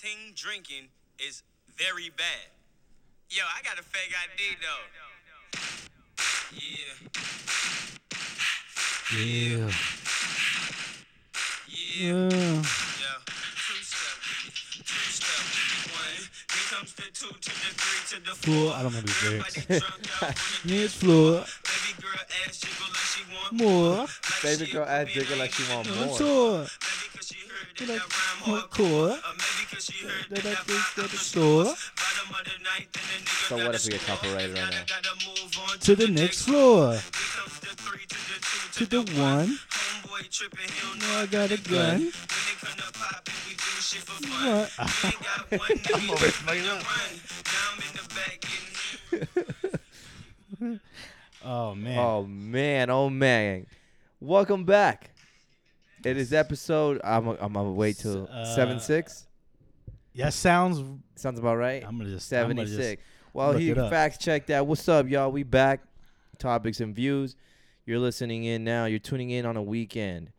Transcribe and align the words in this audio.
ting 0.00 0.32
drinking 0.34 0.88
is 1.18 1.42
very 1.76 2.10
bad. 2.16 2.48
Yo, 3.30 3.42
I 3.44 3.62
got 3.62 3.78
a 3.78 3.82
fake 3.82 4.14
ID 4.14 4.56
though. 4.62 4.84
Yeah, 6.52 6.94
Yeah. 9.12 9.18
yeah, 9.18 9.68
Yeah. 11.98 12.30
yeah. 12.30 13.18
Two 13.26 13.82
step 13.82 14.16
with 14.22 14.44
me, 14.44 14.50
two 14.80 15.10
step 15.12 15.42
with 15.44 15.66
me. 15.68 15.92
One, 15.92 16.22
here 16.48 16.68
comes 16.70 16.92
the 16.94 17.02
two 17.12 17.28
to 17.28 17.50
the 17.50 17.70
three 17.76 18.02
to 18.18 18.24
the 18.24 18.34
Four. 18.34 18.54
four. 18.54 18.72
I 18.74 18.82
don't 18.82 18.92
remember 18.94 19.10
the 19.12 19.30
lyrics. 19.30 19.56
Everybody 19.58 19.80
drunk 19.80 20.02
out 20.14 20.22
on 20.22 20.34
the 20.62 20.74
Miss 20.74 20.80
dance 20.80 20.94
Floor. 20.94 21.32
Baby 21.68 21.92
girl 22.02 22.22
ass 22.46 22.58
jiggle 22.58 22.88
like 22.88 23.08
she 23.12 23.22
want 23.34 23.52
More. 23.52 23.96
Like 23.98 24.42
Baby 24.42 24.64
she 24.66 24.72
girl 24.72 24.84
a 24.84 24.86
ass 24.88 25.06
booby 25.08 25.12
jiggle 25.20 25.38
like 25.38 25.52
she 25.52 25.62
ain't 25.64 25.74
want 25.74 25.86
shit. 25.86 25.96
more. 25.96 26.18
Tour. 26.18 26.58
Maybe 26.58 27.06
'cause 27.12 27.26
she 27.28 27.38
heard 27.48 27.68
that 27.76 27.88
Like 27.88 27.98
that 27.98 28.08
rhyme 28.08 28.40
hardcore. 29.78 29.78
Or 29.78 29.78
maybe 29.78 29.78
'cause 29.78 29.84
she 29.84 30.04
heard 30.06 30.26
That 30.30 30.42
that 30.42 30.52
I 30.52 30.54
think 30.62 30.84
that 30.96 30.96
the 30.96 31.02
the 31.08 31.16
store. 31.16 31.64
stores. 31.64 31.90
Bottom 31.96 32.34
of 32.34 32.44
the 32.44 32.58
ninth 32.64 32.96
and 32.96 33.04
the 33.08 33.08
nigga 33.30 33.48
So 33.48 33.54
what 33.56 33.74
if 33.74 33.84
we 33.84 33.90
get 33.92 34.00
score. 34.00 34.16
copyrighted 34.16 34.50
right 34.50 34.56
Gotta- 34.64 34.76
now? 34.76 34.84
gotta 34.86 35.14
move 35.26 35.58
on 35.70 35.78
To 35.78 35.96
the 35.96 36.08
next 36.08 36.42
floor. 36.42 36.92
Here 36.92 37.00
comes 37.02 37.60
the 37.60 37.66
three 37.76 38.06
to 38.06 38.16
the 38.86 38.86
two 38.86 39.04
one. 39.20 39.58
Homeboy 39.70 40.28
tripping, 40.30 40.68
he 40.68 40.80
don't 40.80 40.98
know 40.98 41.06
Now 41.08 41.20
I 41.20 41.26
got 41.26 41.50
a 41.50 41.56
gun. 41.58 41.98
When 41.98 42.08
it 42.08 42.14
come 42.60 42.76
to 42.76 42.92
poppin', 42.92 43.34
we 43.46 43.52
do 43.54 43.80
shit 43.80 44.02
for 44.02 44.20
fun. 44.26 44.46
What? 44.46 44.70
We 44.78 44.84
ain't 45.08 45.22
got 45.22 45.50
one 45.50 45.60
nigga 45.78 46.08
over 46.12 46.24
ready 46.24 46.32
fucking 46.32 46.62
to 46.62 46.68
up. 46.72 46.76
run. 46.86 47.10
Now 47.46 47.72
I'm 47.72 47.82
in 47.82 47.88
the 47.96 48.02
Oh 51.44 51.74
man. 51.74 51.98
Oh 51.98 52.22
man, 52.24 52.90
oh 52.90 53.08
man. 53.10 53.66
Welcome 54.20 54.64
back. 54.64 55.10
It 56.04 56.16
is 56.16 56.32
episode 56.32 57.00
I'm 57.04 57.28
I'm 57.28 57.52
gonna 57.52 57.72
wait 57.72 57.98
till 57.98 58.28
Uh, 58.30 58.54
seven 58.56 58.80
six. 58.80 59.26
That 60.18 60.32
sounds. 60.34 60.82
Sounds 61.14 61.38
about 61.38 61.56
right. 61.56 61.82
I'm 61.86 61.96
gonna 61.98 62.10
just. 62.10 62.32
I'm 62.32 62.48
gonna 62.48 62.64
just- 62.64 62.76
six. 62.76 63.02
Well 63.32 63.52
look 63.52 63.60
he 63.60 63.70
it 63.70 63.78
up. 63.78 63.90
fact 63.90 64.20
checked 64.20 64.48
that. 64.48 64.66
What's 64.66 64.88
up, 64.88 65.08
y'all? 65.08 65.30
We 65.30 65.42
back. 65.42 65.80
Topics 66.38 66.80
and 66.80 66.94
views. 66.94 67.36
You're 67.86 67.98
listening 67.98 68.44
in 68.44 68.64
now. 68.64 68.84
You're 68.86 68.98
tuning 68.98 69.30
in 69.30 69.46
on 69.46 69.56
a 69.56 69.62
weekend. 69.62 70.30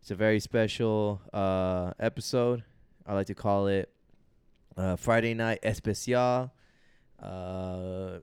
It's 0.00 0.10
a 0.10 0.14
very 0.14 0.40
special 0.40 1.20
uh 1.32 1.92
episode. 1.98 2.64
I 3.06 3.14
like 3.14 3.26
to 3.28 3.34
call 3.34 3.66
it 3.66 3.90
uh 4.76 4.96
Friday 4.96 5.34
night 5.34 5.60
especial. 5.62 6.52
Uh 7.22 8.18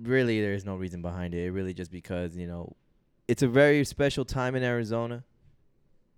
really 0.00 0.40
there's 0.40 0.64
no 0.64 0.76
reason 0.76 1.02
behind 1.02 1.34
it. 1.34 1.44
It 1.44 1.50
really 1.52 1.74
just 1.74 1.90
because, 1.90 2.36
you 2.36 2.46
know, 2.46 2.74
it's 3.28 3.42
a 3.42 3.48
very 3.48 3.84
special 3.84 4.24
time 4.24 4.54
in 4.54 4.62
Arizona. 4.62 5.24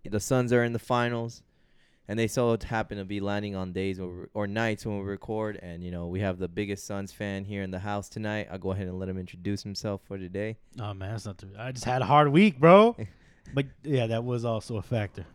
The 0.09 0.21
Suns 0.21 0.53
are 0.53 0.65
in 0.65 0.73
the 0.73 0.79
finals, 0.79 1.43
and 2.09 2.19
they 2.19 2.27
so 2.27 2.57
happen 2.65 2.97
to 2.97 3.05
be 3.05 3.21
landing 3.21 3.55
on 3.55 3.73
days 3.73 4.01
or, 4.01 4.31
or 4.33 4.47
nights 4.47 4.87
when 4.87 4.99
we 4.99 5.05
record. 5.05 5.57
And 5.63 5.85
you 5.85 5.91
know, 5.91 6.07
we 6.07 6.21
have 6.21 6.39
the 6.39 6.49
biggest 6.49 6.87
Suns 6.87 7.13
fan 7.13 7.45
here 7.45 7.63
in 7.63 7.71
the 7.71 7.79
house 7.79 8.09
tonight. 8.09 8.49
I'll 8.51 8.59
go 8.59 8.73
ahead 8.73 8.87
and 8.89 8.99
let 8.99 9.09
him 9.09 9.19
introduce 9.19 9.63
himself 9.63 10.01
for 10.07 10.17
today. 10.17 10.57
Oh 10.81 10.95
man, 10.95 11.11
that's 11.11 11.27
not. 11.27 11.39
Too, 11.39 11.51
I 11.59 11.73
just 11.73 11.85
had 11.85 12.01
a 12.01 12.07
hard 12.07 12.29
week, 12.29 12.59
bro. 12.59 12.97
but 13.55 13.67
yeah, 13.83 14.07
that 14.07 14.25
was 14.25 14.45
also 14.45 14.79
a 14.79 14.83
factor. 14.83 15.27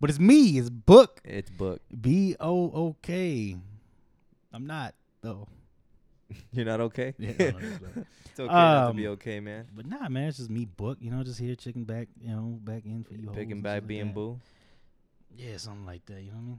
But 0.00 0.10
it's 0.10 0.18
me. 0.18 0.58
It's 0.58 0.70
Book. 0.70 1.20
It's 1.24 1.50
Book. 1.50 1.82
B 2.00 2.34
O 2.40 2.64
O 2.72 2.96
K. 3.02 3.56
I'm 4.52 4.66
not 4.66 4.94
though. 5.20 5.48
You're 6.52 6.64
not 6.64 6.80
okay? 6.80 7.14
Yeah, 7.18 7.32
no, 7.38 7.50
no, 7.50 7.58
no. 7.58 8.04
it's 8.30 8.40
okay 8.40 8.46
not 8.48 8.84
to 8.84 8.90
Um, 8.90 8.96
be 8.96 9.08
okay, 9.08 9.40
man. 9.40 9.66
But 9.74 9.86
nah, 9.86 10.08
man, 10.08 10.28
it's 10.28 10.38
just 10.38 10.50
me, 10.50 10.64
Book. 10.64 10.98
You 11.00 11.10
know, 11.10 11.22
just 11.22 11.38
here, 11.38 11.54
chicken 11.54 11.84
back. 11.84 12.08
You 12.20 12.28
know, 12.30 12.58
back 12.62 12.84
in 12.86 13.04
for 13.04 13.14
you. 13.14 13.30
Picking 13.30 13.60
back 13.60 13.82
like 13.82 13.86
being 13.86 14.12
boo. 14.12 14.40
Yeah, 15.36 15.56
something 15.56 15.86
like 15.86 16.04
that. 16.06 16.20
You 16.22 16.30
know 16.30 16.36
what 16.36 16.42
I 16.42 16.46
mean? 16.46 16.58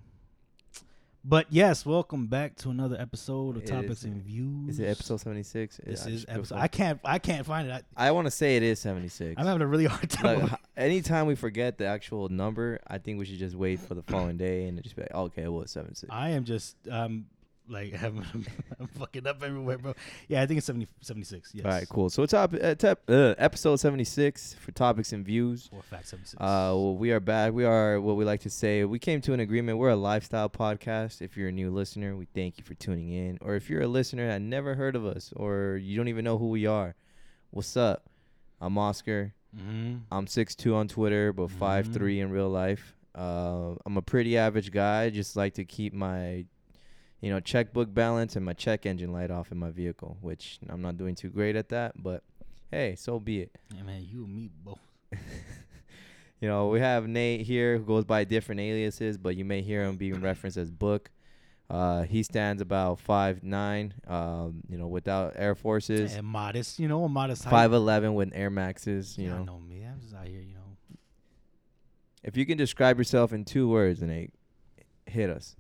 But 1.28 1.48
yes, 1.50 1.88
welcome 1.88 2.28
back 2.28 2.56
to 2.58 2.70
another 2.70 2.96
episode 3.00 3.58
of 3.58 3.64
It 3.64 3.68
Topics 3.68 3.90
is- 4.00 4.04
and 4.04 4.22
Views. 4.22 4.70
Is 4.76 4.80
it 4.80 4.86
episode 4.86 5.18
76? 5.18 5.80
This 5.84 6.06
I 6.06 6.10
is 6.10 6.26
episode. 6.30 6.58
I 6.60 6.68
can't. 6.68 7.00
I 7.04 7.18
can't 7.18 7.44
find 7.48 7.68
it. 7.68 7.84
I, 7.98 8.10
I 8.10 8.12
want 8.12 8.28
to 8.28 8.32
say 8.32 8.58
it 8.58 8.64
is 8.64 8.80
76. 8.80 9.34
I'm 9.40 9.46
having 9.48 9.64
a 9.64 9.68
really 9.68 9.86
hard 9.88 10.08
time. 10.08 10.42
Like, 10.42 10.60
anytime 10.78 11.26
we 11.26 11.34
forget 11.34 11.80
the 11.80 11.86
actual 11.86 12.30
number, 12.30 12.80
I 12.86 13.00
think 13.00 13.18
we 13.18 13.26
should 13.26 13.40
just 13.40 13.56
wait 13.56 13.80
for 13.80 13.96
the 13.96 14.04
following 14.04 14.38
day 14.38 14.66
and 14.68 14.82
just 14.84 14.96
be 14.96 15.02
like, 15.02 15.16
okay, 15.16 15.48
well, 15.48 15.62
it's 15.64 15.72
76. 15.72 16.12
I 16.14 16.30
am 16.30 16.44
just 16.44 16.76
um 16.92 17.26
like 17.68 17.94
having 18.04 18.26
I'm 18.80 18.88
fucking 18.88 19.26
up 19.28 19.42
everywhere, 19.44 19.78
bro. 19.78 19.94
Yeah, 20.28 20.42
I 20.42 20.46
think 20.46 20.58
it's 20.60 20.68
70, 20.68 20.88
76. 21.02 21.52
Yes. 21.54 21.66
All 21.66 21.72
right, 21.72 21.88
cool. 21.90 22.10
So 22.10 22.26
top, 22.26 22.54
uh, 22.62 22.76
top 22.76 23.00
uh, 23.08 23.34
episode 23.38 23.78
76 23.78 24.54
for 24.56 24.72
topics 24.72 25.14
and 25.14 25.26
views. 25.26 25.70
Or 25.72 25.82
fact 25.82 26.08
76. 26.08 26.36
Uh, 26.40 26.46
well, 26.76 26.96
we 26.98 27.12
are 27.12 27.20
back. 27.20 27.54
We 27.54 27.66
are 27.66 28.00
what 28.00 28.16
we 28.18 28.26
like 28.26 28.42
to 28.42 28.50
say. 28.50 28.84
We 28.86 29.00
came 29.00 29.22
to 29.22 29.34
an 29.34 29.40
agreement. 29.40 29.78
We're 29.78 29.90
a 29.90 29.96
lifestyle 29.96 30.50
podcast. 30.50 31.22
If 31.22 31.36
you're 31.38 31.50
a 31.50 31.52
new 31.52 31.72
listener, 31.72 32.16
we 32.16 32.26
thank 32.36 32.58
you 32.58 32.64
for 32.64 32.74
tuning 32.76 33.12
in. 33.12 33.38
Or 33.42 33.56
if 33.56 33.70
you're 33.70 33.82
a 33.82 33.88
listener 33.88 34.28
that 34.28 34.42
never 34.42 34.76
heard 34.76 34.96
of 34.96 35.06
us, 35.06 35.34
or 35.36 35.78
you 35.82 35.98
don't 35.98 36.08
even 36.08 36.24
know 36.26 36.38
who 36.38 36.50
we 36.50 36.66
are, 36.66 36.96
what's 37.52 37.76
up? 37.78 38.04
I'm 38.62 38.78
Oscar. 38.78 39.34
mm-hmm. 39.56 39.98
I'm 40.12 40.26
6'2 40.28 40.76
on 40.76 40.88
Twitter, 40.88 41.32
but 41.34 41.48
Mhm. 41.50 41.58
5'3 41.60 42.20
in 42.22 42.30
real 42.30 42.50
life. 42.50 42.96
Uh, 43.14 43.76
I'm 43.86 43.96
a 43.98 44.02
pretty 44.02 44.38
average 44.38 44.72
guy. 44.72 45.10
Just 45.10 45.36
like 45.36 45.54
to 45.56 45.64
keep 45.66 45.94
my, 45.94 46.46
you 47.26 47.32
know, 47.32 47.40
checkbook 47.40 47.92
balance 47.92 48.36
and 48.36 48.46
my 48.46 48.54
check 48.54 48.86
engine 48.86 49.12
light 49.12 49.32
off 49.32 49.52
in 49.52 49.58
my 49.58 49.72
vehicle, 49.72 50.18
which 50.22 50.60
I'm 50.70 50.84
not 50.84 50.96
doing 50.96 51.16
too 51.16 51.30
great 51.30 51.56
at 51.56 51.70
that. 51.70 51.94
But 52.02 52.22
hey, 52.70 52.96
so 52.96 53.20
be 53.20 53.42
it. 53.42 53.52
Yeah, 53.76 53.82
man, 53.82 54.06
you 54.08 54.26
and 54.26 54.36
me 54.36 54.50
both. 54.64 54.80
You 56.42 56.50
know, 56.50 56.68
we 56.68 56.82
have 56.82 57.08
Nate 57.08 57.42
here 57.42 57.78
who 57.78 57.86
goes 57.86 58.04
by 58.04 58.26
different 58.26 58.60
aliases, 58.62 59.18
but 59.18 59.36
you 59.38 59.46
may 59.46 59.62
hear 59.62 59.84
him 59.84 59.96
being 59.96 60.20
referenced 60.22 60.58
as 60.58 60.70
Book. 60.70 61.10
Uh, 61.70 62.04
he 62.04 62.22
stands 62.24 62.62
about 62.62 63.00
five 63.00 63.42
nine. 63.42 63.94
Um, 64.06 64.62
you 64.70 64.78
know, 64.78 64.86
without 64.88 65.34
Air 65.38 65.56
Forces, 65.56 66.14
And 66.14 66.28
modest, 66.28 66.78
you 66.78 66.88
know, 66.90 67.06
a 67.06 67.10
modest 67.10 67.46
height. 67.46 67.52
five 67.52 67.74
eleven 67.74 68.14
with 68.14 68.32
Air 68.36 68.50
Maxes. 68.52 69.18
You 69.18 69.28
Yeah, 69.30 69.36
I 69.36 69.38
know, 69.40 69.44
know 69.46 69.60
me. 69.60 69.84
I'm 69.86 70.00
just 70.02 70.14
out 70.14 70.28
here, 70.28 70.42
you 70.42 70.54
know. 70.54 70.60
if 72.22 72.36
you 72.38 72.46
can 72.46 72.58
describe 72.58 72.98
yourself 72.98 73.32
in 73.34 73.46
two 73.46 73.68
words, 73.70 74.02
Nate, 74.02 74.34
hit 75.08 75.30
us. 75.30 75.56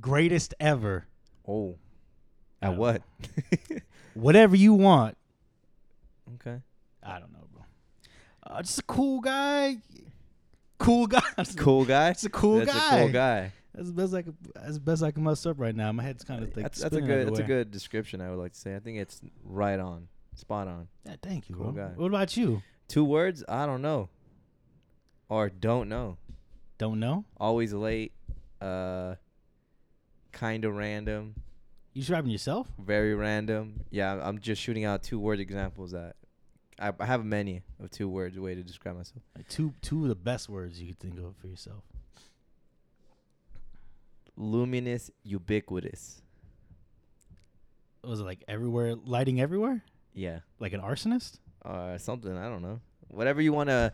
Greatest 0.00 0.54
ever. 0.60 1.06
Oh, 1.46 1.76
at 2.62 2.76
what? 2.76 3.02
Whatever 4.14 4.56
you 4.56 4.74
want. 4.74 5.16
okay. 6.36 6.60
I 7.02 7.18
don't 7.18 7.32
know, 7.32 7.46
bro. 7.52 7.62
Uh, 8.46 8.62
just 8.62 8.78
a 8.80 8.82
cool 8.82 9.20
guy. 9.20 9.78
Cool 10.78 11.06
guy. 11.06 11.20
Cool 11.56 11.84
guy. 11.84 12.08
That's 12.08 12.24
a 12.24 12.30
cool 12.30 12.58
That's 12.60 12.72
guy. 12.72 12.96
a 12.96 13.02
cool 13.02 13.12
guy. 13.12 13.52
That's 13.74 13.88
the 13.88 13.94
best 13.94 14.14
I 14.14 14.22
could. 14.22 14.36
That's 14.54 14.74
the 14.74 14.80
best 14.80 15.02
I 15.02 15.10
can 15.10 15.22
muster 15.22 15.50
up 15.50 15.60
right 15.60 15.74
now. 15.76 15.92
My 15.92 16.02
head's 16.02 16.24
kind 16.24 16.42
of 16.42 16.56
like 16.56 16.64
that's, 16.64 16.80
that's 16.80 16.96
a 16.96 17.00
good. 17.00 17.26
That's 17.28 17.38
a 17.38 17.42
good 17.44 17.70
description. 17.70 18.20
I 18.20 18.30
would 18.30 18.38
like 18.38 18.52
to 18.54 18.58
say. 18.58 18.74
I 18.74 18.78
think 18.78 18.98
it's 18.98 19.20
right 19.44 19.78
on, 19.78 20.08
spot 20.34 20.66
on. 20.66 20.88
Yeah, 21.04 21.16
thank 21.22 21.48
you, 21.50 21.54
Cool 21.56 21.72
bro. 21.72 21.88
guy. 21.88 21.92
What 21.94 22.06
about 22.06 22.36
you? 22.36 22.62
Two 22.88 23.04
words. 23.04 23.44
I 23.48 23.66
don't 23.66 23.82
know, 23.82 24.08
or 25.28 25.50
don't 25.50 25.88
know. 25.90 26.16
Don't 26.78 27.00
know. 27.00 27.24
Always 27.38 27.74
late. 27.74 28.12
Uh, 28.62 29.16
kind 30.36 30.64
of 30.64 30.76
random. 30.76 31.34
You 31.94 32.02
describing 32.02 32.30
yourself? 32.30 32.68
Very 32.78 33.14
random. 33.14 33.80
Yeah, 33.90 34.20
I'm 34.22 34.38
just 34.38 34.60
shooting 34.60 34.84
out 34.84 35.02
two 35.02 35.18
word 35.18 35.40
examples 35.40 35.92
that 35.92 36.16
I, 36.78 36.92
I 37.00 37.06
have 37.06 37.24
many 37.24 37.62
of 37.82 37.90
two 37.90 38.06
words 38.08 38.38
way 38.38 38.54
to 38.54 38.62
describe 38.62 38.96
myself. 38.96 39.22
Like 39.34 39.48
two 39.48 39.72
two 39.80 40.02
of 40.02 40.08
the 40.08 40.14
best 40.14 40.48
words 40.48 40.80
you 40.80 40.88
could 40.88 41.00
think 41.00 41.18
of 41.18 41.34
for 41.40 41.46
yourself. 41.46 41.82
Luminous, 44.36 45.10
ubiquitous. 45.22 46.20
Was 48.04 48.20
it 48.20 48.24
like 48.24 48.44
everywhere, 48.46 48.94
lighting 48.94 49.40
everywhere, 49.40 49.82
Yeah, 50.14 50.40
like 50.60 50.72
an 50.74 50.80
arsonist? 50.80 51.38
or 51.64 51.96
something. 51.98 52.36
I 52.36 52.48
don't 52.48 52.62
know. 52.62 52.80
Whatever 53.08 53.40
you 53.40 53.52
want 53.52 53.70
to 53.70 53.92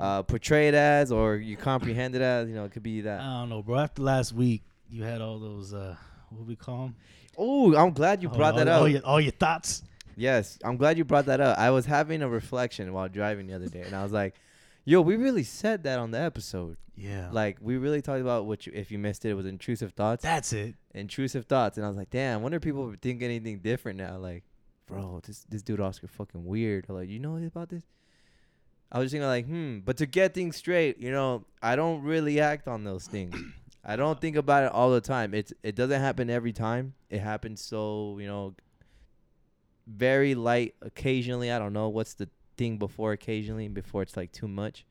uh, 0.00 0.22
portray 0.24 0.66
it 0.68 0.74
as, 0.74 1.12
or 1.12 1.36
you 1.36 1.56
comprehend 1.56 2.14
it 2.16 2.22
as. 2.22 2.48
You 2.48 2.54
know, 2.54 2.64
it 2.64 2.72
could 2.72 2.82
be 2.82 3.02
that. 3.02 3.20
I 3.20 3.40
don't 3.40 3.50
know, 3.50 3.62
bro. 3.62 3.78
After 3.78 4.02
last 4.02 4.32
week, 4.32 4.62
you 4.90 5.02
had 5.02 5.20
all 5.20 5.38
those 5.38 5.74
uh, 5.74 5.96
what 6.30 6.38
do 6.40 6.44
we 6.44 6.56
call 6.56 6.84
them? 6.84 6.96
Oh, 7.38 7.74
I'm 7.76 7.92
glad 7.92 8.22
you 8.22 8.28
brought 8.28 8.56
that 8.56 8.68
up. 8.68 8.80
All 8.82 8.88
your, 8.88 9.04
all 9.04 9.20
your 9.20 9.32
thoughts. 9.32 9.82
Yes, 10.16 10.58
I'm 10.64 10.76
glad 10.76 10.96
you 10.96 11.04
brought 11.04 11.26
that 11.26 11.40
up. 11.40 11.58
I 11.58 11.70
was 11.70 11.84
having 11.84 12.22
a 12.22 12.28
reflection 12.28 12.92
while 12.92 13.08
driving 13.08 13.46
the 13.46 13.54
other 13.54 13.68
day, 13.68 13.82
and 13.82 13.94
I 13.94 14.02
was 14.02 14.12
like, 14.12 14.34
"Yo, 14.84 15.02
we 15.02 15.16
really 15.16 15.42
said 15.44 15.82
that 15.84 15.98
on 15.98 16.10
the 16.10 16.20
episode. 16.20 16.78
Yeah, 16.98 17.28
Like, 17.30 17.58
we 17.60 17.76
really 17.76 18.00
talked 18.00 18.22
about 18.22 18.46
what 18.46 18.66
you, 18.66 18.72
if 18.74 18.90
you 18.90 18.98
missed 18.98 19.26
it, 19.26 19.30
it 19.30 19.34
was 19.34 19.44
intrusive 19.44 19.92
thoughts. 19.92 20.22
that's 20.22 20.54
it. 20.54 20.74
intrusive 20.94 21.44
thoughts." 21.44 21.76
And 21.76 21.84
I 21.84 21.88
was 21.88 21.98
like, 21.98 22.10
"Damn, 22.10 22.40
I 22.40 22.42
wonder 22.42 22.56
if 22.56 22.62
people 22.62 22.94
think 23.02 23.22
anything 23.22 23.58
different 23.58 23.98
now. 23.98 24.16
Like, 24.16 24.44
bro, 24.86 25.20
this 25.26 25.44
this 25.48 25.62
dude 25.62 25.80
Oscar 25.80 26.08
fucking 26.08 26.44
weird. 26.46 26.86
Or 26.88 26.94
like, 26.94 27.10
you 27.10 27.18
know 27.18 27.36
about 27.36 27.68
this?" 27.68 27.84
I 28.90 28.98
was 28.98 29.06
just 29.06 29.12
thinking 29.12 29.28
like, 29.28 29.46
hmm. 29.46 29.78
But 29.80 29.96
to 29.98 30.06
get 30.06 30.32
things 30.32 30.56
straight, 30.56 30.98
you 30.98 31.10
know, 31.10 31.44
I 31.60 31.76
don't 31.76 32.02
really 32.02 32.40
act 32.40 32.68
on 32.68 32.84
those 32.84 33.06
things. 33.06 33.36
I 33.88 33.94
don't 33.94 34.20
think 34.20 34.34
about 34.34 34.64
it 34.64 34.72
all 34.72 34.90
the 34.90 35.00
time. 35.00 35.32
It's 35.32 35.52
it 35.62 35.76
doesn't 35.76 36.00
happen 36.00 36.28
every 36.28 36.52
time. 36.52 36.94
It 37.08 37.20
happens 37.20 37.60
so 37.62 38.18
you 38.18 38.26
know, 38.26 38.54
very 39.86 40.34
light 40.34 40.74
occasionally. 40.82 41.52
I 41.52 41.58
don't 41.60 41.72
know 41.72 41.88
what's 41.88 42.14
the 42.14 42.28
thing 42.56 42.78
before 42.78 43.12
occasionally 43.12 43.68
before 43.68 44.02
it's 44.02 44.16
like 44.16 44.32
too 44.32 44.48
much. 44.48 44.84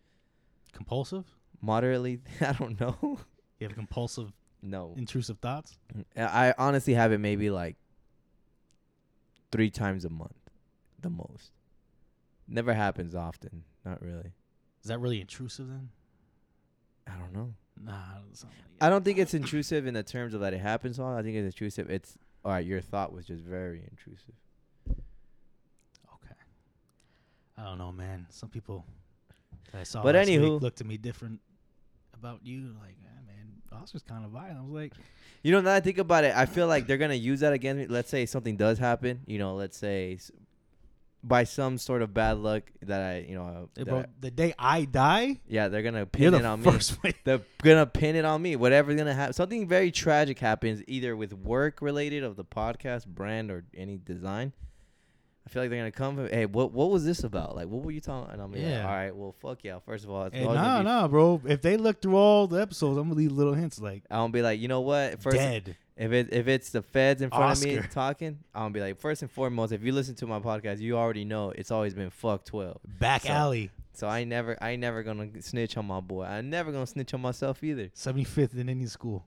Compulsive. 0.72 1.26
Moderately, 1.62 2.22
I 2.42 2.54
don't 2.54 2.80
know. 2.80 3.20
You 3.60 3.68
have 3.68 3.76
compulsive 3.76 4.32
No, 4.62 4.94
intrusive 4.98 5.40
thoughts? 5.40 5.78
Mm, 5.96 6.06
I 6.18 6.54
honestly 6.58 6.94
have 6.94 7.12
it 7.12 7.18
maybe 7.20 7.50
like 7.50 7.76
three 9.52 9.70
times 9.70 10.06
a 10.06 10.10
month, 10.10 10.50
the 11.02 11.10
most. 11.10 11.52
Never 12.48 12.74
happens 12.74 13.16
often. 13.16 13.64
Not 13.84 14.02
really. 14.02 14.32
Is 14.84 14.90
that 14.90 15.00
really 15.00 15.20
intrusive 15.20 15.68
then? 15.68 15.90
I 17.08 17.18
don't 17.18 17.34
know. 17.34 17.54
Nah, 17.84 17.94
it's 18.32 18.44
not 18.44 18.52
like- 18.52 18.62
I 18.82 18.90
don't 18.90 19.04
think 19.06 19.18
it's 19.20 19.34
intrusive 19.34 19.86
in 19.88 19.94
the 19.94 20.04
terms 20.04 20.34
of 20.34 20.42
that 20.42 20.54
it 20.54 20.60
happens 20.60 21.00
all. 21.00 21.16
I 21.16 21.22
think 21.24 21.36
it's 21.38 21.54
intrusive. 21.56 21.90
It's 21.90 22.18
all 22.44 22.52
right. 22.52 22.66
Your 22.66 22.82
thought 22.82 23.14
was 23.14 23.26
just 23.26 23.44
very 23.44 23.84
intrusive. 23.90 24.36
Okay. 24.90 26.36
I 27.58 27.64
don't 27.64 27.78
know, 27.78 27.92
man. 27.92 28.28
Some 28.30 28.50
people 28.50 28.86
that 29.72 29.80
I 29.82 29.84
saw 29.84 30.04
But 30.04 30.16
last 30.16 30.28
week 30.30 30.40
anywho- 30.40 30.62
looked 30.62 30.82
at 30.82 30.88
me 30.88 30.98
different 30.98 31.40
about 32.14 32.46
you. 32.46 32.76
Like, 32.82 32.98
ah, 33.06 33.22
man, 33.28 33.62
Oscar's 33.82 34.04
kind 34.04 34.26
of 34.26 34.32
violent. 34.32 34.58
I 34.60 34.62
was 34.62 34.72
like, 34.72 34.94
You 35.44 35.52
know, 35.52 35.62
now 35.62 35.74
I 35.76 35.80
think 35.80 36.00
about 36.00 36.24
it, 36.24 36.36
I 36.36 36.46
feel 36.48 36.68
like 36.68 36.88
they're 36.88 36.98
gonna 36.98 37.14
use 37.14 37.42
that 37.42 37.54
again. 37.54 37.86
Let's 37.90 38.10
say 38.10 38.26
something 38.26 38.58
does 38.58 38.80
happen. 38.80 39.22
You 39.28 39.38
know, 39.38 39.56
let's 39.56 39.78
say 39.78 40.18
by 41.28 41.44
some 41.44 41.78
sort 41.80 42.02
of 42.04 42.14
bad 42.14 42.38
luck 42.38 42.64
that 42.84 43.02
I, 43.02 43.26
you 43.28 43.34
know, 43.36 43.70
hey, 43.76 43.84
that 43.84 43.86
bro, 43.90 44.00
I- 44.02 44.06
the 44.20 44.30
day 44.32 44.54
I 44.60 44.86
die, 44.86 45.40
yeah, 45.48 45.70
they're 45.70 45.82
gonna 45.82 46.00
you're 46.00 46.06
pin 46.06 46.34
the 46.34 46.40
it 46.40 46.46
on 46.46 46.62
me. 46.62 46.72
first 46.72 46.92
one. 47.04 47.14
They're 47.24 47.42
gonna 47.64 47.86
pin 47.88 48.16
it 48.16 48.26
on 48.26 48.42
me. 48.42 48.56
Whatever's 48.56 48.96
gonna 48.96 49.14
happen, 49.14 49.34
something 49.34 49.68
very 49.68 49.92
tragic 49.92 50.38
happens, 50.40 50.84
either 50.88 51.16
with 51.16 51.34
work 51.34 51.82
related 51.82 52.24
of 52.24 52.36
the 52.36 52.46
podcast 52.46 53.08
brand 53.08 53.50
or 53.50 53.64
any 53.76 53.98
design. 53.98 54.54
I 55.48 55.52
feel 55.52 55.62
like 55.62 55.70
they're 55.70 55.80
gonna 55.80 55.92
come. 55.92 56.28
Hey, 56.28 56.46
what 56.48 56.72
what 56.72 56.90
was 56.90 57.06
this 57.06 57.24
about? 57.24 57.56
Like, 57.56 57.68
what 57.68 57.84
were 57.84 57.92
you 57.92 58.02
talking? 58.02 58.34
And 58.34 58.42
I'm 58.42 58.52
like, 58.52 58.62
Yeah. 58.62 58.82
all 58.88 58.94
right, 58.94 59.16
well, 59.16 59.32
fuck 59.32 59.64
yeah. 59.64 59.80
First 59.80 60.04
of 60.04 60.10
all, 60.10 60.26
it's 60.26 60.36
Hey, 60.36 60.44
always 60.44 60.58
nah, 60.58 60.64
gonna 60.64 60.80
be- 60.80 60.86
nah, 60.90 61.08
bro. 61.08 61.42
If 61.46 61.62
they 61.62 61.78
look 61.78 62.02
through 62.02 62.16
all 62.16 62.48
the 62.48 62.62
episodes, 62.62 62.98
I'm 62.98 63.06
gonna 63.10 63.16
leave 63.16 63.32
little 63.32 63.54
hints 63.54 63.80
like 63.80 64.04
I'm 64.10 64.18
gonna 64.20 64.34
be 64.34 64.42
like, 64.42 64.60
you 64.60 64.68
know 64.68 64.82
what? 64.82 65.22
First, 65.22 65.38
dead. 65.38 65.76
If 65.98 66.12
it 66.12 66.34
if 66.34 66.48
it's 66.50 66.72
the 66.72 66.82
feds 66.82 67.22
in 67.22 67.30
front 67.30 67.58
of 67.58 67.64
me 67.66 67.80
talking, 67.90 68.40
I'm 68.54 68.64
gonna 68.64 68.74
be 68.74 68.82
like, 68.82 68.98
first 69.00 69.22
and 69.22 69.32
foremost, 69.32 69.72
if 69.72 69.82
you 69.82 69.94
listen 69.94 70.14
to 70.16 70.28
my 70.28 70.40
podcast, 70.40 70.80
you 70.80 70.98
already 70.98 71.24
know 71.24 71.52
it's 71.52 71.72
always 71.72 71.94
been 71.94 72.10
fuck 72.10 72.44
twelve. 72.44 72.80
Back 73.00 73.22
So- 73.24 73.30
alley, 73.30 73.72
So 73.94 74.08
I 74.08 74.26
never, 74.26 74.58
I 74.62 74.72
ain't 74.72 74.82
never 74.82 75.04
gonna 75.04 75.42
snitch 75.42 75.78
on 75.78 75.86
my 75.86 76.02
boy. 76.02 76.24
I 76.26 76.42
never 76.42 76.74
gonna 76.74 76.86
snitch 76.86 77.14
on 77.14 77.22
myself 77.22 77.64
either. 77.64 77.90
75th 77.96 78.58
Indian 78.58 78.88
School, 78.90 79.26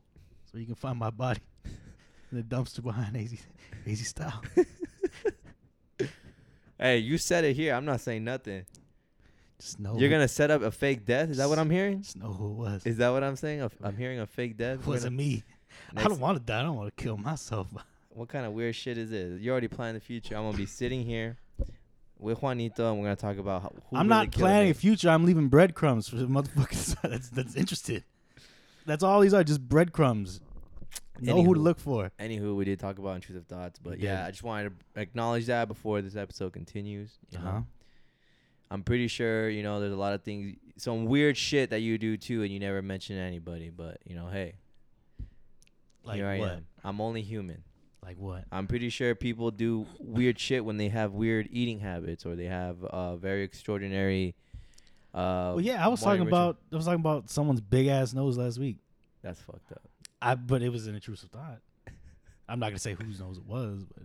so 0.53 0.59
you 0.59 0.67
can 0.67 0.75
find 0.75 0.99
my 0.99 1.09
body 1.11 1.41
in 2.31 2.37
the 2.37 2.43
dumpster 2.43 2.83
behind 2.83 3.17
AZ, 3.17 3.35
AZ 3.87 4.07
style. 4.07 4.43
Hey, 6.81 6.99
you 6.99 7.19
said 7.19 7.45
it 7.45 7.55
here. 7.57 7.75
I'm 7.75 7.85
not 7.85 8.01
saying 8.01 8.23
nothing. 8.23 8.65
Just 9.59 9.81
know 9.81 9.99
You're 9.99 10.11
gonna 10.11 10.29
set 10.29 10.53
up 10.53 10.63
a 10.63 10.71
fake 10.71 11.05
death. 11.05 11.29
Is 11.31 11.39
that 11.39 11.49
what 11.49 11.59
I'm 11.59 11.71
hearing? 11.71 12.03
just 12.03 12.17
know 12.17 12.33
who 12.33 12.51
it 12.53 12.55
was. 12.55 12.87
Is 12.87 12.99
that 12.99 13.09
what 13.09 13.25
I'm 13.25 13.35
saying? 13.35 13.69
I'm 13.83 13.97
hearing 13.97 14.21
a 14.21 14.27
fake 14.27 14.57
death. 14.57 14.79
It 14.81 14.87
wasn't 14.87 15.17
gonna- 15.17 15.29
me. 15.29 15.43
I 15.97 16.05
don't 16.05 16.21
want 16.21 16.39
to 16.39 16.45
die. 16.45 16.61
I 16.61 16.63
don't 16.63 16.77
want 16.77 16.95
to 16.97 17.03
kill 17.03 17.17
myself. 17.17 17.69
What 18.11 18.31
kind 18.31 18.45
of 18.45 18.53
weird 18.53 18.75
shit 18.75 18.99
is 18.99 19.11
this? 19.11 19.41
You're 19.41 19.53
already 19.53 19.69
planned 19.69 19.97
the 19.97 20.01
future. 20.01 20.37
I'm 20.37 20.43
gonna 20.43 20.57
be 20.57 20.67
sitting 20.67 21.05
here 21.05 21.37
with 22.19 22.43
Juanito, 22.43 22.91
and 22.91 22.99
we're 22.99 23.05
gonna 23.05 23.15
talk 23.15 23.39
about 23.39 23.63
how, 23.63 23.69
who 23.69 23.97
I'm 23.97 24.09
really 24.09 24.25
not 24.25 24.33
planning 24.33 24.71
a 24.73 24.75
future. 24.75 25.09
I'm 25.09 25.25
leaving 25.25 25.47
breadcrumbs 25.47 26.09
for 26.09 26.17
the 26.17 26.27
motherfuckers 26.27 26.97
that's 27.03 27.29
that's 27.29 27.55
interested. 27.55 28.03
That's 28.87 29.05
all 29.05 29.21
these 29.21 29.35
are, 29.35 29.45
just 29.45 29.61
breadcrumbs. 29.69 30.41
Know 31.21 31.43
who 31.43 31.55
to 31.55 31.61
look 31.61 31.79
for. 31.79 32.11
Anywho, 32.19 32.57
we 32.57 32.65
did 32.65 32.79
talk 32.79 32.99
about 32.99 33.17
intrusive 33.17 33.47
thoughts, 33.47 33.79
but 33.79 33.99
yeah. 33.99 34.25
I 34.27 34.31
just 34.31 34.43
wanted 34.43 34.73
to 34.95 35.01
acknowledge 35.01 35.47
that 35.47 35.69
before 35.69 36.01
this 36.01 36.17
episode 36.17 36.53
continues. 36.53 37.11
You? 37.31 37.39
Uh-huh. 37.39 37.61
I'm 38.71 38.83
pretty 38.83 39.09
sure 39.09 39.49
you 39.49 39.63
know 39.63 39.81
there's 39.81 39.93
a 39.93 39.97
lot 39.97 40.13
of 40.13 40.23
things, 40.23 40.57
some 40.77 41.07
weird 41.07 41.37
shit 41.37 41.71
that 41.71 41.81
you 41.81 41.99
do 41.99 42.17
too, 42.17 42.43
and 42.43 42.53
you 42.53 42.59
never 42.59 42.83
mention 42.83 43.17
to 43.17 43.23
anybody. 43.23 43.71
But 43.71 43.99
you 44.05 44.15
know, 44.15 44.29
hey, 44.29 44.55
Like 46.05 46.17
here 46.17 46.27
I 46.29 46.39
what? 46.39 46.51
am. 46.53 46.67
I'm 46.85 47.01
only 47.01 47.23
human. 47.23 47.63
Like 48.03 48.17
what? 48.19 48.45
I'm 48.51 48.67
pretty 48.67 48.89
sure 48.89 49.15
people 49.15 49.51
do 49.51 49.87
weird 50.01 50.39
shit 50.39 50.65
when 50.65 50.77
they 50.79 50.89
have 50.89 51.13
weird 51.13 51.49
eating 51.51 51.81
habits 51.81 52.25
or 52.25 52.37
they 52.37 52.47
have 52.47 52.83
uh, 52.85 53.17
very 53.17 53.43
extraordinary. 53.43 54.35
Uh, 55.13 55.53
Well, 55.57 55.61
yeah, 55.61 55.85
I 55.85 55.89
was 55.89 56.01
morning 56.01 56.21
talking 56.21 56.27
ritual. 56.27 56.49
about 56.51 56.59
I 56.73 56.77
was 56.77 56.85
talking 56.87 57.01
about 57.01 57.29
someone's 57.31 57.61
big 57.61 57.89
ass 57.89 58.15
nose 58.15 58.39
last 58.39 58.59
week. 58.59 58.79
That's 59.23 59.41
fucked 59.41 59.73
up. 59.73 59.83
I 60.23 60.35
but 60.37 60.63
it 60.63 60.71
was 60.71 60.87
an 60.87 60.95
intrusive 60.95 61.31
thought. 61.31 61.61
I'm 62.49 62.59
not 62.61 62.69
gonna 62.69 62.79
say 62.79 62.95
whose 62.95 63.21
nose 63.21 63.37
it 63.39 63.45
was, 63.47 63.85
but 63.85 64.05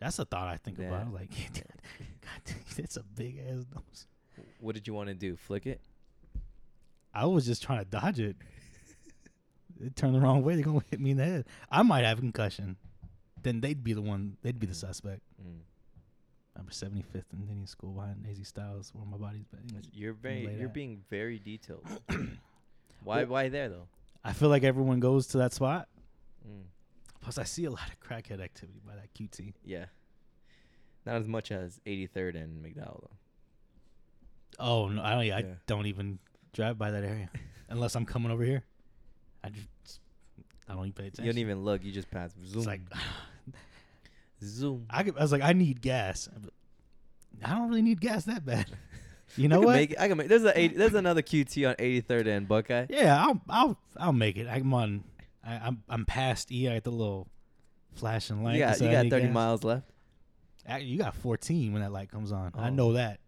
that's 0.00 0.18
a 0.18 0.24
thought 0.24 0.48
I 0.48 0.56
think 0.56 0.78
Yeah. 0.78 0.86
about. 0.88 1.12
Like, 1.12 1.30
God, 1.54 2.40
damn, 2.46 2.56
that's 2.76 2.96
a 2.96 3.02
big 3.02 3.38
ass 3.38 3.64
nose. 3.74 4.06
What 4.60 4.74
did 4.74 4.88
you 4.88 4.94
want 4.94 5.08
to 5.08 5.14
do? 5.14 5.36
Flick 5.36 5.66
it? 5.66 5.80
I 7.14 7.26
was 7.26 7.44
just 7.46 7.62
trying 7.62 7.80
to 7.80 7.84
dodge 7.84 8.18
it. 8.20 8.36
It 9.84 9.96
turned 9.96 10.14
the 10.14 10.20
wrong 10.20 10.42
way. 10.42 10.54
They're 10.54 10.64
gonna 10.64 10.82
hit 10.90 11.00
me 11.00 11.12
in 11.12 11.16
the 11.16 11.24
head. 11.24 11.46
I 11.70 11.82
might 11.82 12.04
have 12.04 12.18
a 12.18 12.20
concussion. 12.20 12.76
Then 13.42 13.60
they'd 13.60 13.82
be 13.82 13.92
the 13.94 14.02
one. 14.02 14.36
They'd 14.42 14.58
be 14.58 14.66
the 14.66 14.74
suspect. 14.74 15.22
Mm. 15.42 15.60
Number 16.56 16.72
75th 16.72 17.32
in 17.32 17.40
Indian 17.48 17.66
School 17.66 17.92
behind 17.92 18.26
AZ 18.30 18.46
Styles, 18.46 18.92
where 18.94 19.06
my 19.06 19.16
body's 19.16 19.46
been. 19.46 19.80
You're 19.94 20.12
very, 20.12 20.42
you're 20.42 20.64
that. 20.68 20.74
being 20.74 21.02
very 21.08 21.38
detailed. 21.38 21.86
why, 23.02 23.18
Well- 23.22 23.26
why 23.26 23.48
there 23.48 23.68
though? 23.68 23.88
I 24.22 24.34
feel 24.34 24.50
like 24.50 24.64
everyone 24.64 25.00
goes 25.00 25.28
to 25.28 25.38
that 25.38 25.54
spot. 25.54 25.88
Mm. 26.46 26.64
Plus, 27.22 27.38
I 27.38 27.44
see 27.44 27.64
a 27.64 27.70
lot 27.70 27.88
of 27.88 27.98
crackhead 28.00 28.42
activity 28.42 28.80
by 28.86 28.94
that 28.96 29.14
QT. 29.14 29.54
Yeah. 29.64 29.86
Not 31.06 31.16
as 31.16 31.26
much 31.26 31.50
as 31.50 31.80
83rd 31.86 32.34
and 32.42 32.62
McDowell 32.62 33.00
though. 33.00 33.16
Oh 34.58 34.88
no, 34.88 35.02
I 35.02 35.10
don't. 35.12 35.20
I 35.20 35.24
Yeah. 35.24 35.44
don't 35.66 35.86
even 35.86 36.18
drive 36.52 36.76
by 36.76 36.90
that 36.90 37.04
area 37.04 37.30
unless 37.70 37.94
I'm 37.94 38.04
coming 38.04 38.30
over 38.30 38.44
here. 38.44 38.64
I 39.44 39.48
just 39.50 40.00
I 40.68 40.72
don't 40.74 40.82
even 40.82 40.92
pay 40.92 41.06
attention. 41.08 41.24
You 41.24 41.32
don't 41.32 41.40
even 41.40 41.64
look. 41.64 41.84
You 41.84 41.92
just 41.92 42.10
pass. 42.10 42.32
Zoom. 42.46 42.58
It's 42.58 42.66
like 42.66 42.80
zoom. 44.42 44.86
I, 44.90 45.02
could- 45.02 45.16
I 45.18 45.22
was 45.22 45.32
like, 45.32 45.42
I 45.42 45.52
need 45.52 45.80
gas. 45.80 46.28
I 47.44 47.54
don't 47.54 47.68
really 47.68 47.82
need 47.82 48.00
gas 48.00 48.24
that 48.24 48.44
bad. 48.44 48.66
You 49.36 49.46
know 49.46 49.62
I 49.62 49.64
what? 49.64 49.76
Make 49.76 49.90
it, 49.92 50.00
I 50.00 50.08
can 50.08 50.18
make. 50.18 50.26
There's 50.26 50.44
a 50.44 50.66
there's 50.68 50.94
another 50.94 51.22
QT 51.22 51.68
on 51.68 51.76
83rd 51.76 52.26
and 52.26 52.48
Buckeye. 52.48 52.86
Yeah, 52.90 53.16
I'll 53.24 53.40
I'll 53.48 53.78
I'll 53.96 54.12
make 54.12 54.36
it. 54.36 54.48
I'm 54.48 54.74
on. 54.74 55.04
I, 55.46 55.54
I'm 55.54 55.84
I'm 55.88 56.04
past 56.04 56.50
E. 56.50 56.68
I 56.68 56.74
got 56.74 56.82
the 56.82 56.90
little 56.90 57.28
flashing 57.94 58.42
light. 58.42 58.54
You 58.54 58.58
got, 58.58 58.80
you 58.80 58.90
got 58.90 59.06
30 59.08 59.26
gas. 59.26 59.32
miles 59.32 59.62
left. 59.62 59.88
Ac- 60.68 60.84
You 60.84 60.98
got 60.98 61.14
14 61.14 61.72
when 61.72 61.80
that 61.80 61.92
light 61.92 62.10
comes 62.10 62.32
on. 62.32 62.50
I 62.58 62.66
Oh. 62.66 62.70
know 62.70 62.94
that. 62.94 63.20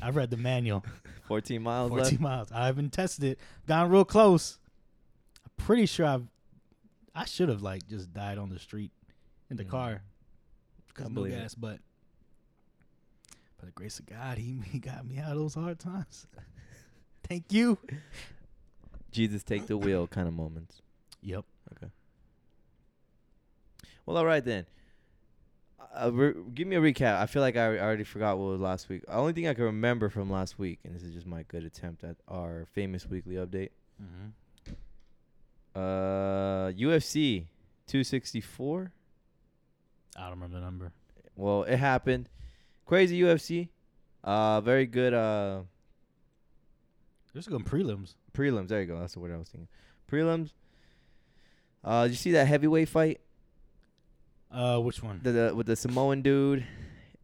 I've 0.00 0.16
read 0.16 0.30
the 0.30 0.38
manual. 0.38 0.82
14 1.28 1.62
miles 1.62 1.90
14 1.90 2.04
left. 2.08 2.20
miles. 2.20 2.48
I 2.50 2.64
haven't 2.64 2.94
tested 2.94 3.32
it. 3.32 3.38
Gone 3.68 3.90
real 3.90 4.06
close. 4.06 4.58
Pretty 5.56 5.86
sure 5.86 6.06
I've. 6.06 6.24
I 7.14 7.24
should 7.26 7.48
have 7.48 7.62
like 7.62 7.86
just 7.86 8.12
died 8.12 8.38
on 8.38 8.48
the 8.50 8.58
street 8.58 8.90
in 9.50 9.56
the 9.56 9.64
Mm. 9.64 9.70
car 9.70 9.90
I 10.02 10.82
because 10.88 11.08
no 11.10 11.14
believe 11.14 11.32
it. 11.34 11.36
gas. 11.42 11.54
But 11.54 11.78
by 13.60 13.66
the 13.66 13.70
grace 13.72 13.98
of 13.98 14.06
God, 14.06 14.36
he 14.38 14.58
he 14.70 14.78
got 14.78 15.06
me 15.06 15.18
out 15.18 15.32
of 15.32 15.38
those 15.38 15.54
hard 15.54 15.78
times. 15.78 16.26
Thank 17.28 17.52
you. 17.52 17.78
Jesus 19.10 19.42
take 19.44 19.66
the 19.66 19.76
wheel 19.78 20.06
kind 20.06 20.26
of 20.28 20.34
moments. 20.34 20.82
Yep. 21.22 21.44
Okay. 21.76 21.90
Well, 24.04 24.16
all 24.16 24.26
right 24.26 24.44
then. 24.44 24.66
Uh, 25.94 26.10
re- 26.12 26.34
give 26.52 26.66
me 26.66 26.74
a 26.76 26.80
recap. 26.80 27.20
I 27.20 27.26
feel 27.26 27.40
like 27.40 27.56
I 27.56 27.78
already 27.78 28.02
forgot 28.04 28.36
what 28.38 28.46
was 28.50 28.60
last 28.60 28.88
week. 28.88 29.06
The 29.06 29.14
only 29.14 29.32
thing 29.32 29.46
I 29.46 29.54
can 29.54 29.64
remember 29.64 30.08
from 30.10 30.28
last 30.28 30.58
week, 30.58 30.80
and 30.84 30.94
this 30.94 31.02
is 31.04 31.12
just 31.12 31.26
my 31.26 31.44
good 31.44 31.64
attempt 31.64 32.02
at 32.02 32.16
our 32.26 32.66
famous 32.72 33.06
weekly 33.08 33.36
update. 33.36 33.70
Mm-hmm. 34.02 34.30
Uh, 35.74 36.70
UFC 36.72 37.46
264. 37.86 38.92
I 40.16 40.20
don't 40.20 40.30
remember 40.30 40.54
the 40.56 40.64
number. 40.64 40.92
Well, 41.36 41.64
it 41.64 41.76
happened. 41.76 42.28
Crazy 42.86 43.20
UFC. 43.20 43.68
Uh, 44.22 44.60
very 44.60 44.86
good. 44.86 45.12
Uh, 45.12 45.62
There's 47.32 47.48
going 47.48 47.64
prelims. 47.64 48.14
prelims. 48.32 48.68
There 48.68 48.80
you 48.80 48.86
go. 48.86 48.98
That's 49.00 49.14
the 49.14 49.20
word 49.20 49.32
I 49.32 49.36
was 49.36 49.48
thinking. 49.48 49.68
Prelims. 50.10 50.52
Uh, 51.82 52.04
did 52.04 52.12
you 52.12 52.16
see 52.16 52.32
that 52.32 52.46
heavyweight 52.46 52.88
fight? 52.88 53.20
Uh, 54.50 54.78
which 54.78 55.02
one? 55.02 55.20
the, 55.22 55.32
the 55.32 55.54
with 55.54 55.66
the 55.66 55.74
Samoan 55.76 56.22
dude 56.22 56.64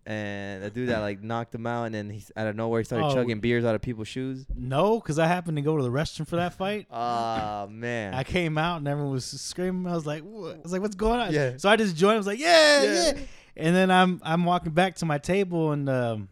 and 0.06 0.62
the 0.62 0.70
dude 0.70 0.88
that 0.88 1.00
like 1.00 1.22
knocked 1.22 1.54
him 1.54 1.66
out 1.66 1.84
and 1.84 1.94
then 1.94 2.08
he's 2.10 2.32
out 2.36 2.46
of 2.46 2.56
nowhere 2.56 2.80
he 2.80 2.84
started 2.84 3.06
Oh. 3.06 3.14
chugging 3.14 3.40
beers 3.40 3.64
out 3.64 3.74
of 3.74 3.82
people's 3.82 4.08
shoes. 4.08 4.46
No, 4.56 4.98
because 4.98 5.18
I 5.18 5.26
happened 5.26 5.56
to 5.58 5.62
go 5.62 5.76
to 5.76 5.82
the 5.82 5.90
restroom 5.90 6.26
for 6.26 6.36
that 6.36 6.54
fight. 6.54 6.86
Oh 6.92 7.68
man. 7.70 8.14
I 8.14 8.24
came 8.24 8.56
out 8.58 8.78
and 8.78 8.88
everyone 8.88 9.12
was 9.12 9.24
screaming. 9.26 9.90
I 9.90 9.94
was 9.94 10.06
like, 10.06 10.22
what? 10.22 10.56
I 10.56 10.60
was 10.62 10.72
like, 10.72 10.80
what's 10.80 10.94
going 10.96 11.20
on? 11.20 11.32
Yeah. 11.32 11.56
So 11.58 11.68
I 11.68 11.76
just 11.76 11.96
joined. 11.96 12.14
I 12.14 12.18
was 12.18 12.26
like, 12.26 12.38
yeah, 12.40 12.82
Yeah. 12.82 13.12
yeah. 13.14 13.20
And 13.56 13.76
then 13.76 13.90
I'm 13.90 14.20
I'm 14.22 14.44
walking 14.44 14.72
back 14.72 14.94
to 14.96 15.06
my 15.06 15.18
table 15.18 15.72
and 15.72 15.88
um, 15.88 16.28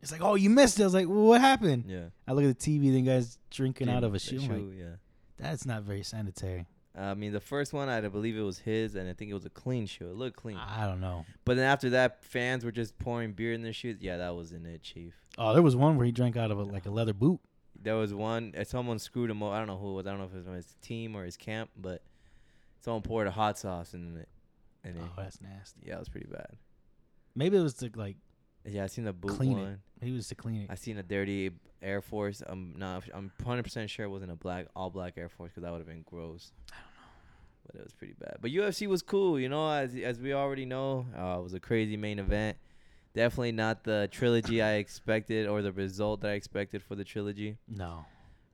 it's 0.00 0.12
like, 0.12 0.22
oh, 0.22 0.36
you 0.36 0.48
missed 0.50 0.78
it. 0.78 0.82
I 0.82 0.86
was 0.86 0.94
like, 0.94 1.08
well, 1.08 1.24
what 1.24 1.40
happened? 1.40 1.84
yeah. 1.88 2.04
I 2.26 2.32
look 2.32 2.44
at 2.44 2.56
the 2.58 2.78
TV, 2.78 2.92
then 2.92 3.04
guys 3.04 3.36
drinking 3.50 3.88
out 3.88 4.04
of 4.04 4.14
a 4.14 4.18
shoe. 4.20 4.38
shoe 4.38 4.44
I'm 4.52 4.68
like, 4.70 4.78
yeah. 4.78 4.84
that's 5.38 5.66
not 5.66 5.82
very 5.82 6.04
sanitary. 6.04 6.66
I 6.98 7.14
mean, 7.14 7.32
the 7.32 7.40
first 7.40 7.72
one 7.72 7.88
I 7.88 8.00
believe 8.08 8.36
it 8.36 8.42
was 8.42 8.58
his, 8.58 8.94
and 8.96 9.08
I 9.08 9.12
think 9.12 9.30
it 9.30 9.34
was 9.34 9.44
a 9.44 9.50
clean 9.50 9.86
shoe. 9.86 10.08
It 10.10 10.16
looked 10.16 10.36
clean. 10.36 10.56
I 10.56 10.86
don't 10.86 11.00
know. 11.00 11.24
But 11.44 11.56
then 11.56 11.64
after 11.64 11.90
that, 11.90 12.24
fans 12.24 12.64
were 12.64 12.72
just 12.72 12.98
pouring 12.98 13.32
beer 13.32 13.52
in 13.52 13.62
their 13.62 13.72
shoes. 13.72 13.98
Yeah, 14.00 14.16
that 14.18 14.34
wasn't 14.34 14.66
it, 14.66 14.82
Chief. 14.82 15.14
Oh, 15.38 15.52
there 15.52 15.62
was 15.62 15.76
one 15.76 15.96
where 15.96 16.06
he 16.06 16.12
drank 16.12 16.36
out 16.36 16.50
of 16.50 16.58
a, 16.58 16.62
like 16.64 16.86
a 16.86 16.90
leather 16.90 17.12
boot. 17.14 17.40
There 17.80 17.94
was 17.94 18.12
one. 18.12 18.54
uh, 18.58 18.64
Someone 18.64 18.98
screwed 18.98 19.30
him. 19.30 19.40
I 19.42 19.58
don't 19.58 19.68
know 19.68 19.76
who 19.78 19.90
it 19.92 19.94
was. 19.94 20.06
I 20.06 20.10
don't 20.10 20.18
know 20.18 20.24
if 20.26 20.32
it 20.32 20.36
was 20.38 20.44
from 20.46 20.54
his 20.54 20.74
team 20.82 21.16
or 21.16 21.24
his 21.24 21.36
camp, 21.36 21.70
but 21.76 22.02
someone 22.80 23.02
poured 23.02 23.28
a 23.28 23.30
hot 23.30 23.56
sauce 23.58 23.94
in 23.94 24.16
it, 24.16 24.28
and 24.82 24.96
it, 24.96 25.02
Oh, 25.04 25.12
that's 25.22 25.40
nasty. 25.40 25.80
yeah, 25.86 25.94
it 25.94 25.98
was 26.00 26.08
pretty 26.08 26.26
bad. 26.28 26.56
Maybe 27.36 27.56
it 27.56 27.60
was 27.62 27.74
to 27.74 27.90
like 27.94 28.16
Yeah, 28.64 28.82
I 28.82 28.86
seen 28.88 29.04
the 29.04 29.12
boot 29.12 29.36
Clean 29.36 29.52
one. 29.56 29.78
maybe 30.00 30.12
it 30.14 30.16
was 30.16 30.28
to 30.28 30.34
clean 30.34 30.62
it. 30.62 30.70
I 30.70 30.74
seen 30.74 30.98
a 30.98 31.02
dirty 31.04 31.52
Air 31.80 32.00
Force. 32.02 32.42
I'm 32.44 32.74
not. 32.76 33.04
I'm 33.14 33.30
100 33.44 33.62
percent 33.62 33.88
sure 33.90 34.04
it 34.04 34.08
wasn't 34.08 34.32
a 34.32 34.36
black, 34.36 34.66
all 34.74 34.90
black 34.90 35.14
Air 35.16 35.28
Force 35.28 35.50
because 35.52 35.62
that 35.62 35.70
would 35.70 35.78
have 35.78 35.86
been 35.86 36.02
gross. 36.04 36.50
I 36.72 36.74
but 37.68 37.78
it 37.80 37.84
was 37.84 37.92
pretty 37.94 38.14
bad. 38.18 38.38
But 38.40 38.50
UFC 38.50 38.86
was 38.88 39.02
cool, 39.02 39.38
you 39.38 39.48
know. 39.48 39.70
As 39.70 39.94
as 39.94 40.18
we 40.20 40.32
already 40.32 40.64
know, 40.66 41.06
uh, 41.16 41.38
it 41.38 41.42
was 41.42 41.54
a 41.54 41.60
crazy 41.60 41.96
main 41.96 42.18
event. 42.18 42.56
Definitely 43.14 43.52
not 43.52 43.84
the 43.84 44.08
trilogy 44.10 44.60
I 44.62 44.74
expected 44.84 45.46
or 45.46 45.62
the 45.62 45.72
result 45.72 46.20
that 46.22 46.30
I 46.30 46.34
expected 46.34 46.82
for 46.82 46.94
the 46.96 47.04
trilogy. 47.04 47.56
No, 47.68 48.04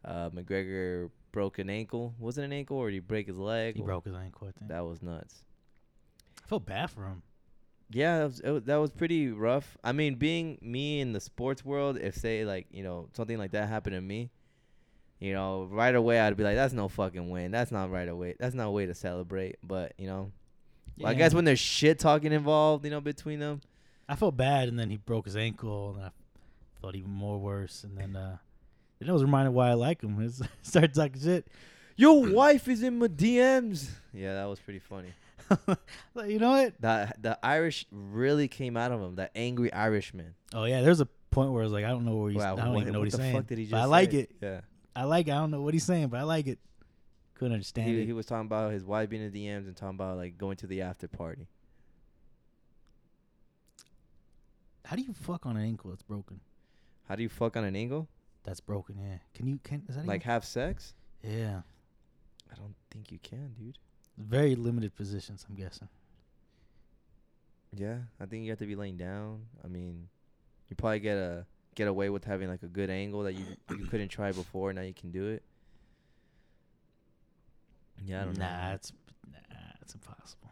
Uh, 0.05 0.31
McGregor 0.31 1.11
broke 1.33 1.59
an 1.59 1.71
ankle. 1.71 2.15
Was 2.19 2.39
it 2.39 2.45
an 2.45 2.53
ankle 2.53 2.77
or 2.77 2.89
did 2.91 2.95
he 2.95 3.01
break 3.01 3.27
his 3.27 3.37
leg? 3.37 3.77
he 3.77 3.83
Or- 3.83 3.87
broke 3.87 4.05
his 4.05 4.15
ankle. 4.15 4.49
I 4.49 4.53
think. 4.53 4.71
That 4.71 4.85
was 4.87 5.03
nuts. 5.03 5.45
I 6.45 6.47
felt 6.47 6.67
bad 6.67 6.91
for 6.91 7.05
him. 7.07 7.23
Yeah, 7.91 8.19
that 8.19 8.25
was, 8.25 8.41
it 8.41 8.51
was, 8.51 8.63
that 8.65 8.77
was 8.77 8.91
pretty 8.91 9.29
rough. 9.29 9.77
I 9.85 9.93
mean, 9.93 10.15
being 10.15 10.59
me 10.63 11.01
in 11.01 11.13
the 11.13 11.21
sports 11.21 11.65
world, 11.65 11.99
if 11.99 12.15
say 12.17 12.45
like 12.45 12.67
you 12.71 12.83
know 12.83 13.09
something 13.13 13.39
like 13.39 13.51
that 13.53 13.69
happened 13.69 13.95
to 13.95 14.01
me, 14.01 14.31
you 15.25 15.33
know, 15.33 15.69
right 15.71 15.95
away 15.95 16.21
I'd 16.21 16.37
be 16.37 16.45
like, 16.45 16.57
"That's 16.57 16.75
no 16.75 16.89
fucking 16.89 17.31
win. 17.31 17.51
That's 17.51 17.73
not 17.73 17.91
right 17.91 18.09
away. 18.09 18.35
That's 18.39 18.55
not 18.55 18.67
a 18.67 18.71
way 18.71 18.87
to 18.87 18.95
celebrate." 18.95 19.57
But 19.63 19.93
you 19.99 20.07
know, 20.07 20.33
well, 20.99 21.11
I 21.11 21.15
guess 21.15 21.35
when 21.35 21.45
there's 21.45 21.61
shit 21.61 21.99
talking 21.99 22.33
involved, 22.33 22.85
you 22.85 22.91
know, 22.91 23.01
between 23.01 23.39
them. 23.39 23.61
I 24.09 24.17
felt 24.17 24.37
bad, 24.37 24.69
and 24.69 24.79
then 24.79 24.91
he 24.91 24.99
broke 24.99 25.25
his 25.25 25.37
ankle, 25.37 25.95
and 25.97 26.05
I 26.05 26.11
felt 26.81 26.95
even 26.95 27.11
more 27.11 27.39
worse. 27.39 27.85
And 27.85 27.97
then, 27.97 28.15
uh, 28.15 28.37
then 28.99 29.09
I 29.09 29.13
was 29.13 29.23
reminded 29.23 29.53
why 29.53 29.71
I 29.71 29.75
like 29.75 30.03
him. 30.03 30.21
Is 30.23 30.43
started 30.63 30.95
talking 30.95 31.21
shit. 31.21 31.47
Your 31.97 32.27
wife 32.35 32.69
is 32.69 32.83
in 32.83 32.99
my 32.99 33.09
DMs. 33.09 33.89
Yeah, 34.13 34.35
that 34.35 34.45
was 34.45 34.59
pretty 34.61 34.81
funny. 34.81 35.13
You 36.27 36.39
know 36.39 36.53
what? 36.53 36.81
That 36.81 37.23
the 37.23 37.39
Irish 37.43 37.87
really 37.91 38.49
came 38.49 38.77
out 38.77 38.93
of 38.93 39.01
him. 39.01 39.17
That 39.17 39.31
angry 39.35 39.73
Irishman. 39.73 40.35
Oh 40.55 40.65
yeah, 40.65 40.81
there's 40.81 41.01
a 41.01 41.09
point 41.31 41.53
where 41.53 41.63
I 41.63 41.65
was 41.65 41.73
like, 41.73 41.85
I 41.85 41.89
don't 41.89 42.05
know 42.05 42.17
where 42.17 42.31
he's. 42.31 42.39
Wow, 42.39 42.55
I 42.55 42.61
don't 42.65 42.73
what, 42.73 42.81
even 42.83 42.93
know 42.93 43.01
what, 43.01 43.05
what 43.05 43.05
he's 43.07 43.13
the 43.13 43.19
saying. 43.19 43.47
he 43.49 43.65
but 43.67 43.81
I 43.81 43.85
like 43.85 44.13
say? 44.13 44.19
it. 44.19 44.31
Yeah. 44.41 44.61
I 44.97 45.05
like. 45.05 45.29
it. 45.29 45.33
I 45.33 45.35
don't 45.37 45.51
know 45.51 45.61
what 45.63 45.75
he's 45.75 45.85
saying, 45.85 46.09
but 46.09 46.21
I 46.21 46.23
like 46.23 46.47
it. 46.47 46.59
Couldn't 47.35 47.55
understand 47.55 47.89
He, 47.91 48.01
it. 48.01 48.07
he 48.07 48.13
was 48.13 48.27
talking 48.27 48.47
about 48.47 48.73
his 48.73 48.85
wife 48.85 49.09
being 49.11 49.23
in 49.23 49.33
the 49.33 49.47
DMs 49.47 49.67
and 49.67 49.77
talking 49.77 49.97
about 49.97 50.17
like 50.17 50.39
going 50.39 50.57
to 50.59 50.67
the 50.69 50.83
after 50.83 51.09
party. 51.09 51.49
How 54.85 54.97
do 54.97 55.03
you 55.03 55.13
fuck 55.15 55.47
on 55.47 55.57
an 55.57 55.65
ankle 55.65 55.91
that's 55.91 56.03
broken? 56.03 56.41
How 57.09 57.17
do 57.17 57.23
you 57.23 57.29
fuck 57.29 57.57
on 57.57 57.65
an 57.65 57.75
ankle? 57.75 58.09
That's 58.45 58.61
broken. 58.61 58.97
Yeah. 59.01 59.19
Can 59.35 59.47
you? 59.47 59.59
Can 59.65 59.83
is 59.89 59.97
that 59.97 60.07
Like 60.07 60.23
have 60.25 60.45
sex? 60.45 60.95
Yeah. 61.23 61.63
I 62.53 62.55
don't 62.57 62.75
think 62.91 63.11
you 63.11 63.19
can, 63.23 63.55
dude. 63.59 63.79
Very 64.19 64.55
limited 64.55 64.95
positions. 64.95 65.45
I'm 65.49 65.57
guessing. 65.57 65.89
Yeah, 67.77 67.97
I 68.21 68.27
think 68.27 68.45
you 68.45 68.51
have 68.51 68.61
to 68.61 68.67
be 68.67 68.77
laying 68.77 68.97
down. 68.97 69.41
I 69.65 69.67
mean, 69.67 70.09
you 70.69 70.77
probably 70.77 71.01
get 71.01 71.17
a 71.17 71.45
get 71.75 71.89
away 71.89 72.11
with 72.11 72.25
having 72.25 72.49
like 72.49 72.63
a 72.63 72.69
good 72.69 72.91
angle 72.91 73.23
that 73.25 73.35
you 73.35 73.45
you 73.71 73.87
couldn't 73.87 74.09
try 74.09 74.33
before. 74.33 74.73
Now 74.73 74.83
you 74.83 74.95
can 74.95 75.11
do 75.11 75.29
it. 75.29 75.43
Yeah, 78.05 78.23
I 78.23 78.25
don't 78.25 78.39
nah, 78.39 78.45
know. 78.45 78.51
man. 78.51 78.75
it's 78.75 78.93
nah, 79.31 79.57
it's 79.81 79.95
impossible. 79.95 80.51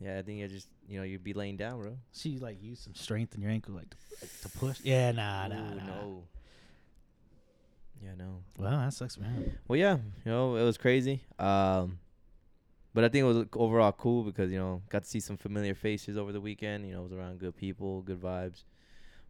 Yeah, 0.00 0.18
I 0.18 0.22
think 0.22 0.40
you 0.40 0.48
just 0.48 0.68
you 0.88 0.98
know 0.98 1.04
you'd 1.04 1.24
be 1.24 1.32
laying 1.32 1.56
down, 1.56 1.80
bro. 1.80 1.96
She 2.12 2.38
like 2.38 2.62
use 2.62 2.80
some 2.80 2.94
strength 2.94 3.34
in 3.34 3.42
your 3.42 3.50
ankle, 3.50 3.74
like 3.74 3.90
to, 3.90 3.96
like, 4.20 4.40
to 4.40 4.48
push. 4.58 4.80
Yeah, 4.82 5.12
nah, 5.12 5.48
nah, 5.48 5.54
Ooh, 5.56 5.74
nah. 5.74 5.84
no. 5.86 6.22
Yeah, 8.02 8.14
no. 8.16 8.42
Well, 8.58 8.70
that 8.70 8.94
sucks 8.94 9.18
man. 9.18 9.58
Well, 9.68 9.78
yeah, 9.78 9.98
you 10.24 10.32
know, 10.32 10.56
it 10.56 10.62
was 10.62 10.78
crazy. 10.78 11.20
Um, 11.38 11.98
but 12.94 13.04
I 13.04 13.08
think 13.08 13.22
it 13.22 13.26
was 13.26 13.46
overall 13.54 13.92
cool 13.92 14.22
because 14.22 14.50
you 14.50 14.58
know 14.58 14.82
got 14.88 15.04
to 15.04 15.08
see 15.08 15.20
some 15.20 15.36
familiar 15.36 15.74
faces 15.74 16.16
over 16.16 16.32
the 16.32 16.40
weekend. 16.40 16.86
You 16.86 16.94
know, 16.94 17.00
it 17.00 17.04
was 17.04 17.12
around 17.12 17.38
good 17.38 17.56
people, 17.56 18.02
good 18.02 18.20
vibes. 18.20 18.64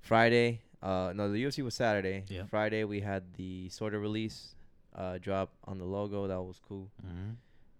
Friday, 0.00 0.61
uh, 0.82 1.12
no, 1.14 1.30
the 1.30 1.42
UFC 1.44 1.62
was 1.62 1.75
Saturday. 1.75 2.25
Yeah. 2.28 2.44
Friday 2.44 2.84
we 2.84 3.00
had 3.00 3.34
the 3.37 3.68
sort 3.68 3.94
of 3.94 4.00
release, 4.00 4.54
uh, 4.94 5.18
drop 5.18 5.52
on 5.64 5.78
the 5.78 5.84
logo. 5.84 6.26
That 6.26 6.40
was 6.40 6.60
cool. 6.66 6.90
Mm-hmm. 7.06 7.30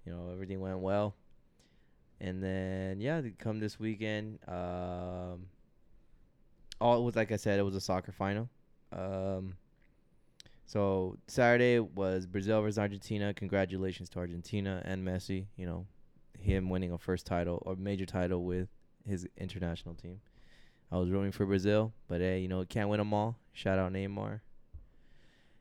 You 0.07 0.13
know, 0.13 0.31
everything 0.33 0.61
went 0.61 0.81
well. 0.81 1.15
And 2.21 2.43
then 2.43 3.01
yeah, 3.01 3.21
they 3.21 3.31
come 3.31 3.61
this 3.61 3.81
weekend. 3.81 4.39
Um, 4.47 5.47
all 6.81 6.99
it 7.01 7.05
was 7.05 7.17
like 7.17 7.33
I 7.33 7.37
said, 7.37 7.59
it 7.59 7.63
was 7.63 7.75
a 7.75 7.81
soccer 7.81 8.13
final. 8.13 8.49
Um, 8.93 9.55
so 10.67 11.17
Saturday 11.27 11.79
was 11.81 12.27
Brazil 12.27 12.61
versus 12.63 12.79
Argentina. 12.79 13.33
Congratulations 13.33 14.09
to 14.11 14.19
Argentina 14.19 14.83
and 14.85 15.07
Messi. 15.07 15.47
You 15.57 15.67
know, 15.67 15.87
him 16.39 16.69
winning 16.69 16.93
a 16.93 16.99
first 16.99 17.27
title 17.27 17.63
or 17.67 17.77
major 17.77 18.07
title 18.07 18.45
with 18.45 18.69
his 19.07 19.27
international 19.37 19.95
team. 19.95 20.21
I 20.93 20.97
was 20.99 21.11
rooting 21.11 21.33
for 21.33 21.47
Brazil, 21.47 21.93
but 22.09 22.21
hey, 22.21 22.41
you 22.41 22.49
know, 22.49 22.65
can't 22.65 22.89
win 22.89 22.99
them 22.99 23.15
all. 23.15 23.37
Shout 23.53 23.79
out 23.79 23.93
Neymar. 23.93 24.41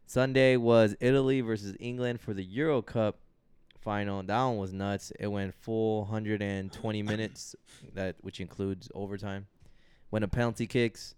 Sunday 0.05 0.57
was 0.57 0.95
Italy 1.00 1.41
versus 1.41 1.75
England 1.79 2.19
for 2.19 2.33
the 2.33 2.43
Euro 2.43 2.81
Cup 2.81 3.19
final. 3.79 4.24
That 4.24 4.43
one 4.43 4.57
was 4.57 4.74
nuts. 4.74 5.12
It 5.19 5.27
went 5.27 5.53
full 5.53 6.01
120 6.05 7.03
minutes, 7.03 7.55
that 7.93 8.15
which 8.21 8.39
includes 8.39 8.89
overtime. 8.95 9.48
Went 10.09 10.24
to 10.24 10.27
penalty 10.27 10.65
kicks. 10.65 11.13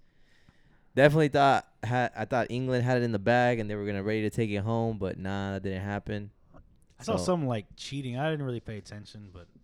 Definitely 0.94 1.30
thought 1.30 1.66
had 1.84 2.12
I 2.18 2.26
thought 2.26 2.48
England 2.50 2.84
had 2.84 2.98
it 2.98 3.04
in 3.04 3.14
the 3.14 3.20
bag 3.20 3.60
and 3.60 3.70
they 3.70 3.76
were 3.76 3.86
gonna 3.86 4.04
ready 4.04 4.24
to 4.24 4.30
take 4.30 4.50
it 4.50 4.58
home, 4.58 4.98
but 4.98 5.18
nah, 5.18 5.54
that 5.54 5.64
didn't 5.64 5.84
happen. 5.84 6.32
I 7.00 7.04
saw 7.04 7.16
So- 7.16 7.24
some 7.24 7.46
like 7.48 7.68
cheating. 7.78 8.18
I 8.18 8.30
didn't 8.30 8.46
really 8.46 8.60
pay 8.60 8.78
attention, 8.78 9.30
but 9.32 9.44
it 9.44 9.48
sounded 9.48 9.54
like 9.54 9.61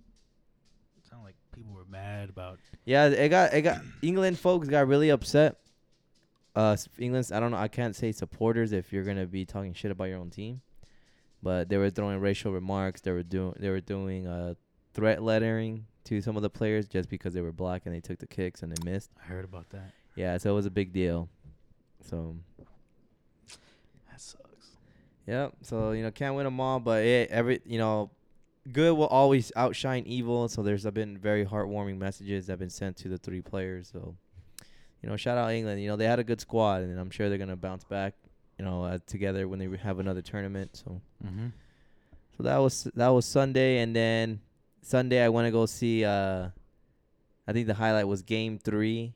people 1.57 1.73
were 1.73 1.85
mad 1.89 2.29
about. 2.29 2.59
Yeah, 2.85 3.07
it 3.07 3.29
got 3.29 3.53
it 3.53 3.63
got 3.63 3.81
England 4.01 4.37
folks 4.39 4.67
got 4.67 4.87
really 4.87 5.09
upset. 5.09 5.57
Uh, 6.55 6.77
England's 6.97 7.31
I 7.31 7.39
don't 7.39 7.51
know 7.51 7.57
I 7.57 7.67
can't 7.67 7.95
say 7.95 8.11
supporters 8.11 8.71
if 8.71 8.93
you're 8.93 9.03
gonna 9.03 9.25
be 9.25 9.45
talking 9.45 9.73
shit 9.73 9.91
about 9.91 10.05
your 10.05 10.19
own 10.19 10.29
team, 10.29 10.61
but 11.41 11.69
they 11.69 11.77
were 11.77 11.89
throwing 11.89 12.19
racial 12.19 12.51
remarks. 12.51 13.01
They 13.01 13.11
were 13.11 13.23
doing 13.23 13.55
they 13.59 13.69
were 13.69 13.81
doing 13.81 14.27
uh 14.27 14.53
threat 14.93 15.21
lettering 15.21 15.85
to 16.05 16.21
some 16.21 16.35
of 16.35 16.41
the 16.41 16.49
players 16.49 16.87
just 16.87 17.09
because 17.09 17.33
they 17.33 17.41
were 17.41 17.51
black 17.51 17.85
and 17.85 17.93
they 17.93 17.99
took 17.99 18.19
the 18.19 18.27
kicks 18.27 18.63
and 18.63 18.71
they 18.71 18.89
missed. 18.89 19.11
I 19.21 19.27
heard 19.27 19.45
about 19.45 19.69
that. 19.71 19.91
Yeah, 20.15 20.37
so 20.37 20.51
it 20.51 20.55
was 20.55 20.65
a 20.65 20.71
big 20.71 20.93
deal. 20.93 21.29
So 22.09 22.35
That 24.09 24.21
sucks. 24.21 24.77
Yep. 25.27 25.53
So 25.61 25.91
you 25.91 26.03
know, 26.03 26.11
can't 26.11 26.35
win 26.35 26.45
them 26.45 26.59
all, 26.59 26.79
but 26.79 27.03
it, 27.03 27.29
every 27.29 27.61
you 27.65 27.77
know, 27.77 28.09
good 28.71 28.93
will 28.97 29.07
always 29.07 29.51
outshine 29.55 30.03
evil. 30.05 30.47
So 30.47 30.61
there's 30.63 30.85
been 30.85 31.17
very 31.17 31.45
heartwarming 31.45 31.97
messages 31.97 32.47
that 32.47 32.53
have 32.53 32.59
been 32.59 32.69
sent 32.69 32.97
to 32.97 33.09
the 33.09 33.17
three 33.17 33.41
players. 33.41 33.89
So 33.91 34.15
you 35.03 35.09
know, 35.09 35.15
shout 35.17 35.37
out 35.37 35.51
England. 35.51 35.81
You 35.81 35.89
know, 35.89 35.95
they 35.95 36.05
had 36.05 36.19
a 36.19 36.23
good 36.23 36.41
squad, 36.41 36.81
and 36.81 36.99
I'm 36.99 37.09
sure 37.11 37.29
they're 37.29 37.37
gonna 37.37 37.55
bounce 37.55 37.83
back. 37.83 38.13
You 38.57 38.65
know, 38.65 38.83
uh, 38.83 38.97
together 39.05 39.47
when 39.47 39.59
they 39.59 39.69
have 39.77 39.99
another 39.99 40.21
tournament. 40.21 40.71
So 40.75 41.01
Mm-hmm. 41.25 41.47
so 42.37 42.43
that 42.43 42.57
was 42.57 42.87
that 42.95 43.09
was 43.09 43.25
Sunday, 43.25 43.79
and 43.79 43.95
then 43.95 44.39
Sunday 44.81 45.23
I 45.23 45.29
want 45.29 45.45
to 45.45 45.51
go 45.51 45.65
see. 45.65 46.03
uh 46.05 46.49
I 47.47 47.53
think 47.53 47.67
the 47.67 47.75
highlight 47.75 48.07
was 48.07 48.23
Game 48.23 48.57
Three 48.59 49.13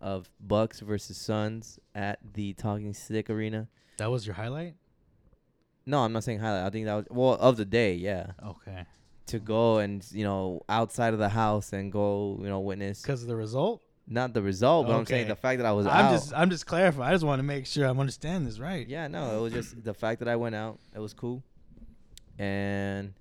of 0.00 0.28
Bucks 0.38 0.80
versus 0.80 1.16
Suns 1.16 1.78
at 1.94 2.18
the 2.34 2.52
Talking 2.52 2.92
Stick 2.92 3.30
Arena. 3.30 3.68
That 3.96 4.10
was 4.10 4.26
your 4.26 4.34
highlight. 4.34 4.74
No, 5.88 6.00
I'm 6.04 6.12
not 6.12 6.22
saying 6.24 6.38
highlight. 6.40 6.66
I 6.66 6.70
think 6.70 6.84
that 6.86 6.94
was 6.94 7.06
well 7.10 7.34
of 7.40 7.56
the 7.56 7.64
day. 7.64 7.94
Yeah, 7.94 8.32
Okay. 8.44 8.84
to 9.26 9.38
go 9.38 9.78
and 9.78 10.04
you 10.12 10.24
know 10.24 10.62
outside 10.68 11.12
of 11.14 11.18
the 11.18 11.28
house 11.30 11.72
and 11.72 11.90
go 11.90 12.38
you 12.42 12.48
know 12.48 12.60
witness 12.60 13.02
Because 13.02 13.22
of 13.22 13.28
the 13.28 13.36
result. 13.36 13.82
not 14.06 14.32
the 14.34 14.42
result, 14.42 14.86
but 14.86 14.94
I'm 14.96 15.06
saying 15.06 15.28
the 15.28 15.36
fact 15.36 15.58
that 15.60 15.66
I 15.66 15.72
was 15.72 15.86
I'm 15.86 16.06
out. 16.06 16.12
just 16.12 16.32
I'm 16.34 16.50
just 16.50 16.66
clarifying. 16.66 17.08
I 17.08 17.12
just 17.12 17.24
want 17.24 17.38
to 17.40 17.42
make 17.54 17.66
sure 17.66 17.86
I'm 17.86 17.98
understanding 18.00 18.44
this 18.44 18.58
right. 18.58 18.86
yeah, 18.88 19.06
no, 19.08 19.36
it 19.38 19.40
was 19.40 19.52
just 19.52 19.82
the 19.84 19.94
fact 19.94 20.18
that 20.20 20.28
I 20.28 20.36
went 20.36 20.54
out. 20.54 20.78
It 20.94 21.00
was 21.00 21.12
cool, 21.14 21.42
and 22.38 23.14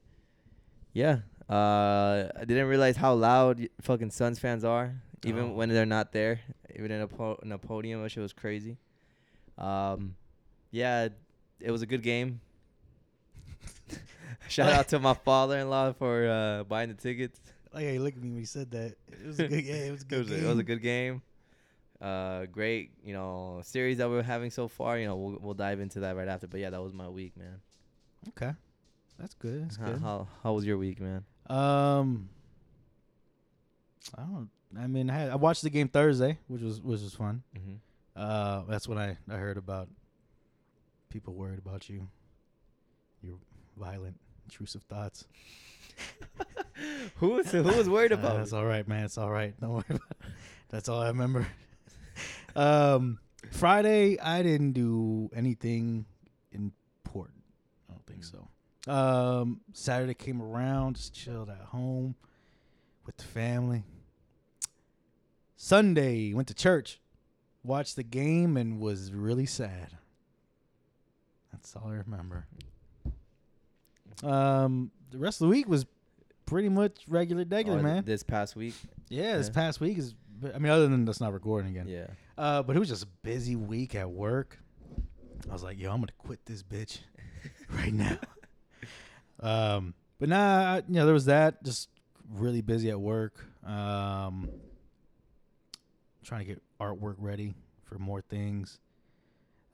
yeah, 0.93 1.19
uh, 1.49 2.27
I 2.35 2.45
didn't 2.45 2.67
realize 2.67 2.97
how 2.97 3.13
loud 3.13 3.67
fucking 3.81 4.11
Suns 4.11 4.39
fans 4.39 4.63
are, 4.63 5.01
even 5.25 5.43
Oh. 5.51 5.53
when 5.53 5.69
they're 5.69 5.85
not 5.85 6.11
there. 6.11 6.41
Even 6.75 6.91
in 6.91 7.01
a 7.01 7.07
po- 7.07 7.39
in 7.43 7.51
a 7.51 7.57
podium, 7.57 8.05
shit 8.07 8.21
was 8.21 8.33
crazy. 8.33 8.77
Um, 9.57 10.15
yeah, 10.71 11.07
it 11.59 11.71
was 11.71 11.81
a 11.81 11.85
good 11.87 12.03
game. 12.03 12.41
Shout 14.49 14.71
out 14.71 14.87
to 14.89 14.99
my 14.99 15.13
father-in-law 15.13 15.93
for 15.93 16.27
uh, 16.27 16.63
buying 16.63 16.89
the 16.89 16.95
tickets. 16.95 17.39
Like, 17.73 17.83
hey, 17.83 17.99
look 17.99 18.15
at 18.15 18.21
me 18.21 18.29
when 18.29 18.39
you 18.39 18.45
said 18.45 18.71
that. 18.71 18.95
It 19.11 19.25
was 19.25 19.39
a 19.39 19.47
good 19.47 19.63
game. 19.63 19.83
It 19.87 19.91
was 19.91 20.01
a 20.01 20.05
It 20.05 20.07
good 20.07 20.19
was, 20.19 20.31
a, 20.31 20.35
game. 20.35 20.45
it 20.45 20.49
was 20.49 20.59
a 20.59 20.63
good 20.63 20.81
game. 20.81 21.21
Uh, 22.01 22.45
great, 22.45 22.91
you 23.03 23.13
know, 23.13 23.61
series 23.63 23.97
that 23.97 24.09
we're 24.09 24.21
having 24.21 24.51
so 24.51 24.67
far. 24.67 24.97
You 24.99 25.07
know, 25.07 25.15
we'll 25.15 25.37
we'll 25.41 25.53
dive 25.53 25.79
into 25.79 26.01
that 26.01 26.15
right 26.15 26.27
after. 26.27 26.47
But 26.47 26.59
yeah, 26.59 26.69
that 26.69 26.81
was 26.81 26.93
my 26.93 27.09
week, 27.09 27.35
man. 27.35 27.59
Okay. 28.29 28.51
That's 29.19 29.33
good. 29.33 29.63
That's 29.65 29.77
How, 29.77 29.85
good. 29.85 30.01
how 30.01 30.27
how 30.43 30.53
was 30.53 30.63
your 30.65 30.77
week, 30.77 30.99
man? 31.01 31.25
Um, 31.47 32.29
I 34.15 34.21
don't. 34.21 34.49
I 34.77 34.85
mean, 34.85 35.09
I, 35.09 35.17
had, 35.17 35.29
I 35.31 35.35
watched 35.35 35.63
the 35.63 35.69
game 35.71 35.87
Thursday, 35.87 36.37
which 36.47 36.61
was 36.61 36.81
which 36.81 37.01
was 37.01 37.13
fun. 37.15 37.41
Mm-hmm. 37.57 37.75
Uh, 38.15 38.63
that's 38.69 38.87
when 38.87 38.97
I 38.99 39.17
I 39.29 39.35
heard 39.37 39.57
about 39.57 39.89
people 41.09 41.33
worried 41.33 41.57
about 41.59 41.89
you, 41.89 42.07
You're 43.23 43.37
violent, 43.77 44.19
intrusive 44.47 44.83
thoughts. 44.83 45.25
who 47.15 47.29
was 47.29 47.51
who 47.51 47.63
was 47.63 47.89
worried 47.89 48.11
Uh, 48.13 48.15
about? 48.15 48.37
That's 48.37 48.53
all 48.53 48.65
right, 48.65 48.87
man. 48.87 49.05
It's 49.05 49.17
all 49.17 49.29
right. 49.29 49.53
Don't 49.59 49.71
worry 49.71 49.83
about 49.89 50.01
it. 50.21 50.27
That's 50.69 50.87
all 50.89 51.01
I 51.01 51.07
remember. 51.07 51.47
um, 52.55 53.19
Friday, 53.51 54.19
I 54.19 54.41
didn't 54.43 54.73
do 54.73 55.29
anything 55.35 56.05
important. 56.51 57.43
I 57.89 57.93
don't 57.93 58.05
think 58.05 58.23
so. 58.23 58.47
Um, 58.91 59.61
Saturday 59.73 60.13
came 60.13 60.41
around, 60.41 60.95
just 60.95 61.13
chilled 61.13 61.49
at 61.49 61.59
home 61.61 62.15
with 63.05 63.17
the 63.17 63.23
family. 63.23 63.83
Sunday, 65.55 66.33
went 66.33 66.47
to 66.49 66.53
church, 66.53 67.01
watched 67.63 67.95
the 67.95 68.03
game, 68.03 68.55
and 68.57 68.79
was 68.79 69.11
really 69.11 69.45
sad. 69.45 69.97
That's 71.51 71.75
all 71.75 71.89
I 71.89 71.95
remember. 71.95 72.45
Um, 74.23 74.91
the 75.11 75.17
rest 75.17 75.41
of 75.41 75.45
the 75.45 75.49
week 75.49 75.67
was 75.67 75.85
pretty 76.45 76.69
much 76.69 77.03
regular, 77.07 77.45
regular, 77.49 77.79
Oh, 77.79 77.83
man. 77.83 78.03
This 78.05 78.23
past 78.23 78.55
week. 78.55 78.75
Yeah, 79.09 79.37
this 79.37 79.47
Yeah. 79.47 79.53
past 79.53 79.79
week 79.79 79.97
is. 79.97 80.15
I 80.53 80.59
mean, 80.59 80.71
other 80.71 80.87
than 80.87 81.05
that's 81.05 81.19
not 81.19 81.33
recording 81.33 81.71
again. 81.71 81.87
Yeah. 81.87 82.07
Uh, 82.37 82.61
but 82.63 82.75
it 82.75 82.79
was 82.79 82.89
just 82.89 83.03
a 83.03 83.07
busy 83.23 83.55
week 83.55 83.95
at 83.95 84.09
work. 84.09 84.59
I 85.49 85.53
was 85.53 85.63
like, 85.63 85.79
yo, 85.79 85.91
I'm 85.91 85.99
gonna 85.99 86.11
quit 86.17 86.45
this 86.45 86.61
bitch 86.63 86.99
right 87.71 87.93
now. 87.93 88.17
um, 89.39 89.93
but 90.19 90.29
nah, 90.29 90.75
I- 90.75 90.83
you 90.87 90.93
know, 90.95 91.05
there 91.05 91.13
was 91.13 91.25
that. 91.25 91.63
Just 91.63 91.89
really 92.33 92.61
busy 92.61 92.89
at 92.91 92.99
work. 92.99 93.45
Um, 93.65 94.49
trying 96.23 96.41
to 96.41 96.45
get 96.45 96.61
artwork 96.79 97.15
ready 97.17 97.53
for 97.85 97.97
more 97.97 98.21
things. 98.21 98.79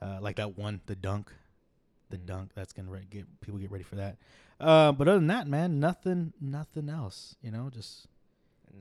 Uh, 0.02 0.20
like 0.22 0.36
that 0.36 0.58
one, 0.58 0.82
the 0.86 0.96
dunk, 0.96 1.32
the 2.14 2.18
dunk. 2.20 2.52
That's 2.56 2.74
gonna 2.74 2.90
re- 2.92 3.08
get 3.10 3.26
people 3.42 3.60
get 3.60 3.72
ready 3.72 3.84
for 3.84 3.96
that. 3.96 4.18
Uh, 4.60 4.92
but 4.92 5.08
other 5.08 5.18
than 5.18 5.28
that, 5.28 5.48
man, 5.48 5.80
nothing, 5.80 6.32
nothing 6.40 6.90
else. 6.90 7.36
You 7.42 7.52
know, 7.52 7.70
just 7.70 8.08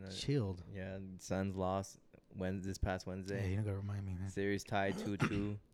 uh, 0.04 0.10
chilled. 0.10 0.62
yeah. 0.74 0.98
Suns 1.18 1.56
lost 1.56 1.98
Wednesday 2.36 2.68
this 2.68 2.78
past 2.78 3.06
Yeah, 3.06 3.10
Wednesday. 3.12 3.50
you 3.50 3.56
don't 3.56 3.64
gotta 3.64 3.76
remind 3.78 4.04
me, 4.06 4.14
man. 4.18 4.30
Series 4.30 4.62
tied 4.64 4.98
two 4.98 5.16
two. 5.16 5.58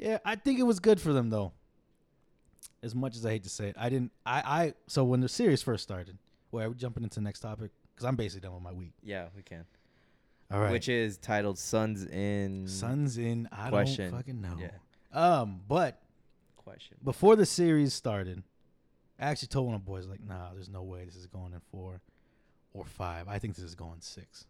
Yeah, 0.00 0.18
I 0.24 0.36
think 0.36 0.60
it 0.60 0.62
was 0.62 0.78
good 0.78 1.00
for 1.00 1.12
them 1.12 1.28
though. 1.28 1.50
As 2.84 2.94
much 2.94 3.16
as 3.16 3.26
I 3.26 3.30
hate 3.30 3.42
to 3.42 3.48
say 3.48 3.68
it, 3.70 3.76
I 3.76 3.88
didn't. 3.88 4.12
I 4.24 4.42
I 4.46 4.74
so 4.86 5.02
when 5.02 5.20
the 5.20 5.28
series 5.28 5.60
first 5.60 5.82
started, 5.82 6.16
well, 6.52 6.66
are 6.66 6.68
we 6.68 6.76
jumping 6.76 7.02
into 7.02 7.16
the 7.16 7.22
next 7.22 7.40
topic? 7.40 7.72
Because 7.94 8.06
I'm 8.06 8.14
basically 8.14 8.46
done 8.46 8.54
with 8.54 8.62
my 8.62 8.72
week. 8.72 8.92
Yeah, 9.02 9.26
we 9.34 9.42
can. 9.42 9.64
All 10.52 10.60
right, 10.60 10.70
Which 10.70 10.88
is 10.88 11.16
titled 11.18 11.58
"Suns 11.58 12.04
in 12.06 12.68
Suns 12.68 13.18
in. 13.18 13.48
I 13.50 13.70
Question. 13.70 14.10
don't 14.12 14.18
fucking 14.20 14.40
know. 14.40 14.56
Yeah. 14.60 14.70
Um, 15.12 15.62
but 15.66 16.00
question." 16.68 16.96
before 17.04 17.36
the 17.36 17.46
series 17.46 17.94
started, 17.94 18.42
I 19.18 19.26
actually 19.26 19.48
told 19.48 19.66
one 19.66 19.74
of 19.74 19.84
the 19.84 19.90
boys 19.90 20.06
like, 20.06 20.22
"Nah, 20.22 20.52
there's 20.54 20.68
no 20.68 20.82
way 20.82 21.04
this 21.04 21.16
is 21.16 21.26
going 21.26 21.52
in 21.52 21.60
four 21.70 22.00
or 22.74 22.84
five. 22.84 23.28
I 23.28 23.38
think 23.38 23.54
this 23.54 23.64
is 23.64 23.74
going 23.74 24.00
six, 24.00 24.46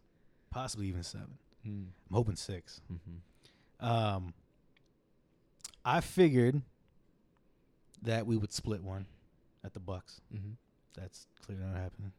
possibly 0.51 0.87
even 0.87 1.03
seven. 1.03 1.37
Mm. 1.65 1.87
I'm 2.09 2.15
hoping 2.15 2.35
six. 2.35 2.81
Mm-hmm. 2.91 3.85
Um, 3.85 4.33
I 5.83 6.01
figured 6.01 6.61
that 8.03 8.25
we 8.25 8.37
would 8.37 8.53
split 8.53 8.83
one 8.83 9.05
at 9.63 9.73
the 9.73 9.79
Bucks. 9.79 10.21
Mm-hmm. 10.33 10.51
That's 10.95 11.27
clearly 11.45 11.63
not 11.63 11.75
happening. 11.75 12.11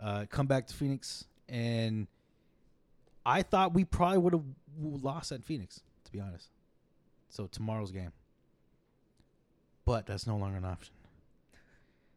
Uh, 0.00 0.26
come 0.28 0.46
back 0.46 0.66
to 0.68 0.74
Phoenix, 0.74 1.26
and 1.48 2.06
I 3.24 3.42
thought 3.42 3.74
we 3.74 3.84
probably 3.84 4.18
would 4.18 4.32
have 4.32 4.44
lost 4.78 5.32
at 5.32 5.44
Phoenix, 5.44 5.82
to 6.04 6.12
be 6.12 6.20
honest. 6.20 6.48
So 7.28 7.46
tomorrow's 7.46 7.92
game, 7.92 8.12
but 9.90 10.06
that's 10.06 10.24
no 10.24 10.36
longer 10.36 10.56
an 10.56 10.64
option. 10.64 10.94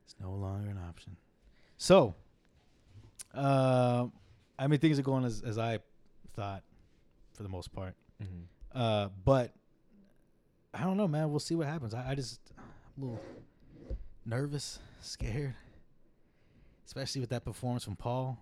It's 0.06 0.14
no 0.22 0.30
longer 0.30 0.70
an 0.70 0.78
option. 0.88 1.18
So, 1.78 2.14
uh, 3.34 4.06
I 4.60 4.68
mean, 4.68 4.80
things 4.80 5.00
are 5.00 5.02
going 5.02 5.26
as 5.26 5.42
as 5.42 5.58
I 5.58 5.80
thought, 6.36 6.62
for 7.34 7.42
the 7.42 7.50
most 7.50 7.74
part. 7.74 7.96
Mm-hmm. 8.22 8.80
Uh, 8.80 9.10
but 9.26 9.56
I 10.72 10.84
don't 10.84 10.98
know, 10.98 11.08
man. 11.08 11.32
We'll 11.32 11.40
see 11.40 11.56
what 11.56 11.66
happens. 11.66 11.96
I, 11.96 12.12
I 12.12 12.14
just 12.14 12.40
I'm 12.96 13.02
a 13.02 13.06
little 13.08 13.22
nervous, 14.24 14.78
scared, 15.02 15.56
especially 16.86 17.22
with 17.22 17.32
that 17.32 17.44
performance 17.44 17.84
from 17.84 17.96
Paul. 17.96 18.38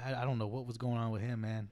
I, 0.00 0.14
I 0.14 0.24
don't 0.24 0.38
know 0.38 0.46
what 0.46 0.64
was 0.64 0.76
going 0.76 0.98
on 0.98 1.10
with 1.10 1.22
him, 1.22 1.40
man. 1.40 1.70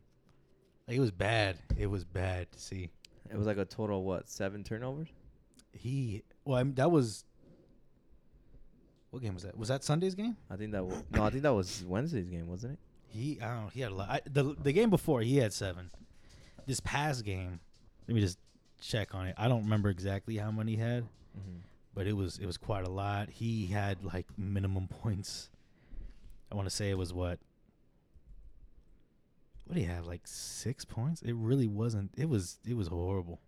Like, 0.88 0.96
it 0.96 1.00
was 1.00 1.12
bad. 1.12 1.58
It 1.78 1.86
was 1.86 2.02
bad 2.02 2.50
to 2.50 2.58
see. 2.58 2.90
It 3.30 3.38
was 3.38 3.46
like 3.46 3.58
a 3.58 3.64
total 3.64 4.00
of 4.00 4.04
what 4.04 4.28
seven 4.28 4.64
turnovers. 4.64 5.10
He 5.74 6.22
well, 6.44 6.58
I 6.58 6.62
mean, 6.62 6.74
that 6.74 6.90
was 6.90 7.24
what 9.10 9.22
game 9.22 9.34
was 9.34 9.44
that? 9.44 9.56
Was 9.56 9.68
that 9.68 9.84
Sunday's 9.84 10.14
game? 10.14 10.36
I 10.50 10.56
think 10.56 10.72
that 10.72 10.84
was, 10.84 11.04
no, 11.12 11.22
I 11.22 11.30
think 11.30 11.42
that 11.44 11.54
was 11.54 11.84
Wednesday's 11.86 12.28
game, 12.28 12.48
wasn't 12.48 12.72
it? 12.72 12.78
He 13.06 13.38
I 13.40 13.46
don't 13.46 13.64
know. 13.64 13.70
He 13.72 13.80
had 13.80 13.92
a 13.92 13.94
lot. 13.94 14.10
I, 14.10 14.20
the 14.28 14.56
the 14.60 14.72
game 14.72 14.90
before 14.90 15.20
he 15.20 15.36
had 15.36 15.52
seven. 15.52 15.90
This 16.66 16.80
past 16.80 17.24
game, 17.24 17.60
let 18.08 18.14
me 18.14 18.20
just 18.20 18.38
check 18.80 19.14
on 19.14 19.26
it. 19.26 19.34
I 19.38 19.48
don't 19.48 19.64
remember 19.64 19.88
exactly 19.88 20.36
how 20.36 20.50
many 20.50 20.72
he 20.72 20.78
had. 20.78 21.04
Mm-hmm. 21.36 21.58
but 21.94 22.06
it 22.06 22.12
was 22.12 22.38
it 22.38 22.46
was 22.46 22.56
quite 22.56 22.86
a 22.86 22.90
lot. 22.90 23.28
He 23.28 23.66
had 23.66 24.04
like 24.04 24.26
minimum 24.36 24.88
points. 25.02 25.50
I 26.50 26.54
want 26.54 26.68
to 26.68 26.74
say 26.74 26.90
it 26.90 26.98
was 26.98 27.12
what. 27.12 27.38
What 29.66 29.76
do 29.76 29.80
you 29.80 29.88
have? 29.88 30.06
Like 30.06 30.22
six 30.24 30.84
points? 30.84 31.22
It 31.22 31.34
really 31.34 31.66
wasn't. 31.66 32.10
It 32.16 32.28
was 32.28 32.58
it 32.66 32.76
was 32.76 32.88
horrible. 32.88 33.40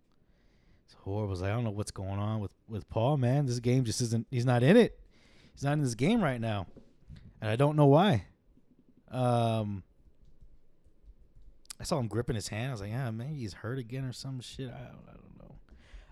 It's 0.87 0.95
horrible. 1.03 1.33
It's 1.33 1.41
like, 1.41 1.51
I 1.51 1.53
don't 1.53 1.65
know 1.65 1.71
what's 1.71 1.91
going 1.91 2.17
on 2.17 2.39
with 2.39 2.53
with 2.69 2.89
Paul. 2.89 3.17
Man, 3.17 3.45
this 3.45 3.59
game 3.59 3.83
just 3.83 3.99
isn't. 3.99 4.25
He's 4.31 4.45
not 4.45 4.63
in 4.63 4.77
it. 4.77 4.97
He's 5.53 5.63
not 5.63 5.73
in 5.73 5.83
this 5.83 5.95
game 5.95 6.23
right 6.23 6.39
now, 6.39 6.65
and 7.41 7.51
I 7.51 7.57
don't 7.57 7.75
know 7.75 7.87
why. 7.87 8.25
Um, 9.11 9.83
I 11.77 11.83
saw 11.83 11.99
him 11.99 12.07
gripping 12.07 12.35
his 12.35 12.47
hand. 12.47 12.69
I 12.69 12.71
was 12.71 12.81
like, 12.81 12.91
yeah, 12.91 13.11
maybe 13.11 13.35
he's 13.35 13.53
hurt 13.53 13.79
again 13.79 14.05
or 14.05 14.13
some 14.13 14.39
shit. 14.39 14.67
I 14.67 14.77
don't, 14.77 15.03
I 15.09 15.13
don't 15.13 15.37
know. 15.37 15.55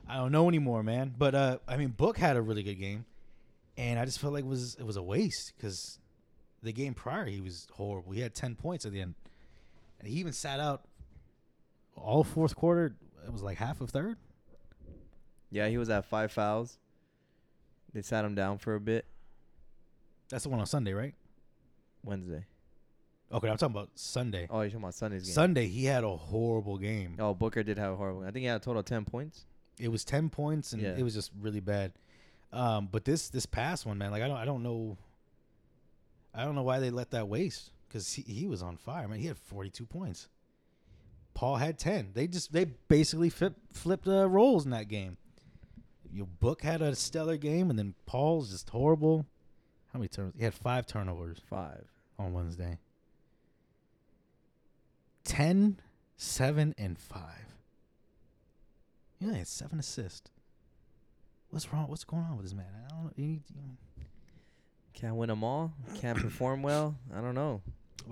I 0.10 0.18
don't 0.18 0.32
know 0.34 0.50
anymore, 0.50 0.84
man. 0.84 1.16
But 1.18 1.36
uh, 1.36 1.58
I 1.68 1.78
mean, 1.78 1.90
Book 1.90 2.18
had 2.18 2.36
a 2.36 2.42
really 2.42 2.64
good 2.64 2.76
game, 2.76 3.06
and 3.78 3.98
I 3.98 4.04
just 4.04 4.20
felt 4.20 4.34
like 4.34 4.44
it 4.44 4.50
was 4.50 4.76
it 4.76 4.86
was 4.86 4.98
a 4.98 5.04
waste 5.04 5.54
because 5.56 6.00
the 6.62 6.74
game 6.74 6.94
prior 6.94 7.26
he 7.26 7.40
was 7.40 7.68
horrible. 7.72 8.12
He 8.12 8.20
had 8.20 8.36
ten 8.36 8.56
points 8.56 8.86
at 8.86 8.92
the 8.92 9.00
end, 9.00 9.16
and 10.00 10.08
he 10.10 10.16
even 10.16 10.34
sat 10.34 10.60
out 10.60 10.84
all 11.96 12.26
fourth 12.26 12.58
quarter. 12.58 12.96
It 13.26 13.32
was 13.32 13.42
like 13.42 13.58
half 13.58 13.80
of 13.80 13.90
third. 13.90 14.18
Yeah, 15.56 15.70
he 15.70 15.78
was 15.78 15.90
at 15.90 16.04
five 16.06 16.34
fouls. 16.34 16.78
They 17.94 18.02
sat 18.02 18.26
him 18.26 18.36
down 18.36 18.58
for 18.58 18.76
a 18.76 18.80
bit 18.82 19.06
That's 20.30 20.44
the 20.44 20.50
one 20.50 20.60
on 20.60 20.66
Sunday, 20.66 20.92
right? 20.92 21.16
Wednesday. 22.04 22.46
Okay, 23.32 23.50
I'm 23.50 23.56
talking 23.58 23.74
about 23.74 23.90
Sunday. 23.96 24.48
Oh, 24.50 24.60
you're 24.60 24.70
talking 24.70 24.82
about 24.84 24.96
Sunday's 24.96 25.24
game. 25.24 25.34
Sunday 25.34 25.68
he 25.68 25.86
had 25.86 26.04
a 26.04 26.10
horrible 26.10 26.78
game. 26.78 27.16
oh, 27.20 27.34
Booker 27.34 27.64
did 27.64 27.78
have 27.78 27.94
a 27.94 27.96
horrible. 27.96 28.20
Game. 28.20 28.28
I 28.28 28.32
think 28.32 28.42
he 28.42 28.48
had 28.48 28.58
a 28.58 28.60
total 28.60 28.82
of 28.82 28.86
ten 28.86 29.06
points. 29.06 29.46
It 29.80 29.88
was 29.88 30.04
ten 30.04 30.30
points, 30.30 30.74
and 30.74 30.82
Yeah. 30.82 30.96
it 30.98 31.04
was 31.04 31.14
just 31.14 31.32
really 31.40 31.62
bad. 31.62 31.94
Um, 32.52 32.90
but 32.92 33.06
this 33.06 33.30
this 33.30 33.46
past 33.46 33.86
one, 33.86 33.98
man, 33.98 34.12
like 34.12 34.22
I 34.24 34.28
don't 34.28 34.38
I 34.38 34.44
don't 34.46 34.62
know. 34.62 34.98
I 36.34 36.44
don't 36.44 36.56
know 36.56 36.64
why 36.64 36.80
they 36.80 36.90
let 36.90 37.12
that 37.12 37.30
waste 37.30 37.72
because 37.88 38.12
he, 38.14 38.22
he 38.24 38.46
was 38.46 38.62
on 38.62 38.76
fire, 38.76 39.08
man. 39.08 39.20
He 39.20 39.28
had 39.28 39.38
42 39.38 39.86
points. 39.86 40.28
Paul 41.34 41.56
had 41.56 41.80
10. 41.80 42.10
They 42.14 42.28
just 42.28 42.52
they 42.52 42.66
basically 42.66 43.30
flip, 43.30 43.54
flipped 43.72 44.08
uh, 44.08 44.28
roles 44.30 44.66
in 44.66 44.72
that 44.72 44.90
game. 44.90 45.16
Your 46.16 46.28
book 46.28 46.62
had 46.62 46.82
a 46.82 46.96
stellar 46.96 47.36
game, 47.36 47.70
and 47.70 47.78
then 47.78 47.94
Paul's 48.06 48.50
just 48.52 48.70
horrible. 48.70 49.26
How 49.92 50.00
many 50.00 50.08
turnovers? 50.08 50.36
He 50.38 50.46
had 50.46 50.54
five 50.54 50.88
turnovers 50.88 51.42
Five. 51.50 51.84
on 52.18 52.32
Wednesday. 52.32 52.80
Ten, 55.26 55.80
seven, 56.16 56.74
and 56.78 56.98
5. 56.98 57.22
Yeah, 59.20 59.32
he 59.32 59.38
had 59.40 59.48
seven 59.48 59.80
assists. 59.80 60.30
What's 61.50 61.72
wrong? 61.74 61.88
What's 61.90 62.04
going 62.04 62.24
on 62.24 62.38
with 62.38 62.46
this 62.46 62.54
man? 62.54 62.66
I 62.86 62.90
don't 62.94 63.04
know. 63.06 63.12
You- 63.18 63.40
Can't 64.94 65.16
win 65.18 65.28
them 65.28 65.44
all. 65.44 65.74
Can't 65.96 66.18
perform 66.18 66.62
well. 66.64 66.96
I 67.14 67.20
don't 67.20 67.36
know. 67.36 67.62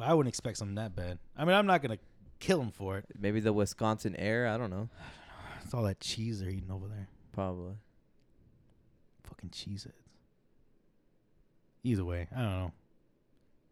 I 0.01 0.13
wouldn't 0.13 0.29
expect 0.29 0.57
something 0.57 0.75
that 0.75 0.93
bad. 0.95 1.19
I 1.37 1.45
mean, 1.45 1.55
I'm 1.55 1.65
not 1.67 1.81
going 1.81 1.97
to 1.97 2.03
kill 2.39 2.59
him 2.61 2.71
for 2.71 2.97
it. 2.97 3.05
Maybe 3.17 3.39
the 3.39 3.53
Wisconsin 3.53 4.15
air. 4.17 4.47
I 4.47 4.57
don't 4.57 4.69
know. 4.71 4.89
It's 5.63 5.73
all 5.73 5.83
that 5.83 6.01
cheese 6.01 6.41
they're 6.41 6.49
eating 6.49 6.71
over 6.71 6.87
there. 6.87 7.07
Probably. 7.31 7.75
Fucking 9.23 9.49
cheese 9.51 9.83
heads. 9.83 9.95
Either 11.83 12.05
way, 12.05 12.27
I 12.35 12.39
don't 12.39 12.59
know. 12.59 12.71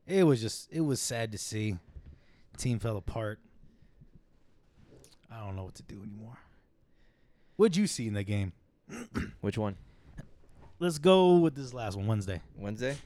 It 0.08 0.24
was 0.24 0.42
just, 0.42 0.72
it 0.72 0.82
was 0.82 1.00
sad 1.00 1.32
to 1.32 1.38
see. 1.38 1.78
Team 2.58 2.80
fell 2.80 2.98
apart. 2.98 3.40
I 5.32 5.40
don't 5.46 5.56
know 5.56 5.64
what 5.64 5.76
to 5.76 5.84
do 5.84 6.02
anymore. 6.04 6.38
What'd 7.56 7.78
you 7.78 7.88
see 7.88 8.08
in 8.08 8.14
that 8.16 8.26
game? 8.26 8.52
Which 9.42 9.58
one? 9.58 9.78
Let's 10.80 10.98
go 10.98 11.38
with 11.38 11.56
this 11.56 11.74
last 11.74 11.96
one, 11.96 12.08
Wednesday. 12.08 12.42
Wednesday. 12.58 12.98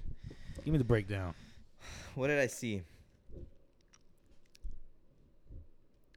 Give 0.63 0.71
me 0.71 0.77
the 0.77 0.85
breakdown. 0.85 1.33
What 2.15 2.27
did 2.27 2.39
I 2.39 2.47
see? 2.47 2.81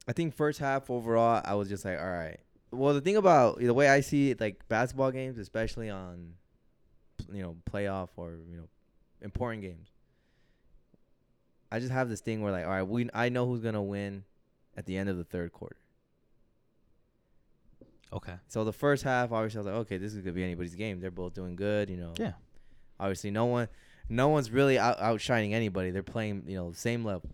I 0.07 0.13
think 0.13 0.33
first 0.33 0.59
half 0.59 0.89
overall, 0.89 1.41
I 1.45 1.53
was 1.53 1.69
just 1.69 1.85
like, 1.85 1.99
all 1.99 2.09
right. 2.09 2.39
Well, 2.71 2.93
the 2.93 3.01
thing 3.01 3.15
about 3.15 3.59
the 3.59 3.73
way 3.73 3.89
I 3.89 4.01
see 4.01 4.31
it, 4.31 4.39
like 4.39 4.67
basketball 4.67 5.11
games, 5.11 5.37
especially 5.37 5.89
on, 5.89 6.33
you 7.31 7.41
know, 7.41 7.55
playoff 7.69 8.09
or 8.15 8.37
you 8.49 8.57
know, 8.57 8.67
important 9.21 9.63
games. 9.63 9.89
I 11.71 11.79
just 11.79 11.91
have 11.91 12.09
this 12.09 12.21
thing 12.21 12.41
where 12.41 12.51
like, 12.51 12.65
all 12.65 12.71
right, 12.71 12.83
we 12.83 13.09
I 13.13 13.29
know 13.29 13.45
who's 13.47 13.61
gonna 13.61 13.81
win 13.81 14.23
at 14.77 14.85
the 14.85 14.97
end 14.97 15.09
of 15.09 15.17
the 15.17 15.23
third 15.23 15.51
quarter. 15.51 15.77
Okay. 18.11 18.33
So 18.47 18.63
the 18.63 18.73
first 18.73 19.03
half, 19.03 19.31
obviously, 19.31 19.57
I 19.57 19.61
was 19.61 19.67
like, 19.67 19.75
okay, 19.81 19.97
this 19.97 20.13
is 20.13 20.21
gonna 20.21 20.33
be 20.33 20.43
anybody's 20.43 20.75
game. 20.75 20.99
They're 20.99 21.11
both 21.11 21.33
doing 21.33 21.55
good, 21.55 21.89
you 21.89 21.97
know. 21.97 22.13
Yeah. 22.17 22.33
Obviously, 22.99 23.31
no 23.31 23.45
one, 23.45 23.67
no 24.09 24.29
one's 24.29 24.51
really 24.51 24.77
out, 24.77 24.99
outshining 24.99 25.53
anybody. 25.53 25.91
They're 25.91 26.03
playing, 26.03 26.43
you 26.47 26.55
know, 26.55 26.71
same 26.73 27.05
level. 27.05 27.29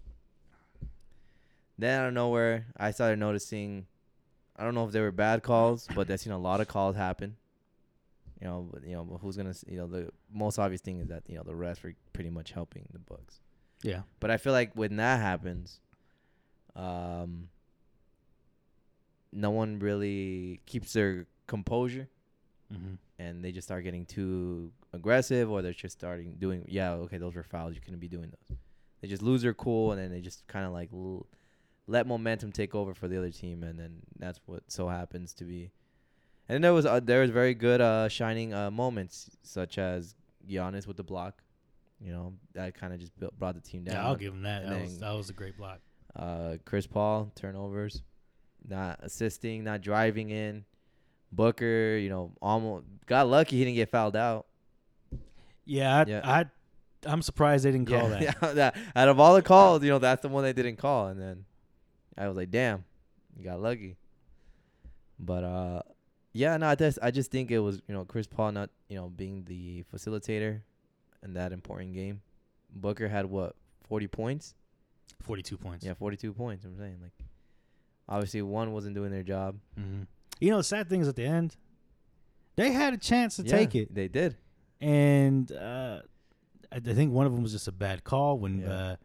Then 1.77 1.99
out 1.99 2.07
of 2.07 2.13
nowhere, 2.13 2.67
I 2.77 2.91
started 2.91 3.19
noticing. 3.19 3.87
I 4.57 4.63
don't 4.63 4.73
know 4.75 4.85
if 4.85 4.91
they 4.91 5.01
were 5.01 5.11
bad 5.11 5.43
calls, 5.43 5.87
but 5.93 6.09
I've 6.09 6.19
seen 6.19 6.31
a 6.33 6.37
lot 6.37 6.61
of 6.61 6.67
calls 6.67 6.95
happen. 6.95 7.35
You 8.41 8.47
know, 8.47 8.69
but, 8.71 8.83
you 8.85 8.93
know, 8.93 9.03
but 9.03 9.17
who's 9.17 9.37
gonna, 9.37 9.49
s- 9.51 9.63
you 9.67 9.77
know, 9.77 9.87
the 9.87 10.09
most 10.33 10.59
obvious 10.59 10.81
thing 10.81 10.99
is 10.99 11.07
that 11.07 11.23
you 11.27 11.35
know 11.35 11.43
the 11.43 11.53
refs 11.53 11.81
were 11.83 11.93
pretty 12.13 12.29
much 12.29 12.51
helping 12.51 12.85
the 12.91 12.99
Bucks. 12.99 13.39
Yeah. 13.81 14.01
But 14.19 14.29
I 14.31 14.37
feel 14.37 14.53
like 14.53 14.71
when 14.75 14.97
that 14.97 15.19
happens, 15.21 15.79
um, 16.75 17.49
no 19.31 19.51
one 19.51 19.79
really 19.79 20.61
keeps 20.65 20.93
their 20.93 21.27
composure, 21.47 22.07
Mm-hmm. 22.73 22.95
and 23.19 23.43
they 23.45 23.51
just 23.51 23.67
start 23.67 23.83
getting 23.83 24.05
too 24.05 24.71
aggressive, 24.91 25.51
or 25.51 25.61
they're 25.61 25.71
just 25.71 25.97
starting 25.97 26.35
doing, 26.39 26.65
yeah, 26.67 26.93
okay, 26.93 27.17
those 27.17 27.35
were 27.35 27.43
fouls. 27.43 27.75
You 27.75 27.81
couldn't 27.81 27.99
be 27.99 28.07
doing 28.07 28.31
those. 28.31 28.57
They 29.01 29.07
just 29.07 29.21
lose 29.21 29.43
their 29.43 29.53
cool, 29.53 29.91
and 29.91 30.01
then 30.01 30.09
they 30.11 30.19
just 30.19 30.47
kind 30.47 30.65
of 30.65 30.71
like 30.73 30.89
l- 30.91 31.27
let 31.87 32.07
momentum 32.07 32.51
take 32.51 32.73
over 32.73 32.93
for 32.93 33.07
the 33.07 33.17
other 33.17 33.31
team, 33.31 33.63
and 33.63 33.79
then 33.79 34.01
that's 34.17 34.39
what 34.45 34.63
so 34.67 34.87
happens 34.87 35.33
to 35.35 35.43
be. 35.43 35.71
And 36.49 36.63
there 36.63 36.73
was 36.73 36.85
uh, 36.85 36.99
there 36.99 37.21
was 37.21 37.31
very 37.31 37.53
good 37.53 37.81
uh, 37.81 38.07
shining 38.09 38.53
uh, 38.53 38.71
moments, 38.71 39.29
such 39.43 39.77
as 39.77 40.15
Giannis 40.47 40.87
with 40.87 40.97
the 40.97 41.03
block. 41.03 41.41
You 41.99 42.11
know 42.11 42.33
that 42.53 42.75
kind 42.75 42.93
of 42.93 42.99
just 42.99 43.17
built, 43.19 43.37
brought 43.39 43.55
the 43.55 43.61
team 43.61 43.83
down. 43.83 43.95
Yeah, 43.95 44.05
I'll 44.05 44.15
give 44.15 44.33
him 44.33 44.43
that. 44.43 44.63
And 44.63 44.71
That 44.71 44.81
was, 44.81 44.99
that 44.99 45.11
was 45.13 45.29
a 45.29 45.33
great 45.33 45.57
block. 45.57 45.79
Uh, 46.15 46.55
Chris 46.65 46.87
Paul 46.87 47.31
turnovers, 47.35 48.01
not 48.67 48.99
assisting, 49.01 49.63
not 49.63 49.81
driving 49.81 50.29
in. 50.29 50.65
Booker, 51.31 51.97
you 51.97 52.09
know, 52.09 52.31
almost 52.41 52.85
got 53.07 53.27
lucky 53.27 53.57
he 53.57 53.65
didn't 53.65 53.75
get 53.75 53.89
fouled 53.89 54.15
out. 54.15 54.45
Yeah, 55.65 55.97
I, 55.97 56.05
Yeah. 56.09 56.21
I, 56.23 56.45
I'm 57.05 57.21
surprised 57.21 57.65
they 57.65 57.71
didn't 57.71 57.89
call 57.89 58.09
yeah, 58.09 58.19
that. 58.19 58.21
yeah, 58.41 58.53
that- 58.53 58.77
Out 58.95 59.07
of 59.09 59.19
all 59.19 59.35
the 59.35 59.41
calls, 59.41 59.83
you 59.83 59.89
know, 59.89 59.99
that's 59.99 60.21
the 60.21 60.29
one 60.29 60.43
they 60.43 60.53
didn't 60.53 60.77
call, 60.77 61.07
and 61.07 61.19
then 61.19 61.45
I 62.17 62.27
was 62.27 62.37
like, 62.37 62.49
damn, 62.51 62.83
you 63.37 63.43
got 63.43 63.61
lucky. 63.61 63.97
But 65.19 65.43
uh, 65.43 65.81
yeah, 66.33 66.57
no, 66.57 66.67
I 66.67 66.75
just 66.75 66.99
I 67.01 67.11
just 67.11 67.31
think 67.31 67.51
it 67.51 67.59
was 67.59 67.81
you 67.87 67.93
know 67.93 68.05
Chris 68.05 68.27
Paul 68.27 68.51
not 68.51 68.69
you 68.89 68.97
know 68.97 69.09
being 69.09 69.43
the 69.45 69.83
facilitator 69.93 70.61
in 71.23 71.33
that 71.33 71.51
important 71.51 71.93
game. 71.93 72.21
Booker 72.73 73.07
had 73.07 73.25
what 73.25 73.55
forty 73.87 74.07
points? 74.07 74.53
42 75.21 75.57
points. 75.57 75.85
Yeah, 75.85 75.93
forty 75.93 76.17
two 76.17 76.33
points. 76.33 76.65
I'm 76.65 76.77
saying 76.77 76.97
like, 77.01 77.13
obviously 78.09 78.41
one 78.41 78.73
wasn't 78.73 78.95
doing 78.95 79.11
their 79.11 79.23
job. 79.23 79.57
hmm 79.77 80.01
You 80.39 80.51
know, 80.51 80.57
the 80.57 80.63
sad 80.63 80.89
thing 80.89 81.01
is 81.01 81.07
at 81.07 81.15
the 81.15 81.25
end, 81.25 81.55
they 82.57 82.71
had 82.71 82.93
a 82.93 82.97
chance 82.97 83.37
to 83.37 83.43
Yeah, 83.43 83.51
take 83.57 83.75
it, 83.75 83.93
They 83.95 84.07
did. 84.07 84.35
and 84.81 85.49
uh, 85.51 86.01
I, 86.71 86.75
I 86.75 86.79
think 86.93 87.13
one 87.13 87.25
of 87.25 87.33
them 87.33 87.41
was 87.43 87.53
just 87.53 87.67
a 87.67 87.71
bad 87.71 88.03
call 88.03 88.37
when 88.37 88.59
Yeah. 88.61 88.69
uh, 88.69 88.95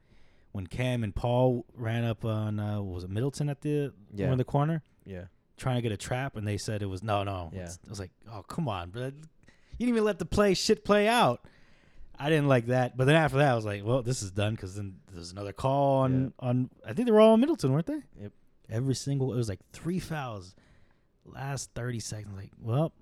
when 0.52 0.66
Cam 0.66 1.04
and 1.04 1.14
Paul 1.14 1.64
ran 1.74 2.04
up 2.04 2.24
on 2.24 2.58
uh, 2.58 2.80
was 2.82 3.04
it 3.04 3.10
Middleton 3.10 3.48
at 3.48 3.60
the 3.60 3.92
Yeah. 4.12 4.32
in 4.32 4.38
the 4.38 4.44
corner 4.44 4.82
Yeah. 5.04 5.24
trying 5.56 5.76
to 5.76 5.82
get 5.82 5.92
a 5.92 5.96
trap, 5.96 6.36
and 6.36 6.46
they 6.46 6.58
said 6.58 6.82
it 6.82 6.86
was 6.86 7.02
no, 7.02 7.22
no. 7.22 7.50
Yeah. 7.54 7.68
I 7.86 7.88
was 7.88 8.00
like, 8.00 8.10
oh 8.32 8.42
come 8.42 8.68
on, 8.68 8.90
bro. 8.90 9.06
You 9.06 9.12
didn't 9.86 9.94
even 9.94 10.04
let 10.04 10.18
the 10.18 10.26
play 10.26 10.54
shit 10.54 10.84
play 10.84 11.08
out. 11.08 11.46
I 12.18 12.28
didn't 12.28 12.48
like 12.48 12.66
that, 12.66 12.98
but 12.98 13.06
then 13.06 13.16
after 13.16 13.38
that, 13.38 13.52
I 13.52 13.54
was 13.54 13.64
like, 13.64 13.82
well, 13.82 14.02
this 14.02 14.22
is 14.22 14.30
done 14.30 14.54
because 14.54 14.74
then 14.76 14.96
there's 15.10 15.32
another 15.32 15.52
call 15.54 16.00
on 16.00 16.34
on. 16.38 16.68
I 16.84 16.92
think 16.92 17.06
they 17.06 17.12
were 17.12 17.20
all 17.20 17.32
on 17.32 17.40
Middleton, 17.40 17.72
weren't 17.72 17.86
they? 17.86 18.02
Yep. 18.20 18.32
Every 18.68 18.94
single 18.94 19.32
it 19.32 19.36
was 19.36 19.48
like 19.48 19.60
three 19.72 19.98
fouls, 19.98 20.54
last 21.24 21.70
thirty 21.74 21.98
seconds. 21.98 22.36
Like, 22.36 22.50
well, 22.60 22.92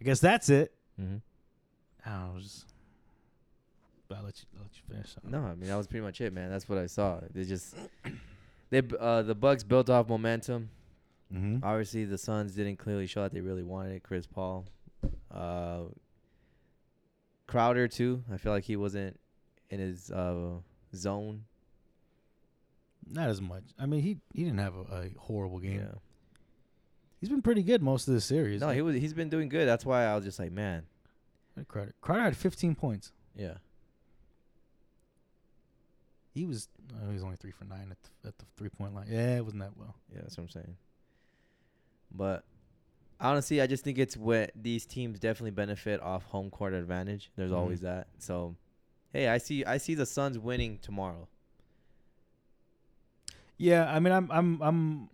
I 0.00 0.04
guess 0.04 0.20
that's 0.20 0.48
it. 0.50 0.74
Mm-hmm. 1.00 1.16
I 2.04 2.10
don't 2.10 2.34
know. 2.34 2.40
Just, 2.40 2.66
but 4.12 4.18
I'll 4.18 4.24
let 4.24 4.40
you 4.40 4.46
I'll 4.56 4.62
let 4.62 4.72
you 4.74 4.82
finish. 4.88 5.14
No, 5.24 5.38
I 5.38 5.54
mean 5.54 5.68
that 5.68 5.76
was 5.76 5.86
pretty 5.86 6.04
much 6.04 6.20
it, 6.20 6.32
man. 6.32 6.50
That's 6.50 6.68
what 6.68 6.78
I 6.78 6.86
saw. 6.86 7.20
They 7.32 7.44
just 7.44 7.74
they 8.70 8.82
uh 9.00 9.22
the 9.22 9.34
Bucks 9.34 9.62
built 9.62 9.88
off 9.88 10.08
momentum. 10.08 10.68
Mm-hmm. 11.32 11.64
Obviously, 11.64 12.04
the 12.04 12.18
Suns 12.18 12.52
didn't 12.54 12.76
clearly 12.76 13.06
show 13.06 13.22
that 13.22 13.32
they 13.32 13.40
really 13.40 13.62
wanted 13.62 13.92
it. 13.92 14.02
Chris 14.02 14.26
Paul, 14.26 14.66
uh, 15.30 15.84
Crowder 17.46 17.88
too. 17.88 18.22
I 18.30 18.36
feel 18.36 18.52
like 18.52 18.64
he 18.64 18.76
wasn't 18.76 19.18
in 19.70 19.80
his 19.80 20.10
uh 20.10 20.56
zone. 20.94 21.44
Not 23.10 23.30
as 23.30 23.40
much. 23.40 23.64
I 23.78 23.86
mean, 23.86 24.02
he 24.02 24.18
he 24.34 24.44
didn't 24.44 24.58
have 24.58 24.74
a, 24.74 24.94
a 24.94 25.10
horrible 25.18 25.58
game. 25.58 25.80
Yeah. 25.80 25.98
He's 27.18 27.30
been 27.30 27.42
pretty 27.42 27.62
good 27.62 27.82
most 27.82 28.08
of 28.08 28.14
the 28.14 28.20
series. 28.20 28.60
No, 28.60 28.70
he 28.70 28.82
was. 28.82 28.96
He's 28.96 29.14
been 29.14 29.30
doing 29.30 29.48
good. 29.48 29.66
That's 29.66 29.86
why 29.86 30.04
I 30.04 30.14
was 30.16 30.24
just 30.24 30.38
like, 30.38 30.52
man. 30.52 30.82
Crowder. 31.68 31.94
Crowder 32.00 32.22
had 32.22 32.36
15 32.36 32.74
points. 32.74 33.12
Yeah. 33.36 33.54
He 36.32 36.44
was 36.46 36.68
oh, 36.94 37.08
he 37.08 37.14
was 37.14 37.22
only 37.22 37.36
three 37.36 37.50
for 37.52 37.64
nine 37.64 37.88
at 37.90 37.98
the, 38.22 38.28
at 38.28 38.38
the 38.38 38.44
three 38.56 38.70
point 38.70 38.94
line. 38.94 39.06
Yeah, 39.08 39.36
it 39.36 39.44
wasn't 39.44 39.62
that 39.62 39.76
well. 39.76 39.94
Yeah, 40.12 40.20
that's 40.22 40.36
what 40.36 40.44
I'm 40.44 40.48
saying. 40.50 40.76
But 42.10 42.44
honestly, 43.20 43.60
I 43.60 43.66
just 43.66 43.84
think 43.84 43.98
it's 43.98 44.16
what 44.16 44.50
these 44.54 44.86
teams 44.86 45.18
definitely 45.18 45.50
benefit 45.52 46.00
off 46.00 46.24
home 46.24 46.50
court 46.50 46.72
advantage. 46.74 47.30
There's 47.36 47.50
Mhm. 47.52 47.56
always 47.56 47.80
that. 47.82 48.08
So, 48.18 48.56
hey, 49.12 49.28
I 49.28 49.38
see 49.38 49.64
I 49.64 49.76
see 49.78 49.94
the 49.94 50.06
Suns 50.06 50.38
winning 50.38 50.78
tomorrow. 50.78 51.28
Yeah, 53.58 53.90
I 53.92 54.00
mean, 54.00 54.12
I'm 54.12 54.30
I'm 54.30 54.62
I'm. 54.62 55.08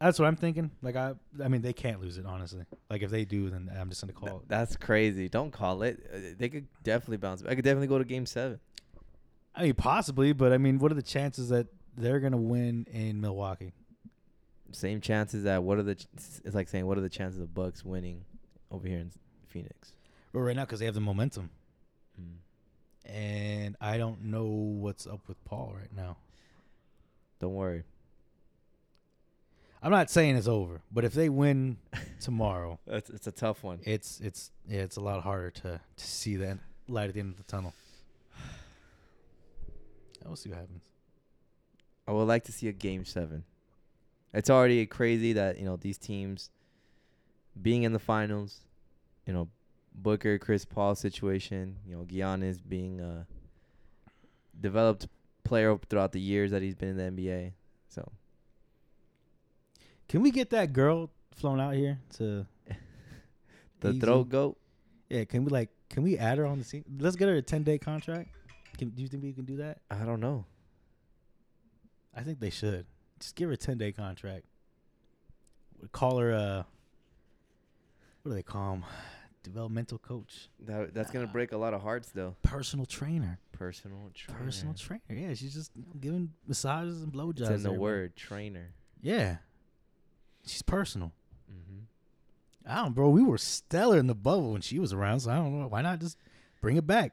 That's 0.00 0.18
what 0.18 0.26
I'm 0.26 0.36
thinking. 0.36 0.70
Like 0.80 0.96
I, 0.96 1.12
I 1.44 1.48
mean, 1.48 1.60
they 1.60 1.74
can't 1.74 2.00
lose 2.00 2.16
it. 2.16 2.24
Honestly, 2.24 2.64
like 2.88 3.02
if 3.02 3.10
they 3.10 3.26
do, 3.26 3.50
then 3.50 3.70
I'm 3.78 3.90
just 3.90 4.00
gonna 4.00 4.14
call. 4.14 4.28
Th- 4.30 4.40
it. 4.42 4.48
that's 4.48 4.74
crazy. 4.76 5.28
Don't 5.28 5.50
call 5.52 5.82
it. 5.82 6.00
Uh, 6.12 6.18
They 6.38 6.48
could 6.48 6.66
definitely 6.82 7.18
bounce. 7.18 7.42
I 7.44 7.54
could 7.54 7.64
definitely 7.64 7.86
go 7.88 7.98
to 7.98 8.04
game 8.04 8.24
7. 8.24 8.58
I 9.54 9.62
mean, 9.64 9.74
possibly, 9.74 10.32
but 10.32 10.52
I 10.52 10.58
mean, 10.58 10.78
what 10.78 10.90
are 10.92 10.94
the 10.94 11.02
chances 11.02 11.48
that 11.48 11.66
they're 11.96 12.20
gonna 12.20 12.36
win 12.36 12.86
in 12.92 13.20
Milwaukee? 13.20 13.72
Same 14.72 15.00
chances 15.00 15.44
that 15.44 15.62
what 15.64 15.78
are 15.78 15.82
the 15.82 15.96
ch- 15.96 16.06
it's 16.44 16.54
like 16.54 16.68
saying 16.68 16.86
what 16.86 16.96
are 16.96 17.00
the 17.02 17.08
chances 17.08 17.40
of 17.40 17.52
Bucks 17.54 17.84
winning 17.84 18.24
over 18.70 18.86
here 18.86 18.98
in 18.98 19.10
Phoenix? 19.48 19.92
Well, 20.32 20.44
right 20.44 20.54
now, 20.54 20.64
because 20.64 20.78
they 20.78 20.84
have 20.86 20.94
the 20.94 21.00
momentum, 21.00 21.50
Mm. 22.20 22.36
and 23.12 23.76
I 23.80 23.98
don't 23.98 24.24
know 24.26 24.46
what's 24.46 25.06
up 25.06 25.26
with 25.26 25.42
Paul 25.44 25.74
right 25.76 25.92
now. 25.94 26.16
Don't 27.40 27.54
worry. 27.54 27.82
I'm 29.82 29.90
not 29.90 30.10
saying 30.10 30.36
it's 30.36 30.46
over, 30.46 30.82
but 30.92 31.04
if 31.04 31.14
they 31.14 31.28
win 31.28 31.78
tomorrow, 32.20 32.78
It's 32.86 33.08
it's 33.10 33.26
a 33.26 33.32
tough 33.32 33.64
one. 33.64 33.80
it's 33.84 34.20
it's 34.20 34.50
yeah, 34.68 34.82
it's 34.82 34.96
a 34.96 35.00
lot 35.00 35.22
harder 35.22 35.50
to 35.50 35.80
to 35.96 36.06
see 36.06 36.36
that 36.36 36.58
light 36.86 37.08
at 37.08 37.14
the 37.14 37.20
end 37.20 37.32
of 37.32 37.38
the 37.38 37.44
tunnel. 37.44 37.72
We'll 40.24 40.36
see 40.36 40.50
what 40.50 40.58
happens. 40.58 40.84
I 42.06 42.12
would 42.12 42.24
like 42.28 42.44
to 42.44 42.52
see 42.52 42.68
a 42.68 42.72
game 42.72 43.04
seven. 43.04 43.44
It's 44.32 44.50
already 44.50 44.84
crazy 44.86 45.32
that 45.32 45.58
you 45.58 45.64
know 45.64 45.76
these 45.76 45.98
teams 45.98 46.50
being 47.60 47.82
in 47.82 47.92
the 47.92 47.98
finals, 47.98 48.60
you 49.26 49.32
know, 49.32 49.48
Booker, 49.94 50.38
Chris 50.38 50.64
Paul 50.64 50.94
situation, 50.94 51.76
you 51.86 51.96
know, 51.96 52.04
Giannis 52.04 52.60
being 52.66 53.00
a 53.00 53.26
developed 54.60 55.08
player 55.44 55.76
throughout 55.88 56.12
the 56.12 56.20
years 56.20 56.52
that 56.52 56.62
he's 56.62 56.74
been 56.76 56.90
in 56.90 56.96
the 57.16 57.22
NBA. 57.22 57.52
So 57.88 58.10
Can 60.08 60.22
we 60.22 60.30
get 60.30 60.50
that 60.50 60.72
girl 60.72 61.10
flown 61.32 61.60
out 61.60 61.74
here 61.74 61.98
to 62.18 62.46
the 63.80 63.90
Easy. 63.90 64.00
throat 64.00 64.28
goat. 64.28 64.56
Yeah, 65.08 65.24
can 65.24 65.44
we 65.44 65.50
like 65.50 65.70
can 65.88 66.04
we 66.04 66.16
add 66.18 66.38
her 66.38 66.46
on 66.46 66.58
the 66.58 66.64
scene? 66.64 66.84
Let's 67.00 67.16
get 67.16 67.28
her 67.28 67.36
a 67.36 67.42
ten 67.42 67.64
day 67.64 67.78
contract. 67.78 68.30
Can 68.80 68.88
do 68.88 69.02
you 69.02 69.08
think 69.08 69.22
we 69.22 69.34
can 69.34 69.44
do 69.44 69.58
that? 69.58 69.82
I 69.90 70.06
don't 70.06 70.20
know. 70.20 70.46
I 72.16 72.22
think 72.22 72.40
they 72.40 72.48
should. 72.48 72.86
Just 73.18 73.36
give 73.36 73.50
her 73.50 73.52
a 73.52 73.56
ten 73.58 73.76
day 73.76 73.92
contract. 73.92 74.46
Call 75.92 76.16
her 76.16 76.32
uh 76.32 76.62
what 78.22 78.30
do 78.30 78.34
they 78.34 78.42
call 78.42 78.72
him? 78.72 78.84
Developmental 79.42 79.98
coach. 79.98 80.48
That 80.60 80.94
that's 80.94 81.10
gonna 81.10 81.26
break 81.26 81.52
a 81.52 81.58
lot 81.58 81.74
of 81.74 81.82
hearts 81.82 82.08
though. 82.08 82.36
Personal 82.40 82.86
trainer. 82.86 83.38
Personal 83.52 84.10
trainer. 84.14 84.40
Personal 84.40 84.72
trainer. 84.72 85.02
Yeah, 85.10 85.34
she's 85.34 85.52
just 85.52 85.72
you 85.76 85.82
know, 85.82 86.00
giving 86.00 86.32
massages 86.48 87.02
and 87.02 87.12
blowjobs. 87.12 87.50
It's 87.50 87.50
in 87.50 87.62
the 87.62 87.72
word 87.72 88.16
trainer. 88.16 88.72
Yeah. 89.02 89.36
She's 90.46 90.62
personal. 90.62 91.12
Mm-hmm. 91.52 92.72
I 92.72 92.76
don't, 92.76 92.94
bro. 92.94 93.10
We 93.10 93.22
were 93.22 93.36
stellar 93.36 93.98
in 93.98 94.06
the 94.06 94.14
bubble 94.14 94.52
when 94.52 94.62
she 94.62 94.78
was 94.78 94.94
around, 94.94 95.20
so 95.20 95.32
I 95.32 95.34
don't 95.34 95.60
know. 95.60 95.68
Why 95.68 95.82
not 95.82 96.00
just 96.00 96.16
bring 96.62 96.78
it 96.78 96.86
back? 96.86 97.12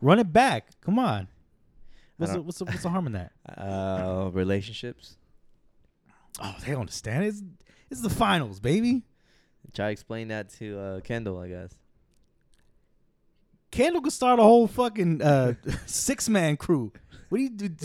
Run 0.00 0.18
it 0.18 0.32
back. 0.32 0.80
Come 0.80 0.98
on. 0.98 1.28
What's 2.16 2.32
the, 2.32 2.42
what's 2.42 2.58
the, 2.58 2.64
what's 2.64 2.82
the 2.82 2.88
harm 2.88 3.06
in 3.06 3.12
that? 3.12 3.32
Uh, 3.58 4.30
relationships. 4.32 5.16
Oh, 6.40 6.54
they 6.60 6.72
don't 6.72 6.80
understand. 6.80 7.24
It's 7.24 7.42
it's 7.90 8.02
the 8.02 8.10
finals, 8.10 8.60
baby. 8.60 9.02
Try 9.74 9.86
to 9.86 9.92
explain 9.92 10.28
that 10.28 10.50
to 10.54 10.78
uh, 10.78 11.00
Kendall, 11.00 11.38
I 11.38 11.48
guess. 11.48 11.74
Kendall 13.70 14.02
could 14.02 14.12
start 14.12 14.38
a 14.38 14.42
whole 14.42 14.66
fucking 14.66 15.22
uh, 15.22 15.54
six 15.86 16.28
man 16.28 16.56
crew. 16.56 16.92
What 17.28 17.38
do 17.38 17.44
you 17.44 17.50
do? 17.50 17.68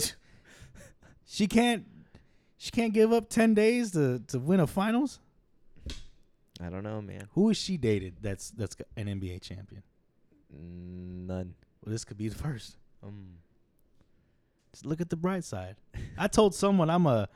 She 1.26 1.48
can't. 1.48 1.84
She 2.58 2.70
can't 2.70 2.92
give 2.92 3.12
up 3.12 3.28
ten 3.28 3.54
days 3.54 3.90
to 3.92 4.20
to 4.28 4.38
win 4.38 4.60
a 4.60 4.66
finals. 4.66 5.18
I 6.60 6.68
don't 6.70 6.84
know, 6.84 7.00
man. 7.02 7.28
Who 7.32 7.50
is 7.50 7.56
she 7.56 7.76
dated? 7.76 8.18
That's 8.20 8.50
that's 8.50 8.76
an 8.96 9.06
NBA 9.06 9.40
champion. 9.42 9.82
None. 10.52 11.54
Well, 11.84 11.92
this 11.92 12.04
could 12.04 12.16
be 12.16 12.28
the 12.28 12.36
first. 12.36 12.76
Um, 13.02 13.38
Just 14.72 14.86
look 14.86 15.00
at 15.00 15.10
the 15.10 15.16
bright 15.16 15.44
side. 15.44 15.76
I 16.16 16.28
told 16.28 16.54
someone 16.54 16.90
I'm 16.90 17.06
a 17.06 17.28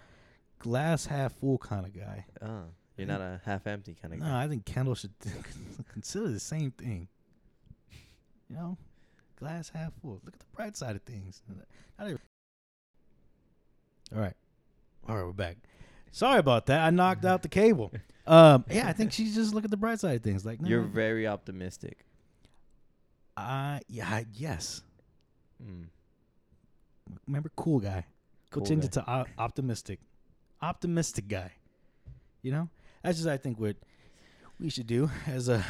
glass 0.58 1.06
half 1.06 1.32
full 1.34 1.58
kind 1.58 1.86
of 1.86 1.92
guy. 1.94 2.24
oh, 2.42 2.64
you're 2.96 3.06
not 3.06 3.20
a 3.20 3.40
half 3.44 3.66
empty 3.66 3.94
kind 4.00 4.14
of 4.14 4.20
No, 4.20 4.26
guy. 4.26 4.44
I 4.44 4.48
think 4.48 4.64
Kendall 4.64 4.94
should 4.94 5.12
consider 5.92 6.28
the 6.28 6.40
same 6.40 6.70
thing. 6.72 7.08
You 8.48 8.56
know, 8.56 8.78
glass 9.38 9.70
half 9.74 9.92
full. 10.00 10.20
Look 10.24 10.34
at 10.34 10.40
the 10.40 10.46
bright 10.56 10.76
side 10.76 10.96
of 10.96 11.02
things. 11.02 11.42
All 12.00 12.06
right, 14.20 14.34
all 15.06 15.16
right, 15.16 15.24
we're 15.24 15.32
back. 15.32 15.58
Sorry 16.10 16.38
about 16.38 16.66
that. 16.66 16.80
I 16.80 16.90
knocked 16.90 17.24
out 17.24 17.42
the 17.42 17.48
cable. 17.48 17.92
Um, 18.28 18.66
yeah, 18.70 18.86
I 18.86 18.92
think 18.92 19.12
she's 19.12 19.34
just 19.34 19.54
look 19.54 19.64
at 19.64 19.70
the 19.70 19.78
bright 19.78 20.00
side 20.00 20.16
of 20.16 20.22
things. 20.22 20.44
Like, 20.44 20.60
no, 20.60 20.68
You're 20.68 20.82
very 20.82 21.26
optimistic. 21.26 22.04
I 23.38 23.80
yeah, 23.88 24.22
yes. 24.32 24.82
Mm. 25.62 25.86
Remember, 27.26 27.50
cool 27.56 27.80
guy. 27.80 28.04
Go 28.50 28.60
change 28.62 28.82
guy. 28.82 28.86
it 28.86 28.92
to 28.92 29.06
op- 29.06 29.28
optimistic, 29.38 30.00
optimistic 30.62 31.28
guy. 31.28 31.52
You 32.42 32.52
know, 32.52 32.68
that's 33.02 33.18
just 33.18 33.28
I 33.28 33.36
think 33.36 33.58
what 33.58 33.76
we 34.60 34.70
should 34.70 34.86
do 34.86 35.10
as 35.26 35.48
a 35.48 35.64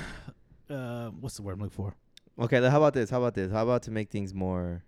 uh, 0.70 1.08
what's 1.10 1.36
the 1.36 1.42
word 1.42 1.54
I'm 1.54 1.60
looking 1.60 1.76
for? 1.76 1.94
Okay, 2.38 2.60
how 2.68 2.76
about 2.76 2.94
this? 2.94 3.10
How 3.10 3.18
about 3.18 3.34
this? 3.34 3.50
How 3.50 3.62
about 3.64 3.82
to 3.84 3.90
make 3.90 4.10
things 4.10 4.32
more 4.32 4.84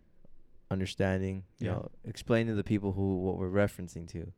understanding? 0.71 1.45
You 1.59 1.67
Yeah. 1.67 1.73
know, 1.75 1.91
explain 2.05 2.47
to 2.47 2.55
the 2.55 2.63
people 2.65 2.93
who 2.93 3.19
what 3.21 3.39
we're 3.39 3.51
referencing 3.51 4.09
to. 4.13 4.33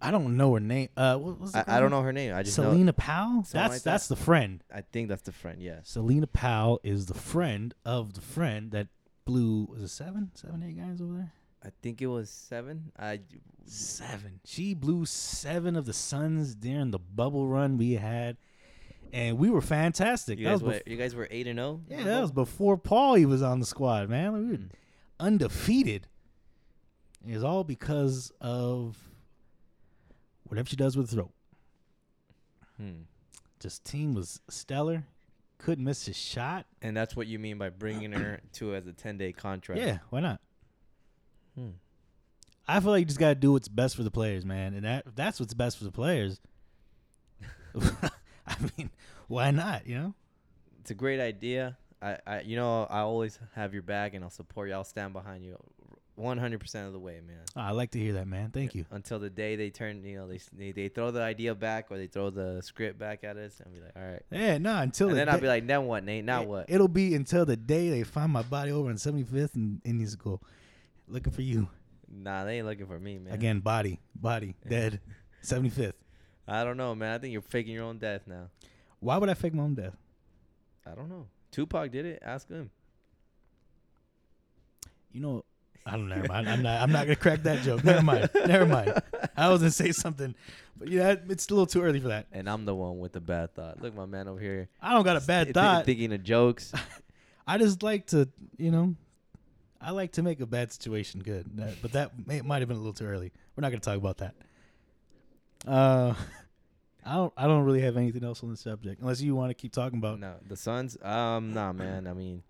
I 0.00 0.10
don't 0.10 0.36
know 0.36 0.52
her 0.54 0.60
name. 0.60 0.88
Uh, 0.96 1.16
what 1.16 1.40
was 1.40 1.54
I, 1.54 1.64
I 1.66 1.80
don't 1.80 1.90
know 1.90 2.02
her 2.02 2.12
name. 2.12 2.34
I 2.34 2.42
just 2.42 2.58
know. 2.58 2.64
Selena 2.64 2.92
Powell. 2.92 3.42
That's 3.42 3.54
like 3.54 3.70
that. 3.72 3.84
that's 3.84 4.08
the 4.08 4.16
friend. 4.16 4.62
I 4.72 4.82
think 4.82 5.08
that's 5.08 5.22
the 5.22 5.32
friend. 5.32 5.62
Yes. 5.62 5.88
Selena 5.88 6.26
Powell 6.26 6.80
is 6.84 7.06
the 7.06 7.14
friend 7.14 7.74
of 7.86 8.12
the 8.14 8.20
friend 8.20 8.70
that 8.72 8.88
blew. 9.24 9.64
Was 9.70 9.82
it 9.82 9.88
seven, 9.88 10.30
seven, 10.34 10.62
eight 10.62 10.76
guys 10.78 11.00
over 11.00 11.12
there? 11.14 11.32
I 11.64 11.68
think 11.80 12.02
it 12.02 12.08
was 12.08 12.28
seven. 12.28 12.92
I 12.98 13.20
Seven. 13.66 14.40
She 14.44 14.74
blew 14.74 15.06
seven 15.06 15.74
of 15.74 15.86
the 15.86 15.94
Suns 15.94 16.54
during 16.54 16.90
the 16.90 16.98
bubble 16.98 17.46
run 17.48 17.78
we 17.78 17.92
had, 17.94 18.36
and 19.10 19.38
we 19.38 19.48
were 19.48 19.62
fantastic. 19.62 20.38
you 20.38 20.44
guys 20.44 20.62
was 20.62 20.74
were 20.74 20.82
you 20.84 20.98
guys 20.98 21.14
were 21.14 21.26
eight 21.30 21.46
and 21.46 21.58
oh? 21.58 21.80
zero. 21.88 21.98
yeah, 22.00 22.04
that 22.06 22.20
was 22.20 22.30
before 22.30 22.76
Paul 22.76 23.14
he 23.14 23.24
was 23.24 23.40
on 23.40 23.60
the 23.60 23.64
squad, 23.66 24.10
man. 24.10 24.32
We 24.34 24.40
were 24.40 24.56
Mm. 24.58 24.70
undefeated. 25.18 26.08
It's 27.26 27.42
all 27.42 27.64
because 27.64 28.32
of 28.42 28.98
whatever 30.54 30.68
she 30.68 30.76
does 30.76 30.96
with 30.96 31.10
the 31.10 31.16
throat. 31.16 31.32
Hmm. 32.76 33.02
Just 33.58 33.84
team 33.84 34.14
was 34.14 34.40
stellar. 34.48 35.04
Couldn't 35.58 35.84
miss 35.84 36.06
a 36.06 36.12
shot. 36.12 36.66
And 36.80 36.96
that's 36.96 37.16
what 37.16 37.26
you 37.26 37.38
mean 37.40 37.58
by 37.58 37.70
bringing 37.70 38.12
her 38.12 38.40
to 38.54 38.74
as 38.74 38.86
a 38.86 38.92
ten 38.92 39.18
day 39.18 39.32
contract. 39.32 39.80
Yeah, 39.80 39.98
why 40.10 40.20
not? 40.20 40.40
Hmm. 41.56 41.70
I 42.68 42.80
feel 42.80 42.90
like 42.90 43.00
you 43.00 43.06
just 43.06 43.18
gotta 43.18 43.34
do 43.34 43.52
what's 43.52 43.68
best 43.68 43.96
for 43.96 44.04
the 44.04 44.10
players, 44.10 44.44
man. 44.44 44.74
And 44.74 44.84
that 44.84 45.16
that's 45.16 45.40
what's 45.40 45.54
best 45.54 45.78
for 45.78 45.84
the 45.84 45.92
players. 45.92 46.40
I 48.46 48.56
mean, 48.76 48.90
why 49.26 49.50
not? 49.50 49.86
You 49.86 49.98
know? 49.98 50.14
It's 50.80 50.90
a 50.90 50.94
great 50.94 51.20
idea. 51.20 51.76
I, 52.00 52.18
I 52.26 52.40
you 52.40 52.56
know 52.56 52.84
I 52.84 53.00
always 53.00 53.38
have 53.54 53.72
your 53.72 53.82
back 53.82 54.14
and 54.14 54.22
I'll 54.22 54.30
support 54.30 54.68
you. 54.68 54.74
I'll 54.74 54.84
stand 54.84 55.14
behind 55.14 55.44
you, 55.44 55.58
one 56.16 56.38
hundred 56.38 56.60
percent 56.60 56.86
of 56.86 56.92
the 56.92 56.98
way, 56.98 57.20
man. 57.26 57.40
Oh, 57.56 57.60
I 57.60 57.70
like 57.72 57.90
to 57.92 57.98
hear 57.98 58.12
that, 58.14 58.26
man. 58.28 58.50
Thank 58.50 58.74
you. 58.74 58.86
Until 58.90 59.18
the 59.18 59.30
day 59.30 59.56
they 59.56 59.70
turn, 59.70 60.04
you 60.04 60.16
know, 60.16 60.28
they 60.28 60.40
they, 60.56 60.70
they 60.72 60.88
throw 60.88 61.10
the 61.10 61.20
idea 61.22 61.54
back 61.54 61.90
or 61.90 61.96
they 61.98 62.06
throw 62.06 62.30
the 62.30 62.60
script 62.62 62.98
back 62.98 63.24
at 63.24 63.36
us, 63.36 63.60
and 63.64 63.74
be 63.74 63.80
like, 63.80 63.92
all 63.96 64.02
right. 64.02 64.22
Yeah, 64.30 64.58
no, 64.58 64.76
until 64.78 65.08
And 65.08 65.16
the 65.16 65.20
then 65.20 65.28
I'll 65.28 65.40
be 65.40 65.48
like, 65.48 65.66
then 65.66 65.86
what, 65.86 66.04
Nate? 66.04 66.24
Now 66.24 66.42
it- 66.42 66.48
what? 66.48 66.66
It'll 66.68 66.88
be 66.88 67.14
until 67.14 67.44
the 67.44 67.56
day 67.56 67.90
they 67.90 68.02
find 68.04 68.30
my 68.32 68.42
body 68.42 68.70
over 68.70 68.88
on 68.90 68.96
75th 68.96 69.54
and 69.56 69.80
Indian 69.84 70.08
School, 70.10 70.40
looking 71.08 71.32
for 71.32 71.42
you 71.42 71.68
Nah, 72.16 72.44
they 72.44 72.58
ain't 72.58 72.66
looking 72.66 72.86
for 72.86 73.00
me, 73.00 73.18
man. 73.18 73.34
again. 73.34 73.58
Body, 73.60 73.98
body, 74.14 74.54
dead, 74.68 75.00
75th. 75.42 75.94
I 76.46 76.62
don't 76.62 76.76
know, 76.76 76.94
man. 76.94 77.12
I 77.12 77.18
think 77.18 77.32
you're 77.32 77.42
faking 77.42 77.72
your 77.74 77.84
own 77.84 77.98
death 77.98 78.22
now. 78.28 78.50
Why 79.00 79.16
would 79.16 79.28
I 79.28 79.34
fake 79.34 79.52
my 79.54 79.64
own 79.64 79.74
death? 79.74 79.96
I 80.86 80.94
don't 80.94 81.08
know. 81.08 81.26
Tupac 81.50 81.90
did 81.90 82.04
it. 82.06 82.22
Ask 82.24 82.48
him. 82.48 82.70
You 85.12 85.20
know, 85.20 85.44
I 85.86 85.92
don't 85.92 86.08
know. 86.08 86.16
Never 86.16 86.28
mind. 86.28 86.48
I'm 86.48 86.62
not. 86.62 86.80
I'm 86.80 86.92
not 86.92 87.04
gonna 87.04 87.16
crack 87.16 87.42
that 87.42 87.62
joke. 87.62 87.84
Never 87.84 88.02
mind. 88.02 88.30
Never 88.46 88.66
mind. 88.66 89.02
I 89.36 89.50
was 89.50 89.60
gonna 89.60 89.70
say 89.70 89.92
something, 89.92 90.34
but 90.76 90.88
yeah, 90.88 91.16
it's 91.28 91.48
a 91.48 91.50
little 91.50 91.66
too 91.66 91.82
early 91.82 92.00
for 92.00 92.08
that. 92.08 92.26
And 92.32 92.48
I'm 92.48 92.64
the 92.64 92.74
one 92.74 92.98
with 92.98 93.12
the 93.12 93.20
bad 93.20 93.54
thought. 93.54 93.82
Look, 93.82 93.94
my 93.94 94.06
man 94.06 94.26
over 94.28 94.40
here. 94.40 94.68
I 94.80 94.92
don't 94.92 95.04
got 95.04 95.16
a 95.16 95.20
bad 95.20 95.44
th- 95.44 95.54
thought. 95.54 95.84
thinking 95.84 96.12
of 96.12 96.22
jokes. 96.22 96.72
I 97.46 97.58
just 97.58 97.82
like 97.82 98.06
to, 98.08 98.28
you 98.56 98.70
know, 98.70 98.94
I 99.78 99.90
like 99.90 100.12
to 100.12 100.22
make 100.22 100.40
a 100.40 100.46
bad 100.46 100.72
situation 100.72 101.20
good. 101.20 101.50
But 101.82 101.92
that 101.92 102.26
may, 102.26 102.40
might 102.40 102.60
have 102.60 102.68
been 102.68 102.78
a 102.78 102.80
little 102.80 102.94
too 102.94 103.04
early. 103.04 103.32
We're 103.54 103.62
not 103.62 103.70
gonna 103.70 103.80
talk 103.80 103.98
about 103.98 104.18
that. 104.18 104.34
Uh, 105.66 106.14
I 107.04 107.14
don't. 107.16 107.32
I 107.36 107.46
don't 107.46 107.64
really 107.64 107.82
have 107.82 107.98
anything 107.98 108.24
else 108.24 108.42
on 108.42 108.50
the 108.50 108.56
subject, 108.56 109.02
unless 109.02 109.20
you 109.20 109.34
want 109.34 109.50
to 109.50 109.54
keep 109.54 109.72
talking 109.72 109.98
about. 109.98 110.18
no, 110.18 110.36
the 110.48 110.56
Suns. 110.56 110.96
Um, 111.02 111.52
nah, 111.52 111.72
man. 111.72 112.06
I 112.06 112.14
mean, 112.14 112.42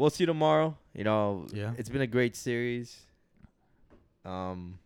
we'll 0.00 0.08
see 0.10 0.22
you 0.22 0.26
tomorrow. 0.26 0.76
You 0.94 1.04
know, 1.04 1.46
Yeah. 1.52 1.74
it's 1.76 1.90
been 1.90 2.00
a 2.00 2.06
great 2.06 2.34
series. 2.34 3.02
Um, 4.24 4.78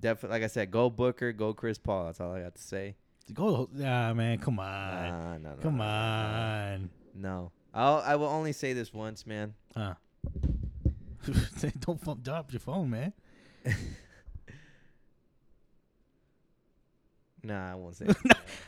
definitely, 0.00 0.36
like 0.36 0.44
I 0.44 0.46
said, 0.46 0.70
go 0.70 0.88
Booker, 0.88 1.32
go 1.32 1.52
Chris 1.52 1.78
Paul. 1.78 2.06
That's 2.06 2.20
all 2.20 2.32
I 2.32 2.40
got 2.40 2.54
to 2.54 2.62
say. 2.62 2.96
Go, 3.32 3.68
ah, 3.84 4.12
man, 4.14 4.38
come 4.38 4.58
on, 4.58 4.66
Nah, 4.66 5.38
no, 5.38 5.50
no, 5.50 5.56
come 5.62 5.76
no, 5.76 5.84
on. 5.84 6.90
No, 7.14 7.52
I'll. 7.72 7.98
I 7.98 8.16
will 8.16 8.26
only 8.26 8.52
say 8.52 8.72
this 8.72 8.92
once, 8.92 9.26
man. 9.26 9.54
Uh. 9.76 9.94
don't 11.80 12.22
drop 12.24 12.52
your 12.52 12.60
phone, 12.60 12.90
man. 12.90 13.12
Nah, 17.44 17.72
I 17.72 17.74
won't 17.74 17.96
say 17.96 18.04
it. 18.08 18.16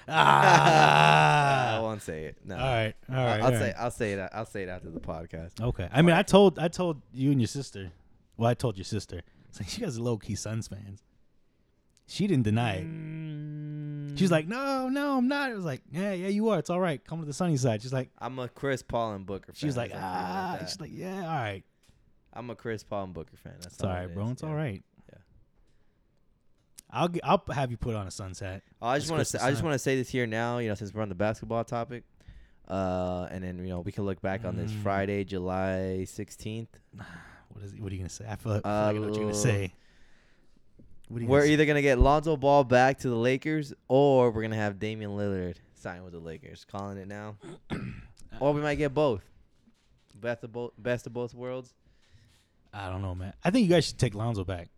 Ah. 0.09 1.77
I 1.77 1.81
won't 1.81 2.03
say 2.03 2.25
it. 2.25 2.39
No. 2.45 2.57
all 2.57 2.61
right, 2.61 2.95
all 3.09 3.15
I'll- 3.17 3.29
I'll 3.29 3.45
all 3.45 3.51
say 3.53 3.61
right. 3.67 3.75
I'll 3.79 3.91
say 3.91 4.13
it. 4.15 4.31
I'll 4.33 4.47
say 4.47 4.63
it 4.65 4.69
after 4.69 4.91
the 4.91 5.01
podcast. 5.01 5.61
Okay. 5.61 5.89
I 5.93 6.03
mean, 6.03 6.15
I 6.17 6.23
told 6.23 6.59
I 6.59 6.69
told 6.69 7.01
you 7.13 7.31
and 7.31 7.41
your 7.41 7.49
sister. 7.49 7.93
Well, 8.37 8.51
I 8.51 8.55
told 8.55 8.77
your 8.77 8.85
sister. 8.85 9.23
It's 9.49 9.61
like 9.61 9.79
you 9.79 9.85
guys 9.85 9.97
are 9.99 10.03
low 10.03 10.19
key 10.19 10.35
Suns 10.35 10.67
fans. 10.69 11.03
She 12.07 12.27
didn't 12.27 12.45
deny 12.45 12.75
it. 12.79 12.87
Mm. 12.87 14.19
She's 14.19 14.31
like, 14.31 14.47
no, 14.47 14.89
no, 14.89 15.17
I'm 15.19 15.29
not. 15.29 15.51
It 15.51 15.55
was 15.57 15.65
like, 15.65 15.81
yeah, 15.91 16.13
yeah, 16.13 16.29
you 16.29 16.49
are. 16.51 16.59
It's 16.59 16.71
all 16.71 16.81
right. 16.81 17.03
Come 17.05 17.21
to 17.21 17.25
the 17.27 17.33
sunny 17.33 17.57
side. 17.57 17.81
She's 17.83 17.93
like, 17.93 18.11
I'm 18.19 18.39
a 18.39 18.49
Chris 18.49 18.83
Paul 18.83 19.15
and 19.15 19.25
Booker 19.27 19.53
fan. 19.53 19.55
she's 19.57 19.77
like, 19.77 19.91
Let's 19.93 20.03
leave 20.03 20.05
it 20.05 20.07
ah. 20.07 20.57
like 20.59 20.69
she's 20.69 20.81
like, 20.81 20.91
yeah, 20.93 21.21
all 21.21 21.27
right. 21.37 21.63
I'm 22.33 22.51
a 22.51 22.57
Chris 22.57 22.83
Paul 22.85 23.05
and 23.05 23.15
Booker 23.15 23.37
fan. 23.37 23.55
That's 23.61 23.75
It's 23.75 23.83
all 23.85 23.91
all 23.91 23.97
right, 23.97 24.05
it 24.05 24.15
bro. 24.15 24.29
It's 24.31 24.43
yeah. 24.43 24.49
all 24.49 24.55
right. 24.55 24.83
I'll 26.95 27.09
I'll 27.25 27.43
have 27.53 27.71
you 27.71 27.77
put 27.77 27.95
on 27.95 28.07
a 28.07 28.11
sunset. 28.11 28.63
Oh, 28.81 28.87
I 28.87 28.99
just 28.99 29.11
want 29.11 29.21
to 29.21 29.25
say, 29.25 29.39
I 29.41 29.51
just 29.51 29.63
want 29.63 29.75
to 29.75 29.79
say 29.79 29.97
this 29.97 30.09
here 30.09 30.27
now. 30.27 30.59
You 30.59 30.69
know, 30.69 30.75
since 30.75 30.95
we're 30.95 31.03
on 31.03 31.09
the 31.09 31.15
basketball 31.15 31.65
topic, 31.65 32.05
uh, 32.69 33.27
and 33.31 33.43
then 33.45 33.59
you 33.59 33.69
know 33.71 33.81
we 33.81 33.93
can 33.93 34.05
look 34.05 34.23
back 34.23 34.45
on 34.45 34.57
this 34.57 34.71
Mm. 34.73 34.83
Friday, 34.83 35.25
July 35.25 36.05
16th. 36.07 36.69
What 37.49 37.65
is? 37.65 37.75
What 37.75 37.91
are 37.91 37.95
you 37.95 38.01
gonna 38.01 38.09
say? 38.09 38.27
I 38.29 38.37
feel, 38.37 38.53
I 38.53 38.61
feel 38.61 38.63
like 38.63 38.67
I 38.67 38.93
know 38.93 39.01
what 39.01 39.09
you're 39.15 39.25
gonna 39.25 39.31
Uh, 39.31 39.33
say. 39.35 39.75
What 41.09 41.19
are 41.19 41.23
you 41.23 41.29
We're 41.29 41.39
gonna 41.39 41.47
say? 41.49 41.53
either 41.53 41.67
gonna 41.67 41.83
get 41.83 41.99
Lonzo 41.99 42.37
Ball 42.37 42.65
back 42.65 42.99
to 43.01 43.09
the 43.09 43.17
Lakers, 43.17 43.75
or 43.89 44.31
we're 44.31 44.43
gonna 44.43 44.57
have 44.57 44.79
Damian 44.79 45.11
Lillard 45.13 45.57
sign 45.75 46.03
with 46.05 46.13
the 46.13 46.19
Lakers. 46.19 46.65
Calling 46.65 46.97
it 46.99 47.07
now, 47.09 47.37
or 48.41 48.53
we 48.55 48.61
might 48.61 48.77
get 48.77 48.95
both. 48.95 49.23
Best 50.15 50.45
of 50.45 50.53
both, 50.53 50.73
best 50.79 51.07
of 51.07 51.13
both 51.13 51.35
worlds. 51.35 51.75
I 52.73 52.89
don't 52.89 53.03
know, 53.03 53.15
man. 53.15 53.35
I 53.45 53.51
think 53.51 53.65
you 53.69 53.71
guys 53.75 53.85
should 53.87 53.99
take 53.99 54.15
Lonzo 54.15 54.45
back. 54.45 54.69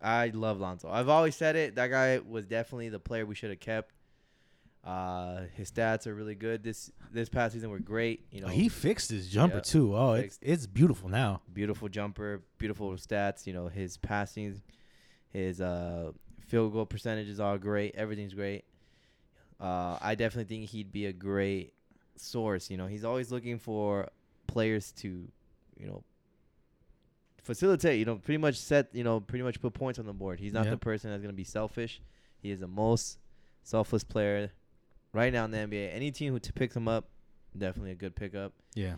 I 0.00 0.28
love 0.28 0.60
Lonzo. 0.60 0.88
I've 0.90 1.08
always 1.08 1.34
said 1.36 1.56
it. 1.56 1.74
That 1.74 1.88
guy 1.88 2.18
was 2.18 2.46
definitely 2.46 2.88
the 2.88 3.00
player 3.00 3.26
we 3.26 3.34
should 3.34 3.50
have 3.50 3.60
kept. 3.60 3.94
Uh, 4.84 5.42
his 5.56 5.70
stats 5.70 6.06
are 6.06 6.14
really 6.14 6.36
good. 6.36 6.62
This 6.62 6.90
this 7.12 7.28
past 7.28 7.52
season 7.54 7.68
were 7.70 7.80
great. 7.80 8.24
You 8.30 8.40
know, 8.40 8.46
he 8.48 8.68
fixed 8.68 9.10
his 9.10 9.28
jumper 9.28 9.56
Yeah, 9.56 9.62
too. 9.62 9.96
Oh, 9.96 10.12
it's 10.12 10.38
it's 10.40 10.66
beautiful 10.66 11.08
now. 11.08 11.42
beautiful 11.52 11.88
jumper, 11.88 12.42
beautiful 12.58 12.92
stats. 12.92 13.46
You 13.46 13.52
know, 13.52 13.66
his 13.68 13.96
passing, 13.96 14.62
his 15.30 15.60
uh 15.60 16.12
field 16.46 16.72
goal 16.72 16.86
percentages 16.86 17.40
are 17.40 17.58
great. 17.58 17.94
Everything's 17.96 18.34
great. 18.34 18.64
Uh, 19.60 19.98
I 20.00 20.14
definitely 20.14 20.44
think 20.56 20.70
he'd 20.70 20.92
be 20.92 21.06
a 21.06 21.12
great 21.12 21.74
source. 22.16 22.70
You 22.70 22.76
know, 22.76 22.86
he's 22.86 23.04
always 23.04 23.32
looking 23.32 23.58
for 23.58 24.08
players 24.46 24.92
to, 24.92 25.08
you 25.76 25.86
know, 25.86 26.04
facilitate. 27.48 27.98
You 27.98 28.04
know, 28.04 28.16
pretty 28.16 28.38
much 28.38 28.56
set. 28.56 28.94
You 28.94 29.02
know, 29.02 29.18
pretty 29.20 29.42
much 29.42 29.60
put 29.60 29.72
points 29.74 29.98
on 29.98 30.06
the 30.06 30.12
board. 30.12 30.38
He's 30.38 30.52
not 30.52 30.64
Yep. 30.66 30.72
the 30.74 30.78
person 30.78 31.10
that's 31.10 31.22
gonna 31.22 31.32
be 31.32 31.44
selfish. 31.44 32.00
He 32.40 32.50
is 32.52 32.60
the 32.60 32.68
most 32.68 33.18
selfless 33.64 34.04
player 34.04 34.52
right 35.12 35.32
now 35.32 35.44
in 35.44 35.50
the 35.50 35.58
NBA. 35.58 35.88
Any 35.92 36.10
team 36.12 36.32
who 36.32 36.38
t- 36.38 36.52
picks 36.54 36.76
him 36.76 36.86
up, 36.86 37.08
definitely 37.56 37.90
a 37.92 37.96
good 37.96 38.14
pickup. 38.14 38.52
Yeah. 38.74 38.96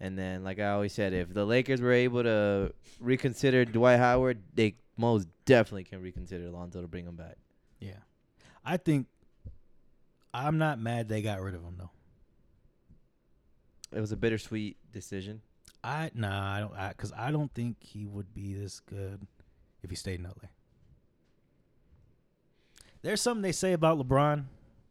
And 0.00 0.18
then, 0.18 0.42
like 0.42 0.58
I 0.58 0.70
always 0.70 0.92
said, 0.94 1.12
if 1.12 1.32
the 1.32 1.44
Lakers 1.44 1.80
were 1.80 1.92
able 1.92 2.22
to 2.22 2.72
reconsider 2.98 3.64
Dwight 3.66 3.98
Howard, 3.98 4.42
they 4.54 4.76
most 4.96 5.28
definitely 5.44 5.84
can 5.84 6.00
reconsider 6.02 6.50
Lonzo 6.50 6.80
to 6.82 6.88
bring 6.88 7.06
him 7.06 7.16
back. 7.16 7.36
Yeah. 7.80 7.98
I 8.64 8.76
think 8.78 9.06
I'm 10.32 10.58
not 10.58 10.78
mad 10.78 11.08
they 11.08 11.22
got 11.22 11.40
rid 11.40 11.54
of 11.54 11.62
him 11.62 11.76
though. 11.78 11.90
It 13.92 14.00
was 14.00 14.12
a 14.12 14.16
bittersweet 14.16 14.76
decision. 14.92 15.42
I 15.82 16.10
nah, 16.14 16.54
I 16.54 16.60
don't 16.60 16.74
I, 16.74 16.92
cuz 16.92 17.12
I 17.16 17.30
don't 17.30 17.52
think 17.54 17.76
he 17.82 18.06
would 18.06 18.34
be 18.34 18.54
this 18.54 18.80
good 18.80 19.26
if 19.82 19.90
he 19.90 19.96
stayed 19.96 20.20
in 20.20 20.24
LA. 20.26 20.48
There's 23.02 23.20
something 23.22 23.42
they 23.42 23.52
say 23.52 23.72
about 23.72 23.98
LeBron 23.98 24.44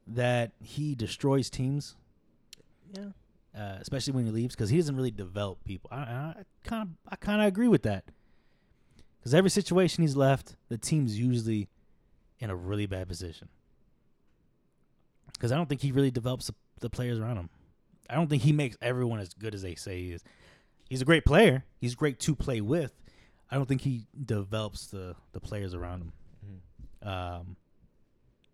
that 0.08 0.52
he 0.60 0.96
destroys 0.96 1.50
teams, 1.50 1.96
Yeah. 2.92 3.12
uh, 3.56 3.78
especially 3.80 4.14
when 4.14 4.26
he 4.26 4.32
leaves 4.32 4.56
cuz 4.56 4.70
he 4.70 4.78
doesn't 4.78 4.96
really 4.96 5.12
develop 5.12 5.64
people. 5.64 5.90
I 5.92 6.44
kind 6.64 6.90
of 6.90 6.90
I 7.12 7.16
kind 7.16 7.42
of 7.42 7.48
agree 7.48 7.68
with 7.68 7.84
that. 7.84 8.06
Cuz 9.24 9.34
every 9.34 9.50
situation 9.52 10.02
he's 10.02 10.16
left, 10.16 10.56
the 10.70 10.78
team's 10.78 11.20
usually 11.20 11.70
in 12.40 12.50
a 12.50 12.56
really 12.56 12.88
bad 12.88 13.08
position. 13.08 13.50
Cuz 15.38 15.52
I 15.52 15.56
don't 15.56 15.70
think 15.70 15.82
he 15.82 15.92
really 15.92 16.12
develops 16.12 16.48
the, 16.48 16.56
the 16.80 16.90
players 16.90 17.20
around 17.20 17.38
him. 17.38 17.50
I 18.10 18.16
don't 18.16 18.28
think 18.28 18.42
he 18.42 18.52
makes 18.54 18.76
everyone 18.82 19.20
as 19.20 19.36
good 19.36 19.54
as 19.54 19.62
they 19.62 19.76
say 19.76 20.02
he 20.02 20.12
is. 20.14 20.24
He's 20.90 21.02
a 21.02 21.06
great 21.06 21.24
player. 21.26 21.66
He's 21.80 21.96
great 21.96 22.20
to 22.22 22.36
play 22.36 22.62
with. 22.62 22.94
I 23.52 23.56
don't 23.56 23.68
think 23.68 23.82
he 23.82 24.08
develops 24.26 24.88
the 24.88 25.16
the 25.32 25.40
players 25.40 25.74
around 25.74 26.02
him. 26.02 26.14
Mhm. 27.04 27.08
Um, 27.08 27.56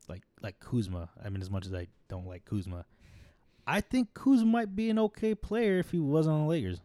like 0.07 0.23
like 0.41 0.59
Kuzma. 0.59 1.09
I 1.23 1.29
mean, 1.29 1.41
as 1.41 1.49
much 1.49 1.65
as 1.65 1.73
I 1.73 1.87
don't 2.07 2.27
like 2.27 2.45
Kuzma, 2.45 2.85
I 3.67 3.81
think 3.81 4.13
Kuzma 4.13 4.45
might 4.45 4.75
be 4.75 4.89
an 4.89 4.99
okay 4.99 5.33
player 5.35 5.79
if 5.79 5.91
he 5.91 5.99
wasn't 5.99 6.35
on 6.35 6.41
the 6.41 6.47
Lakers. 6.47 6.79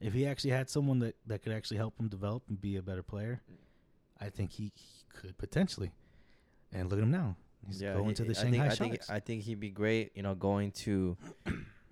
If 0.00 0.12
he 0.14 0.26
actually 0.26 0.50
had 0.50 0.68
someone 0.68 0.98
that, 0.98 1.14
that 1.26 1.42
could 1.42 1.52
actually 1.52 1.76
help 1.76 1.96
him 2.00 2.08
develop 2.08 2.42
and 2.48 2.60
be 2.60 2.74
a 2.76 2.82
better 2.82 3.04
player, 3.04 3.40
I 4.20 4.30
think 4.30 4.50
he, 4.50 4.72
he 4.74 5.04
could 5.14 5.38
potentially. 5.38 5.92
And 6.72 6.90
look 6.90 6.98
at 6.98 7.04
him 7.04 7.12
now. 7.12 7.36
He's 7.68 7.80
going 7.80 8.08
he- 8.08 8.14
to 8.14 8.24
the 8.24 8.30
I 8.30 8.42
Shanghai 8.42 8.68
think, 8.70 8.72
I 8.72 8.74
think 8.88 9.00
I 9.10 9.20
think 9.20 9.42
he'd 9.44 9.60
be 9.60 9.70
great, 9.70 10.10
you 10.16 10.24
know, 10.24 10.34
going 10.34 10.72
to 10.72 11.16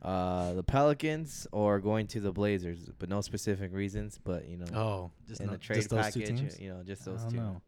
uh, 0.03 0.55
the 0.55 0.63
Pelicans 0.63 1.47
or 1.53 1.79
going 1.79 2.07
to 2.09 2.21
the 2.21 2.33
Blazers, 2.33 2.91
but 2.99 3.09
no 3.09 3.21
specific 3.21 3.73
reasons. 3.73 4.19
But 4.23 4.49
you 4.49 4.57
know, 4.57 4.67
oh, 4.75 5.11
just 5.29 5.41
in 5.41 5.47
not, 5.47 5.53
the 5.53 5.59
trade 5.59 5.77
just 5.77 5.91
those 5.91 6.05
package, 6.05 6.29
two 6.29 6.37
teams. 6.37 6.61
you 6.61 6.71
know, 6.71 6.83
just 6.83 7.07
I 7.07 7.11
those 7.11 7.23
don't 7.23 7.31
two. 7.33 7.37
know. 7.37 7.63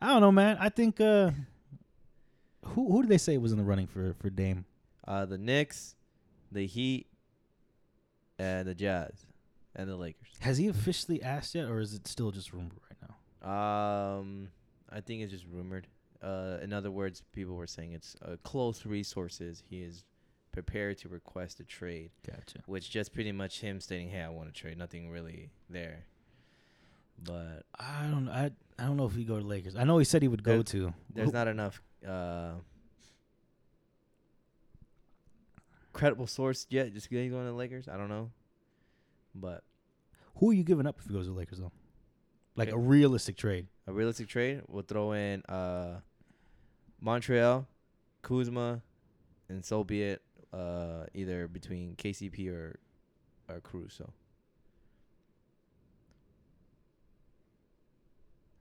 I 0.00 0.08
don't 0.08 0.20
know, 0.20 0.32
man. 0.32 0.56
I 0.60 0.68
think 0.68 1.00
uh, 1.00 1.30
who 2.64 2.92
who 2.92 3.02
did 3.02 3.10
they 3.10 3.18
say 3.18 3.38
was 3.38 3.52
in 3.52 3.58
the 3.58 3.64
running 3.64 3.86
for 3.86 4.14
for 4.14 4.30
Dame? 4.30 4.64
Uh, 5.06 5.24
the 5.24 5.38
Knicks, 5.38 5.96
the 6.52 6.66
Heat, 6.66 7.06
and 8.38 8.68
the 8.68 8.74
Jazz, 8.74 9.26
and 9.74 9.88
the 9.88 9.96
Lakers. 9.96 10.28
Has 10.40 10.58
he 10.58 10.68
officially 10.68 11.22
asked 11.22 11.54
yet, 11.54 11.66
or 11.68 11.80
is 11.80 11.94
it 11.94 12.06
still 12.06 12.30
just 12.30 12.52
rumored 12.52 12.78
right 12.88 13.08
now? 13.08 13.48
Um, 13.50 14.48
I 14.90 15.00
think 15.00 15.22
it's 15.22 15.32
just 15.32 15.46
rumored. 15.50 15.86
Uh, 16.22 16.58
in 16.62 16.72
other 16.74 16.90
words, 16.90 17.22
people 17.32 17.54
were 17.56 17.66
saying 17.66 17.92
it's 17.92 18.14
uh, 18.22 18.36
close 18.42 18.84
resources. 18.84 19.62
He 19.68 19.80
is 19.80 20.04
prepared 20.52 20.98
to 20.98 21.08
request 21.08 21.60
a 21.60 21.64
trade, 21.64 22.10
Gotcha. 22.26 22.60
which 22.66 22.90
just 22.90 23.12
pretty 23.12 23.32
much 23.32 23.60
him 23.60 23.80
stating, 23.80 24.08
"Hey, 24.10 24.20
I 24.22 24.28
want 24.28 24.52
to 24.52 24.58
trade." 24.60 24.76
Nothing 24.78 25.10
really 25.10 25.50
there. 25.68 26.04
But 27.22 27.64
I 27.78 28.06
don't. 28.10 28.28
I 28.28 28.50
I 28.78 28.84
don't 28.84 28.96
know 28.96 29.06
if 29.06 29.14
he 29.14 29.24
go 29.24 29.38
to 29.38 29.46
Lakers. 29.46 29.76
I 29.76 29.84
know 29.84 29.98
he 29.98 30.04
said 30.04 30.22
he 30.22 30.28
would 30.28 30.42
go 30.42 30.62
to. 30.62 30.94
there's 31.14 31.28
Who- 31.28 31.32
not 31.32 31.48
enough 31.48 31.82
uh, 32.06 32.52
credible 35.92 36.26
source 36.26 36.66
yet. 36.70 36.92
Just 36.92 37.10
going 37.10 37.30
to 37.30 37.36
the 37.36 37.52
Lakers. 37.52 37.88
I 37.88 37.96
don't 37.96 38.08
know, 38.08 38.30
but 39.34 39.62
Who 40.36 40.50
are 40.50 40.54
you 40.54 40.62
giving 40.64 40.86
up 40.86 40.98
if 40.98 41.06
he 41.06 41.12
goes 41.12 41.26
to 41.26 41.32
Lakers 41.32 41.58
though? 41.58 41.72
Like 42.56 42.68
Okay. 42.68 42.76
a 42.76 42.80
realistic 42.80 43.36
trade. 43.36 43.66
a 43.86 43.92
realistic 43.92 44.28
trade, 44.28 44.62
we'll 44.68 44.82
throw 44.82 45.12
in 45.12 45.42
uh, 45.48 46.00
Montrezl, 47.04 47.66
Kuzma, 48.22 48.82
and 49.48 49.64
so 49.64 49.82
be 49.84 50.02
it. 50.02 50.22
Uh, 50.52 51.04
either 51.14 51.46
between 51.46 51.94
KCP 51.96 52.48
or 52.48 52.78
or 53.48 53.60
Caruso. 53.60 54.12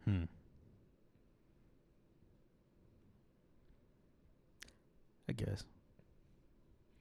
Hmm. 0.06 0.23
I 5.28 5.34
guess. 5.34 5.63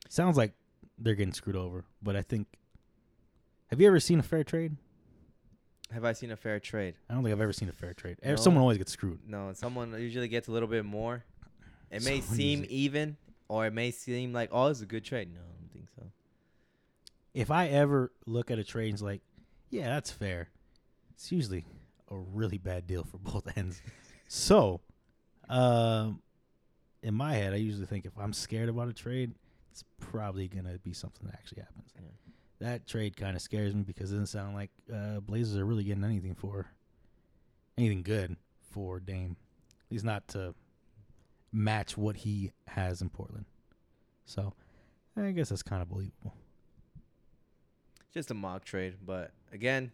Sounds 0.09 0.37
like 0.37 0.53
they're 0.99 1.15
getting 1.15 1.33
screwed 1.33 1.57
over, 1.57 1.85
but 2.03 2.17
I 2.17 2.23
think. 2.23 2.47
Have 3.69 3.81
you 3.81 3.87
ever 3.87 4.01
seen 4.01 4.19
a 4.19 4.23
fair 4.23 4.45
trade? 4.45 4.77
Have 5.93 6.05
I 6.05 6.13
seen 6.13 6.31
a 6.31 6.37
fair 6.37 6.61
trade? 6.61 6.95
I 7.09 7.15
don't 7.15 7.23
think 7.23 7.33
I've 7.35 7.41
ever 7.41 7.53
seen 7.53 7.69
a 7.69 7.73
fair 7.73 7.95
trade. 7.95 8.19
No. 8.25 8.37
Someone 8.37 8.61
always 8.61 8.79
gets 8.79 8.93
screwed. 8.93 9.21
No, 9.27 9.53
someone 9.55 9.95
usually 9.99 10.29
gets 10.29 10.49
a 10.49 10.53
little 10.53 10.69
bit 10.69 10.85
more. 10.85 11.25
It 11.91 12.05
may 12.05 12.21
Someone 12.21 12.37
seem 12.37 12.67
even, 12.69 13.17
or 13.49 13.67
it 13.67 13.73
may 13.73 13.91
seem 13.91 14.33
like, 14.33 14.51
oh, 14.53 14.67
it's 14.67 14.81
a 14.81 14.87
good 14.87 15.05
trade. 15.05 15.33
No, 15.33 15.41
I 15.41 15.61
don't 15.61 15.73
think 15.73 15.87
so. 15.97 16.03
If 17.35 17.51
I 17.51 17.69
ever 17.69 18.13
look 18.27 18.51
at 18.51 18.59
a 18.59 18.65
trade 18.65 18.87
and 18.87 18.95
it's 18.95 19.03
like, 19.03 19.23
yeah, 19.71 19.89
that's 19.89 20.11
fair, 20.11 20.49
it's 21.15 21.33
usually 21.33 21.65
a 22.11 22.17
really 22.17 22.59
bad 22.59 22.87
deal 22.87 23.05
for 23.05 23.19
both 23.33 23.49
ends. 23.57 23.81
so, 24.29 24.81
um, 25.49 26.21
in 27.03 27.15
my 27.15 27.35
head, 27.35 27.53
I 27.53 27.57
usually 27.57 27.87
think 27.87 28.05
if 28.05 28.13
I'm 28.19 28.33
scared 28.33 28.69
about 28.69 28.89
a 28.89 28.93
trade, 28.93 29.35
it's 29.71 29.85
probably 30.01 30.49
gonna 30.49 30.79
be 30.79 30.93
something 30.93 31.27
that 31.27 31.35
actually 31.35 31.63
happens. 31.63 31.93
Yeah. 31.95 32.09
That 32.61 32.87
trade 32.87 33.17
kind 33.17 33.37
of 33.37 33.43
scares 33.43 33.75
me 33.75 33.83
because 33.83 34.11
it 34.11 34.15
doesn't 34.15 34.27
sound 34.27 34.55
like 34.55 34.71
uh, 34.93 35.21
Blazers 35.21 35.57
are 35.59 35.65
really 35.65 35.85
getting 35.85 36.03
anything 36.03 36.35
for 36.35 36.67
anything 37.77 38.03
good 38.03 38.37
for 38.73 38.99
Dame. 38.99 39.37
At 39.87 39.93
least 39.93 40.05
not 40.05 40.27
to 40.29 40.55
match 41.59 41.99
what 41.99 42.17
he 42.17 42.53
has 42.69 43.03
in 43.03 43.09
Portland. 43.09 43.45
So, 44.25 44.55
I 45.17 45.31
guess 45.33 45.49
that's 45.49 45.63
kind 45.63 45.83
of 45.83 45.89
believable. 45.89 46.35
Just 48.15 48.31
a 48.31 48.35
mock 48.35 48.65
trade, 48.65 48.95
but 49.05 49.33
again, 49.53 49.91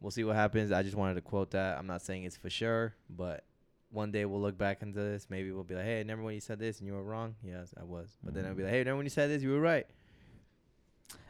we'll 0.00 0.10
see 0.10 0.24
what 0.24 0.36
happens. 0.36 0.70
I 0.72 0.82
just 0.82 0.96
wanted 0.96 1.14
to 1.14 1.20
quote 1.20 1.50
that. 1.52 1.78
I'm 1.78 1.86
not 1.86 2.02
saying 2.02 2.24
it's 2.24 2.36
for 2.36 2.50
sure, 2.50 2.94
but 3.10 3.44
one 3.90 4.10
day 4.10 4.24
we'll 4.24 4.40
look 4.40 4.58
back 4.58 4.82
into 4.82 5.00
this. 5.00 5.26
Maybe 5.28 5.50
we'll 5.50 5.64
be 5.64 5.74
like, 5.74 5.84
"Hey, 5.84 5.98
remember 5.98 6.24
when 6.24 6.34
you 6.34 6.40
said 6.40 6.58
this 6.58 6.78
and 6.78 6.86
you 6.86 6.94
were 6.94 7.02
wrong?" 7.02 7.34
Yes, 7.42 7.72
I 7.80 7.84
was. 7.84 8.16
But 8.22 8.34
then 8.34 8.46
I'll 8.46 8.54
be 8.54 8.62
like, 8.62 8.72
"Hey, 8.72 8.78
remember 8.78 8.98
when 8.98 9.06
you 9.06 9.10
said 9.10 9.30
this? 9.30 9.42
You 9.42 9.50
were 9.50 9.60
right." 9.60 9.86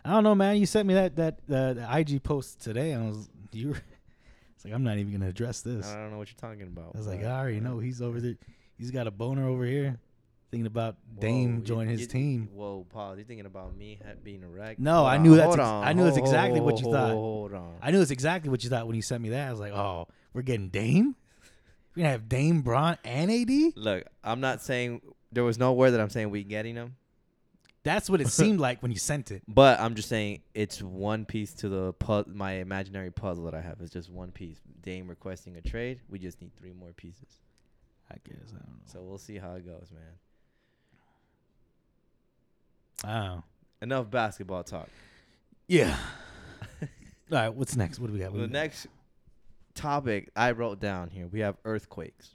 I 0.05 0.11
don't 0.11 0.25
know, 0.25 0.35
man. 0.35 0.57
You 0.57 0.67
sent 0.67 0.87
me 0.87 0.95
that 0.95 1.17
that 1.17 1.39
uh, 1.51 1.75
the 1.75 1.99
IG 1.99 2.23
post 2.23 2.61
today, 2.61 2.93
and 2.93 3.05
I 3.05 3.09
was 3.09 3.29
you. 3.53 3.69
Were, 3.69 3.75
it's 4.55 4.65
like 4.65 4.75
I'm 4.75 4.85
not 4.85 4.99
even 4.99 5.13
gonna 5.13 5.29
address 5.29 5.61
this. 5.63 5.87
I 5.87 5.97
don't 5.97 6.11
know 6.11 6.19
what 6.19 6.29
you're 6.29 6.51
talking 6.51 6.67
about. 6.67 6.93
I 6.95 6.99
was 6.99 7.07
like, 7.07 7.25
I 7.25 7.39
already 7.39 7.61
know 7.61 7.79
he's 7.79 8.03
over 8.03 8.21
there. 8.21 8.37
He's 8.79 8.91
got 8.91 9.07
a 9.07 9.11
boner 9.11 9.47
over 9.49 9.65
here, 9.65 9.99
thinking 10.51 10.67
about 10.67 10.97
Dame 11.19 11.65
joining 11.65 11.91
his 11.91 12.03
you- 12.03 12.07
team. 12.09 12.49
Whoa, 12.53 12.87
Paul, 12.91 13.19
you 13.19 13.25
thinking 13.25 13.47
about 13.47 13.77
me 13.77 13.99
being 14.23 14.43
a 14.43 14.49
wreck? 14.49 14.79
No, 14.79 14.97
Hold 14.97 15.07
I 15.09 15.17
knew 15.19 15.35
that's 15.37 15.47
hold 15.47 15.59
ex- 15.61 15.67
on, 15.69 15.85
I 15.85 15.93
knew 15.93 16.05
that's 16.05 16.17
hold- 16.17 16.29
exactly 16.29 16.61
what 16.61 16.79
you 16.81 16.93
thought. 16.93 17.11
Hold 17.13 17.55
on. 17.55 17.75
I 17.83 17.91
knew 17.91 18.01
it's 18.01 18.11
exactly 18.11 18.51
what 18.51 18.63
you 18.65 18.71
thought 18.71 18.87
when 18.87 18.97
you 18.97 19.03
sent 19.03 19.23
me 19.23 19.31
that. 19.31 19.49
I 19.49 19.51
was 19.51 19.61
like, 19.61 19.73
oh, 19.73 20.09
we're 20.35 20.43
getting 20.43 20.69
Dame. 20.69 21.17
We're 21.95 22.03
gonna 22.03 22.11
have 22.13 22.29
Dame, 22.29 22.61
Bron, 22.61 22.99
and 23.05 23.31
AD. 23.31 23.73
Look, 23.77 24.05
I'm 24.23 24.41
not 24.41 24.61
saying 24.61 25.01
there 25.33 25.45
was 25.45 25.59
no 25.59 25.73
word 25.73 25.93
that 25.93 26.01
I'm 26.01 26.11
saying 26.11 26.29
we 26.31 26.45
getting 26.45 26.75
them, 26.75 26.97
That's 27.83 28.11
what 28.11 28.21
it 28.21 28.29
seemed 28.33 28.61
like 28.61 28.83
when 28.83 28.91
you 28.93 28.99
sent 28.99 29.31
it. 29.31 29.43
but 29.49 29.81
I'm 29.81 29.95
just 29.95 30.09
saying 30.11 30.43
it's 30.55 30.83
one 30.83 31.25
piece 31.25 31.55
to 31.55 31.71
the 31.71 31.93
pu- 31.95 32.25
my 32.27 32.53
imaginary 32.55 33.11
puzzle 33.11 33.45
that 33.45 33.55
I 33.55 33.63
have. 33.63 33.81
It's 33.81 33.91
just 33.93 34.11
one 34.11 34.31
piece. 34.33 34.59
Dame 34.83 35.09
requesting 35.09 35.57
a 35.57 35.63
trade. 35.63 36.01
We 36.11 36.19
just 36.19 36.43
need 36.43 36.51
three 36.57 36.73
more 36.75 36.93
pieces. 36.93 37.41
I 38.11 38.15
guess 38.29 38.37
I 38.49 38.59
don't 38.59 38.69
know. 38.69 38.83
So 38.87 39.03
we'll 39.03 39.19
see 39.19 39.37
how 39.39 39.55
it 39.55 39.67
goes, 39.67 39.91
man. 39.93 40.13
Oh, 43.05 43.43
Enough 43.83 44.11
basketball 44.11 44.65
talk. 44.65 44.89
yeah. 45.69 45.97
All 46.83 46.89
right, 47.31 47.49
what's 47.55 47.77
next? 47.77 47.99
What 47.99 48.07
do 48.07 48.13
we 48.15 48.21
got? 48.21 48.31
What 48.33 48.39
The 48.39 48.43
we 48.43 48.47
got? 48.49 48.53
next 48.53 48.87
topic 49.75 50.31
I 50.35 50.53
wrote 50.53 50.81
down 50.81 51.11
here, 51.11 51.27
we 51.27 51.41
have 51.41 51.57
earthquakes. 51.65 52.31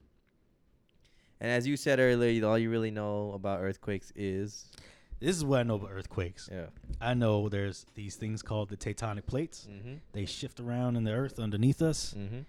And 1.39 1.49
as 1.49 1.65
you 1.65 1.76
said 1.78 1.99
earlier, 1.99 2.45
all 2.45 2.59
you 2.59 2.69
really 2.69 2.91
know 2.91 3.32
about 3.34 3.61
earthquakes 3.61 4.11
is 4.15 4.67
This 5.19 5.36
is 5.36 5.43
what 5.43 5.59
I 5.59 5.63
know 5.63 5.76
about 5.76 5.91
earthquakes. 5.91 6.47
yeah. 6.51 6.67
I 6.99 7.15
know 7.15 7.49
there's 7.49 7.86
these 7.95 8.15
things 8.15 8.43
called 8.43 8.69
the 8.69 8.78
tectonic 8.78 9.26
plates. 9.26 9.67
Mhm. 9.69 9.99
They 10.13 10.26
shift 10.26 10.59
around 10.59 10.95
in 10.95 11.03
the 11.03 11.11
earth 11.11 11.39
underneath 11.39 11.82
us, 11.82 12.13
Mhm. 12.13 12.45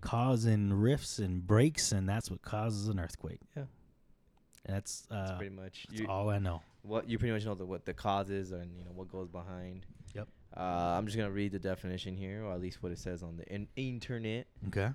Causing 0.00 0.72
rifts 0.72 1.18
and 1.18 1.46
breaks, 1.46 1.92
and 1.92 2.08
that's 2.08 2.30
what 2.30 2.42
causes 2.42 2.88
an 2.88 2.98
earthquake. 3.00 3.40
Yeah. 3.56 3.64
That's, 4.66 5.06
That's 5.08 5.30
uh, 5.30 5.36
pretty 5.36 5.54
much 5.54 5.86
that's 5.88 6.00
you, 6.00 6.08
all 6.08 6.28
I 6.28 6.38
know. 6.38 6.60
what 6.82 7.08
you 7.08 7.18
pretty 7.18 7.32
much 7.32 7.44
know 7.44 7.54
the, 7.54 7.64
what 7.64 7.84
the 7.84 7.94
causes 7.94 8.50
and 8.50 8.76
you 8.76 8.84
know 8.84 8.90
what 8.92 9.08
goes 9.10 9.28
behind. 9.28 9.86
Yep. 10.14 10.26
Uh, 10.56 10.60
I'm 10.60 11.06
just 11.06 11.16
gonna 11.16 11.30
read 11.30 11.52
the 11.52 11.60
definition 11.60 12.16
here, 12.16 12.42
or 12.44 12.52
at 12.52 12.60
least 12.60 12.82
what 12.82 12.90
it 12.90 12.98
says 12.98 13.22
on 13.22 13.36
the 13.36 13.44
in- 13.52 13.68
internet. 13.76 14.48
Okay. 14.66 14.90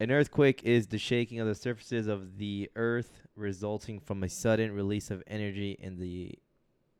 An 0.00 0.10
earthquake 0.10 0.62
is 0.64 0.86
the 0.86 0.96
shaking 0.96 1.38
of 1.38 1.46
the 1.46 1.54
surfaces 1.54 2.06
of 2.06 2.38
the 2.38 2.70
earth 2.76 3.20
resulting 3.36 4.00
from 4.00 4.22
a 4.22 4.28
sudden 4.30 4.72
release 4.72 5.10
of 5.10 5.22
energy 5.26 5.76
in 5.78 5.98
the 5.98 6.38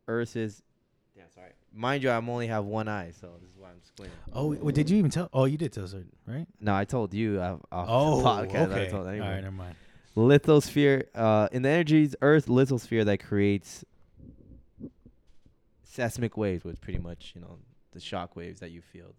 earth's. 0.07 0.63
Yeah, 1.17 1.23
sorry. 1.35 1.53
Mind 1.73 2.03
you, 2.03 2.11
I'm 2.11 2.29
only 2.29 2.49
have 2.49 2.65
one 2.65 2.89
eye, 2.89 3.13
so 3.21 3.29
this 3.41 3.51
is 3.51 3.57
why 3.57 3.69
I'm 3.69 3.81
squinting. 3.83 4.17
Oh, 4.33 4.49
wait, 4.55 4.75
did 4.75 4.91
you 4.91 4.99
even 4.99 5.11
tell? 5.11 5.29
Oh, 5.33 5.45
you 5.45 5.57
did 5.57 5.73
tell 5.73 5.85
us, 5.85 5.95
right? 6.27 6.47
No, 6.61 6.75
I 6.75 6.85
told 6.85 7.15
you 7.15 7.41
off, 7.41 7.61
off 7.71 7.87
Oh, 7.89 8.17
the 8.21 8.25
podcast. 8.49 8.67
okay. 8.73 8.87
I 8.87 8.89
told 8.91 9.07
All 9.07 9.13
right, 9.13 9.41
never 9.41 9.51
mind. 9.53 9.77
lithosphere 10.17 11.05
uh 11.15 11.49
in 11.53 11.63
the 11.63 11.69
energy's 11.69 12.17
earth 12.23 12.47
lithosphere 12.47 13.05
that 13.05 13.23
creates 13.23 13.85
seismic 15.85 16.37
waves 16.37 16.65
which 16.65 16.81
pretty 16.81 16.99
much 16.99 17.33
you 17.35 17.41
know 17.41 17.59
the 17.93 18.01
shock 18.01 18.35
waves 18.35 18.59
that 18.61 18.71
you 18.73 18.81
feel 18.81 19.15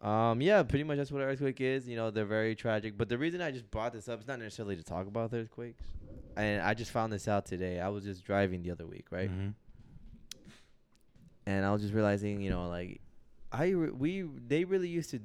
the 0.00 0.06
um 0.08 0.40
yeah 0.40 0.62
pretty 0.62 0.84
much 0.84 0.96
that's 0.96 1.12
what 1.12 1.20
an 1.22 1.28
earthquake 1.28 1.60
is 1.60 1.86
you 1.86 1.96
know 1.96 2.10
they're 2.10 2.24
very 2.24 2.54
tragic 2.54 2.96
but 2.96 3.08
the 3.10 3.18
reason 3.18 3.40
i 3.42 3.50
just 3.50 3.70
brought 3.70 3.92
this 3.92 4.08
up 4.08 4.20
is 4.20 4.26
not 4.26 4.38
necessarily 4.38 4.74
to 4.76 4.82
talk 4.82 5.06
about 5.06 5.32
earthquakes 5.34 5.82
and 6.36 6.62
i 6.62 6.72
just 6.72 6.90
found 6.90 7.12
this 7.12 7.28
out 7.28 7.44
today 7.44 7.80
i 7.80 7.88
was 7.88 8.04
just 8.04 8.24
driving 8.24 8.62
the 8.62 8.70
other 8.70 8.86
week 8.86 9.04
right 9.10 9.30
Mhm. 9.30 9.52
And 11.48 11.64
i 11.64 11.72
was 11.72 11.80
just 11.82 11.94
realizing 11.94 12.40
you 12.40 12.50
know 12.50 12.68
like 12.68 13.00
i 13.52 13.68
re- 13.70 13.90
we 13.90 14.22
they 14.46 14.64
really 14.64 14.88
used 14.88 15.10
to 15.10 15.18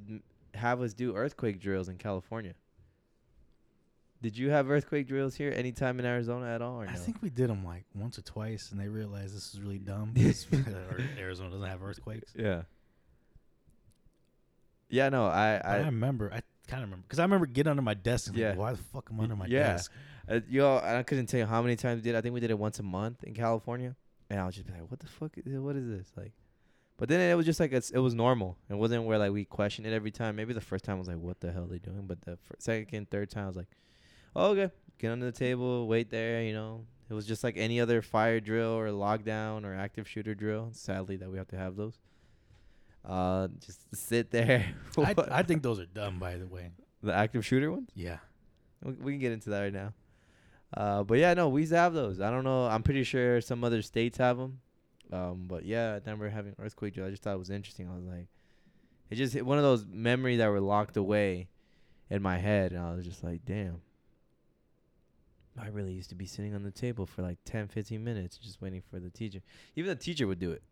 have 0.54 0.80
us 0.80 0.92
do 0.94 1.14
earthquake 1.14 1.60
drills 1.60 1.88
in 1.88 1.96
california 1.98 2.54
did 4.22 4.38
you 4.38 4.48
have 4.50 4.70
earthquake 4.70 5.06
drills 5.06 5.34
here 5.34 5.52
anytime 5.54 5.98
in 6.00 6.06
Arizona 6.06 6.46
at 6.46 6.62
all, 6.62 6.80
or 6.80 6.86
no? 6.86 6.90
I 6.90 6.94
think 6.94 7.18
we 7.20 7.28
did 7.28 7.50
them 7.50 7.62
like 7.62 7.84
once 7.94 8.18
or 8.18 8.22
twice, 8.22 8.70
and 8.72 8.80
they 8.80 8.88
realized 8.88 9.36
this 9.36 9.52
is 9.52 9.60
really 9.60 9.76
dumb. 9.76 10.14
Arizona 11.18 11.50
doesn't 11.50 11.68
have 11.68 11.82
earthquakes. 11.82 12.32
Yeah. 12.34 12.62
Yeah, 14.88 15.10
no, 15.10 15.26
I, 15.26 15.60
I, 15.62 15.74
I, 15.74 15.76
remember. 15.80 16.30
I 16.32 16.40
kind 16.68 16.82
of 16.82 16.88
remember 16.88 17.02
because 17.06 17.18
I 17.18 17.24
remember 17.24 17.44
getting 17.44 17.70
under 17.70 17.82
my 17.82 17.92
desk. 17.92 18.28
And 18.28 18.36
Yeah. 18.38 18.50
like, 18.50 18.58
why 18.58 18.72
the 18.72 18.78
fuck 18.78 19.08
am 19.12 19.20
I 19.20 19.24
under 19.24 19.36
my 19.36 19.44
Yeah. 19.46 19.74
desk? 19.74 19.92
uh, 20.26 20.40
yo, 20.48 20.78
I 20.82 21.02
couldn't 21.02 21.26
tell 21.26 21.40
you 21.40 21.46
how 21.46 21.60
many 21.60 21.76
times 21.76 21.96
we 21.96 22.02
did. 22.02 22.16
I 22.16 22.22
think 22.22 22.32
we 22.32 22.40
did 22.40 22.50
it 22.50 22.58
once 22.58 22.78
a 22.78 22.82
month 22.82 23.24
in 23.24 23.34
California, 23.34 23.94
and 24.30 24.40
I 24.40 24.46
was 24.46 24.54
just 24.54 24.66
be 24.66 24.72
like, 24.72 24.90
"What 24.90 25.00
the 25.00 25.06
fuck? 25.06 25.32
Is, 25.36 25.58
what 25.58 25.76
is 25.76 25.86
this?" 25.88 26.12
Like, 26.16 26.32
but 26.96 27.08
then 27.08 27.20
it 27.20 27.34
was 27.34 27.46
just 27.46 27.60
like 27.60 27.72
it's, 27.72 27.90
it 27.90 27.98
was 27.98 28.14
normal. 28.14 28.56
It 28.68 28.74
wasn't 28.74 29.04
where 29.04 29.18
like 29.18 29.32
we 29.32 29.44
questioned 29.44 29.86
it 29.86 29.92
every 29.92 30.10
time. 30.10 30.36
Maybe 30.36 30.52
the 30.54 30.60
first 30.60 30.84
time 30.84 30.98
was 30.98 31.08
like, 31.08 31.18
"What 31.18 31.40
the 31.40 31.52
hell 31.52 31.64
are 31.64 31.68
they 31.68 31.78
doing?" 31.78 32.06
But 32.06 32.22
the 32.22 32.36
fir- 32.36 32.56
second, 32.58 33.10
third 33.10 33.30
time 33.30 33.44
I 33.44 33.48
was 33.48 33.56
like, 33.56 33.68
oh, 34.36 34.50
"Okay, 34.50 34.70
get 34.98 35.12
under 35.12 35.26
the 35.26 35.32
table, 35.32 35.86
wait 35.88 36.10
there." 36.10 36.42
You 36.42 36.52
know, 36.52 36.86
it 37.10 37.14
was 37.14 37.26
just 37.26 37.44
like 37.44 37.56
any 37.56 37.80
other 37.80 38.00
fire 38.02 38.40
drill 38.40 38.72
or 38.78 38.88
lockdown 38.88 39.64
or 39.64 39.74
active 39.74 40.08
shooter 40.08 40.34
drill. 40.34 40.70
Sadly, 40.72 41.16
that 41.16 41.30
we 41.30 41.38
have 41.38 41.48
to 41.48 41.56
have 41.56 41.76
those. 41.76 41.98
Uh, 43.04 43.48
just 43.60 43.80
sit 43.94 44.30
there. 44.30 44.64
I, 44.98 45.14
I 45.30 45.42
think 45.42 45.62
those 45.62 45.78
are 45.78 45.84
dumb, 45.86 46.18
by 46.18 46.36
the 46.36 46.46
way. 46.46 46.70
the 47.02 47.12
active 47.12 47.44
shooter 47.44 47.70
ones. 47.70 47.90
Yeah. 47.94 48.16
We, 48.82 48.92
we 48.94 49.12
can 49.12 49.20
get 49.20 49.32
into 49.32 49.50
that 49.50 49.60
right 49.60 49.72
now. 49.72 49.92
Uh, 50.76 51.04
but 51.04 51.18
yeah, 51.18 51.34
no, 51.34 51.48
we 51.48 51.66
have 51.68 51.94
those. 51.94 52.20
I 52.20 52.30
don't 52.30 52.44
know. 52.44 52.66
I'm 52.66 52.82
pretty 52.82 53.04
sure 53.04 53.40
some 53.40 53.62
other 53.62 53.82
states 53.82 54.18
have 54.18 54.36
them. 54.38 54.60
Um, 55.12 55.44
but 55.46 55.64
yeah, 55.64 55.92
I 55.92 55.98
remember 55.98 56.28
having 56.28 56.54
earthquake 56.58 56.94
drill. 56.94 57.06
I 57.06 57.10
just 57.10 57.22
thought 57.22 57.34
it 57.34 57.38
was 57.38 57.50
interesting. 57.50 57.88
I 57.88 57.94
was 57.94 58.04
like, 58.04 58.26
it 59.10 59.16
just 59.16 59.40
one 59.42 59.58
of 59.58 59.64
those 59.64 59.86
memories 59.86 60.38
that 60.38 60.48
were 60.48 60.60
locked 60.60 60.96
away 60.96 61.48
in 62.10 62.22
my 62.22 62.38
head, 62.38 62.72
and 62.72 62.82
I 62.82 62.94
was 62.94 63.04
just 63.04 63.22
like, 63.22 63.44
damn. 63.44 63.80
I 65.56 65.68
really 65.68 65.92
used 65.92 66.08
to 66.08 66.16
be 66.16 66.26
sitting 66.26 66.52
on 66.54 66.64
the 66.64 66.72
table 66.72 67.06
for 67.06 67.22
like 67.22 67.38
10, 67.44 67.68
15 67.68 68.02
minutes 68.02 68.38
just 68.38 68.60
waiting 68.60 68.82
for 68.90 68.98
the 68.98 69.10
teacher. 69.10 69.40
Even 69.76 69.90
the 69.90 69.94
teacher 69.94 70.26
would 70.26 70.40
do 70.40 70.50
it. 70.50 70.62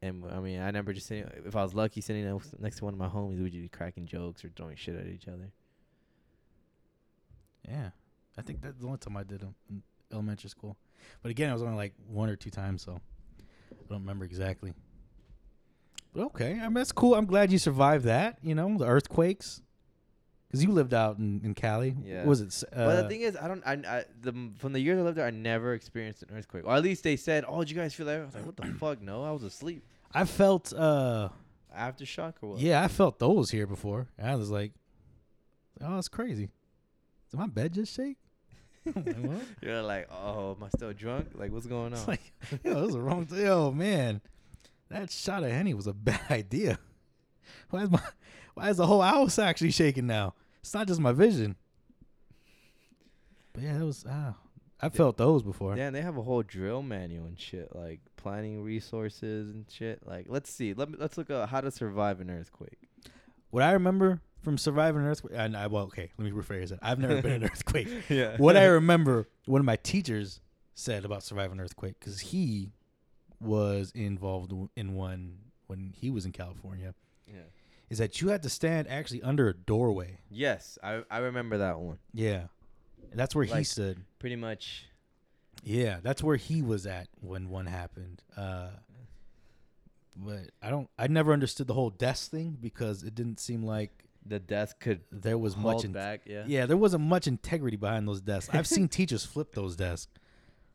And 0.00 0.24
I 0.32 0.40
mean, 0.40 0.58
I 0.58 0.66
remember 0.66 0.94
just 0.94 1.06
sitting, 1.06 1.28
if 1.44 1.54
I 1.54 1.62
was 1.62 1.74
lucky, 1.74 2.00
sitting 2.00 2.24
next- 2.24 2.58
next 2.58 2.78
to 2.78 2.84
one 2.86 2.94
of 2.94 2.98
my 2.98 3.08
homies, 3.08 3.42
we'd 3.42 3.52
be 3.52 3.68
cracking 3.68 4.06
jokes 4.06 4.42
or 4.42 4.48
throwing 4.48 4.76
shit 4.76 4.94
at 4.96 5.06
each 5.06 5.28
other. 5.28 5.52
Yeah. 7.68 7.90
I 8.38 8.42
think 8.42 8.60
that's 8.62 8.78
the 8.78 8.86
only 8.86 8.98
time 8.98 9.16
I 9.16 9.22
did 9.24 9.40
them 9.40 9.54
in 9.70 9.82
elementary 10.12 10.50
school. 10.50 10.76
But 11.22 11.30
again, 11.30 11.50
it 11.50 11.52
was 11.52 11.62
only 11.62 11.76
like 11.76 11.94
one 12.08 12.28
or 12.28 12.36
two 12.36 12.50
times, 12.50 12.82
so 12.82 13.00
I 13.72 13.74
don't 13.88 14.00
remember 14.00 14.24
exactly. 14.24 14.72
But 16.14 16.22
okay, 16.26 16.52
I 16.60 16.64
mean 16.64 16.74
that's 16.74 16.92
cool. 16.92 17.14
I'm 17.14 17.26
glad 17.26 17.52
you 17.52 17.58
survived 17.58 18.04
that. 18.04 18.38
You 18.42 18.54
know, 18.54 18.76
the 18.78 18.86
earthquakes, 18.86 19.60
because 20.48 20.62
you 20.64 20.70
lived 20.72 20.94
out 20.94 21.18
in, 21.18 21.40
in 21.44 21.54
Cali. 21.54 21.94
Yeah. 22.02 22.20
What 22.20 22.26
was 22.28 22.40
it? 22.40 22.64
Uh, 22.72 22.86
But 22.86 23.02
the 23.02 23.08
thing 23.08 23.20
is, 23.22 23.36
I 23.36 23.48
don't. 23.48 23.62
I, 23.66 23.72
I 23.72 24.04
the 24.22 24.50
from 24.58 24.72
the 24.72 24.80
years 24.80 24.98
I 24.98 25.02
lived 25.02 25.18
there, 25.18 25.26
I 25.26 25.30
never 25.30 25.74
experienced 25.74 26.22
an 26.22 26.30
earthquake. 26.36 26.64
Or 26.66 26.74
at 26.74 26.82
least 26.82 27.04
they 27.04 27.16
said, 27.16 27.44
"Oh, 27.46 27.60
did 27.60 27.70
you 27.70 27.76
guys 27.76 27.94
feel 27.94 28.06
that?" 28.06 28.20
I 28.20 28.24
was 28.24 28.34
like, 28.34 28.46
"What 28.46 28.56
the 28.56 28.66
fuck? 28.80 29.02
No, 29.02 29.22
I 29.24 29.30
was 29.32 29.42
asleep." 29.42 29.82
I 30.12 30.24
felt. 30.24 30.72
uh 30.72 31.28
Aftershock 31.76 32.34
or 32.40 32.50
what? 32.52 32.60
Yeah, 32.60 32.82
I 32.82 32.88
felt 32.88 33.18
those 33.18 33.50
here 33.50 33.66
before. 33.66 34.06
I 34.22 34.34
was 34.36 34.50
like, 34.50 34.72
"Oh, 35.82 35.98
it's 35.98 36.08
crazy." 36.08 36.48
Did 37.30 37.38
my 37.38 37.46
bed 37.48 37.74
just 37.74 37.94
shake? 37.94 38.16
Like. 38.94 39.16
You're 39.62 39.82
like, 39.82 40.08
"Oh, 40.10 40.56
am 40.56 40.64
I 40.64 40.68
still 40.68 40.92
drunk? 40.92 41.30
Like, 41.34 41.52
what's 41.52 41.66
going 41.66 41.94
on?" 41.94 42.06
Like, 42.06 42.32
yo, 42.64 42.74
that 42.74 42.82
was 42.82 42.92
the 42.94 43.00
wrong. 43.00 43.26
Th- 43.26 43.42
yo, 43.42 43.70
man, 43.72 44.20
that 44.90 45.10
shot 45.10 45.42
of 45.42 45.50
henny 45.50 45.74
was 45.74 45.86
a 45.86 45.92
bad 45.94 46.20
idea. 46.30 46.78
Why 47.70 47.82
is 47.82 47.90
my, 47.90 48.00
why 48.54 48.70
is 48.70 48.76
the 48.76 48.86
whole 48.86 49.02
house 49.02 49.38
actually 49.38 49.70
shaking 49.70 50.06
now? 50.06 50.34
It's 50.60 50.74
not 50.74 50.86
just 50.86 51.00
my 51.00 51.12
vision. 51.12 51.56
But 53.52 53.62
yeah, 53.64 53.80
it 53.80 53.84
was. 53.84 54.04
Ah, 54.08 54.34
I 54.80 54.88
felt 54.88 55.16
those 55.16 55.42
before. 55.42 55.74
Damn, 55.74 55.92
they 55.92 56.02
have 56.02 56.16
a 56.16 56.22
whole 56.22 56.42
drill 56.42 56.82
manual 56.82 57.26
and 57.26 57.38
shit, 57.38 57.74
like 57.74 58.00
planning 58.16 58.62
resources 58.62 59.48
and 59.50 59.64
shit. 59.70 60.06
Like, 60.06 60.26
let's 60.28 60.50
see. 60.50 60.74
Let 60.74 60.90
me 60.90 60.96
let's 60.98 61.16
look 61.16 61.30
at 61.30 61.48
how 61.48 61.60
to 61.60 61.70
survive 61.70 62.20
an 62.20 62.30
earthquake. 62.30 62.78
What 63.50 63.62
I 63.62 63.72
remember 63.72 64.20
from 64.46 64.56
surviving 64.58 65.00
an 65.00 65.08
earthquake, 65.08 65.32
and 65.34 65.56
I 65.56 65.66
well, 65.66 65.86
okay, 65.86 66.12
let 66.16 66.24
me 66.24 66.30
rephrase 66.30 66.70
it. 66.70 66.78
I've 66.80 67.00
never 67.00 67.20
been 67.20 67.32
in 67.32 67.42
an 67.42 67.50
earthquake. 67.52 67.88
yeah. 68.08 68.36
What 68.36 68.56
I 68.56 68.64
remember, 68.80 69.26
one 69.46 69.58
of 69.58 69.64
my 69.64 69.74
teachers 69.74 70.40
said 70.76 71.04
about 71.04 71.24
surviving 71.24 71.58
an 71.58 71.64
earthquake, 71.64 71.96
because 71.98 72.20
he 72.20 72.70
was 73.40 73.90
involved 73.92 74.52
in 74.76 74.94
one 74.94 75.38
when 75.66 75.92
he 75.96 76.10
was 76.10 76.24
in 76.24 76.30
California, 76.30 76.94
yeah. 77.26 77.40
is 77.90 77.98
that 77.98 78.20
you 78.20 78.28
had 78.28 78.44
to 78.44 78.48
stand 78.48 78.86
actually 78.86 79.20
under 79.20 79.48
a 79.48 79.52
doorway. 79.52 80.20
Yes, 80.30 80.78
I 80.80 81.02
I 81.10 81.18
remember 81.18 81.58
that 81.58 81.80
one. 81.80 81.98
Yeah. 82.14 82.44
And 83.10 83.18
that's 83.18 83.34
where 83.34 83.44
he 83.44 83.64
stood. 83.64 83.98
Pretty 84.20 84.36
much. 84.36 84.86
Yeah, 85.64 85.98
that's 86.04 86.22
where 86.22 86.36
he 86.36 86.62
was 86.62 86.86
at 86.86 87.08
when 87.20 87.48
one 87.48 87.66
happened. 87.66 88.22
Uh 88.36 88.68
but 90.14 90.50
I 90.62 90.70
don't 90.70 90.88
I 90.96 91.08
never 91.08 91.32
understood 91.32 91.66
the 91.66 91.74
whole 91.74 91.90
desk 91.90 92.30
thing 92.30 92.56
because 92.60 93.02
it 93.02 93.16
didn't 93.16 93.40
seem 93.40 93.64
like 93.64 94.05
The 94.28 94.38
desk 94.40 94.80
could 94.80 95.02
there 95.12 95.38
was 95.38 95.56
much 95.56 95.84
in- 95.84 95.92
back. 95.92 96.22
Yeah. 96.26 96.44
Yeah, 96.46 96.66
there 96.66 96.76
wasn't 96.76 97.04
much 97.04 97.26
integrity 97.26 97.76
behind 97.76 98.08
those 98.08 98.20
desks. 98.20 98.52
I've 98.54 98.66
seen 98.66 98.88
teachers 99.00 99.24
flip 99.24 99.54
those 99.54 99.76
desks. 99.76 100.08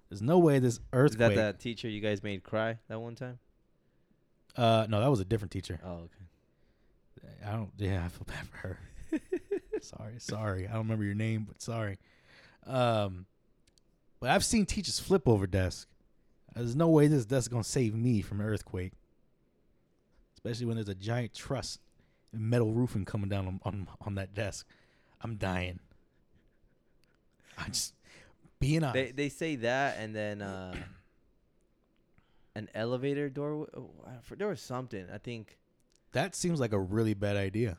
There's 0.09 0.21
no 0.21 0.39
way 0.39 0.59
this 0.59 0.75
Is 0.75 0.79
earthquake 0.93 1.35
that 1.35 1.53
that 1.53 1.59
teacher 1.59 1.87
you 1.89 2.01
guys 2.01 2.21
made 2.23 2.43
cry 2.43 2.77
that 2.87 2.99
one 2.99 3.15
time? 3.15 3.39
Uh 4.55 4.85
no, 4.89 4.99
that 4.99 5.09
was 5.09 5.19
a 5.19 5.25
different 5.25 5.51
teacher. 5.51 5.79
Oh, 5.85 5.91
okay. 6.05 7.33
I 7.45 7.51
don't 7.51 7.71
yeah, 7.77 8.03
I 8.05 8.09
feel 8.09 8.25
bad 8.25 8.47
for 8.47 8.57
her. 8.57 8.79
sorry, 9.81 10.15
sorry. 10.19 10.67
I 10.67 10.71
don't 10.71 10.83
remember 10.83 11.05
your 11.05 11.15
name, 11.15 11.45
but 11.47 11.61
sorry. 11.61 11.97
Um 12.65 13.25
but 14.19 14.29
I've 14.29 14.45
seen 14.45 14.65
teachers 14.65 14.99
flip 14.99 15.27
over 15.27 15.47
desks. 15.47 15.87
There's 16.55 16.75
no 16.75 16.89
way 16.89 17.07
this 17.07 17.25
desk 17.25 17.45
is 17.45 17.47
gonna 17.47 17.63
save 17.63 17.95
me 17.95 18.21
from 18.21 18.41
an 18.41 18.47
earthquake. 18.47 18.93
Especially 20.33 20.65
when 20.65 20.75
there's 20.75 20.89
a 20.89 20.95
giant 20.95 21.33
truss 21.33 21.79
metal 22.33 22.73
roofing 22.73 23.05
coming 23.05 23.29
down 23.29 23.47
on, 23.47 23.59
on, 23.63 23.87
on 24.01 24.15
that 24.15 24.33
desk. 24.33 24.65
I'm 25.21 25.35
dying. 25.37 25.79
I 27.57 27.67
just 27.67 27.93
being 28.59 28.83
honest. 28.83 28.93
They 28.93 29.11
they 29.11 29.29
say 29.29 29.55
that, 29.57 29.97
and 29.99 30.15
then 30.15 30.41
uh, 30.41 30.75
an 32.55 32.69
elevator 32.73 33.29
door. 33.29 33.67
oh, 33.75 33.91
There 34.35 34.47
was 34.47 34.61
something. 34.61 35.07
I 35.13 35.17
think. 35.17 35.57
that 36.13 36.35
seems 36.35 36.59
like 36.59 36.73
a 36.73 36.79
really 36.79 37.13
bad 37.13 37.37
idea. 37.37 37.77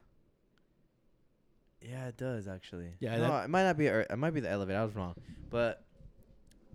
Yeah, 1.81 2.07
it 2.09 2.17
does 2.17 2.47
actually. 2.47 2.93
Yeah, 3.01 3.17
no, 3.17 3.29
that- 3.29 3.45
it 3.47 3.49
might 3.49 3.65
not 3.65 3.77
be. 3.77 3.87
It 3.87 4.17
might 4.19 4.31
be 4.35 4.41
the 4.41 4.51
elevator. 4.51 4.79
I 4.79 4.85
was 4.85 4.95
wrong, 4.95 5.15
but 5.51 5.83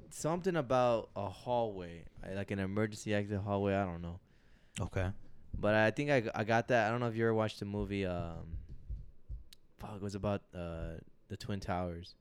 something 0.09 0.55
about 0.57 1.09
a 1.15 1.29
hallway, 1.29 2.03
like 2.35 2.51
an 2.51 2.59
emergency 2.59 3.13
exit 3.13 3.39
hallway. 3.39 3.73
I 3.75 3.85
don't 3.85 4.01
know, 4.01 4.19
Okay. 4.81 5.07
But 5.59 5.73
I 5.75 5.91
think 5.91 6.09
I, 6.09 6.23
I 6.35 6.43
got 6.43 6.67
that. 6.69 6.87
I 6.87 6.91
don't 6.91 6.99
know 6.99 7.07
if 7.07 7.15
you 7.15 7.23
ever 7.23 7.33
watched 7.33 7.59
the 7.59 7.65
movie. 7.65 8.05
Um, 8.05 8.57
fuck, 9.79 9.95
it 9.95 10.01
was 10.01 10.15
about 10.15 10.41
uh 10.55 10.99
the 11.29 11.37
Twin 11.37 11.59
Towers. 11.59 12.15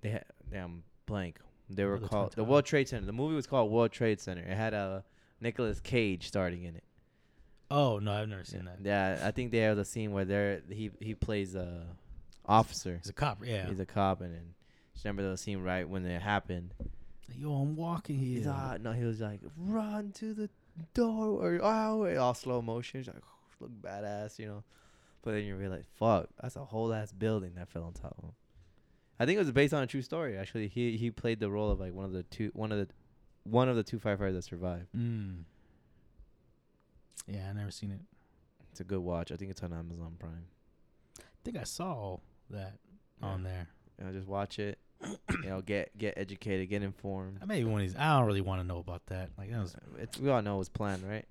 They 0.00 0.10
had 0.10 0.24
damn 0.50 0.82
blank. 1.06 1.38
They 1.68 1.84
were 1.84 1.98
the 1.98 2.08
called 2.08 2.32
the 2.32 2.44
World 2.44 2.64
Trade 2.64 2.88
Center. 2.88 3.06
The 3.06 3.12
movie 3.12 3.34
was 3.34 3.46
called 3.46 3.70
World 3.70 3.92
Trade 3.92 4.20
Center. 4.20 4.42
It 4.42 4.56
had 4.56 4.74
a 4.74 5.04
Nicolas 5.40 5.80
Cage 5.80 6.26
starting 6.26 6.64
in 6.64 6.76
it. 6.76 6.84
Oh 7.70 7.98
no, 7.98 8.12
I've 8.12 8.28
never 8.28 8.44
seen 8.44 8.64
that. 8.64 8.78
Yeah, 8.82 9.26
I 9.26 9.30
think 9.30 9.52
they 9.52 9.58
have 9.58 9.76
the 9.76 9.84
scene 9.84 10.12
where 10.12 10.24
they're 10.24 10.62
he 10.68 10.90
he 11.00 11.14
plays 11.14 11.54
a 11.54 11.86
officer. 12.46 12.98
He's 13.00 13.10
a 13.10 13.12
cop, 13.12 13.38
yeah. 13.44 13.68
He's 13.68 13.78
a 13.78 13.86
cop, 13.86 14.20
and 14.20 14.34
then 14.34 14.54
just 14.92 15.04
remember 15.04 15.30
the 15.30 15.36
scene 15.36 15.62
right 15.62 15.88
when 15.88 16.04
it 16.04 16.20
happened. 16.20 16.74
Yo, 17.36 17.52
I'm 17.52 17.76
walking 17.76 18.18
here. 18.18 18.38
He's 18.38 18.46
ah 18.48 18.76
no, 18.80 18.92
he 18.92 19.04
was 19.04 19.20
like 19.20 19.40
run 19.56 20.10
to 20.16 20.34
the 20.34 20.50
door 20.94 21.40
or 21.42 21.60
oh, 21.62 22.16
all 22.18 22.34
slow 22.34 22.60
motion. 22.62 23.00
He's 23.00 23.06
like 23.08 23.22
look 23.60 23.70
badass, 23.82 24.38
you 24.38 24.46
know. 24.46 24.64
But 25.22 25.32
then 25.32 25.44
you 25.44 25.54
realize, 25.56 25.84
fuck, 25.98 26.28
that's 26.40 26.56
a 26.56 26.64
whole 26.64 26.92
ass 26.94 27.12
building 27.12 27.52
that 27.56 27.68
fell 27.68 27.84
on 27.84 27.92
top 27.92 28.14
of 28.18 28.24
him. 28.24 28.32
I 29.18 29.26
think 29.26 29.36
it 29.36 29.40
was 29.40 29.50
based 29.52 29.74
on 29.74 29.82
a 29.82 29.86
true 29.86 30.00
story. 30.02 30.36
Actually, 30.38 30.68
he 30.68 30.96
he 30.96 31.10
played 31.10 31.40
the 31.40 31.50
role 31.50 31.70
of 31.70 31.78
like 31.78 31.92
one 31.92 32.06
of 32.06 32.12
the 32.12 32.22
two 32.22 32.50
one 32.54 32.72
of 32.72 32.78
the 32.78 32.88
one 33.44 33.68
of 33.68 33.76
the 33.76 33.82
two 33.82 33.98
firefighters 33.98 34.32
that 34.34 34.44
survived. 34.44 34.86
Mm. 34.96 35.44
Yeah, 37.26 37.48
I 37.50 37.52
never 37.52 37.70
seen 37.70 37.90
it. 37.90 38.00
It's 38.70 38.80
a 38.80 38.84
good 38.84 39.00
watch. 39.00 39.30
I 39.30 39.36
think 39.36 39.50
it's 39.50 39.62
on 39.62 39.72
Amazon 39.72 40.16
Prime. 40.18 40.46
I 41.18 41.22
think 41.44 41.56
I 41.56 41.64
saw 41.64 42.18
that 42.50 42.78
Yeah. 43.20 43.28
on 43.28 43.42
there. 43.42 43.68
Yeah, 43.98 44.12
just 44.12 44.26
watch 44.26 44.58
it. 44.58 44.78
You 45.42 45.48
know, 45.48 45.60
get 45.62 45.96
get 45.96 46.14
educated, 46.16 46.68
get 46.68 46.82
informed. 46.82 47.38
I 47.42 47.46
maybe 47.46 47.64
one 47.64 47.80
of 47.80 47.86
these. 47.86 47.96
I 47.96 48.18
don't 48.18 48.26
really 48.26 48.40
want 48.40 48.60
to 48.60 48.66
know 48.66 48.78
about 48.78 49.06
that. 49.06 49.30
Like 49.38 49.50
that 49.50 49.60
was. 49.60 49.74
Uh, 49.74 49.78
it's, 50.02 50.18
we 50.18 50.28
all 50.30 50.42
know 50.42 50.56
it 50.56 50.58
was 50.58 50.68
planned, 50.68 51.02
right? 51.08 51.24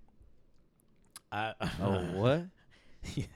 I, 1.32 1.54
Oh, 1.82 2.00
what? 2.14 2.46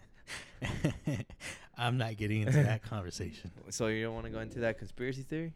I'm 1.77 1.97
not 1.97 2.17
getting 2.17 2.41
into 2.41 2.63
that 2.63 2.83
conversation. 2.89 3.51
So 3.69 3.87
you 3.87 4.03
don't 4.03 4.13
want 4.13 4.25
to 4.25 4.31
go 4.31 4.39
into 4.39 4.59
that 4.59 4.77
conspiracy 4.77 5.23
theory? 5.23 5.53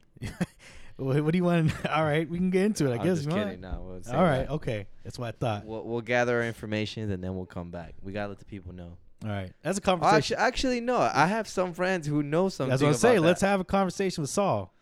what, 0.98 1.24
what 1.24 1.32
do 1.32 1.38
you 1.38 1.44
want? 1.44 1.72
All 1.90 2.04
right, 2.04 2.28
we 2.30 2.38
can 2.38 2.50
get 2.50 2.66
into 2.66 2.86
it. 2.88 2.92
I 2.92 2.98
I'm 2.98 3.04
guess. 3.06 3.18
just 3.24 3.30
kidding. 3.30 3.62
No, 3.62 3.84
we'll 4.06 4.16
All 4.16 4.24
right, 4.24 4.40
that. 4.48 4.52
okay. 4.52 4.88
That's 5.04 5.18
what 5.20 5.28
I 5.30 5.32
thought. 5.32 5.66
We'll, 5.66 5.84
we'll 5.84 6.02
gather 6.02 6.38
our 6.38 6.44
information 6.44 7.12
and 7.12 7.24
then 7.24 7.36
we'll 7.36 7.46
come 7.46 7.70
back. 7.72 7.94
We 8.02 8.14
gotta 8.14 8.30
let 8.30 8.40
the 8.40 8.46
people 8.46 8.74
know. 8.74 8.98
All 9.24 9.32
right, 9.32 9.52
that's 9.64 9.80
a 9.80 9.82
conversation. 9.82 10.38
actually, 10.38 10.78
actually, 10.78 10.82
no. 10.82 10.98
I 10.98 11.26
have 11.26 11.48
some 11.48 11.74
friends 11.74 12.06
who 12.06 12.22
know 12.22 12.50
something. 12.50 12.70
That's 12.70 12.82
what 12.84 12.90
I'm 12.90 12.94
saying. 12.96 13.22
Let's 13.22 13.42
have 13.42 13.60
a 13.60 13.64
conversation 13.64 14.22
with 14.22 14.30
Saul. 14.30 14.74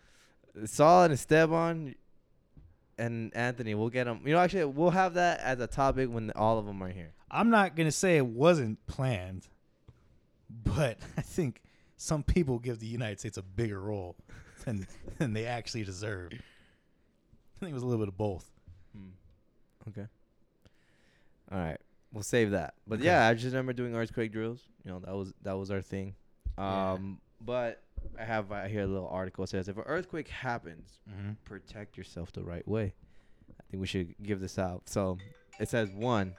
Saul 0.64 1.04
and 1.04 1.12
Esteban 1.14 1.94
and 2.98 3.34
Anthony. 3.34 3.74
We'll 3.74 3.88
get 3.88 4.04
them. 4.04 4.20
You 4.24 4.34
know, 4.34 4.38
actually, 4.38 4.64
we'll 4.66 4.90
have 4.90 5.14
that 5.14 5.40
as 5.40 5.58
a 5.60 5.66
topic 5.66 6.10
when 6.10 6.30
all 6.32 6.58
of 6.58 6.66
them 6.66 6.82
are 6.82 6.90
here. 6.90 7.12
I'm 7.30 7.50
not 7.50 7.76
gonna 7.76 7.92
say 7.92 8.18
it 8.18 8.26
wasn't 8.26 8.84
planned, 8.86 9.48
but 10.50 10.98
I 11.16 11.22
think 11.22 11.62
some 11.96 12.22
people 12.22 12.58
give 12.58 12.78
the 12.78 12.86
United 12.86 13.18
States 13.20 13.38
a 13.38 13.42
bigger 13.42 13.80
role 13.80 14.16
than 14.64 14.86
than 15.18 15.32
they 15.32 15.46
actually 15.46 15.84
deserve. 15.84 16.32
I 16.32 17.58
think 17.58 17.70
it 17.70 17.74
was 17.74 17.82
a 17.82 17.86
little 17.86 18.04
bit 18.04 18.08
of 18.08 18.18
both. 18.18 18.50
Hmm. 18.94 19.88
Okay. 19.88 20.06
All 21.50 21.58
right. 21.58 21.80
We'll 22.12 22.22
save 22.22 22.52
that. 22.52 22.74
But 22.86 22.96
Okay. 23.00 23.06
yeah, 23.06 23.26
I 23.26 23.34
just 23.34 23.46
remember 23.46 23.72
doing 23.72 23.94
earthquake 23.94 24.32
drills. 24.32 24.60
You 24.84 24.92
know, 24.92 24.98
that 25.00 25.14
was 25.14 25.32
that 25.42 25.52
was 25.58 25.70
our 25.70 25.82
thing. 25.82 26.14
Yeah. 26.58 26.92
Um, 26.92 27.20
but 27.40 27.82
I 28.18 28.24
have 28.24 28.50
I 28.52 28.68
hear 28.68 28.82
a 28.82 28.86
little 28.86 29.08
article 29.08 29.46
says 29.46 29.68
if 29.68 29.76
an 29.76 29.82
earthquake 29.86 30.28
happens, 30.28 30.98
Mm-hmm. 31.10 31.32
protect 31.44 31.96
yourself 31.98 32.32
the 32.32 32.42
right 32.44 32.66
way. 32.66 32.94
I 33.58 33.62
think 33.70 33.80
we 33.80 33.86
should 33.86 34.14
give 34.22 34.40
this 34.40 34.58
out. 34.58 34.82
So 34.86 35.18
it 35.60 35.68
says 35.68 35.90
one, 35.90 36.34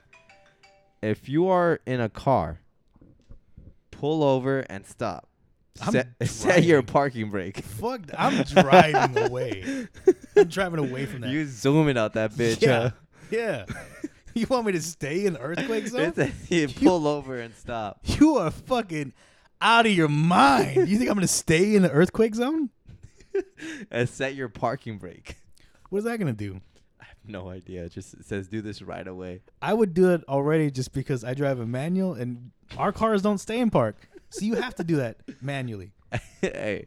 if 1.02 1.28
you 1.30 1.48
are 1.50 1.80
in 1.86 2.00
a 2.02 2.10
car, 2.10 2.60
pull 3.92 4.24
over 4.24 4.60
and 4.62 4.86
stop. 4.86 5.28
I'm 5.82 5.92
Set, 5.92 6.08
set 6.24 6.64
your 6.64 6.82
parking 6.82 7.30
brake. 7.30 7.60
Fuck, 7.60 8.02
I'm 8.18 8.44
driving 8.44 9.18
away. 9.26 9.88
I'm 10.36 10.48
driving 10.48 10.80
away 10.80 11.06
from 11.06 11.22
that. 11.22 11.30
You 11.30 11.46
zooming 11.46 11.98
out 11.98 12.14
that 12.14 12.32
bitch. 12.32 12.62
yeah, 12.62 12.80
huh? 12.80 12.90
yeah. 13.30 13.66
You 14.42 14.46
want 14.48 14.68
me 14.68 14.72
to 14.74 14.82
stay 14.82 15.26
in 15.26 15.36
earthquake 15.38 15.88
zone? 15.88 16.14
You 16.50 16.68
pull 16.68 17.08
over 17.08 17.40
and 17.40 17.56
stop. 17.56 18.00
You 18.04 18.38
are 18.38 18.52
fucking 18.52 19.14
out 19.60 19.88
of 19.88 19.92
your 19.92 20.08
mind. 20.08 20.88
You 20.88 20.98
think 21.00 21.10
I'm 21.10 21.16
gonna 21.16 21.28
stay 21.28 21.76
in 21.76 21.82
the 21.82 21.90
earthquake 21.90 22.36
zone? 22.36 22.70
and 23.92 24.08
set 24.08 24.36
your 24.36 24.48
parking 24.48 25.00
brake. 25.00 25.38
What 25.90 26.00
is 26.00 26.06
that 26.06 26.20
gonna 26.20 26.34
do? 26.34 26.62
I 27.02 27.06
have 27.06 27.18
no 27.26 27.50
idea. 27.50 27.86
It 27.86 27.94
just 27.94 28.24
says 28.26 28.48
do 28.48 28.62
this 28.62 28.84
right 28.84 29.08
away. 29.08 29.42
I 29.60 29.74
would 29.74 29.96
do 29.96 30.12
it 30.12 30.24
already 30.28 30.70
just 30.70 30.94
because 30.94 31.24
I 31.24 31.34
drive 31.34 31.60
a 31.60 31.66
manual 31.66 32.14
and 32.14 32.52
our 32.78 32.92
cars 32.92 33.24
don't 33.24 33.40
stay 33.40 33.60
in 33.60 33.72
park. 33.72 34.08
So 34.30 34.46
you 34.46 34.54
have 34.54 34.76
to 34.76 34.84
do 34.84 34.98
that 34.98 35.18
manually. 35.42 35.94
hey. 36.42 36.86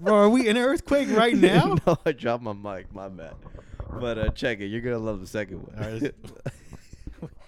Bro, 0.00 0.14
are 0.14 0.28
we 0.28 0.48
in 0.48 0.56
an 0.56 0.64
earthquake 0.64 1.10
right 1.10 1.36
now? 1.36 1.76
no, 1.86 1.96
I 2.04 2.10
dropped 2.10 2.42
my 2.42 2.52
mic. 2.54 2.92
My 2.92 3.08
bad. 3.08 3.34
But 4.00 4.18
uh, 4.18 4.28
check 4.30 4.60
it. 4.60 4.66
You're 4.66 4.80
gonna 4.80 4.98
love 4.98 5.20
the 5.20 5.26
second 5.26 5.62
one. 5.62 5.74
All 5.84 5.90
right, 6.00 6.14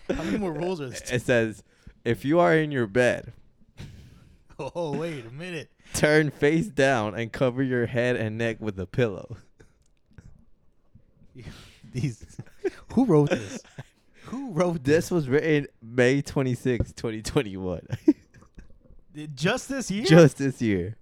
How 0.16 0.22
many 0.22 0.38
more 0.38 0.52
rules 0.52 0.80
are 0.80 0.88
there? 0.90 1.00
it 1.12 1.22
says 1.22 1.62
if 2.04 2.24
you 2.24 2.38
are 2.38 2.54
in 2.56 2.70
your 2.70 2.86
bed, 2.86 3.32
Oh, 4.58 4.96
wait 4.96 5.26
a 5.26 5.30
minute. 5.30 5.70
turn 5.94 6.30
face 6.30 6.66
down 6.68 7.14
and 7.14 7.32
cover 7.32 7.62
your 7.62 7.86
head 7.86 8.16
and 8.16 8.38
neck 8.38 8.56
with 8.60 8.78
a 8.80 8.86
pillow. 8.86 9.36
These 11.92 12.24
who 12.94 13.04
wrote 13.04 13.30
this? 13.30 13.60
Who 14.26 14.50
wrote 14.52 14.84
This 14.84 15.10
was 15.10 15.28
written 15.28 15.66
May 15.82 16.22
26, 16.22 16.92
2021. 16.92 17.86
Just 19.34 19.68
this 19.68 19.90
year? 19.90 20.04
Just 20.04 20.38
this 20.38 20.60
year. 20.60 20.96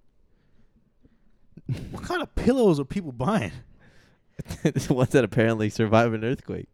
what 1.91 2.03
kind 2.03 2.23
of 2.23 2.35
pillows 2.35 2.79
are 2.81 2.85
people 2.85 3.13
buying? 3.13 3.53
The 4.63 4.87
ones 4.95 5.11
that 5.11 5.25
apparently 5.25 5.71
survive 5.71 6.13
an 6.13 6.25
earthquake 6.25 6.69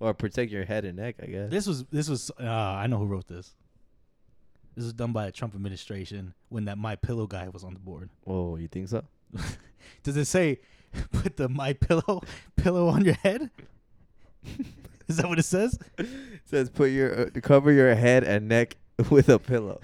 or 0.00 0.12
protect 0.14 0.50
your 0.50 0.64
head 0.64 0.84
and 0.84 0.98
neck, 0.98 1.16
I 1.22 1.26
guess. 1.26 1.50
This 1.50 1.66
was 1.66 1.84
this 1.84 2.08
was 2.08 2.30
uh, 2.40 2.44
I 2.44 2.86
know 2.86 2.98
who 2.98 3.06
wrote 3.06 3.28
this. 3.28 3.54
This 4.74 4.84
was 4.84 4.92
done 4.94 5.12
by 5.12 5.26
the 5.26 5.32
Trump 5.32 5.54
administration 5.54 6.34
when 6.48 6.64
that 6.64 6.78
My 6.78 6.96
Pillow 6.96 7.26
guy 7.26 7.48
was 7.48 7.62
on 7.62 7.74
the 7.74 7.78
board. 7.78 8.08
Oh, 8.26 8.56
you 8.56 8.68
think 8.68 8.88
so? 8.88 9.04
Does 10.02 10.16
it 10.16 10.24
say 10.24 10.60
put 11.12 11.36
the 11.36 11.48
My 11.48 11.74
Pillow 11.74 12.22
pillow 12.56 12.88
on 12.88 13.04
your 13.04 13.14
head? 13.14 13.50
Is 15.08 15.18
that 15.18 15.28
what 15.28 15.38
it 15.38 15.44
says? 15.44 15.78
It 15.98 16.08
says 16.44 16.70
put 16.70 16.90
your 16.90 17.26
uh, 17.26 17.30
cover 17.42 17.70
your 17.70 17.94
head 17.94 18.24
and 18.24 18.48
neck 18.48 18.76
with 19.10 19.28
a 19.28 19.38
pillow. 19.38 19.80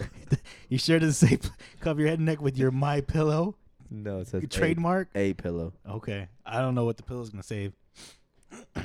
You 0.68 0.78
sure 0.78 0.98
does 0.98 1.16
say 1.18 1.36
p- 1.36 1.48
cover 1.80 2.00
your 2.00 2.10
head 2.10 2.18
and 2.18 2.26
neck 2.26 2.40
with 2.40 2.56
your 2.58 2.70
My 2.70 3.00
Pillow 3.00 3.56
No, 3.90 4.20
it 4.20 4.28
says 4.28 4.44
trademark? 4.50 5.08
a, 5.14 5.30
a 5.30 5.32
pillow. 5.34 5.72
Okay, 5.88 6.28
I 6.44 6.60
don't 6.60 6.74
know 6.74 6.84
what 6.84 6.96
the 6.96 7.02
pillow's 7.02 7.30
gonna 7.30 7.42
save. 7.42 7.72
All 8.76 8.82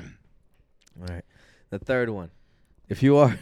right. 0.98 1.24
The 1.70 1.80
third 1.80 2.10
one. 2.10 2.30
If 2.90 3.02
you 3.04 3.18
are 3.18 3.38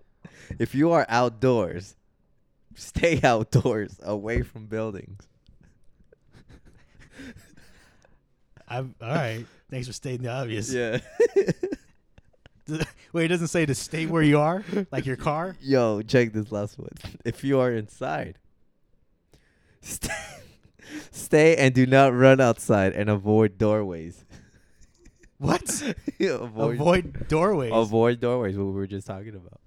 if 0.58 0.74
you 0.74 0.90
are 0.92 1.06
outdoors, 1.08 1.94
stay 2.74 3.20
outdoors 3.22 3.98
away 4.02 4.42
from 4.42 4.66
buildings. 4.66 5.26
I'm 8.68 8.94
all 9.00 9.08
right. 9.08 9.46
Thanks 9.70 9.86
for 9.86 9.92
stating 9.92 10.22
the 10.22 10.32
obvious. 10.32 10.72
Yeah. 10.72 10.98
Wait, 13.12 13.24
it 13.24 13.28
doesn't 13.28 13.48
say 13.48 13.64
to 13.64 13.74
stay 13.74 14.04
where 14.04 14.22
you 14.22 14.38
are, 14.38 14.62
like 14.90 15.06
your 15.06 15.16
car. 15.16 15.56
Yo, 15.60 16.02
check 16.02 16.34
this 16.34 16.52
last 16.52 16.78
one. 16.78 16.90
If 17.24 17.42
you 17.42 17.58
are 17.60 17.72
inside, 17.72 18.38
stay, 19.80 20.12
stay 21.10 21.56
and 21.56 21.74
do 21.74 21.86
not 21.86 22.14
run 22.14 22.40
outside 22.40 22.92
and 22.94 23.08
avoid 23.10 23.58
doorways. 23.58 24.24
What? 25.40 25.62
avoid, 26.20 26.74
Avoid 26.74 27.28
doorways. 27.28 27.70
avoid 27.72 28.18
doorways. 28.20 28.58
What 28.58 28.64
we 28.66 28.72
were 28.72 28.88
just 28.88 29.06
talking 29.06 29.36
about. 29.36 29.60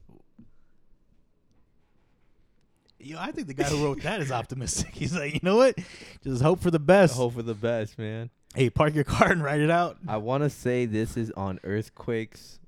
Yo, 2.99 3.17
I 3.17 3.31
think 3.31 3.47
the 3.47 3.53
guy 3.53 3.63
who 3.63 3.83
wrote 3.83 4.01
that 4.03 4.19
is 4.21 4.31
optimistic. 4.31 4.89
He's 4.93 5.15
like, 5.15 5.33
you 5.33 5.39
know 5.41 5.55
what? 5.55 5.77
Just 6.23 6.41
hope 6.43 6.59
for 6.59 6.71
the 6.71 6.77
best. 6.79 7.15
Hope 7.15 7.33
for 7.33 7.41
the 7.41 7.55
best, 7.55 7.97
man. 7.97 8.29
Hey, 8.53 8.69
park 8.69 8.93
your 8.93 9.05
car 9.05 9.31
and 9.31 9.41
write 9.41 9.61
it 9.61 9.71
out. 9.71 9.97
I 10.07 10.17
want 10.17 10.43
to 10.43 10.49
say 10.49 10.85
this 10.85 11.15
is 11.15 11.31
on 11.31 11.59
earthquakes. 11.63 12.59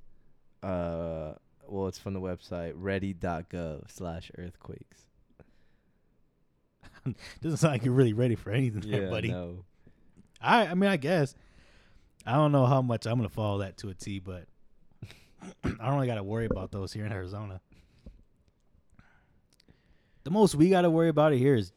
Uh, 0.63 1.33
well, 1.67 1.87
it's 1.87 1.99
from 1.99 2.13
the 2.13 2.21
website 2.21 2.71
ready.gov 2.75 3.91
slash 3.91 4.31
earthquakes. 4.37 5.01
Doesn't 7.41 7.57
sound 7.57 7.73
like 7.73 7.85
you're 7.85 7.93
really 7.93 8.13
ready 8.13 8.35
for 8.35 8.51
anything, 8.51 8.89
there, 8.89 9.09
buddy. 9.09 9.29
no. 9.29 9.65
I, 10.41 10.67
I 10.67 10.73
mean, 10.73 10.89
I 10.89 10.97
guess. 10.97 11.35
I 12.25 12.33
don't 12.33 12.51
know 12.53 12.65
how 12.65 12.81
much 12.81 13.05
I'm 13.05 13.15
gonna 13.17 13.27
follow 13.29 13.59
that 13.59 13.77
to 13.77 13.89
a 13.89 13.93
T, 13.93 14.19
but 14.19 14.45
I 15.63 15.69
don't 15.85 15.95
really 15.95 16.07
got 16.07 16.15
to 16.15 16.23
worry 16.23 16.45
about 16.45 16.71
those 16.71 16.93
here 16.93 17.05
in 17.05 17.11
Arizona. 17.11 17.59
The 20.23 20.31
most 20.31 20.55
we 20.55 20.69
got 20.69 20.81
to 20.83 20.89
worry 20.89 21.09
about 21.09 21.33
it 21.33 21.37
here 21.39 21.55
is 21.55 21.71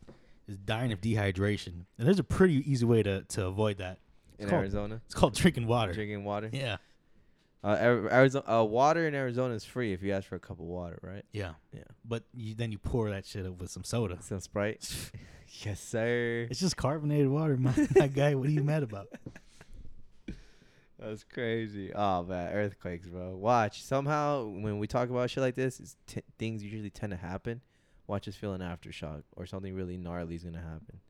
is 0.46 0.56
dying 0.58 0.92
of 0.92 1.00
dehydration, 1.00 1.84
and 1.98 2.06
there's 2.06 2.20
a 2.20 2.24
pretty 2.24 2.62
easy 2.70 2.84
way 2.84 3.02
to 3.02 3.22
to 3.24 3.46
avoid 3.46 3.78
that. 3.78 3.98
In 4.38 4.48
called- 4.48 4.60
Arizona, 4.60 5.00
It's 5.06 5.14
called 5.14 5.34
drinking 5.34 5.66
water. 5.66 5.92
drinking 5.92 6.22
water. 6.24 6.50
Yeah, 6.52 6.76
Uh, 7.66 8.06
Arizona, 8.12 8.60
uh, 8.60 8.62
water 8.64 9.08
in 9.08 9.14
Arizona 9.16 9.52
is 9.54 9.64
free 9.64 9.92
if 9.92 10.00
you 10.00 10.12
ask 10.12 10.28
for 10.28 10.36
a 10.36 10.38
cup 10.38 10.60
of 10.60 10.66
water, 10.66 11.00
right? 11.02 11.24
yeah, 11.32 11.54
Yeah. 11.72 11.82
But 12.04 12.22
you, 12.32 12.54
then 12.54 12.70
you 12.70 12.78
pour 12.78 13.10
that 13.10 13.26
shit 13.26 13.44
up 13.44 13.60
with 13.60 13.72
some 13.72 13.82
soda. 13.82 14.18
Some 14.20 14.38
Sprite. 14.38 14.88
yes, 15.64 15.80
sir. 15.80 16.46
It's 16.48 16.60
just 16.60 16.76
carbonated 16.76 17.28
water, 17.28 17.56
my, 17.56 17.74
my 17.96 18.06
guy. 18.06 18.36
What 18.36 18.46
are 18.46 18.52
you 18.52 18.62
mad 18.62 18.84
about? 18.84 19.08
That's 21.00 21.24
crazy. 21.24 21.92
Oh 21.92 22.22
man, 22.22 22.52
earthquakes, 22.52 23.08
bro. 23.08 23.36
Watch. 23.36 23.82
Somehow, 23.82 24.44
when 24.44 24.78
we 24.78 24.86
talk 24.86 25.10
about 25.10 25.28
shit 25.28 25.42
like 25.42 25.56
this, 25.56 25.80
it's 25.80 25.96
t- 26.06 26.22
things 26.38 26.62
usually 26.62 26.88
tend 26.88 27.10
to 27.10 27.16
happen. 27.16 27.62
Watch 28.06 28.28
us 28.28 28.36
feel 28.36 28.52
an 28.52 28.60
aftershock 28.60 29.24
or 29.36 29.44
something 29.44 29.74
really 29.74 29.96
gnarly 29.96 30.36
is 30.36 30.44
gonna 30.44 30.58
happen. 30.58 31.00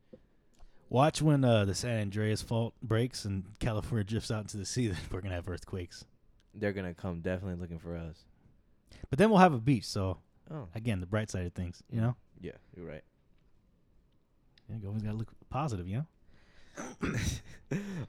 Watch 0.88 1.20
when 1.20 1.44
uh, 1.44 1.66
the 1.66 1.74
San 1.74 2.00
Andreas 2.00 2.40
fault 2.40 2.72
breaks 2.82 3.26
and 3.26 3.44
California 3.60 4.04
drifts 4.04 4.30
out 4.30 4.40
into 4.40 4.56
the 4.56 4.64
sea. 4.64 4.88
Then 4.88 4.98
we're 5.10 5.20
gonna 5.20 5.34
have 5.34 5.48
earthquakes. 5.50 6.06
They're 6.58 6.72
gonna 6.72 6.94
come 6.94 7.20
definitely 7.20 7.60
looking 7.60 7.78
for 7.78 7.96
us. 7.96 8.24
But 9.10 9.18
then 9.18 9.30
we'll 9.30 9.38
have 9.40 9.52
a 9.54 9.58
beach, 9.58 9.84
so 9.84 10.18
Oh, 10.50 10.68
Again, 10.74 11.00
the 11.00 11.06
bright 11.06 11.30
side 11.30 11.44
of 11.46 11.52
things, 11.54 11.82
you 11.90 12.00
know. 12.00 12.14
yeah, 12.40 12.52
you're 12.76 12.86
right. 12.86 13.02
Yeah, 14.68 14.76
you 14.80 14.88
always 14.88 15.02
gotta 15.02 15.16
look 15.16 15.28
positive, 15.50 15.86
you 15.88 15.96
know. 15.98 16.06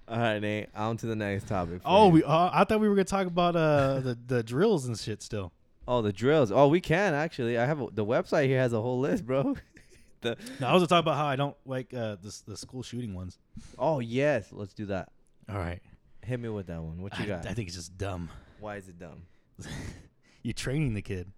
All 0.08 0.18
right, 0.20 0.40
Nate. 0.40 0.70
On 0.76 0.98
to 0.98 1.06
the 1.08 1.16
next 1.16 1.48
topic. 1.48 1.82
Oh, 1.86 2.08
you. 2.08 2.14
we. 2.14 2.24
Uh, 2.24 2.50
I 2.54 2.64
thought 2.64 2.80
we 2.80 2.88
were 2.90 2.96
gonna 2.96 3.06
talk 3.06 3.28
about 3.28 3.56
uh 3.56 4.00
the 4.04 4.18
the 4.28 4.44
drills 4.44 4.86
and 4.86 4.98
shit 4.98 5.22
still. 5.22 5.52
Oh, 5.88 6.02
the 6.02 6.12
drills. 6.14 6.52
Oh, 6.52 6.68
we 6.68 6.82
can 6.82 7.14
actually. 7.14 7.58
I 7.58 7.66
have 7.66 7.80
a, 7.82 7.88
the 7.92 8.06
website 8.06 8.48
here 8.48 8.60
has 8.60 8.74
a 8.74 8.82
whole 8.82 9.00
list, 9.00 9.26
bro. 9.26 9.56
the 10.22 10.38
No, 10.60 10.68
I 10.68 10.74
was 10.74 10.82
gonna 10.82 10.88
talk 10.88 11.00
about 11.02 11.16
how 11.16 11.26
I 11.26 11.36
don't 11.38 11.56
like 11.66 11.94
uh 11.94 12.18
the 12.22 12.38
the 12.46 12.58
school 12.58 12.84
shooting 12.84 13.14
ones. 13.16 13.40
oh 13.80 14.00
yes, 14.00 14.50
let's 14.52 14.74
do 14.74 14.86
that. 14.88 15.10
All 15.50 15.58
right. 15.58 15.82
Hit 16.28 16.42
me 16.42 16.50
with 16.50 16.68
that 16.68 16.82
one. 16.82 17.02
What 17.02 17.18
you 17.20 17.24
I, 17.24 17.28
got? 17.28 17.46
I 17.48 17.54
think 17.54 17.70
it's 17.70 17.78
just 17.78 17.98
dumb. 17.98 18.30
Why 18.60 18.76
is 18.76 18.90
it 18.90 19.00
dumb? 19.00 19.22
You're 20.44 20.54
training 20.54 20.94
the 20.94 21.02
kid. 21.02 21.32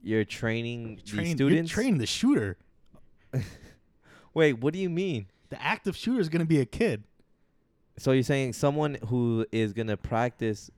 You're 0.00 0.24
training 0.24 0.96
the 0.96 1.02
Training, 1.02 1.36
students. 1.36 1.70
You're 1.72 1.82
training 1.82 1.98
the 1.98 2.06
shooter. 2.06 2.56
Wait, 4.34 4.52
what 4.60 4.72
do 4.72 4.78
you 4.78 4.88
mean? 4.88 5.26
The 5.48 5.60
active 5.60 5.96
shooter 5.96 6.20
is 6.20 6.28
gonna 6.28 6.44
be 6.44 6.60
a 6.60 6.64
kid. 6.64 7.02
So 7.98 8.12
you're 8.12 8.22
saying 8.22 8.52
someone 8.52 8.98
who 9.08 9.44
is 9.50 9.72
gonna 9.72 9.96
practice 9.96 10.70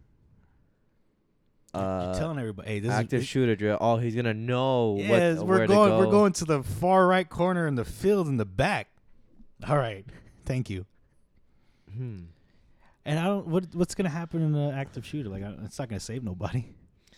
You're 1.74 1.82
uh, 1.82 2.18
telling 2.18 2.38
everybody, 2.38 2.68
hey, 2.68 2.80
this 2.80 2.92
active 2.92 3.20
is 3.20 3.26
shooter 3.26 3.56
drill? 3.56 3.76
Oh, 3.78 3.98
he's 3.98 4.14
gonna 4.14 4.32
know 4.32 4.92
what 4.92 5.04
Yes, 5.04 5.38
where 5.38 5.58
we're 5.58 5.66
to 5.66 5.66
going. 5.66 5.90
go. 5.90 5.98
We're 5.98 6.10
going 6.10 6.32
to 6.32 6.44
the 6.46 6.62
far 6.62 7.06
right 7.06 7.28
corner 7.28 7.66
in 7.66 7.74
the 7.74 7.84
field 7.84 8.26
in 8.28 8.38
the 8.38 8.46
back. 8.46 8.88
All 9.68 9.76
right, 9.76 10.06
thank 10.46 10.70
you. 10.70 10.86
Hmm. 11.94 12.20
And 13.04 13.18
I 13.18 13.24
don't. 13.24 13.46
What 13.46 13.74
what's 13.74 13.94
gonna 13.94 14.08
happen 14.08 14.42
in 14.42 14.54
an 14.54 14.74
active 14.74 15.06
shooter? 15.06 15.28
Like, 15.28 15.42
I, 15.42 15.54
it's 15.64 15.78
not 15.78 15.88
gonna 15.88 16.00
save 16.00 16.22
nobody. 16.22 16.66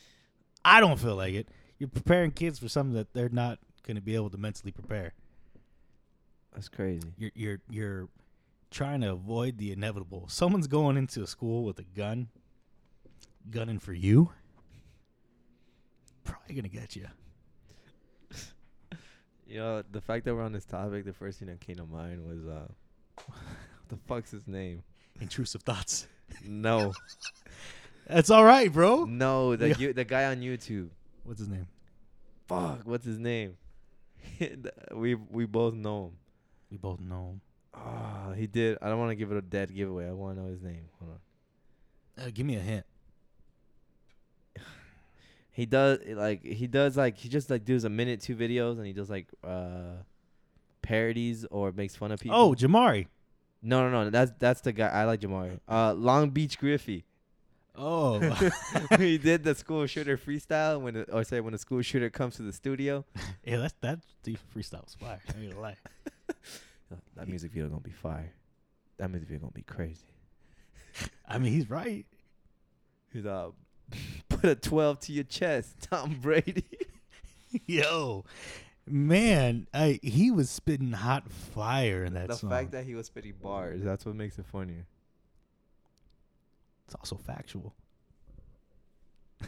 I 0.65 0.81
don't 0.81 0.99
feel 0.99 1.17
like 1.17 1.35
it. 1.35 1.49
You're 1.79 1.89
preparing 1.89 2.31
kids 2.31 2.59
for 2.59 2.69
something 2.69 2.95
that 2.95 3.13
they're 3.15 3.31
not 3.31 3.59
gonna 3.87 4.01
be 4.01 4.15
able 4.15 4.31
to 4.31 4.39
mentally 4.39 4.73
prepare. 4.73 5.15
That's 6.53 6.69
crazy. 6.69 7.13
You're 7.17 7.31
you're 7.35 7.61
you're 7.69 8.09
trying 8.71 9.01
to 9.01 9.13
avoid 9.13 9.59
the 9.59 9.73
inevitable. 9.73 10.27
Someone's 10.29 10.67
going 10.67 10.97
into 10.97 11.23
a 11.23 11.27
school 11.27 11.65
with 11.65 11.79
a 11.79 11.85
gun, 11.85 12.29
gunning 13.51 13.79
for 13.79 13.93
you. 13.93 14.31
Probably 16.25 16.55
gonna 16.55 16.69
get 16.69 16.97
you. 16.97 17.07
You 19.47 19.59
know, 19.59 19.83
the 19.91 20.01
fact 20.01 20.27
that 20.27 20.35
we're 20.37 20.45
on 20.45 20.53
this 20.53 20.65
topic, 20.65 21.05
the 21.05 21.13
first 21.13 21.41
thing 21.41 21.49
that 21.49 21.59
came 21.59 21.75
to 21.75 21.85
mind 21.85 22.25
was 22.25 22.47
uh, 22.47 22.69
what 23.27 23.37
the 23.89 23.97
fuck's 24.07 24.31
his 24.31 24.47
name? 24.47 24.85
Intrusive 25.21 25.63
thoughts. 25.63 26.07
No, 26.45 26.93
That's 28.07 28.31
all 28.31 28.45
right, 28.45 28.73
bro. 28.73 29.05
no, 29.05 29.57
the 29.57 29.69
Yeah. 29.69 29.75
you, 29.79 29.93
the 29.93 30.05
guy 30.05 30.25
on 30.27 30.41
YouTube. 30.41 30.89
What's 31.25 31.39
his 31.41 31.49
name? 31.49 31.67
Fuck, 32.49 32.81
what's 32.85 33.05
his 33.05 33.19
name? 33.19 33.57
we 34.95 35.15
we 35.15 35.47
both 35.47 35.75
know 35.75 36.07
him. 36.07 36.13
We 36.71 36.77
both 36.77 37.01
know 37.01 37.31
him. 37.35 37.41
Oh, 37.75 38.33
he 38.33 38.47
did. 38.47 38.79
I 38.83 38.89
don't 38.89 38.99
want 38.99 39.11
to 39.11 39.15
give 39.17 39.31
it 39.31 39.37
a 39.37 39.43
dead 39.43 39.75
giveaway. 39.75 40.09
I 40.09 40.13
want 40.13 40.37
to 40.37 40.43
know 40.43 40.49
his 40.51 40.61
name. 40.63 40.85
Hold 40.99 41.13
on. 42.19 42.27
Uh, 42.27 42.31
give 42.35 42.45
me 42.47 42.57
a 42.57 42.61
hint. 42.61 42.85
He 45.53 45.67
does 45.67 45.99
like 46.07 46.43
he 46.45 46.67
does 46.69 46.97
like 46.97 47.19
he 47.19 47.29
just 47.29 47.51
like 47.51 47.65
does 47.65 47.85
a 47.85 47.91
minute 47.91 48.21
two 48.21 48.37
videos 48.37 48.79
and 48.79 48.87
he 48.87 48.93
does 48.93 49.11
like 49.11 49.27
uh 49.45 49.97
parodies 50.81 51.45
or 51.51 51.73
makes 51.73 51.95
fun 51.97 52.13
of 52.13 52.21
people. 52.21 52.37
Oh, 52.39 52.55
Jamari. 52.55 53.09
No 53.63 53.89
no 53.89 54.05
no 54.05 54.11
that's 54.11 54.33
that's 54.39 54.61
the 54.63 54.73
guy 54.73 54.89
I 54.89 55.05
like 55.05 55.21
Jamari. 55.21 55.61
Uh, 55.69 55.93
Long 55.93 56.31
Beach 56.31 56.59
Griffy. 56.59 57.05
Oh, 57.77 58.19
he 58.99 59.17
did 59.17 59.45
the 59.45 59.55
school 59.55 59.87
shooter 59.87 60.17
freestyle 60.17 60.81
when 60.81 60.97
it, 60.97 61.09
or 61.13 61.25
say 61.25 61.41
when 61.41 61.53
the 61.53 61.59
school 61.59 61.83
shooter 61.83 62.11
comes 62.11 62.37
to 62.37 62.43
the 62.43 62.53
studio. 62.53 63.05
yeah, 63.45 63.59
that's 63.59 63.75
that 63.81 64.01
the 64.25 64.37
freestyle 64.55 64.85
was 64.85 64.95
fire. 64.95 65.21
I 65.29 65.41
ain't 65.41 65.51
gonna 65.51 65.63
lie. 65.63 65.77
That 67.15 67.29
music 67.29 67.53
video 67.53 67.69
gonna 67.69 67.81
be 67.83 67.93
fire. 67.93 68.33
That 68.97 69.11
music 69.11 69.29
video 69.29 69.43
gonna 69.43 69.53
be 69.53 69.63
crazy. 69.63 70.07
I 71.29 71.39
mean, 71.39 71.53
he's 71.53 71.71
right. 71.71 72.05
He's 73.13 73.27
uh, 73.27 73.51
put 74.29 74.45
a 74.45 74.57
twelve 74.57 74.99
to 75.01 75.13
your 75.13 75.25
chest, 75.25 75.77
Tom 75.89 76.19
Brady. 76.21 76.65
Yo, 77.67 78.25
man, 78.93 79.67
I 79.73 79.99
he 80.03 80.31
was 80.31 80.51
spitting 80.51 80.93
hot 80.93 81.31
fire 81.31 82.05
in 82.05 82.15
that 82.15 82.29
the 82.29 82.37
song. 82.37 82.51
fact 82.51 82.73
that 82.73 82.85
he 82.85 82.95
was 82.95 83.07
spitting 83.07 83.35
bars, 83.43 83.83
that's 83.83 84.05
what 84.07 84.15
makes 84.15 84.39
it 84.39 84.47
funnier. 84.47 84.87
it's 86.87 86.95
also 86.95 87.17
factual. 87.17 87.75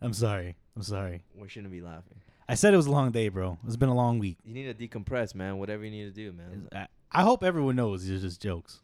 I'm 0.00 0.12
sorry. 0.12 0.56
I'm 0.76 0.82
sorry. 0.82 1.22
We 1.36 1.48
shouldn't 1.48 1.72
be 1.72 1.80
laughing. 1.80 2.20
I 2.48 2.54
said 2.54 2.74
it 2.74 2.76
was 2.76 2.86
a 2.86 2.90
long 2.90 3.12
day, 3.12 3.28
bro. 3.28 3.58
It's 3.66 3.76
been 3.76 3.88
a 3.88 3.94
long 3.94 4.18
week. 4.18 4.36
You 4.44 4.52
need 4.52 4.76
to 4.76 4.88
decompress, 4.88 5.34
man. 5.34 5.58
Whatever 5.58 5.84
you 5.84 5.90
need 5.90 6.04
to 6.04 6.10
do, 6.10 6.32
man. 6.32 6.68
I, 6.74 6.86
I 7.10 7.22
hope 7.22 7.44
everyone 7.44 7.76
knows 7.76 8.04
these 8.04 8.18
are 8.18 8.26
just 8.26 8.40
jokes. 8.42 8.80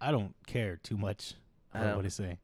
I 0.00 0.10
don't 0.10 0.34
care 0.46 0.76
too 0.82 0.96
much 0.96 1.34
I 1.74 1.78
what 1.78 1.86
everybody 1.86 2.10
say. 2.10 2.38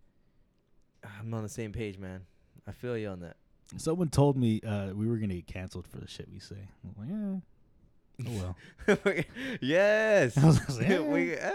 I'm 1.20 1.32
on 1.32 1.42
the 1.42 1.48
same 1.48 1.72
page, 1.72 1.98
man. 1.98 2.22
I 2.66 2.72
feel 2.72 2.98
you 2.98 3.08
on 3.08 3.20
that. 3.20 3.36
Someone 3.76 4.08
told 4.08 4.36
me 4.36 4.60
uh, 4.60 4.90
we 4.94 5.06
were 5.08 5.16
gonna 5.16 5.34
get 5.34 5.46
canceled 5.46 5.86
for 5.86 5.98
the 5.98 6.06
shit 6.06 6.28
we 6.32 6.38
say. 6.38 6.56
I'm 6.84 6.94
like, 6.98 7.08
yeah. 7.10 8.28
Oh 8.28 8.54
well. 8.86 9.24
yes. 9.60 10.38
I 10.42 10.46
was 10.46 10.78
like, 10.78 10.88
yeah. 10.88 11.00
we, 11.00 11.36
uh, 11.36 11.50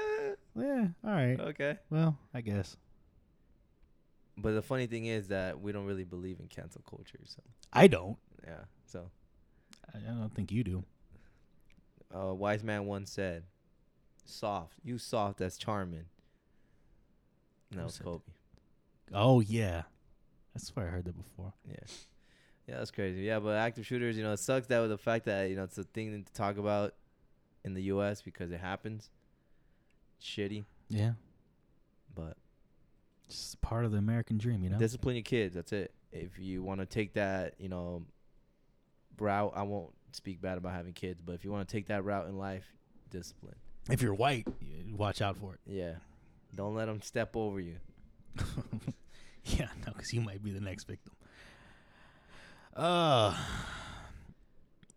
Yeah. 0.55 0.87
All 1.03 1.11
right. 1.11 1.39
okay. 1.39 1.77
Well, 1.89 2.17
I 2.33 2.41
guess. 2.41 2.75
But 4.37 4.53
the 4.53 4.61
funny 4.61 4.87
thing 4.87 5.05
is 5.05 5.27
that 5.29 5.59
we 5.61 5.71
don't 5.71 5.85
really 5.85 6.03
believe 6.03 6.39
in 6.39 6.47
cancel 6.47 6.81
culture. 6.89 7.19
So 7.25 7.41
I 7.73 7.87
don't. 7.87 8.17
yeah. 8.45 8.65
So 8.85 9.09
I 9.93 9.97
I 9.97 10.13
don't 10.13 10.33
think 10.33 10.51
you 10.51 10.63
do. 10.63 10.83
a 12.11 12.33
wise 12.33 12.63
man 12.63 12.85
once 12.85 13.11
said, 13.11 13.43
"Soft, 14.25 14.73
you 14.83 14.97
soft 14.97 15.41
as 15.41 15.57
Charmin." 15.57 16.05
And 17.71 17.79
that 17.79 17.85
was 17.85 17.97
Kobe. 17.99 18.23
Oh 19.13 19.39
yeah. 19.39 19.83
That's 20.53 20.75
where 20.75 20.87
I 20.87 20.89
heard 20.89 21.05
that 21.05 21.17
before. 21.17 21.53
Yeah. 21.67 21.75
Yeah, 22.67 22.77
that's 22.77 22.91
crazy. 22.91 23.21
Yeah, 23.21 23.39
but 23.39 23.55
active 23.57 23.85
shooters, 23.85 24.15
you 24.17 24.23
know, 24.23 24.33
it 24.33 24.37
sucks 24.39 24.67
that 24.67 24.79
with 24.81 24.89
the 24.91 24.97
fact 24.97 25.25
that 25.25 25.49
you 25.49 25.55
know 25.55 25.63
it's 25.63 25.77
a 25.77 25.83
thing 25.83 26.23
to 26.23 26.33
talk 26.33 26.57
about 26.57 26.93
in 27.63 27.73
the 27.73 27.83
U.S. 27.83 28.21
because 28.21 28.51
it 28.51 28.59
happens. 28.59 29.09
Shitty, 30.21 30.63
Yeah. 30.89 31.13
but 32.13 32.37
It's 33.27 33.37
just 33.41 33.61
part 33.61 33.85
of 33.85 33.91
the 33.91 33.97
American 33.97 34.37
dream, 34.37 34.63
you 34.63 34.69
know. 34.69 34.77
discipline 34.77 35.15
your 35.15 35.23
kids. 35.23 35.55
That's 35.55 35.73
it. 35.73 35.91
If 36.11 36.37
you 36.37 36.61
want 36.63 36.79
to 36.81 36.85
take 36.85 37.13
that, 37.13 37.55
you 37.57 37.67
know, 37.69 38.03
route, 39.19 39.53
I 39.55 39.63
won't 39.63 39.93
speak 40.11 40.41
bad 40.41 40.57
about 40.57 40.73
having 40.73 40.93
kids, 40.93 41.21
but 41.21 41.33
if 41.33 41.43
you 41.43 41.51
want 41.51 41.67
to 41.67 41.71
take 41.71 41.87
that 41.87 42.03
route 42.05 42.27
in 42.27 42.37
life, 42.37 42.65
discipline. 43.09 43.55
if 43.89 44.01
you're 44.01 44.13
white, 44.13 44.47
watch 44.93 45.21
out 45.21 45.37
for 45.37 45.53
it. 45.55 45.59
Yeah, 45.65 45.93
don't 46.55 46.75
let 46.75 46.85
them 46.85 47.01
step 47.01 47.35
over 47.35 47.59
you. 47.59 47.77
yeah, 49.57 49.67
no, 49.85 49.93
because 49.93 50.13
you 50.13 50.21
might 50.21 50.43
be 50.43 50.51
the 50.51 50.61
next 50.61 50.85
victim. 50.85 51.13
Uh, 52.75 53.35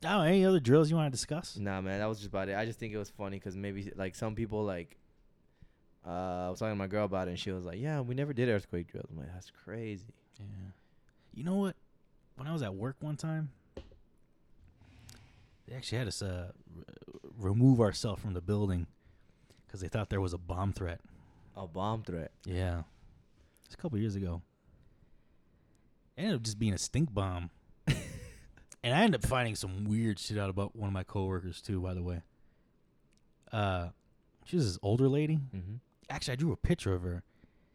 oh, 0.05 0.21
any 0.21 0.45
other 0.45 0.61
drills 0.61 0.91
you 0.91 0.97
want 0.97 1.07
to 1.13 1.17
discuss? 1.17 1.57
Nah, 1.57 1.81
man, 1.81 1.99
that 1.99 2.07
was 2.07 2.19
just 2.19 2.29
about 2.29 2.49
it. 2.49 2.57
I 2.57 2.65
just 2.65 2.79
think 2.79 2.93
it 2.93 2.99
was 2.99 3.11
funny 3.11 3.39
because 3.39 3.57
maybe 3.57 3.93
like 3.97 4.15
some 4.15 4.35
people 4.35 4.65
like. 4.65 4.97
Uh, 6.07 6.47
I 6.47 6.51
was 6.51 6.59
talking 6.59 6.73
to 6.73 6.77
my 6.79 6.87
girl 6.87 7.07
about 7.07 7.29
it, 7.29 7.31
and 7.31 7.41
she 7.41 7.51
was 7.51 7.65
like, 7.65 7.79
"Yeah, 7.81 8.01
we 8.03 8.15
never 8.15 8.35
did 8.35 8.51
earthquake 8.51 8.89
drills." 8.89 9.09
I'm 9.11 9.17
like, 9.19 9.33
"That's 9.33 9.51
crazy." 9.65 10.05
Yeah. 10.39 10.45
You 11.33 11.45
know 11.45 11.57
what? 11.57 11.77
When 12.37 12.47
I 12.47 12.53
was 12.53 12.63
at 12.63 12.75
work 12.75 12.97
one 13.01 13.17
time, 13.17 13.51
they 15.67 15.75
actually 15.75 15.99
had 15.99 16.09
us 16.09 16.21
uh, 16.21 16.53
r- 16.77 16.85
remove 17.39 17.81
ourselves 17.81 18.21
from 18.21 18.35
the 18.35 18.43
building 18.43 18.87
because 19.67 19.81
they 19.81 19.89
thought 19.89 20.11
there 20.11 20.21
was 20.21 20.35
a 20.35 20.39
bomb 20.39 20.73
threat. 20.73 21.01
A 21.57 21.67
bomb 21.67 22.03
threat. 22.03 22.33
Yeah. 22.45 22.83
It's 23.75 23.81
a 23.81 23.83
couple 23.83 23.99
years 23.99 24.15
ago. 24.15 24.41
It 26.17 26.21
ended 26.23 26.37
up 26.37 26.43
just 26.43 26.61
being 26.61 26.75
a 26.75 26.79
stink 26.79 27.13
bomb. 27.13 27.51
and 27.89 28.95
I 28.95 29.03
ended 29.03 29.17
up 29.25 29.29
finding 29.29 29.57
some 29.57 29.85
weird 29.85 30.21
shit 30.21 30.39
out 30.39 30.49
about 30.49 30.77
one 30.77 30.87
of 30.87 30.93
my 30.93 31.03
coworkers 31.03 31.61
too, 31.61 31.81
by 31.81 31.93
the 31.93 32.03
way. 32.05 32.21
Uh 33.51 33.89
she 34.45 34.55
was 34.55 34.65
this 34.67 34.79
older 34.81 35.09
lady. 35.09 35.41
Mm-hmm. 35.53 35.75
Actually 36.09 36.33
I 36.35 36.37
drew 36.37 36.53
a 36.53 36.57
picture 36.57 36.95
of 36.95 37.03
her. 37.03 37.25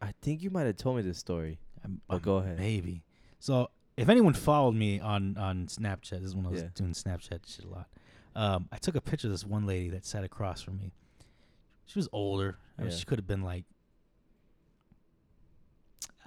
I 0.02 0.14
think 0.22 0.42
you 0.42 0.50
might 0.50 0.68
have 0.68 0.78
told 0.78 0.96
me 0.96 1.02
this 1.02 1.18
story. 1.18 1.60
I'm, 1.84 2.00
Oh, 2.10 2.14
I'm- 2.14 2.22
go 2.22 2.38
ahead. 2.38 2.58
Maybe. 2.60 3.04
So 3.40 3.70
if 3.98 4.08
anyone 4.08 4.34
followed 4.36 4.76
me 4.76 5.02
on 5.02 5.36
on 5.38 5.66
Snapchat, 5.68 6.12
this 6.22 6.30
is 6.30 6.36
when 6.36 6.46
I 6.46 6.50
was 6.50 6.62
Yeah. 6.62 6.70
doing 6.76 6.94
Snapchat 6.94 7.46
shit 7.46 7.66
a 7.66 7.68
lot. 7.70 7.88
Um, 8.38 8.70
I 8.72 8.78
took 8.78 8.96
a 8.96 9.02
picture 9.02 9.28
of 9.28 9.32
this 9.34 9.44
one 9.46 9.66
lady 9.66 9.90
that 9.90 10.06
sat 10.06 10.24
across 10.24 10.62
from 10.62 10.78
me. 10.78 10.94
She 11.88 12.00
was 12.00 12.08
older. 12.14 12.58
I 12.78 12.84
mean, 12.84 12.92
Yeah. 12.92 12.96
she 12.98 13.04
could 13.06 13.20
have 13.20 13.28
been 13.28 13.42
like, 13.44 13.66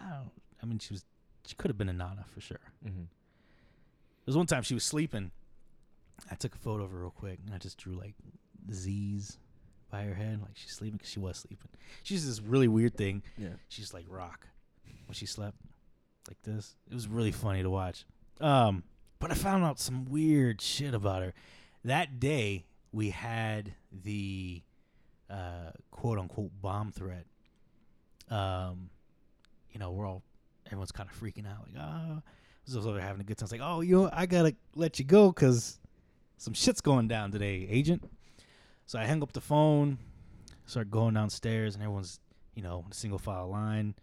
I 0.04 0.10
don't. 0.10 0.30
I 0.62 0.66
mean, 0.66 0.78
she 0.78 0.92
was. 0.94 1.04
She 1.46 1.54
could 1.54 1.70
have 1.70 1.78
been 1.78 1.88
a 1.88 1.92
nana 1.92 2.24
for 2.32 2.40
sure. 2.40 2.60
Mm-hmm. 2.86 2.98
There 2.98 4.26
was 4.26 4.36
one 4.36 4.46
time 4.46 4.62
she 4.62 4.74
was 4.74 4.84
sleeping. 4.84 5.32
I 6.30 6.36
took 6.36 6.54
a 6.54 6.58
photo 6.58 6.84
of 6.84 6.92
her 6.92 6.98
real 6.98 7.10
quick, 7.10 7.40
and 7.44 7.54
I 7.54 7.58
just 7.58 7.78
drew 7.78 7.94
like 7.94 8.14
Z's 8.72 9.38
by 9.90 10.02
her 10.04 10.14
head, 10.14 10.40
like 10.40 10.52
she's 10.54 10.70
sleeping 10.72 10.96
because 10.96 11.10
she 11.10 11.18
was 11.18 11.36
sleeping. 11.36 11.68
She's 12.02 12.26
this 12.26 12.40
really 12.40 12.68
weird 12.68 12.96
thing. 12.96 13.22
Yeah. 13.36 13.54
She's 13.68 13.92
like 13.92 14.06
rock 14.08 14.46
when 15.06 15.14
she 15.14 15.26
slept. 15.26 15.56
like 16.28 16.40
this. 16.42 16.76
It 16.90 16.94
was 16.94 17.08
really 17.08 17.32
funny 17.32 17.62
to 17.62 17.70
watch. 17.70 18.04
Um, 18.40 18.84
but 19.18 19.30
I 19.30 19.34
found 19.34 19.64
out 19.64 19.78
some 19.78 20.06
weird 20.06 20.60
shit 20.60 20.94
about 20.94 21.22
her. 21.22 21.34
That 21.84 22.20
day 22.20 22.66
we 22.92 23.10
had 23.10 23.74
the 23.92 24.62
uh, 25.28 25.72
quote 25.90 26.18
unquote 26.18 26.52
bomb 26.60 26.92
threat. 26.92 27.26
Um, 28.30 28.90
you 29.72 29.78
know, 29.78 29.90
we're 29.90 30.06
all 30.06 30.22
everyone's 30.66 30.92
kind 30.92 31.08
of 31.08 31.20
freaking 31.20 31.46
out, 31.46 31.66
like, 31.66 31.82
oh. 31.82 32.22
so 32.64 32.80
they're 32.80 33.00
having 33.00 33.20
a 33.20 33.24
good 33.24 33.36
time. 33.36 33.44
It's 33.44 33.52
like, 33.52 33.60
oh, 33.62 33.80
you 33.80 34.02
know, 34.02 34.10
I 34.12 34.26
gotta 34.26 34.54
let 34.74 34.98
you 34.98 35.04
go 35.04 35.30
because 35.30 35.78
some 36.38 36.54
shit's 36.54 36.80
going 36.80 37.08
down 37.08 37.30
today, 37.30 37.66
agent. 37.68 38.08
So 38.86 38.98
I 38.98 39.04
hang 39.04 39.22
up 39.22 39.32
the 39.32 39.40
phone, 39.40 39.98
start 40.66 40.90
going 40.90 41.14
downstairs, 41.14 41.74
and 41.74 41.82
everyone's, 41.82 42.20
you 42.54 42.62
know, 42.62 42.84
single 42.90 43.18
file 43.18 43.48
line, 43.48 43.94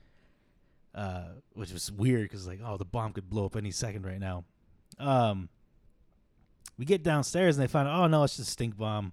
uh, 0.96 1.30
which 1.54 1.72
was 1.72 1.92
weird 1.92 2.24
because 2.24 2.48
like, 2.48 2.60
oh, 2.64 2.78
the 2.78 2.86
bomb 2.86 3.14
could 3.14 3.30
blow 3.30 3.46
up 3.46 3.56
any 3.56 3.72
second 3.72 4.06
right 4.06 4.20
now. 4.20 4.46
Um, 4.98 5.50
we 6.78 6.86
get 6.86 7.04
downstairs 7.04 7.58
and 7.58 7.64
they 7.64 7.68
find, 7.68 7.88
oh 7.88 8.08
no, 8.08 8.24
it's 8.24 8.38
just 8.38 8.50
a 8.50 8.52
stink 8.52 8.78
bomb. 8.78 9.12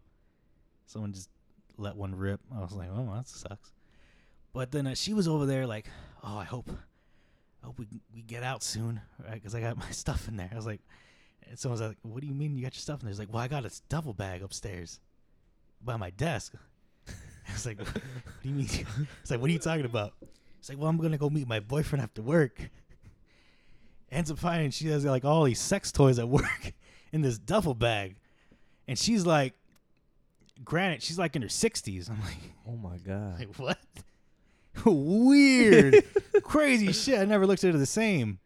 Someone 0.87 1.13
just 1.13 1.29
let 1.77 1.97
one 1.97 2.15
rip. 2.15 2.41
I 2.55 2.61
was 2.61 2.73
like, 2.73 2.89
oh, 2.93 3.13
that 3.15 3.29
sucks. 3.29 3.73
But 4.53 4.71
then 4.71 4.87
uh, 4.87 4.95
she 4.95 5.13
was 5.13 5.29
over 5.29 5.47
there 5.47 5.67
like, 5.67 5.89
oh, 6.27 6.37
I 6.39 6.45
hope, 6.45 6.69
I 7.63 7.67
hope 7.67 7.79
we 7.79 7.87
we 8.15 8.23
get 8.23 8.43
out 8.43 8.63
soon, 8.63 9.01
right? 9.25 9.35
Because 9.35 9.55
I 9.55 9.61
got 9.61 9.77
my 9.87 9.91
stuff 9.91 10.29
in 10.29 10.37
there. 10.37 10.51
I 10.53 10.57
was 10.57 10.67
like, 10.67 10.81
and 11.49 11.59
someone's 11.59 11.81
like, 11.81 11.97
what 12.03 12.21
do 12.21 12.27
you 12.27 12.35
mean 12.35 12.57
you 12.57 12.63
got 12.65 12.75
your 12.75 12.81
stuff 12.81 13.01
in 13.01 13.07
there? 13.07 13.13
He's 13.13 13.19
like, 13.19 13.33
well, 13.33 13.43
I 13.43 13.49
got 13.49 13.65
a 13.65 13.71
duffel 13.89 14.13
bag 14.13 14.43
upstairs 14.43 15.01
by 15.83 15.97
my 15.97 16.11
desk. 16.11 16.55
I 17.09 17.53
was 17.53 17.65
like, 17.65 17.79
what, 17.79 17.89
what 17.95 18.43
do 18.43 18.49
you 18.49 18.55
mean? 18.55 18.69
It's 19.23 19.31
like, 19.31 19.41
what 19.41 19.49
are 19.49 19.53
you 19.53 19.59
talking 19.59 19.85
about? 19.85 20.13
It's 20.59 20.69
like, 20.69 20.79
well, 20.79 20.89
I'm 20.89 20.97
gonna 20.97 21.19
go 21.19 21.31
meet 21.31 21.47
my 21.47 21.61
boyfriend 21.61 22.03
after 22.03 22.23
work. 22.23 22.61
Ends 24.11 24.31
up 24.31 24.39
finding 24.39 24.71
she 24.71 24.89
has 24.89 25.05
like 25.05 25.25
all 25.25 25.45
these 25.45 25.61
sex 25.61 25.93
toys 25.93 26.19
at 26.19 26.29
work 26.29 26.73
in 27.13 27.23
this 27.23 27.39
duffel 27.39 27.75
bag, 27.75 28.17
and 28.89 28.99
she's 28.99 29.25
like, 29.27 29.55
granted, 30.65 31.03
she's 31.03 31.19
like 31.19 31.37
in 31.37 31.43
her 31.43 31.49
sixties. 31.49 32.09
I'm 32.09 32.21
like, 32.21 32.37
Oh 32.69 32.77
my 32.77 32.97
god. 32.99 33.39
like 33.39 33.57
what? 33.59 33.79
Weird, 34.85 36.05
crazy 36.43 36.93
shit. 36.93 37.19
I 37.19 37.25
never 37.25 37.47
looked 37.47 37.65
at 37.65 37.73
her 37.73 37.79
the 37.79 37.87
same. 37.87 38.39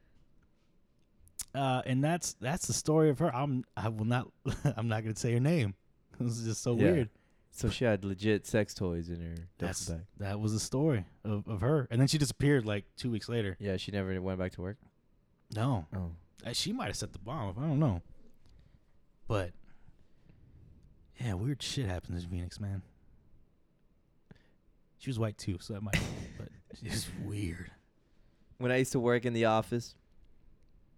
Uh, 1.55 1.83
and 1.85 2.03
that's 2.05 2.35
that's 2.35 2.67
the 2.67 2.73
story 2.73 3.11
of 3.11 3.19
her. 3.19 3.35
I'm 3.35 3.65
I 3.77 3.89
will 3.89 4.05
not 4.05 4.29
I'm 4.77 4.89
not 4.89 5.03
gonna 5.03 5.17
say 5.17 5.33
her 5.33 5.41
name. 5.41 5.75
This 6.19 6.39
is 6.39 6.45
just 6.47 6.63
so 6.63 6.75
Yeah. 6.77 6.93
weird. 6.93 7.09
So 7.53 7.69
she 7.69 7.85
had 7.85 8.05
legit 8.05 8.47
sex 8.47 8.73
toys 8.75 9.11
in 9.11 9.21
her 9.21 9.35
That's 9.59 9.89
bag. 9.89 10.03
that 10.19 10.39
was 10.39 10.53
the 10.53 10.61
story 10.61 11.05
of, 11.25 11.49
of 11.49 11.61
her, 11.63 11.89
and 11.91 12.01
then 12.01 12.07
she 12.07 12.17
disappeared 12.17 12.65
like 12.65 12.85
two 12.97 13.11
weeks 13.11 13.29
later. 13.29 13.57
Yeah, 13.59 13.77
she 13.77 13.91
never 13.91 14.21
went 14.23 14.39
back 14.39 14.53
to 14.53 14.63
work. 14.63 14.77
No, 15.57 15.87
Oh. 15.95 16.13
Uh, 16.47 16.53
she 16.53 16.73
might 16.73 16.87
have 16.87 16.97
set 16.97 17.13
the 17.13 17.19
bomb. 17.19 17.57
I 17.59 17.63
don't 17.63 17.81
know, 17.81 18.01
but 19.27 19.51
yeah, 21.21 21.35
weird 21.35 21.61
shit 21.61 21.87
happens 21.87 22.23
in 22.25 22.31
Phoenix, 22.31 22.61
man. 22.61 22.83
She 25.01 25.09
was 25.09 25.19
white 25.19 25.39
too, 25.39 25.57
so 25.63 25.73
that 25.73 25.83
might, 25.83 25.99
but 26.39 26.49
it's 26.85 27.09
weird. 27.25 27.71
When 28.59 28.71
I 28.71 28.77
used 28.77 28.93
to 28.93 29.01
work 29.01 29.25
in 29.25 29.33
the 29.33 29.47
office, 29.47 29.95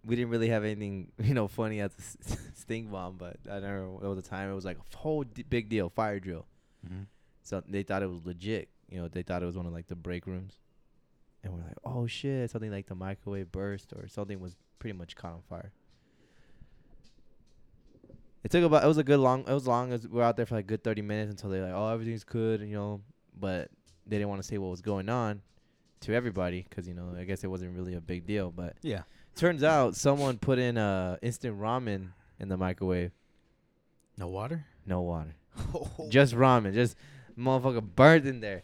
we 0.05 0.17
didn't 0.17 0.29
really 0.29 0.49
have 0.49 0.65
anything, 0.65 1.13
you 1.23 1.33
know, 1.33 1.47
funny 1.47 1.79
at 1.79 1.95
the 1.95 2.03
stink 2.53 2.91
bomb. 2.91 3.15
But 3.15 3.37
I 3.49 3.61
never. 3.61 3.89
There 4.01 4.09
was 4.09 4.19
a 4.19 4.21
time 4.21 4.51
it 4.51 4.55
was 4.55 4.65
like 4.65 4.77
a 4.77 4.97
whole 4.97 5.23
d- 5.23 5.45
big 5.49 5.69
deal, 5.69 5.89
fire 5.89 6.19
drill. 6.19 6.45
Mm-hmm. 6.85 7.03
So 7.43 7.63
they 7.65 7.83
thought 7.83 8.03
it 8.03 8.09
was 8.09 8.25
legit. 8.25 8.67
You 8.89 8.99
know, 8.99 9.07
they 9.07 9.23
thought 9.23 9.41
it 9.41 9.45
was 9.45 9.55
one 9.55 9.65
of 9.65 9.71
like 9.71 9.87
the 9.87 9.95
break 9.95 10.27
rooms. 10.27 10.59
And 11.41 11.53
we're 11.53 11.61
like, 11.61 11.77
oh 11.85 12.05
shit, 12.05 12.51
something 12.51 12.71
like 12.71 12.87
the 12.87 12.95
microwave 12.95 13.53
burst 13.53 13.93
or 13.93 14.09
something 14.09 14.37
was 14.41 14.57
pretty 14.79 14.97
much 14.97 15.15
caught 15.15 15.31
on 15.31 15.41
fire. 15.49 15.71
It 18.43 18.51
took 18.51 18.65
about 18.65 18.83
it 18.83 18.87
was 18.87 18.97
a 18.97 19.03
good 19.05 19.21
long 19.21 19.45
it 19.47 19.53
was 19.53 19.65
long 19.65 19.93
as 19.93 20.05
we 20.05 20.17
were 20.17 20.23
out 20.23 20.35
there 20.35 20.45
for 20.45 20.55
like 20.55 20.65
a 20.65 20.67
good 20.67 20.83
thirty 20.83 21.01
minutes 21.01 21.31
until 21.31 21.49
they're 21.49 21.63
like, 21.63 21.73
oh 21.73 21.87
everything's 21.87 22.25
good, 22.25 22.59
you 22.59 22.75
know, 22.75 22.99
but 23.39 23.71
they 24.07 24.17
didn't 24.17 24.29
want 24.29 24.41
to 24.41 24.47
say 24.47 24.57
what 24.57 24.69
was 24.69 24.81
going 24.81 25.09
on 25.09 25.41
to 26.01 26.13
everybody 26.13 26.65
because 26.69 26.87
you 26.87 26.93
know 26.93 27.15
I 27.17 27.23
guess 27.23 27.43
it 27.43 27.47
wasn't 27.47 27.75
really 27.75 27.93
a 27.95 28.01
big 28.01 28.25
deal. 28.25 28.51
But 28.51 28.75
Yeah. 28.81 29.03
turns 29.35 29.63
out 29.63 29.95
someone 29.95 30.37
put 30.37 30.59
in 30.59 30.77
uh 30.77 31.17
instant 31.21 31.59
ramen 31.59 32.09
in 32.39 32.49
the 32.49 32.57
microwave, 32.57 33.11
No 34.17 34.27
water. 34.27 34.65
no 34.85 35.01
water, 35.01 35.35
just 36.09 36.33
ramen, 36.35 36.73
just 36.73 36.95
motherfucker 37.37 37.83
burnt 37.95 38.25
in 38.25 38.39
there. 38.41 38.63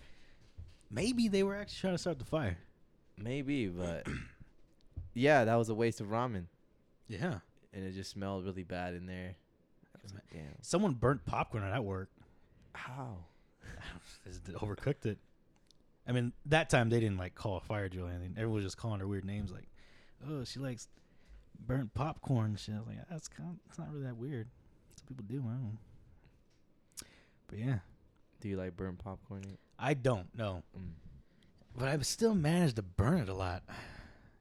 Maybe 0.92 1.28
they 1.28 1.44
were 1.44 1.56
actually 1.56 1.80
trying 1.82 1.94
to 1.94 1.98
start 2.00 2.20
the 2.20 2.26
fire. 2.26 2.58
Maybe, 3.18 3.68
but 3.68 4.08
yeah, 5.14 5.46
that 5.46 5.56
was 5.56 5.70
a 5.70 5.76
waste 5.76 6.02
of 6.02 6.08
ramen, 6.08 6.46
Yeah. 7.08 7.40
and 7.74 7.86
it 7.86 7.92
just 7.94 8.10
smelled 8.12 8.44
really 8.46 8.64
bad 8.64 8.94
in 8.96 9.06
there. 9.06 9.36
Like, 10.14 10.24
Damn, 10.32 10.62
Someone 10.62 10.94
burnt 10.94 11.26
popcorn 11.26 11.64
at 11.64 11.84
work. 11.84 12.10
how? 12.74 13.18
Overcooked 14.56 15.06
it. 15.06 15.18
I 16.10 16.12
mean, 16.12 16.34
that 16.48 16.70
time 16.72 16.90
they 16.90 17.00
didn't 17.00 17.18
like 17.20 17.36
call 17.36 17.58
a 17.58 17.62
fire 17.62 17.88
drill 17.88 18.08
or 18.08 18.10
anything. 18.10 18.34
Everyone 18.36 18.56
was 18.56 18.64
just 18.66 18.78
calling 18.78 19.00
her 19.00 19.08
weird 19.08 19.24
names 19.26 19.52
like, 19.52 19.70
"Oh, 20.28 20.44
she 20.44 20.60
likes 20.60 20.88
burnt 21.66 21.94
popcorn." 21.94 22.56
Shit. 22.56 22.74
I 22.76 22.80
was 22.80 22.88
like, 22.88 22.98
"That's 23.10 23.28
kind. 23.28 23.50
Of, 23.52 23.56
it's 23.70 23.78
not 23.78 23.92
really 23.92 24.06
that 24.06 24.18
weird. 24.18 24.48
What 24.90 25.08
people 25.08 25.26
do. 25.28 25.44
I 25.48 25.52
don't 25.52 25.64
know." 25.64 25.78
But 27.48 27.60
yeah, 27.60 27.80
Do 28.42 28.50
you 28.50 28.58
like 28.58 28.76
burnt 28.76 28.98
popcorn? 29.00 29.44
I 29.78 29.94
don't 29.94 30.36
know, 30.36 30.64
Mm. 30.78 30.92
but 31.78 31.88
I've 31.88 32.06
still 32.06 32.36
managed 32.36 32.76
to 32.78 32.82
burn 32.84 33.20
it 33.20 33.30
a 33.30 33.34
lot, 33.34 33.64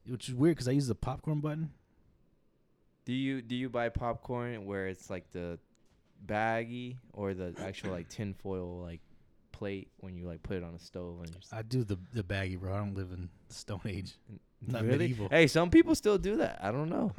which 0.06 0.28
is 0.28 0.34
weird 0.34 0.56
because 0.56 0.68
I 0.68 0.72
use 0.72 0.86
the 0.88 0.94
popcorn 0.94 1.40
button. 1.40 1.70
Do 3.04 3.12
you 3.14 3.40
do 3.42 3.54
you 3.56 3.68
buy 3.70 3.88
popcorn 3.88 4.66
where 4.66 4.86
it's 4.88 5.08
like 5.10 5.30
the 5.32 5.58
baggy 6.20 6.98
or 7.12 7.32
the 7.34 7.54
actual 7.60 7.92
like 7.92 8.08
tinfoil 8.10 8.80
like 8.82 9.00
plate 9.58 9.88
when 9.98 10.16
you 10.16 10.24
like 10.26 10.42
put 10.42 10.56
it 10.56 10.62
on 10.62 10.74
a 10.74 10.78
stove 10.78 11.20
and 11.20 11.32
just 11.32 11.52
I 11.52 11.62
do 11.62 11.84
the 11.84 11.98
the 12.14 12.22
baggy, 12.22 12.56
bro. 12.56 12.72
I 12.72 12.78
don't 12.78 12.94
live 12.94 13.10
in 13.12 13.28
Stone 13.48 13.80
Age. 13.86 14.14
not 14.66 14.82
really? 14.82 14.98
medieval. 14.98 15.28
Hey, 15.28 15.46
some 15.48 15.70
people 15.70 15.94
still 15.94 16.18
do 16.18 16.36
that. 16.36 16.60
I 16.62 16.70
don't 16.70 16.88
know. 16.88 17.12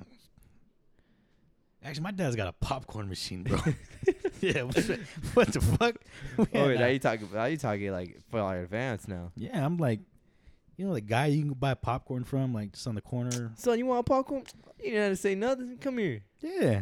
Actually, 1.83 2.03
my 2.03 2.11
dad's 2.11 2.35
got 2.35 2.47
a 2.47 2.53
popcorn 2.53 3.07
machine, 3.07 3.43
bro. 3.43 3.57
yeah, 4.41 4.63
what 4.63 4.75
the, 4.75 4.99
what 5.33 5.47
the 5.53 5.61
fuck? 5.61 5.95
Oh, 6.53 6.67
wait, 6.67 6.79
now 6.79 6.87
you 6.87 6.99
talking? 6.99 7.29
Now 7.33 7.45
you 7.45 7.57
talking 7.57 7.91
like 7.91 8.17
for 8.29 8.41
like 8.41 8.63
advanced 8.63 9.07
now? 9.07 9.31
Yeah, 9.35 9.65
I'm 9.65 9.77
like, 9.77 9.99
you 10.77 10.87
know, 10.87 10.93
the 10.93 11.01
guy 11.01 11.27
you 11.27 11.43
can 11.43 11.53
buy 11.53 11.73
popcorn 11.73 12.23
from, 12.23 12.53
like 12.53 12.73
just 12.73 12.87
on 12.87 12.95
the 12.95 13.01
corner. 13.01 13.51
Son, 13.55 13.77
you 13.77 13.85
want 13.85 14.05
popcorn? 14.05 14.43
You 14.79 14.91
didn't 14.91 15.01
have 15.01 15.11
to 15.11 15.15
say 15.17 15.35
nothing. 15.35 15.77
Come 15.79 15.97
here. 15.97 16.21
Yeah, 16.41 16.81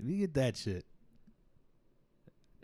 we 0.00 0.18
get 0.18 0.34
that 0.34 0.56
shit. 0.56 0.84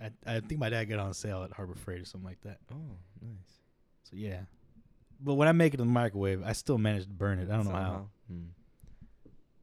I 0.03 0.11
I 0.37 0.41
think 0.41 0.61
my 0.61 0.71
dad 0.71 0.85
got 0.85 0.99
on 0.99 1.13
sale 1.15 1.43
at 1.45 1.53
Harbor 1.53 1.75
Freight 1.75 2.01
or 2.01 2.05
something 2.05 2.29
like 2.29 2.41
that. 2.43 2.59
Oh, 2.73 2.77
nice. 3.23 3.61
So 4.05 4.17
yeah, 4.17 4.41
but 5.21 5.35
when 5.35 5.49
I 5.49 5.53
make 5.53 5.75
it 5.75 5.81
in 5.81 5.87
the 5.87 5.93
microwave, 5.93 6.43
I 6.45 6.53
still 6.53 6.79
manage 6.79 7.05
to 7.05 7.11
burn 7.11 7.39
it. 7.39 7.51
I 7.51 7.57
don't 7.57 7.67
know 7.67 7.73
how. 7.73 8.09
Hmm. 8.29 8.43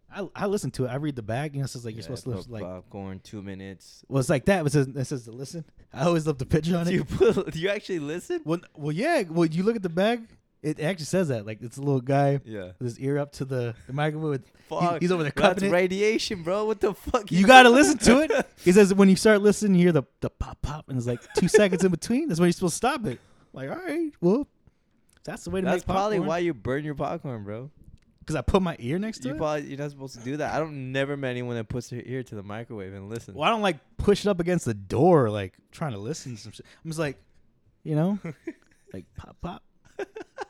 I 0.09 0.43
I 0.43 0.45
listen 0.45 0.71
to 0.71 0.85
it. 0.85 0.89
I 0.89 0.95
read 0.95 1.15
the 1.15 1.21
bag. 1.21 1.53
You 1.53 1.59
know, 1.59 1.65
it 1.65 1.69
says 1.69 1.83
like 1.83 1.95
you're 1.95 2.03
supposed 2.03 2.23
to 2.23 2.29
listen, 2.29 2.51
like. 2.51 2.63
popcorn 2.63 3.19
two 3.19 3.41
minutes. 3.41 4.05
Well, 4.07 4.19
it's 4.19 4.29
like 4.29 4.45
that. 4.45 4.65
It 4.65 4.71
says 4.71 4.87
it 4.87 5.05
says 5.05 5.25
to 5.25 5.31
listen. 5.31 5.65
I 5.93 6.03
always 6.03 6.25
love 6.27 6.37
the 6.37 6.45
picture 6.45 6.77
on 6.77 6.85
Do 6.87 6.91
it. 6.91 6.95
you 6.95 7.03
put? 7.03 7.51
Do 7.51 7.59
you 7.59 7.69
actually 7.69 7.99
listen? 7.99 8.41
Well, 8.45 8.59
well, 8.75 8.91
yeah. 8.93 9.23
Well, 9.29 9.47
you 9.47 9.63
look 9.63 9.75
at 9.75 9.83
the 9.83 9.89
bag. 9.89 10.27
It 10.67 10.79
actually 10.79 11.05
says 11.05 11.27
that. 11.29 11.45
Like 11.45 11.61
it's 11.61 11.77
a 11.77 11.81
little 11.81 12.01
guy 12.01 12.39
Yeah. 12.45 12.71
with 12.79 12.87
his 12.87 12.99
ear 12.99 13.17
up 13.17 13.31
to 13.33 13.45
the, 13.45 13.73
the 13.87 13.93
microwave. 13.93 14.29
With, 14.31 14.45
he- 14.45 14.51
Fuck. 14.75 15.01
he's 15.01 15.11
over 15.11 15.23
there 15.23 15.31
That's 15.35 15.63
it. 15.63 15.71
radiation, 15.71 16.43
bro. 16.43 16.65
What 16.65 16.81
the 16.81 16.93
fuck? 16.93 17.31
You 17.31 17.47
gotta 17.47 17.69
listen 17.69 17.97
to 17.99 18.21
it. 18.21 18.31
He 18.65 18.71
says 18.73 18.93
when 18.93 19.07
you 19.09 19.15
start 19.15 19.41
listening, 19.41 19.75
you 19.75 19.83
hear 19.85 19.91
the 19.93 20.03
the 20.19 20.29
pop 20.29 20.61
pop, 20.61 20.89
and 20.89 20.97
it's 20.97 21.07
like 21.07 21.21
two 21.35 21.47
seconds 21.47 21.83
in 21.85 21.91
between. 21.91 22.27
That's 22.27 22.39
when 22.39 22.47
you're 22.47 22.53
supposed 22.53 22.73
to 22.73 22.77
stop 22.77 23.05
it. 23.05 23.19
Like, 23.53 23.69
all 23.69 23.77
right, 23.77 24.11
well, 24.19 24.45
that's 25.23 25.43
the 25.45 25.51
way 25.51 25.61
to 25.61 25.65
That's 25.65 25.77
make 25.77 25.85
popcorn. 25.87 25.95
probably 25.97 26.19
why 26.19 26.39
you 26.39 26.53
burn 26.53 26.83
your 26.83 26.95
popcorn, 26.95 27.43
bro. 27.45 27.71
Because 28.19 28.35
I 28.35 28.41
put 28.41 28.61
my 28.61 28.75
ear 28.79 28.99
next 28.99 29.19
to 29.19 29.29
You 29.29 29.35
it. 29.35 29.37
probably 29.37 29.67
you're 29.69 29.77
not 29.77 29.91
supposed 29.91 30.15
to 30.15 30.21
do 30.21 30.35
that. 30.37 30.53
I 30.53 30.59
don't 30.59 30.91
never 30.91 31.15
met 31.15 31.29
anyone 31.29 31.55
that 31.55 31.69
puts 31.69 31.87
their 31.89 32.01
ear 32.05 32.23
to 32.23 32.35
the 32.35 32.43
microwave 32.43 32.93
and 32.93 33.09
listen. 33.09 33.35
well, 33.35 33.45
I 33.47 33.49
don't 33.51 33.61
like 33.61 33.77
push 33.97 34.25
it 34.25 34.29
up 34.29 34.41
against 34.41 34.65
the 34.65 34.73
door, 34.73 35.29
like 35.29 35.53
trying 35.71 35.93
to 35.93 35.97
listen 35.97 36.35
to 36.35 36.41
some 36.41 36.51
shit. 36.51 36.65
I'm 36.83 36.89
just 36.91 36.99
like, 36.99 37.17
you 37.83 37.95
know, 37.95 38.19
like 38.93 39.05
pop 39.15 39.37
pop. 39.41 39.63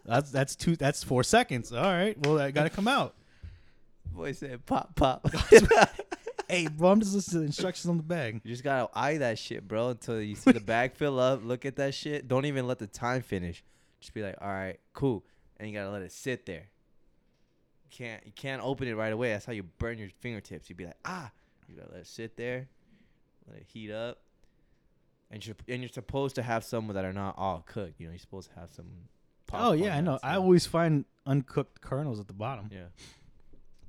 That's 0.05 0.31
that's 0.31 0.55
two. 0.55 0.75
That's 0.75 1.03
four 1.03 1.23
seconds. 1.23 1.71
All 1.71 1.81
right. 1.81 2.17
Well, 2.25 2.39
I 2.39 2.51
gotta 2.51 2.69
come 2.69 2.87
out. 2.87 3.15
Boy 4.13 4.31
said 4.31 4.65
pop 4.65 4.95
pop. 4.95 5.29
Hey, 6.49 6.69
bro, 6.69 6.91
I'm 6.91 7.01
just 7.01 7.13
listening 7.13 7.33
to 7.33 7.39
the 7.39 7.45
instructions 7.47 7.89
on 7.89 7.97
the 7.97 8.03
bag. 8.03 8.39
you 8.41 8.51
just 8.51 8.63
gotta 8.63 8.89
eye 8.97 9.17
that 9.17 9.37
shit, 9.37 9.67
bro, 9.67 9.89
until 9.89 10.21
you 10.21 10.33
see 10.33 10.53
the 10.53 10.61
bag 10.61 10.95
fill 10.95 11.19
up. 11.19 11.43
Look 11.43 11.65
at 11.65 11.75
that 11.75 11.93
shit. 11.93 12.29
Don't 12.29 12.45
even 12.45 12.67
let 12.67 12.79
the 12.79 12.87
time 12.87 13.21
finish. 13.21 13.65
Just 13.99 14.13
be 14.13 14.21
like, 14.21 14.35
all 14.39 14.47
right, 14.47 14.79
cool, 14.93 15.25
and 15.57 15.69
you 15.69 15.75
gotta 15.75 15.89
let 15.89 16.03
it 16.03 16.11
sit 16.13 16.45
there. 16.45 16.69
You 17.83 17.89
can't 17.91 18.25
you 18.25 18.31
can't 18.31 18.61
open 18.63 18.87
it 18.87 18.95
right 18.95 19.11
away. 19.11 19.31
That's 19.31 19.45
how 19.45 19.51
you 19.51 19.63
burn 19.63 19.97
your 19.97 20.07
fingertips. 20.21 20.69
You'd 20.69 20.77
be 20.77 20.85
like, 20.85 20.95
ah, 21.03 21.29
you 21.67 21.75
gotta 21.75 21.91
let 21.91 22.01
it 22.01 22.07
sit 22.07 22.37
there, 22.37 22.69
let 23.49 23.57
it 23.57 23.65
heat 23.67 23.91
up, 23.91 24.19
and 25.29 25.45
you're 25.45 25.57
and 25.67 25.81
you're 25.81 25.89
supposed 25.89 26.35
to 26.35 26.43
have 26.43 26.63
some 26.63 26.87
that 26.87 27.03
are 27.03 27.11
not 27.11 27.35
all 27.37 27.65
cooked. 27.65 27.99
You 27.99 28.07
know, 28.07 28.13
you're 28.13 28.19
supposed 28.19 28.51
to 28.53 28.59
have 28.59 28.71
some 28.71 28.87
Oh 29.53 29.71
yeah, 29.73 29.95
I 29.95 30.01
know. 30.01 30.19
I 30.23 30.35
always 30.35 30.65
find 30.65 31.05
uncooked 31.25 31.81
kernels 31.81 32.19
at 32.19 32.27
the 32.27 32.33
bottom, 32.33 32.69
yeah. 32.71 32.87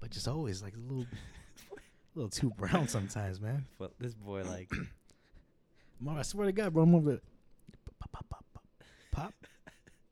but 0.01 0.11
just 0.11 0.29
always 0.29 0.63
like 0.63 0.75
a 0.75 0.79
little, 0.79 1.07
a 1.73 1.79
little 2.15 2.31
too 2.31 2.51
brown 2.51 2.89
sometimes, 2.89 3.41
man. 3.41 3.67
But 3.79 3.93
this 3.99 4.15
boy 4.15 4.43
like 4.45 4.71
Mom, 6.01 6.17
I 6.19 6.23
swear 6.23 6.47
to 6.47 6.53
God, 6.53 6.73
bro, 6.73 6.85
I'm 6.85 6.95
over. 6.95 7.21
Pop, 7.99 8.13
pop, 8.13 8.29
pop, 8.29 8.45
pop, 8.55 8.65
pop, 9.11 9.35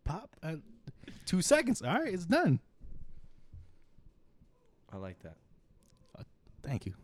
pop. 0.04 0.36
Uh, 0.42 0.56
two 1.24 1.42
seconds. 1.42 1.82
All 1.82 1.94
right, 1.94 2.12
it's 2.12 2.26
done. 2.26 2.60
I 4.92 4.96
like 4.96 5.20
that. 5.22 5.36
Thank 6.62 6.86
you. 6.86 6.94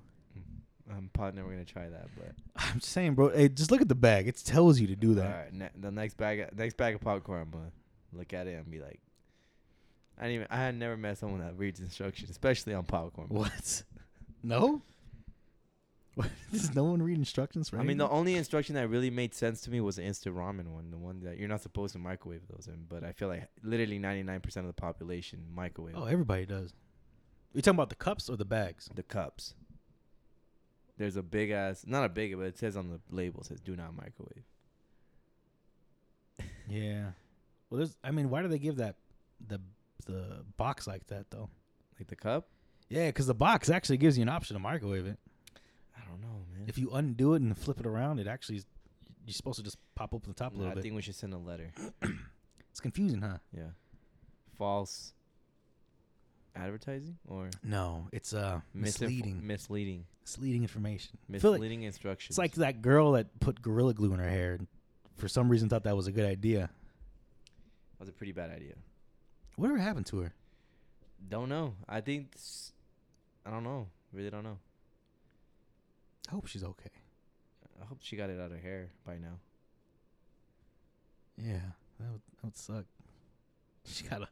I'm 0.90 1.08
probably 1.12 1.36
never 1.40 1.50
gonna 1.50 1.64
try 1.64 1.88
that, 1.88 2.08
but 2.16 2.32
I'm 2.56 2.80
just 2.80 2.92
saying, 2.92 3.14
bro. 3.14 3.30
Hey, 3.30 3.48
just 3.48 3.70
look 3.70 3.80
at 3.80 3.88
the 3.88 3.94
bag. 3.94 4.28
It 4.28 4.36
tells 4.44 4.80
you 4.80 4.88
to 4.88 4.96
do 4.96 5.14
that. 5.14 5.26
All 5.26 5.42
right, 5.42 5.52
ne- 5.54 5.70
the 5.80 5.90
next 5.90 6.16
bag, 6.16 6.46
next 6.56 6.76
bag 6.76 6.96
of 6.96 7.00
popcorn, 7.00 7.48
gonna 7.50 7.70
look 8.12 8.32
at 8.32 8.46
it 8.46 8.54
and 8.54 8.70
be 8.70 8.80
like, 8.80 9.00
I 10.18 10.22
didn't 10.22 10.34
even, 10.34 10.46
I 10.50 10.56
had 10.56 10.74
never 10.76 10.96
met 10.96 11.18
someone 11.18 11.40
that 11.40 11.56
reads 11.56 11.80
instructions, 11.80 12.30
especially 12.30 12.74
on 12.74 12.84
popcorn. 12.84 13.28
What? 13.28 13.82
No. 14.44 14.82
What? 16.16 16.28
Does 16.52 16.74
no 16.74 16.82
one 16.82 17.00
read 17.00 17.16
instructions 17.16 17.68
for? 17.68 17.78
I 17.78 17.84
mean, 17.84 17.96
the 17.96 18.08
only 18.08 18.34
instruction 18.34 18.74
that 18.74 18.88
really 18.88 19.08
made 19.08 19.34
sense 19.34 19.60
to 19.62 19.70
me 19.70 19.80
was 19.80 19.96
the 19.96 20.02
instant 20.02 20.34
ramen 20.34 20.66
one, 20.66 20.90
the 20.90 20.98
one 20.98 21.20
that 21.20 21.38
you're 21.38 21.48
not 21.48 21.60
supposed 21.62 21.92
to 21.92 22.00
microwave 22.00 22.42
those 22.48 22.66
in. 22.66 22.86
But 22.88 23.04
I 23.04 23.12
feel 23.12 23.28
like 23.28 23.48
literally 23.62 24.00
99% 24.00 24.56
of 24.56 24.66
the 24.66 24.72
population 24.72 25.44
microwave 25.54 25.94
Oh, 25.96 26.06
everybody 26.06 26.44
does. 26.44 26.74
You 27.54 27.62
talking 27.62 27.76
about 27.76 27.88
the 27.88 27.94
cups 27.94 28.28
or 28.28 28.36
the 28.36 28.44
bags? 28.44 28.90
the 28.94 29.04
cups. 29.04 29.54
There's 30.98 31.16
a 31.16 31.22
big 31.22 31.50
ass, 31.50 31.84
not 31.86 32.04
a 32.04 32.08
big, 32.08 32.36
but 32.36 32.46
it 32.46 32.58
says 32.58 32.76
on 32.76 32.88
the 32.88 33.00
label, 33.10 33.40
it 33.42 33.46
says 33.46 33.60
"Do 33.60 33.76
not 33.76 33.94
microwave." 33.96 34.42
Yeah. 36.68 37.12
Well, 37.72 37.78
there's. 37.78 37.96
I 38.04 38.10
mean, 38.10 38.28
why 38.28 38.42
do 38.42 38.48
they 38.48 38.58
give 38.58 38.76
that 38.76 38.96
the 39.48 39.58
the 40.04 40.44
box 40.58 40.86
like 40.86 41.06
that 41.06 41.30
though? 41.30 41.48
Like 41.98 42.08
the 42.08 42.16
cup? 42.16 42.48
Yeah, 42.90 43.06
because 43.06 43.26
the 43.26 43.34
box 43.34 43.70
actually 43.70 43.96
gives 43.96 44.18
you 44.18 44.22
an 44.22 44.28
option 44.28 44.52
to 44.54 44.60
microwave 44.60 45.06
it. 45.06 45.18
I 45.96 46.00
don't 46.06 46.20
know, 46.20 46.44
man. 46.54 46.66
If 46.68 46.76
you 46.76 46.90
undo 46.90 47.32
it 47.32 47.40
and 47.40 47.56
flip 47.56 47.80
it 47.80 47.86
around, 47.86 48.18
it 48.18 48.26
actually 48.26 48.56
is, 48.56 48.66
you're 49.24 49.32
supposed 49.32 49.56
to 49.56 49.62
just 49.64 49.78
pop 49.94 50.12
open 50.12 50.30
the 50.30 50.34
top 50.34 50.52
a 50.52 50.54
No, 50.54 50.58
little 50.58 50.72
I 50.72 50.74
bit. 50.74 50.80
I 50.80 50.82
think 50.82 50.96
we 50.96 51.00
should 51.00 51.14
send 51.14 51.32
a 51.32 51.38
letter. 51.38 51.72
It's 52.70 52.80
confusing, 52.80 53.20
huh? 53.22 53.38
Yeah. 53.56 53.68
False 54.58 55.12
advertising 56.54 57.16
or 57.28 57.48
No, 57.62 58.08
it's 58.12 58.34
uh 58.34 58.60
misleading, 58.74 59.46
misleading, 59.46 60.04
misleading 60.22 60.62
information. 60.62 61.18
Feel 61.38 61.50
like 61.52 61.60
misleading 61.60 61.82
instructions. 61.84 62.32
it's 62.32 62.38
like 62.38 62.52
that 62.54 62.82
girl 62.82 63.12
that 63.12 63.40
put 63.40 63.60
gorilla 63.62 63.94
glue 63.94 64.12
in 64.12 64.18
her 64.20 64.28
hair. 64.28 64.54
And 64.54 64.66
for 65.16 65.28
some 65.28 65.48
reason, 65.48 65.68
thought 65.68 65.84
that 65.84 65.96
was 65.96 66.06
a 66.06 66.12
good 66.12 66.26
idea. 66.26 66.70
That 68.02 68.06
was 68.06 68.08
a 68.08 68.18
pretty 68.18 68.32
bad 68.32 68.50
idea. 68.50 68.74
Whatever 69.54 69.78
happened 69.78 70.06
to 70.06 70.18
her? 70.18 70.32
Don't 71.28 71.48
know. 71.48 71.74
I 71.88 72.00
think 72.00 72.32
s- 72.34 72.72
I 73.46 73.50
don't 73.52 73.62
know. 73.62 73.86
Really 74.12 74.28
don't 74.28 74.42
know. 74.42 74.58
I 76.28 76.32
hope 76.32 76.48
she's 76.48 76.64
okay. 76.64 76.90
I 77.80 77.84
hope 77.84 77.98
she 78.00 78.16
got 78.16 78.28
it 78.28 78.40
out 78.40 78.46
of 78.46 78.52
her 78.52 78.58
hair 78.58 78.88
by 79.06 79.18
now. 79.18 79.38
Yeah, 81.38 81.60
that 82.00 82.10
would, 82.10 82.20
that 82.34 82.44
would 82.44 82.56
suck. 82.56 82.84
She 83.86 84.02
got 84.04 84.22
a, 84.22 84.28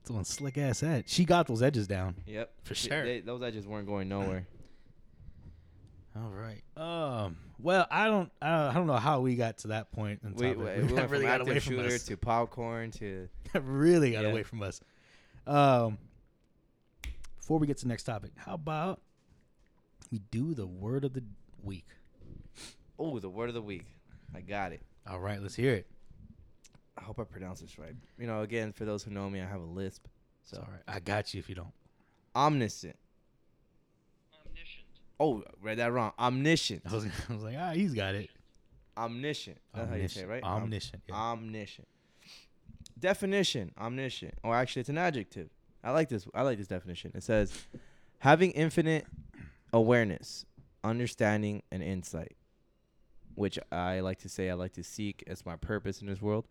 it's 0.00 0.10
one 0.10 0.24
slick 0.24 0.56
ass 0.56 0.80
head. 0.80 1.04
She 1.06 1.26
got 1.26 1.46
those 1.46 1.62
edges 1.62 1.86
down. 1.86 2.14
Yep, 2.26 2.50
For 2.64 2.74
She- 2.74 2.88
sure. 2.88 3.04
they- 3.04 3.20
those 3.20 3.42
edges 3.42 3.66
weren't 3.66 3.86
going 3.86 4.08
nowhere. 4.08 4.46
All 6.16 6.30
right. 6.30 6.62
Um. 6.76 7.36
Well, 7.58 7.86
I 7.90 8.06
don't. 8.06 8.30
I 8.40 8.72
don't 8.72 8.86
know 8.86 8.96
how 8.96 9.20
we 9.20 9.34
got 9.36 9.58
to 9.58 9.68
that 9.68 9.90
point. 9.92 10.20
In 10.24 10.34
we, 10.34 10.48
we, 10.48 10.54
We 10.54 10.82
we 10.82 10.92
went 10.92 11.10
really 11.10 11.24
from 11.26 11.30
got 11.32 11.40
away 11.42 11.58
from 11.60 11.76
shooter 11.76 11.94
us. 11.94 12.04
to 12.04 12.16
popcorn 12.16 12.90
to 12.92 13.28
really 13.60 14.12
got 14.12 14.24
Yeah. 14.24 14.30
away 14.30 14.42
from 14.42 14.62
us. 14.62 14.80
Um. 15.46 15.98
Before 17.38 17.58
we 17.58 17.66
get 17.66 17.76
to 17.78 17.84
the 17.84 17.88
next 17.88 18.02
topic, 18.04 18.32
how 18.36 18.54
about 18.54 19.00
we 20.10 20.18
do 20.30 20.52
the 20.54 20.66
word 20.66 21.04
of 21.04 21.12
the 21.12 21.22
week? 21.62 21.86
oh 22.98 23.18
the 23.18 23.28
word 23.30 23.48
of 23.48 23.54
the 23.54 23.62
week. 23.62 23.84
I 24.34 24.40
got 24.40 24.72
it. 24.72 24.80
All 25.08 25.20
right, 25.20 25.40
let's 25.40 25.54
hear 25.54 25.74
it. 25.74 25.86
I 26.98 27.02
hope 27.04 27.20
I 27.20 27.24
pronounce 27.24 27.60
this 27.60 27.78
right. 27.78 27.94
You 28.18 28.26
know, 28.26 28.40
again, 28.42 28.72
for 28.72 28.84
those 28.84 29.02
who 29.04 29.10
know 29.12 29.28
me, 29.30 29.40
I 29.40 29.46
have 29.46 29.60
a 29.60 29.64
lisp. 29.66 30.06
So, 30.44 30.56
So 30.56 30.62
all 30.62 30.68
right, 30.72 30.82
I 30.88 30.98
got 31.00 31.34
you 31.34 31.38
if 31.38 31.48
you 31.48 31.54
don't. 31.54 31.72
omniscient. 32.34 32.96
Omniscient. 35.20 35.48
Oh, 35.48 35.62
read 35.62 35.78
that 35.78 35.92
wrong. 35.92 36.12
Omniscient. 36.18 36.82
I 36.88 36.94
was, 36.94 37.04
I 37.28 37.32
was 37.32 37.42
like, 37.42 37.56
ah, 37.58 37.70
he's 37.70 37.94
got 37.94 38.14
it. 38.14 38.30
Omniscient. 38.96 39.58
That's 39.74 39.88
how 39.90 39.96
you 39.96 40.08
say 40.08 40.22
it, 40.22 40.28
right? 40.28 40.42
Om- 40.42 40.64
Omniscient. 40.64 41.02
yeah. 41.08 41.14
Omniscient. 41.14 41.88
Definition: 42.98 43.72
Omniscient, 43.78 44.34
or 44.42 44.54
actually, 44.54 44.80
it's 44.80 44.88
an 44.88 44.96
adjective. 44.98 45.50
I 45.84 45.90
like 45.90 46.08
this. 46.08 46.26
I 46.34 46.42
like 46.42 46.56
this 46.58 46.66
definition. 46.66 47.12
It 47.14 47.22
says, 47.22 47.52
having 48.20 48.52
infinite 48.52 49.06
awareness, 49.72 50.46
understanding, 50.82 51.62
and 51.70 51.82
insight. 51.82 52.36
Which 53.34 53.58
I 53.70 54.00
like 54.00 54.20
to 54.20 54.30
say, 54.30 54.48
I 54.48 54.54
like 54.54 54.72
to 54.74 54.82
seek 54.82 55.22
as 55.26 55.44
my 55.44 55.56
purpose 55.56 56.00
in 56.00 56.06
this 56.06 56.22
world. 56.22 56.46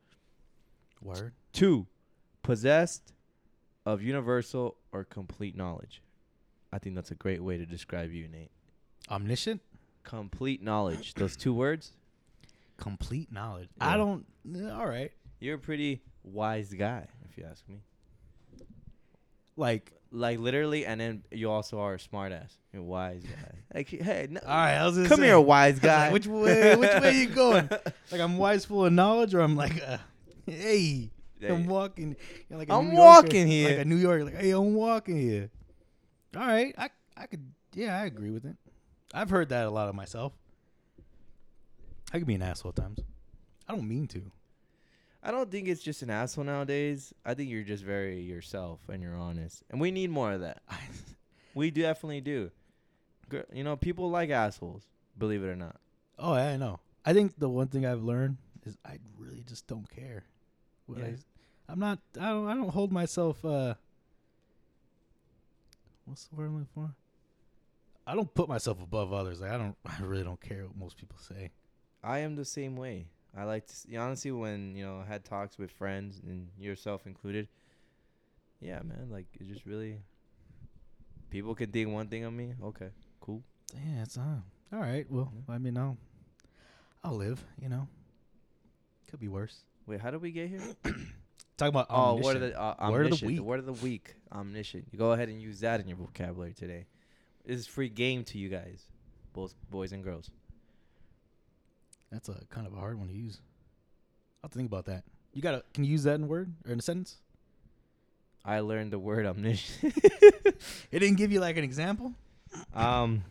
Word. 1.02 1.34
Two, 1.52 1.88
possessed 2.44 3.12
of 3.88 4.04
universal 4.04 4.76
or 4.92 5.04
complete 5.04 5.56
knowledge. 5.58 6.04
I 6.72 6.78
think 6.78 6.94
that's 6.94 7.10
a 7.10 7.16
great 7.16 7.44
way 7.44 7.58
to 7.58 7.66
describe 7.66 8.12
you, 8.12 8.28
Nate. 8.28 8.52
Omniscient. 9.10 9.62
Complete 10.04 10.62
knowledge. 10.62 11.14
Those 11.16 11.36
two 11.36 11.54
words. 11.64 11.92
Complete 12.78 13.32
knowledge. 13.32 13.70
Yeah. 13.78 13.90
I 13.90 13.98
don't. 13.98 14.26
All 14.72 14.88
right. 14.88 15.12
You're 15.40 15.56
a 15.56 15.60
pretty 15.60 16.02
wise 16.24 16.74
guy, 16.74 17.08
if 17.30 17.38
you 17.38 17.46
ask 17.50 17.68
me. 17.70 17.82
Like, 19.58 19.92
Like 20.12 20.40
literally, 20.40 20.86
and 20.86 21.00
then 21.00 21.24
you 21.32 21.50
also 21.50 21.80
are 21.80 21.96
a 21.96 22.00
smart 22.00 22.32
ass. 22.32 22.56
You're 22.74 22.82
a 22.82 22.86
wise 22.86 23.24
guy. 23.24 23.52
Like, 23.76 23.90
hey, 23.90 24.28
no, 24.30 24.40
all 24.46 24.56
right. 24.56 24.76
I 24.76 24.86
was 24.86 24.96
come 25.10 25.18
say, 25.20 25.26
here, 25.26 25.40
wise 25.40 25.80
guy. 25.82 26.06
like, 26.06 26.14
which 26.14 26.28
way? 26.28 26.76
Which 26.78 27.02
way 27.02 27.20
you 27.20 27.28
going? 27.28 27.70
Like 28.12 28.22
I'm 28.22 28.38
wise, 28.38 28.64
full 28.66 28.86
of 28.86 28.94
knowledge, 28.94 29.34
or 29.34 29.42
I'm 29.42 29.56
like, 29.58 29.82
uh, 29.86 29.98
hey, 30.46 31.10
Yeah, 31.42 31.54
I'm 31.54 31.64
yeah. 31.64 31.68
walking. 31.68 32.16
like 32.50 32.70
a 32.70 32.74
I'm 32.74 32.86
Yorker, 32.94 32.98
walking 32.98 33.48
here. 33.48 33.70
Like 33.70 33.78
a 33.80 33.86
New 33.86 33.98
Yorker, 33.98 34.24
like, 34.26 34.38
hey, 34.38 34.52
I'm 34.52 34.74
walking 34.76 35.18
here. 35.20 35.50
All 36.38 36.46
right, 36.48 36.74
I, 36.78 36.90
I 37.18 37.26
could, 37.26 37.52
yeah, 37.74 38.00
I 38.00 38.06
agree 38.06 38.30
with 38.32 38.46
it. 38.46 38.56
I've 39.16 39.30
heard 39.30 39.50
that 39.50 39.66
a 39.66 39.70
lot 39.70 39.88
of 39.88 39.96
myself. 39.96 40.34
I 42.14 42.18
could 42.20 42.28
be 42.28 42.36
an 42.36 42.42
asshole 42.42 42.70
at 42.70 42.76
times. 42.76 43.00
I 43.68 43.74
don't 43.74 43.88
mean 43.88 44.08
to. 44.10 44.22
I 45.24 45.32
don't 45.32 45.50
think 45.50 45.68
it's 45.68 45.82
just 45.82 46.02
an 46.04 46.10
asshole 46.12 46.44
nowadays. 46.44 47.14
I 47.26 47.34
think 47.34 47.50
you're 47.50 47.64
just 47.64 47.84
very 47.84 48.22
yourself 48.22 48.80
and 48.90 49.02
you're 49.02 49.16
honest, 49.16 49.64
and 49.72 49.80
we 49.82 49.90
need 49.90 50.10
more 50.12 50.34
of 50.34 50.42
that. 50.42 50.62
We 51.56 51.72
definitely 51.72 52.20
do. 52.20 52.52
You 53.54 53.64
know, 53.64 53.78
people 53.78 54.10
like 54.10 54.30
assholes. 54.30 54.84
Believe 55.18 55.42
it 55.42 55.48
or 55.48 55.56
not. 55.56 55.78
oh, 56.20 56.36
yeah, 56.36 56.50
I 56.50 56.58
know. 56.58 56.82
I 57.06 57.14
think 57.14 57.40
the 57.40 57.48
one 57.48 57.68
thing 57.68 57.86
I've 57.86 58.04
learned 58.04 58.36
is 58.66 58.78
I 58.86 58.98
really 59.18 59.42
just 59.48 59.66
don't 59.66 59.90
care. 59.90 60.26
What 60.86 61.00
Yeah. 61.00 61.06
I, 61.06 61.72
I'm 61.72 61.80
not. 61.80 62.00
I 62.20 62.28
don't. 62.28 62.48
I 62.50 62.56
don't 62.56 62.68
hold 62.68 62.92
myself. 62.92 63.46
uh 63.46 63.76
What's 66.04 66.26
the 66.26 66.36
word 66.36 66.48
I'm 66.48 66.54
looking 66.60 66.68
for? 66.76 66.94
I 68.08 68.14
don't 68.16 68.32
put 68.34 68.48
myself 68.48 68.82
above 68.82 69.14
others. 69.14 69.42
Like 69.42 69.52
I 69.52 69.58
don't. 69.58 69.76
I 69.86 70.02
really 70.04 70.24
don't 70.24 70.40
care 70.42 70.64
what 70.66 70.78
most 70.78 70.98
people 70.98 71.18
say. 71.20 71.52
I 72.04 72.20
am 72.20 72.36
the 72.36 72.46
same 72.46 72.76
way. 72.76 73.08
I 73.38 73.44
like 73.44 73.66
to 73.68 73.74
s 73.74 73.86
honestly 73.98 74.32
when 74.32 74.76
you 74.76 74.86
know 74.86 75.00
I 75.04 75.06
had 75.06 75.26
talks 75.26 75.58
with 75.58 75.72
friends 75.72 76.22
and 76.26 76.50
yourself 76.58 77.06
included. 77.06 77.48
Yeah, 78.62 78.82
man. 78.84 79.10
Like 79.12 79.28
it 79.40 79.48
just 79.48 79.66
really. 79.66 80.00
People 81.30 81.56
can 81.56 81.72
think 81.72 81.90
one 81.92 82.08
thing 82.08 82.24
of 82.24 82.32
me. 82.34 82.54
Okay, 82.64 82.90
cool. 83.20 83.42
Yeah, 83.74 84.04
it's 84.04 84.18
uh, 84.18 84.40
all 84.72 84.80
right. 84.80 85.06
Well, 85.10 85.34
I 85.50 85.58
mean, 85.58 85.78
I'll, 85.78 85.98
I'll 87.04 87.16
live. 87.16 87.44
You 87.62 87.68
know, 87.68 87.88
could 89.10 89.20
be 89.20 89.28
worse. 89.28 89.58
Wait, 89.88 90.00
how 90.00 90.12
did 90.12 90.22
we 90.22 90.32
get 90.32 90.50
here? 90.50 90.62
Talking 91.58 91.70
about 91.76 91.88
Oh, 91.90 92.16
word 92.22 92.36
of 92.38 92.42
the 92.42 92.62
uh, 92.62 92.76
Word 92.90 93.08
of 93.08 93.20
the 93.20 93.26
omniscient, 93.26 93.32
week. 93.32 93.40
word 93.42 93.60
of 93.60 93.66
the 93.66 93.74
week. 93.74 94.16
Omniscient. 94.32 94.88
You 94.92 95.00
go 95.00 95.12
ahead 95.12 95.28
and 95.30 95.42
use 95.42 95.60
that 95.62 95.80
in 95.82 95.88
your 95.88 95.98
vocabulary 95.98 96.54
today. 96.54 96.86
This 97.46 97.60
is 97.60 97.68
free 97.68 97.90
game 97.90 98.24
to 98.26 98.38
you 98.38 98.50
guys, 98.50 98.84
both 99.34 99.54
boys 99.70 99.92
and 99.92 100.04
girls. 100.04 100.32
That's 102.12 102.30
a 102.30 102.40
kind 102.50 102.66
of 102.66 102.74
a 102.74 102.78
hard 102.78 102.98
one 102.98 103.08
to 103.08 103.14
use. 103.14 103.40
I'll 104.44 104.48
have 104.48 104.52
to 104.52 104.58
think 104.58 104.70
about 104.70 104.86
that. 104.86 105.04
You 105.34 105.42
gotta. 105.42 105.64
Can 105.74 105.84
you 105.84 105.92
use 105.92 106.04
that 106.04 106.16
in 106.16 106.24
a 106.24 106.28
word 106.28 106.54
or 106.66 106.72
in 106.72 106.80
a 106.80 106.82
sentence? 106.82 107.18
I 108.44 108.60
learned 108.60 108.92
the 108.92 109.00
word 109.00 109.26
omniscient. 109.26 109.94
It 110.92 111.00
didn't 111.00 111.18
give 111.18 111.32
you 111.32 111.40
like 111.42 111.58
an 111.58 111.64
example. 111.64 112.14
um, 112.74 113.24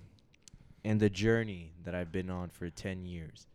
and 0.84 1.00
the 1.00 1.08
journey 1.08 1.72
that 1.84 1.94
I've 1.94 2.12
been 2.12 2.28
on 2.28 2.50
for 2.50 2.68
ten 2.68 3.06
years, 3.06 3.46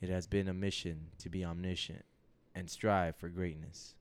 it 0.00 0.08
has 0.08 0.26
been 0.26 0.46
a 0.48 0.54
mission 0.54 1.08
to 1.18 1.28
be 1.28 1.44
omniscient 1.44 2.04
and 2.54 2.70
strive 2.70 3.16
for 3.16 3.28
greatness. 3.28 3.94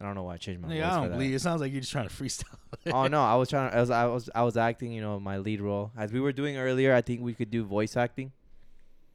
I 0.00 0.06
don't 0.06 0.14
know 0.14 0.22
why 0.22 0.34
I 0.34 0.36
changed 0.38 0.62
my 0.62 0.72
Yeah, 0.72 0.88
voice 0.88 0.96
I 0.96 1.00
don't 1.02 1.12
believe. 1.12 1.34
It 1.34 1.40
sounds 1.40 1.60
like 1.60 1.72
you're 1.72 1.82
just 1.82 1.92
trying 1.92 2.08
to 2.08 2.14
freestyle. 2.14 2.56
oh 2.92 3.06
no, 3.06 3.22
I 3.22 3.34
was 3.34 3.50
trying 3.50 3.70
to. 3.70 3.76
I 3.76 3.80
was, 3.80 3.90
I 3.90 4.06
was 4.06 4.30
I 4.34 4.42
was 4.42 4.56
acting. 4.56 4.92
You 4.92 5.02
know, 5.02 5.20
my 5.20 5.36
lead 5.38 5.60
role 5.60 5.92
as 5.96 6.10
we 6.12 6.20
were 6.20 6.32
doing 6.32 6.56
earlier. 6.56 6.94
I 6.94 7.02
think 7.02 7.20
we 7.20 7.34
could 7.34 7.50
do 7.50 7.64
voice 7.64 7.96
acting. 7.96 8.32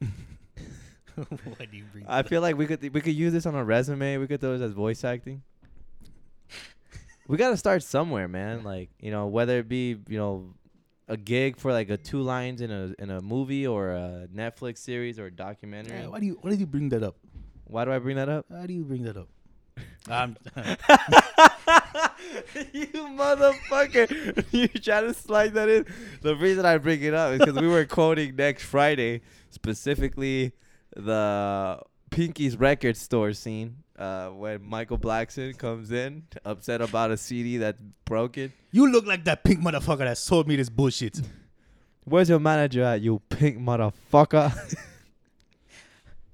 Why 0.00 1.66
do 1.70 1.76
you 1.76 1.84
bring 1.90 2.04
I 2.06 2.22
feel 2.22 2.42
like 2.42 2.56
we 2.56 2.66
could 2.66 2.82
we 2.94 3.00
could 3.00 3.14
use 3.14 3.32
this 3.32 3.46
on 3.46 3.54
a 3.54 3.64
resume. 3.64 4.18
We 4.18 4.26
could 4.26 4.40
throw 4.40 4.52
this 4.56 4.62
as 4.62 4.72
voice 4.72 5.02
acting. 5.02 5.42
we 7.26 7.36
got 7.36 7.50
to 7.50 7.56
start 7.56 7.82
somewhere, 7.82 8.28
man. 8.28 8.62
Like 8.62 8.90
you 9.00 9.10
know, 9.10 9.26
whether 9.26 9.58
it 9.58 9.68
be 9.68 9.96
you 10.08 10.18
know 10.18 10.54
a 11.08 11.16
gig 11.16 11.56
for 11.56 11.72
like 11.72 11.90
a 11.90 11.96
two 11.96 12.20
lines 12.20 12.60
in 12.60 12.70
a 12.70 12.92
in 12.98 13.10
a 13.10 13.20
movie 13.20 13.66
or 13.66 13.90
a 13.90 14.28
Netflix 14.32 14.78
series 14.78 15.18
or 15.18 15.26
a 15.26 15.32
documentary. 15.32 15.98
Yeah, 15.98 16.08
why 16.08 16.20
do 16.20 16.26
you 16.26 16.38
why 16.40 16.50
do 16.50 16.56
you 16.56 16.66
bring 16.66 16.90
that 16.90 17.02
up? 17.02 17.16
Why 17.64 17.84
do 17.84 17.92
I 17.92 17.98
bring 17.98 18.16
that 18.16 18.28
up? 18.28 18.44
Why 18.48 18.66
do 18.66 18.72
you 18.74 18.84
bring 18.84 19.02
that 19.02 19.16
up? 19.16 19.28
Um, 20.08 20.36
you 22.72 22.86
motherfucker! 23.16 24.44
you 24.52 24.68
try 24.68 25.00
to 25.00 25.12
slide 25.12 25.54
that 25.54 25.68
in. 25.68 25.86
The 26.22 26.36
reason 26.36 26.64
I 26.64 26.78
bring 26.78 27.02
it 27.02 27.12
up 27.12 27.32
is 27.32 27.38
because 27.40 27.60
we 27.60 27.66
were 27.66 27.84
quoting 27.88 28.36
next 28.36 28.64
Friday, 28.64 29.22
specifically 29.50 30.52
the 30.94 31.80
Pinky's 32.10 32.56
record 32.56 32.96
store 32.96 33.32
scene 33.32 33.78
uh, 33.98 34.28
when 34.28 34.62
Michael 34.62 34.98
Blackson 34.98 35.58
comes 35.58 35.90
in, 35.90 36.22
upset 36.44 36.80
about 36.80 37.10
a 37.10 37.16
CD 37.16 37.56
that's 37.56 37.80
broken. 38.04 38.52
you 38.70 38.90
look 38.90 39.06
like 39.06 39.24
that 39.24 39.42
pink 39.42 39.60
motherfucker 39.60 39.98
that 39.98 40.18
sold 40.18 40.46
me 40.46 40.54
this 40.56 40.68
bullshit. 40.68 41.20
Where's 42.04 42.28
your 42.28 42.38
manager 42.38 42.84
at, 42.84 43.00
you 43.00 43.20
pink 43.28 43.58
motherfucker? 43.58 44.76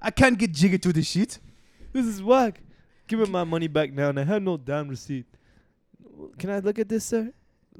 I 0.02 0.10
can't 0.10 0.36
get 0.36 0.52
jiggy 0.52 0.78
to 0.78 0.92
this 0.92 1.06
shit. 1.06 1.38
this 1.92 2.04
is 2.04 2.22
whack. 2.22 2.60
Give 3.12 3.20
me 3.20 3.26
my 3.26 3.44
money 3.44 3.68
back 3.68 3.92
now, 3.92 4.08
and 4.08 4.18
I 4.18 4.24
have 4.24 4.40
no 4.40 4.56
damn 4.56 4.88
receipt. 4.88 5.26
Can 6.38 6.48
I 6.48 6.60
look 6.60 6.78
at 6.78 6.88
this, 6.88 7.04
sir? 7.04 7.30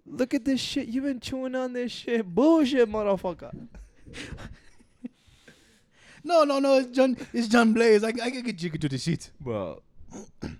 Look 0.04 0.34
at 0.34 0.44
this 0.44 0.60
shit. 0.60 0.88
you 0.88 1.00
been 1.00 1.20
chewing 1.20 1.54
on 1.54 1.72
this 1.72 1.90
shit. 1.90 2.26
Bullshit, 2.26 2.86
motherfucker. 2.86 3.50
No, 6.22 6.44
no, 6.44 6.58
no. 6.58 6.76
It's 6.76 6.90
John. 6.90 7.16
It's 7.32 7.48
John 7.48 7.72
Blaze. 7.72 8.04
I, 8.04 8.08
I 8.08 8.30
can 8.30 8.42
get 8.42 8.58
jiggy 8.58 8.76
to 8.76 8.88
the 8.90 8.98
shit. 8.98 9.30
Bro, 9.40 9.82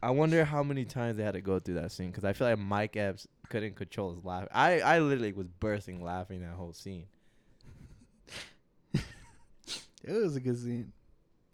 I 0.03 0.11
wonder 0.11 0.43
how 0.45 0.63
many 0.63 0.87
times 0.87 1.19
they 1.19 1.23
had 1.23 1.35
to 1.35 1.43
go 1.43 1.59
through 1.59 1.75
that 1.75 1.93
scene 1.93 2.11
because 2.11 2.25
I 2.25 2.33
feel 2.33 2.49
like 2.49 2.59
Mike 2.59 2.97
Epps 2.97 3.29
couldn't 3.51 3.77
control 3.77 4.15
his 4.15 4.25
laugh. 4.25 4.49
I, 4.53 4.81
I 4.81 4.99
literally 5.01 5.35
was 5.35 5.49
bursting 5.61 6.03
laughing 6.03 6.41
that 6.41 6.55
whole 6.55 6.73
scene. 6.73 7.05
It 10.03 10.13
was 10.13 10.35
a 10.35 10.41
good 10.41 10.59
scene. 10.59 10.93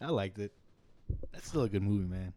I 0.01 0.07
liked 0.07 0.39
it. 0.39 0.53
That's 1.33 1.49
still 1.49 1.65
a 1.65 1.69
good 1.69 1.83
movie, 1.83 2.07
man. 2.07 2.33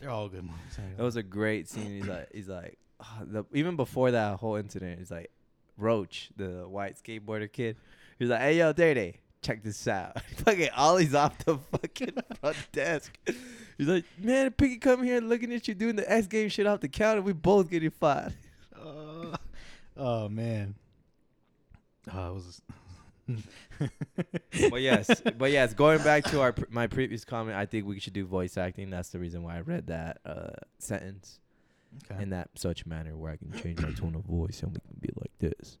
They're 0.00 0.10
all 0.10 0.28
good 0.28 0.42
movies. 0.42 0.78
It 0.98 1.02
was 1.02 1.16
a 1.16 1.22
great 1.22 1.68
scene. 1.68 1.96
He's 1.96 2.06
like, 2.06 2.28
he's 2.32 2.48
like, 2.48 2.78
ah, 3.00 3.22
the, 3.22 3.44
even 3.52 3.76
before 3.76 4.10
that 4.10 4.38
whole 4.38 4.56
incident, 4.56 4.98
he's 4.98 5.10
like, 5.10 5.30
Roach, 5.76 6.30
the 6.36 6.68
white 6.68 6.96
skateboarder 7.02 7.50
kid. 7.50 7.76
He's 8.18 8.28
like, 8.28 8.40
hey 8.40 8.58
yo, 8.58 8.72
Dirty, 8.72 9.20
check 9.42 9.62
this 9.62 9.88
out. 9.88 10.20
fucking 10.44 10.68
Ollie's 10.76 11.14
off 11.14 11.36
the 11.44 11.58
fucking 11.58 12.14
front 12.40 12.56
desk. 12.72 13.16
He's 13.78 13.88
like, 13.88 14.04
man, 14.18 14.50
Piggy 14.52 14.76
come 14.76 15.02
here 15.02 15.20
looking 15.20 15.52
at 15.52 15.66
you 15.66 15.74
doing 15.74 15.96
the 15.96 16.10
X 16.10 16.26
game 16.26 16.48
shit 16.48 16.66
off 16.66 16.80
the 16.80 16.88
counter. 16.88 17.22
We 17.22 17.32
both 17.32 17.70
getting 17.70 17.90
fired. 17.90 18.34
Uh, 18.74 19.36
oh 19.96 20.28
man. 20.28 20.74
Oh, 22.12 22.30
it 22.30 22.34
was. 22.34 22.62
but 24.70 24.80
yes, 24.82 25.22
but 25.38 25.50
yes, 25.50 25.74
going 25.74 26.02
back 26.02 26.24
to 26.24 26.40
our 26.40 26.52
pr- 26.52 26.64
my 26.70 26.86
previous 26.86 27.24
comment, 27.24 27.56
I 27.56 27.66
think 27.66 27.86
we 27.86 27.98
should 28.00 28.12
do 28.12 28.24
voice 28.26 28.56
acting. 28.56 28.90
That's 28.90 29.08
the 29.10 29.18
reason 29.18 29.42
why 29.42 29.56
I 29.56 29.60
read 29.60 29.86
that 29.88 30.18
uh, 30.24 30.50
sentence 30.78 31.40
Okay. 32.10 32.22
in 32.24 32.30
that 32.30 32.50
such 32.56 32.86
manner 32.86 33.16
where 33.16 33.30
I 33.30 33.36
can 33.36 33.52
change 33.52 33.80
my 33.80 33.92
tone 33.92 34.16
of 34.16 34.22
voice 34.24 34.60
and 34.64 34.72
we 34.72 34.78
can 34.80 34.96
be 35.00 35.10
like 35.16 35.30
this. 35.38 35.78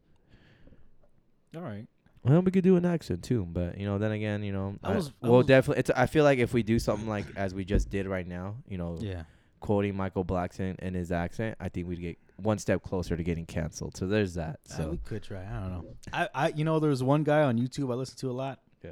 all 1.56 1.62
right. 1.62 1.86
Well, 2.22 2.40
we 2.40 2.52
could 2.52 2.62
do 2.64 2.76
an 2.76 2.84
accent 2.86 3.24
too, 3.24 3.44
but 3.50 3.76
you 3.78 3.84
know, 3.84 3.98
then 3.98 4.12
again, 4.12 4.42
you 4.44 4.52
know, 4.52 4.76
I 4.82 4.92
I 4.92 4.96
was- 4.96 5.08
I 5.22 5.26
well, 5.28 5.38
was- 5.38 5.46
definitely. 5.46 5.80
It's. 5.80 5.90
I 5.90 6.06
feel 6.06 6.22
like 6.24 6.38
if 6.38 6.54
we 6.54 6.62
do 6.62 6.78
something 6.78 7.08
like 7.08 7.26
as 7.36 7.52
we 7.52 7.64
just 7.64 7.90
did 7.90 8.06
right 8.06 8.26
now, 8.26 8.56
you 8.68 8.78
know, 8.78 8.96
Yeah. 9.00 9.24
quoting 9.60 9.96
Michael 9.96 10.24
Blackson 10.24 10.78
in 10.78 10.94
his 10.94 11.10
accent, 11.12 11.56
I 11.60 11.68
think 11.68 11.88
we'd 11.88 12.00
get 12.00 12.16
one 12.36 12.58
step 12.58 12.82
closer 12.82 13.16
to 13.16 13.22
getting 13.22 13.46
canceled. 13.46 13.96
So 13.96 14.06
there's 14.06 14.34
that. 14.34 14.60
Uh, 14.70 14.74
So 14.76 14.90
we 14.90 14.96
could 14.98 15.22
try. 15.22 15.42
I 15.44 15.60
don't 15.60 15.70
know. 15.72 15.84
I, 16.12 16.28
I, 16.34 16.48
you 16.48 16.64
know, 16.64 16.80
there's 16.80 17.02
one 17.02 17.22
guy 17.24 17.42
on 17.42 17.58
YouTube 17.58 17.90
I 17.92 17.94
listen 17.94 18.16
to 18.18 18.30
a 18.30 18.32
lot. 18.32 18.60
Yeah. 18.82 18.90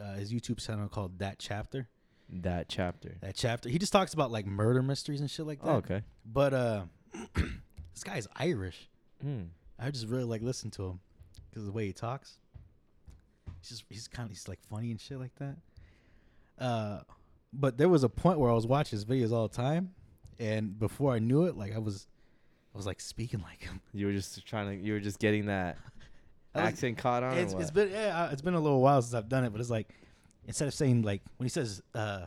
Uh, 0.00 0.14
his 0.14 0.32
YouTube 0.32 0.64
channel 0.64 0.88
called 0.88 1.18
That 1.18 1.38
Chapter. 1.38 1.88
that 2.28 2.68
chapter. 2.68 3.16
That 3.20 3.34
Chapter. 3.36 3.68
He 3.68 3.78
just 3.78 3.92
talks 3.92 4.14
about 4.14 4.30
like 4.30 4.46
murder 4.46 4.82
mysteries 4.82 5.20
and 5.20 5.30
shit 5.30 5.46
like 5.46 5.60
that. 5.62 5.68
Oh, 5.68 5.74
okay. 5.76 6.02
But 6.24 6.54
uh, 6.54 6.82
this 7.34 8.02
guy's 8.04 8.26
Irish. 8.36 8.88
Hmm. 9.22 9.42
I 9.78 9.90
just 9.90 10.06
really 10.08 10.24
like 10.24 10.42
listen 10.42 10.70
to 10.72 10.84
him 10.86 11.00
because 11.50 11.62
of 11.62 11.66
the 11.66 11.72
way 11.72 11.86
he 11.86 11.92
talks. 11.92 12.38
He's 13.60 13.68
just 13.70 13.84
he's 13.88 14.08
kind 14.08 14.26
of 14.26 14.30
he's 14.30 14.48
like 14.48 14.60
funny 14.62 14.90
and 14.90 15.00
shit 15.00 15.18
like 15.18 15.34
that. 15.36 15.56
Uh, 16.58 17.00
but 17.52 17.76
there 17.78 17.88
was 17.88 18.04
a 18.04 18.08
point 18.08 18.38
where 18.38 18.50
I 18.50 18.54
was 18.54 18.66
watching 18.66 18.96
his 18.96 19.04
videos 19.04 19.32
all 19.32 19.48
the 19.48 19.54
time, 19.56 19.94
and 20.38 20.78
before 20.78 21.12
I 21.14 21.18
knew 21.18 21.44
it, 21.44 21.56
like 21.56 21.74
I 21.74 21.78
was, 21.78 22.06
I 22.74 22.76
was 22.76 22.86
like 22.86 23.00
speaking 23.00 23.40
like 23.40 23.62
him. 23.62 23.80
You 23.92 24.06
were 24.06 24.12
just 24.12 24.44
trying 24.46 24.68
to. 24.68 24.84
You 24.84 24.94
were 24.94 25.00
just 25.00 25.18
getting 25.18 25.46
that 25.46 25.78
accent 26.54 26.98
caught 26.98 27.22
on. 27.22 27.38
It's, 27.38 27.52
it's 27.52 27.70
been 27.70 27.90
yeah, 27.90 28.24
uh, 28.24 28.28
it's 28.32 28.42
been 28.42 28.54
a 28.54 28.60
little 28.60 28.80
while 28.80 29.00
since 29.00 29.14
I've 29.14 29.28
done 29.28 29.44
it, 29.44 29.50
but 29.50 29.60
it's 29.60 29.70
like 29.70 29.88
instead 30.46 30.66
of 30.68 30.74
saying 30.74 31.02
like 31.02 31.22
when 31.36 31.44
he 31.44 31.50
says 31.50 31.82
uh 31.94 32.26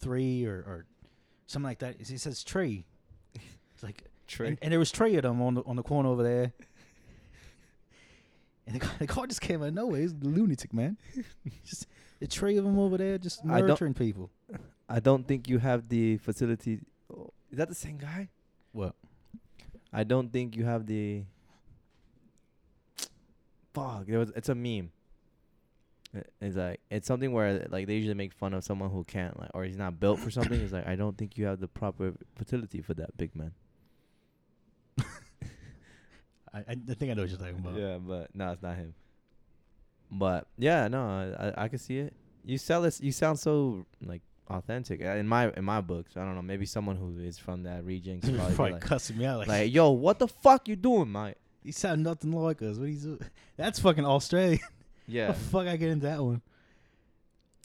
three 0.00 0.44
or 0.46 0.54
or 0.54 0.86
something 1.46 1.68
like 1.68 1.80
that, 1.80 1.96
he 1.98 2.16
says 2.18 2.44
tree. 2.44 2.84
It's 3.34 3.82
like 3.82 4.04
Trey. 4.28 4.48
and, 4.48 4.58
and 4.62 4.72
there 4.72 4.78
was 4.78 4.90
three 4.90 5.16
of 5.16 5.22
them 5.22 5.42
on 5.42 5.54
the 5.54 5.62
on 5.62 5.76
the 5.76 5.82
corner 5.82 6.08
over 6.08 6.22
there. 6.22 6.52
And 8.64 8.76
the 8.76 8.80
car, 8.80 8.94
the 9.00 9.06
car 9.08 9.26
just 9.26 9.40
came 9.40 9.60
out 9.60 9.68
of 9.68 9.74
nowhere. 9.74 10.00
He's 10.00 10.12
a 10.12 10.24
lunatic, 10.24 10.72
man. 10.72 10.96
just 11.64 11.88
a 12.20 12.28
tray 12.28 12.56
of 12.56 12.64
them 12.64 12.78
over 12.78 12.96
there, 12.96 13.18
just 13.18 13.44
murdering 13.44 13.92
people. 13.92 14.30
I 14.88 15.00
don't 15.00 15.26
think 15.26 15.48
you 15.48 15.58
have 15.58 15.88
the 15.88 16.18
facility. 16.18 16.78
Oh, 17.12 17.30
is 17.50 17.58
that 17.58 17.68
the 17.68 17.74
same 17.74 17.98
guy? 17.98 18.28
What? 18.70 18.94
I 19.92 20.04
don't 20.04 20.32
think 20.32 20.56
you 20.56 20.64
have 20.64 20.86
the. 20.86 21.24
Fuck! 23.74 24.06
There 24.06 24.18
was. 24.18 24.32
It's 24.34 24.48
a 24.48 24.54
meme. 24.54 24.90
It's 26.42 26.56
like 26.56 26.80
it's 26.90 27.06
something 27.06 27.32
where 27.32 27.66
like 27.70 27.86
they 27.86 27.94
usually 27.94 28.14
make 28.14 28.34
fun 28.34 28.52
of 28.52 28.64
someone 28.64 28.90
who 28.90 29.02
can't 29.02 29.38
like 29.40 29.50
or 29.54 29.64
he's 29.64 29.78
not 29.78 29.98
built 29.98 30.18
for 30.18 30.30
something. 30.30 30.60
It's 30.60 30.72
like 30.72 30.86
I 30.86 30.94
don't 30.94 31.16
think 31.16 31.38
you 31.38 31.46
have 31.46 31.58
the 31.58 31.68
proper 31.68 32.12
fertility 32.36 32.82
for 32.82 32.92
that 32.94 33.16
big 33.16 33.34
man. 33.34 33.52
I, 36.52 36.58
I 36.58 36.62
I 36.68 36.94
think 36.94 37.10
I 37.10 37.14
know 37.14 37.22
what 37.22 37.30
you're 37.30 37.38
talking 37.38 37.58
about. 37.58 37.76
Yeah, 37.76 37.96
but 37.96 38.34
no, 38.34 38.52
it's 38.52 38.62
not 38.62 38.76
him. 38.76 38.94
But 40.10 40.48
yeah, 40.58 40.88
no, 40.88 41.02
I 41.02 41.48
I, 41.48 41.64
I 41.64 41.68
can 41.68 41.78
see 41.78 41.98
it. 41.98 42.12
You 42.44 42.58
sell 42.58 42.82
this. 42.82 43.00
You 43.00 43.12
sound 43.12 43.38
so 43.38 43.86
like 44.04 44.20
authentic 44.48 45.00
Uh, 45.02 45.10
in 45.16 45.26
my 45.26 45.50
in 45.52 45.64
my 45.64 45.80
books. 45.80 46.16
I 46.16 46.20
don't 46.24 46.34
know. 46.34 46.42
Maybe 46.42 46.66
someone 46.66 46.96
who 46.96 47.18
is 47.18 47.38
from 47.38 47.62
that 47.64 47.84
region 47.84 48.20
probably 48.20 48.54
Probably 48.54 48.72
like, 48.74 48.82
cussing 48.82 49.18
me 49.18 49.24
out 49.26 49.38
like, 49.40 49.48
like, 49.48 49.72
yo, 49.72 49.90
what 49.90 50.18
the 50.18 50.28
fuck 50.28 50.68
you 50.68 50.76
doing, 50.76 51.10
mate? 51.12 51.36
he 51.64 51.70
sound 51.70 52.02
nothing 52.02 52.32
like 52.32 52.60
us. 52.62 52.76
What 52.76 52.88
he's 52.88 53.06
that's 53.56 53.78
fucking 53.78 54.04
Australian. 54.06 54.60
Yeah. 55.08 55.28
The 55.28 55.34
fuck 55.34 55.66
I 55.66 55.76
get 55.76 55.90
into 55.90 56.06
that 56.06 56.22
one? 56.22 56.40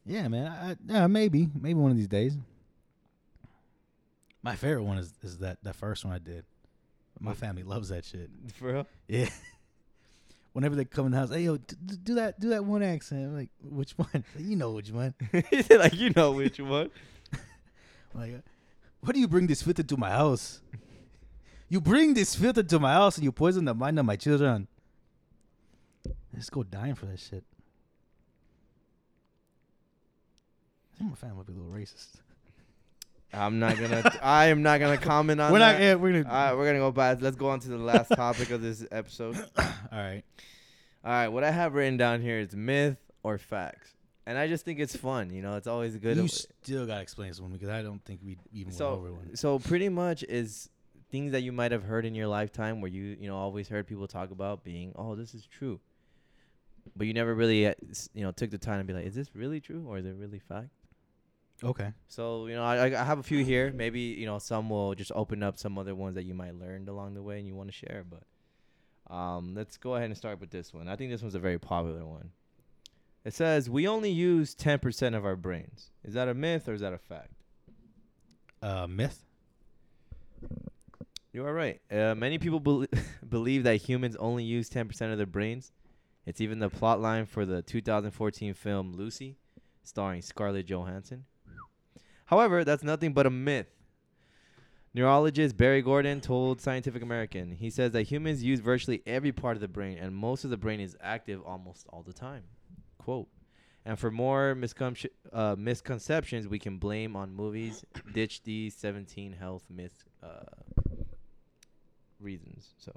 Yeah, 0.08 0.28
man. 0.28 0.48
I, 0.48 0.72
I, 0.72 0.76
yeah, 0.88 1.08
maybe, 1.08 1.48
maybe 1.54 1.76
one 1.76 1.92
of 1.92 1.98
these 1.98 2.08
days. 2.08 2.36
My 4.42 4.56
favorite 4.56 4.84
one 4.84 4.98
is 4.98 5.14
is 5.22 5.38
that 5.40 5.58
that 5.64 5.76
first 5.76 6.04
one 6.04 6.14
I 6.16 6.18
did. 6.20 6.46
My 7.20 7.34
family 7.34 7.64
loves 7.64 7.90
that 7.90 8.06
shit. 8.06 8.30
For 8.56 8.74
real? 8.74 8.88
Yeah. 9.08 9.30
Whenever 10.58 10.76
they 10.76 10.86
come 10.86 11.06
in 11.06 11.12
the 11.12 11.20
house, 11.20 11.30
hey 11.30 11.42
yo, 11.42 11.58
do 11.58 12.16
that, 12.16 12.40
do 12.40 12.50
that 12.50 12.66
one 12.66 12.82
accent. 12.82 13.26
I'm 13.26 13.36
like, 13.36 13.52
which 13.62 13.92
one? 13.92 14.26
you 14.40 14.56
know 14.56 14.72
which 14.72 14.90
one? 14.90 15.14
Like 15.70 15.94
you 15.94 16.10
know 16.16 16.32
which 16.32 16.60
one. 16.60 16.90
Like, 18.16 18.34
uh, 18.34 18.42
what 19.02 19.14
do 19.14 19.20
you 19.20 19.28
bring 19.28 19.46
this 19.46 19.62
filter 19.62 19.84
to 19.84 19.98
my 19.98 20.10
house? 20.10 20.62
You 21.70 21.80
bring 21.80 22.16
this 22.16 22.34
filter 22.34 22.64
to 22.64 22.80
my 22.80 22.94
house 22.94 23.18
and 23.18 23.24
you 23.24 23.32
poison 23.32 23.66
the 23.66 23.76
mind 23.76 24.00
of 24.00 24.08
my 24.08 24.16
children. 24.16 24.68
Let's 26.34 26.50
go 26.50 26.64
dying 26.64 26.96
for 26.96 27.06
that 27.06 27.20
shit. 27.20 27.44
I 30.92 30.98
think 30.98 31.12
my 31.12 31.16
family 31.18 31.38
might 31.38 31.46
be 31.46 31.54
a 31.54 31.56
little 31.56 31.72
racist. 31.72 32.16
I'm 33.34 33.60
not 33.60 33.78
gonna. 33.78 34.18
I 34.22 34.48
am 34.48 34.62
not 34.64 34.80
gonna 34.80 34.98
comment 34.98 35.42
on 35.42 35.50
it. 35.50 35.54
we're 35.54 35.60
that. 35.60 35.74
not. 35.74 35.82
Yeah, 35.82 35.96
we're 35.96 36.24
gonna. 36.24 36.34
All 36.34 36.46
right, 36.50 36.58
we're 36.58 36.66
gonna 36.66 36.80
go 36.80 36.92
back. 36.92 37.22
Let's 37.22 37.36
go 37.36 37.50
on 37.50 37.60
to 37.62 37.70
the 37.70 37.78
last 37.78 38.10
topic 38.10 38.52
of 38.52 38.62
this 38.62 38.86
episode. 38.92 39.36
All 39.58 39.66
right. 39.92 40.24
All 41.04 41.12
right, 41.12 41.28
what 41.28 41.44
I 41.44 41.52
have 41.52 41.74
written 41.74 41.98
down 41.98 42.22
here 42.22 42.40
is 42.40 42.56
myth 42.56 42.98
or 43.24 43.38
facts, 43.38 43.96
and 44.26 44.38
I 44.38 44.48
just 44.48 44.66
think 44.66 44.80
it's 44.80 44.96
fun. 44.96 45.30
You 45.30 45.42
know, 45.42 45.56
it's 45.56 45.68
always 45.68 45.96
good. 45.98 46.18
You 46.18 46.28
still 46.28 46.86
gotta 46.86 47.02
explain 47.02 47.30
this 47.30 47.40
one 47.40 47.52
because 47.52 47.70
I 47.70 47.82
don't 47.82 48.04
think 48.04 48.22
we 48.26 48.38
even 48.52 48.74
went 48.74 48.82
over 48.82 49.08
so, 49.08 49.14
one. 49.14 49.36
so 49.36 49.60
pretty 49.60 49.90
much 49.90 50.24
is 50.24 50.70
things 51.12 51.32
that 51.32 51.42
you 51.42 51.52
might 51.52 51.72
have 51.72 51.84
heard 51.84 52.06
in 52.06 52.16
your 52.16 52.28
lifetime, 52.28 52.82
where 52.82 52.92
you 52.92 53.18
you 53.20 53.28
know 53.28 53.38
always 53.38 53.68
heard 53.68 53.88
people 53.88 54.08
talk 54.08 54.32
about 54.32 54.64
being, 54.64 54.94
oh, 54.96 55.16
this 55.16 55.34
is 55.34 55.46
true, 55.46 55.80
but 56.96 57.08
you 57.08 57.14
never 57.14 57.34
really 57.34 57.68
uh, 57.68 57.74
you 58.14 58.24
know 58.24 58.32
took 58.32 58.50
the 58.50 58.58
time 58.58 58.80
to 58.80 58.84
be 58.86 58.94
like, 58.94 59.06
is 59.06 59.16
this 59.16 59.36
really 59.36 59.60
true 59.60 59.86
or 59.88 59.98
is 59.98 60.06
it 60.06 60.16
really 60.18 60.40
fact? 60.40 60.70
Okay. 61.64 61.92
So 62.08 62.48
you 62.48 62.56
know, 62.56 62.64
I, 62.64 62.86
I 62.86 63.04
have 63.04 63.20
a 63.20 63.24
few 63.24 63.44
here. 63.44 63.72
Maybe 63.74 64.02
you 64.02 64.26
know 64.26 64.40
some 64.40 64.70
will 64.70 64.94
just 64.96 65.12
open 65.16 65.42
up 65.44 65.58
some 65.58 65.78
other 65.78 65.96
ones 65.96 66.16
that 66.16 66.24
you 66.24 66.34
might 66.34 66.56
learned 66.56 66.90
along 66.90 67.16
the 67.16 67.22
way 67.22 67.40
and 67.40 67.48
you 67.48 67.56
want 67.56 67.70
to 67.70 67.74
share. 67.74 68.04
But 68.08 69.14
um, 69.14 69.56
let's 69.56 69.78
go 69.78 69.96
ahead 69.96 70.10
and 70.10 70.18
start 70.18 70.40
with 70.40 70.52
this 70.52 70.74
one. 70.74 70.88
I 70.88 70.96
think 70.96 71.12
this 71.12 71.22
one's 71.22 71.36
a 71.36 71.40
very 71.40 71.60
popular 71.60 72.06
one. 72.06 72.32
It 73.26 73.34
says 73.34 73.70
we 73.70 73.88
only 73.88 74.12
use 74.12 74.56
10% 74.56 75.16
of 75.16 75.26
our 75.26 75.36
brains. 75.36 75.92
Is 76.04 76.14
that 76.14 76.30
a 76.30 76.34
myth 76.34 76.70
or 76.70 76.74
is 76.74 76.82
that 76.82 76.94
a 76.94 76.98
fact? 76.98 77.34
Uh, 78.62 78.88
myth. 78.88 79.26
You 81.34 81.46
are 81.46 81.54
right. 81.54 81.82
Uh, 81.92 82.16
many 82.16 82.38
people 82.38 82.60
bel 82.60 82.86
believe 83.30 83.64
that 83.64 83.76
humans 83.76 84.16
only 84.16 84.44
use 84.44 84.70
10% 84.70 85.12
of 85.12 85.18
their 85.18 85.28
brains. 85.28 85.72
It's 86.26 86.42
even 86.42 86.60
the 86.60 86.70
plot 86.70 87.00
line 87.00 87.26
for 87.26 87.46
the 87.46 87.62
2014 87.62 88.54
film 88.54 88.94
Lucy, 88.94 89.36
starring 89.84 90.22
Scarlett 90.22 90.66
Johansson. 90.66 91.26
However, 92.28 92.64
that's 92.64 92.84
nothing 92.84 93.14
but 93.14 93.26
a 93.26 93.30
myth. 93.30 93.68
Neurologist 94.94 95.58
Barry 95.58 95.82
Gordon 95.82 96.22
told 96.22 96.60
Scientific 96.62 97.02
American, 97.04 97.52
he 97.52 97.70
says 97.70 97.92
that 97.92 98.04
humans 98.04 98.44
use 98.44 98.60
virtually 98.60 99.02
every 99.06 99.32
part 99.32 99.56
of 99.58 99.62
the 99.62 99.68
brain, 99.68 99.98
and 99.98 100.16
most 100.16 100.44
of 100.44 100.50
the 100.50 100.58
brain 100.58 100.80
is 100.80 100.96
active 101.02 101.42
almost 101.46 101.86
all 101.90 102.04
the 102.04 102.14
time. 102.14 102.44
Quote. 102.98 103.28
And 103.86 103.98
for 103.98 104.12
more 104.12 104.56
miscon- 104.60 105.08
uh, 105.32 105.56
misconceptions, 105.58 106.48
we 106.48 106.60
can 106.60 106.78
blame 106.78 107.16
on 107.16 107.34
movies. 107.34 107.86
Ditch 108.14 108.44
these 108.44 108.76
17 108.76 109.34
health 109.34 109.64
myth 109.70 110.04
uh, 110.24 110.28
reasons. 112.20 112.70
So, 112.78 112.92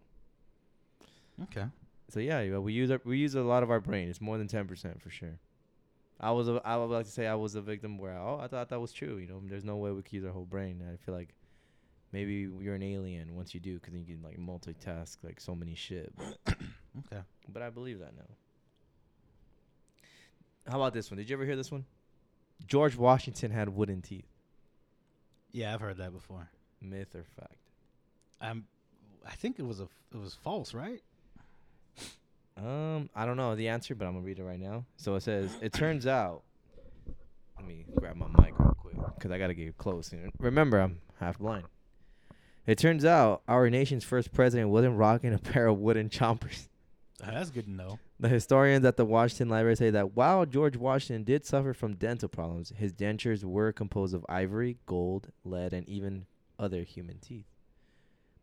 Okay. 1.44 1.66
so 2.08 2.18
yeah, 2.20 2.58
we 2.58 2.72
use 2.72 2.90
our, 2.90 3.00
we 3.04 3.18
use 3.18 3.34
a 3.34 3.42
lot 3.42 3.62
of 3.62 3.70
our 3.70 3.80
brain. 3.80 4.08
It's 4.08 4.20
more 4.20 4.38
than 4.38 4.48
10% 4.48 5.00
for 5.00 5.10
sure. 5.10 5.38
I 6.20 6.30
was 6.32 6.48
a, 6.48 6.60
I 6.64 6.76
would 6.76 6.90
like 6.90 7.06
to 7.06 7.10
say 7.10 7.26
I 7.26 7.34
was 7.34 7.54
a 7.54 7.62
victim 7.62 7.96
where 7.98 8.16
oh 8.16 8.38
I 8.40 8.46
thought 8.46 8.68
that 8.68 8.80
was 8.80 8.92
true. 8.92 9.16
You 9.16 9.26
know, 9.26 9.42
there's 9.44 9.64
no 9.64 9.76
way 9.76 9.90
we 9.90 10.02
could 10.02 10.12
use 10.12 10.24
our 10.24 10.32
whole 10.32 10.44
brain. 10.44 10.82
I 10.86 10.96
feel 11.04 11.14
like 11.14 11.34
maybe 12.12 12.48
you're 12.60 12.74
an 12.74 12.82
alien 12.82 13.34
once 13.34 13.54
you 13.54 13.60
do, 13.60 13.78
because 13.78 13.94
you 13.94 14.04
can 14.04 14.22
like 14.22 14.38
multitask 14.38 15.16
like 15.24 15.40
so 15.40 15.54
many 15.54 15.74
shit. 15.74 16.12
But, 16.16 16.36
Okay. 17.12 17.22
but 17.48 17.62
I 17.62 17.70
believe 17.70 18.00
that 18.00 18.16
now. 18.16 18.24
How 20.68 20.76
about 20.76 20.92
this 20.92 21.10
one? 21.10 21.18
Did 21.18 21.30
you 21.30 21.36
ever 21.36 21.44
hear 21.44 21.56
this 21.56 21.70
one? 21.70 21.84
George 22.66 22.96
Washington 22.96 23.50
had 23.50 23.68
wooden 23.68 24.02
teeth. 24.02 24.26
Yeah, 25.52 25.72
I've 25.72 25.80
heard 25.80 25.96
that 25.98 26.12
before. 26.12 26.50
Myth 26.80 27.14
or 27.14 27.24
fact? 27.38 27.56
Um, 28.40 28.64
I 29.26 29.34
think 29.34 29.58
it 29.58 29.66
was 29.66 29.80
a 29.80 29.88
it 30.12 30.18
was 30.18 30.34
false, 30.34 30.74
right? 30.74 31.00
Um, 32.62 33.08
I 33.14 33.24
don't 33.24 33.36
know 33.36 33.54
the 33.54 33.68
answer, 33.68 33.94
but 33.94 34.06
I'm 34.06 34.12
gonna 34.12 34.24
read 34.24 34.38
it 34.38 34.44
right 34.44 34.60
now. 34.60 34.84
So 34.96 35.14
it 35.14 35.22
says, 35.22 35.50
it 35.62 35.72
turns 35.72 36.06
out. 36.06 36.42
Let 37.56 37.66
me 37.66 37.84
grab 37.96 38.16
my 38.16 38.26
mic 38.38 38.58
real 38.58 38.76
quick 38.78 38.96
because 39.14 39.30
I 39.30 39.38
gotta 39.38 39.54
get 39.54 39.76
close. 39.78 40.12
And 40.12 40.30
remember, 40.38 40.78
I'm 40.78 41.00
half 41.18 41.38
blind. 41.38 41.64
It 42.66 42.78
turns 42.78 43.04
out 43.04 43.42
our 43.48 43.70
nation's 43.70 44.04
first 44.04 44.32
president 44.32 44.70
wasn't 44.70 44.96
rocking 44.96 45.32
a 45.32 45.38
pair 45.52 45.66
of 45.66 45.78
wooden 45.78 46.08
chompers. 46.08 46.68
Uh, 47.22 47.30
That's 47.32 47.50
good 47.50 47.64
to 47.64 47.70
know. 47.70 47.98
The 48.18 48.28
historians 48.28 48.84
at 48.84 48.96
the 48.96 49.04
Washington 49.04 49.48
Library 49.48 49.76
say 49.76 49.90
that 49.90 50.14
while 50.16 50.44
George 50.46 50.76
Washington 50.76 51.24
did 51.24 51.44
suffer 51.44 51.74
from 51.74 51.94
dental 51.94 52.28
problems, 52.28 52.72
his 52.76 52.92
dentures 52.92 53.44
were 53.44 53.72
composed 53.72 54.14
of 54.14 54.24
ivory, 54.28 54.76
gold, 54.86 55.28
lead, 55.44 55.72
and 55.72 55.88
even 55.88 56.26
other 56.58 56.82
human 56.82 57.18
teeth, 57.18 57.46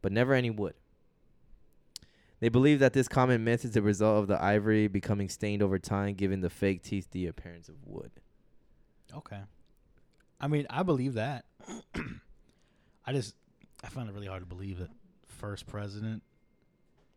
but 0.02 0.12
never 0.12 0.34
any 0.34 0.50
wood. 0.50 0.74
They 2.40 2.50
believe 2.50 2.80
that 2.80 2.94
this 2.94 3.08
common 3.08 3.44
myth 3.44 3.66
is 3.66 3.72
the 3.72 3.82
result 3.82 4.20
of 4.22 4.28
the 4.28 4.42
ivory 4.44 4.88
becoming 4.88 5.28
stained 5.30 5.64
over 5.64 5.80
time, 5.80 6.14
giving 6.14 6.42
the 6.42 6.50
fake 6.52 6.84
teeth 6.84 7.10
the 7.12 7.26
appearance 7.28 7.68
of 7.68 7.76
wood. 7.86 8.12
Okay. 9.16 9.40
I 10.40 10.48
mean, 10.48 10.68
I 10.70 10.84
believe 10.84 11.16
that. 11.16 11.46
I 13.06 13.12
just 13.14 13.36
I 13.84 13.88
find 13.90 14.08
it 14.10 14.14
really 14.14 14.28
hard 14.28 14.42
to 14.42 14.46
believe 14.48 14.78
that 14.80 14.90
first 15.28 15.66
president, 15.66 16.22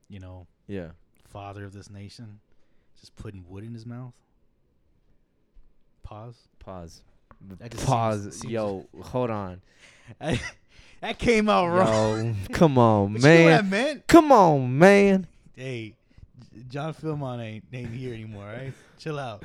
you 0.09 0.21
know, 0.21 0.47
Yeah. 0.67 0.91
father 1.29 1.65
of 1.65 1.73
this 1.75 1.91
nation, 1.91 2.41
just 2.99 3.15
putting 3.17 3.45
wood 3.49 3.65
in 3.65 3.75
his 3.75 3.85
mouth. 3.85 4.15
Pause. 6.03 6.49
Pause. 6.59 7.03
Pause. 7.85 8.23
seems- 8.23 8.37
seems- 8.41 8.53
Yo, 8.53 8.87
hold 9.03 9.31
on. 9.31 9.61
that 11.01 11.19
came 11.19 11.49
out 11.49 11.69
wrong. 11.69 12.37
Yo, 12.49 12.53
come 12.55 12.79
on, 12.79 13.15
But 13.15 13.23
you 13.23 13.29
know 13.29 13.45
what 13.45 13.53
I 13.53 13.63
man. 13.63 13.71
meant? 13.71 14.07
Come 14.07 14.33
on, 14.33 14.79
man. 14.79 15.27
Hey, 15.57 15.95
John 16.69 16.95
Philmont 16.95 17.43
ain't 17.43 17.65
ain't 17.73 17.93
here 17.93 18.15
anymore, 18.15 18.45
right? 18.47 18.73
Chill 18.99 19.19
out. 19.19 19.43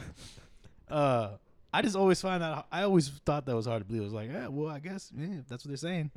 Uh, 0.89 1.31
I 1.73 1.81
just 1.81 1.95
always 1.95 2.21
find 2.21 2.41
that 2.43 2.65
I 2.71 2.83
always 2.83 3.09
thought 3.25 3.45
that 3.45 3.55
was 3.55 3.65
hard 3.65 3.81
to 3.81 3.85
believe. 3.85 4.01
I 4.01 4.05
was 4.05 4.13
like, 4.13 4.29
yeah, 4.31 4.47
well, 4.47 4.69
I 4.69 4.79
guess 4.79 5.11
yeah, 5.17 5.39
if 5.39 5.47
that's 5.47 5.65
what 5.65 5.69
they're 5.69 5.77
saying. 5.77 6.11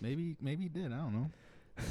Maybe 0.00 0.36
maybe 0.40 0.64
he 0.64 0.68
did. 0.68 0.86
I 0.92 0.96
don't 0.96 1.12
know. 1.14 1.30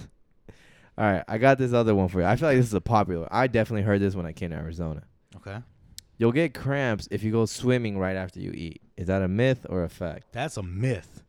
All 0.98 1.06
right, 1.12 1.24
I 1.28 1.38
got 1.38 1.58
this 1.58 1.74
other 1.74 1.94
one 1.94 2.08
for 2.08 2.22
you. 2.22 2.26
I 2.26 2.36
feel 2.38 2.48
like 2.48 2.58
this 2.58 2.68
is 2.68 2.74
a 2.74 2.80
popular. 2.82 3.28
I 3.30 3.48
definitely 3.48 3.82
heard 3.82 4.00
this 4.00 4.16
when 4.16 4.26
I 4.26 4.32
came 4.32 4.52
to 4.52 4.56
Arizona. 4.56 5.04
Okay, 5.36 5.58
You'll 6.18 6.32
get 6.32 6.54
cramps 6.54 7.08
if 7.12 7.22
you 7.24 7.32
go 7.34 7.46
swimming 7.46 7.98
right 7.98 8.16
after 8.16 8.40
you 8.40 8.52
eat. 8.52 8.82
Is 8.96 9.08
that 9.08 9.22
a 9.22 9.28
myth 9.28 9.66
or 9.70 9.84
a 9.84 9.90
fact? 9.90 10.28
that's 10.32 10.56
a 10.56 10.64
myth. 10.64 11.24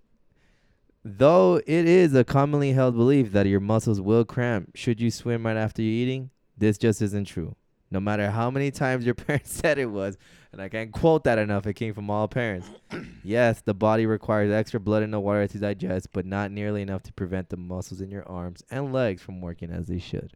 Though 1.09 1.59
it 1.59 1.87
is 1.87 2.17
a 2.17 2.25
commonly 2.25 2.73
held 2.73 2.97
belief 2.97 3.31
that 3.31 3.47
your 3.47 3.61
muscles 3.61 4.01
will 4.01 4.25
cramp 4.25 4.73
should 4.75 5.01
you 5.01 5.13
swim 5.13 5.47
right 5.47 5.57
after 5.57 5.81
you're 5.81 6.03
eating, 6.03 6.31
this 6.59 6.79
just 6.79 7.01
isn't 7.01 7.27
true. 7.27 7.55
No 7.93 8.01
matter 8.01 8.29
how 8.29 8.51
many 8.51 8.73
times 8.73 9.05
your 9.07 9.15
parents 9.15 9.53
said 9.53 9.79
it 9.79 9.87
was, 9.87 10.19
and 10.51 10.61
I 10.61 10.69
can't 10.69 10.91
quote 10.91 11.23
that 11.23 11.39
enough, 11.39 11.65
it 11.69 11.75
came 11.75 11.95
from 11.95 12.11
all 12.11 12.27
parents. 12.27 12.69
yes, 13.23 13.61
the 13.61 13.73
body 13.73 14.05
requires 14.05 14.51
extra 14.51 14.81
blood 14.81 15.05
in 15.05 15.13
the 15.13 15.21
water 15.21 15.47
to 15.47 15.59
digest, 15.59 16.09
but 16.13 16.27
not 16.27 16.51
nearly 16.51 16.83
enough 16.83 17.05
to 17.05 17.13
prevent 17.13 17.51
the 17.51 17.57
muscles 17.57 18.01
in 18.01 18.11
your 18.11 18.29
arms 18.29 18.65
and 18.69 18.93
legs 18.93 19.23
from 19.23 19.41
working 19.41 19.71
as 19.71 19.87
they 19.87 20.01
should. 20.01 20.33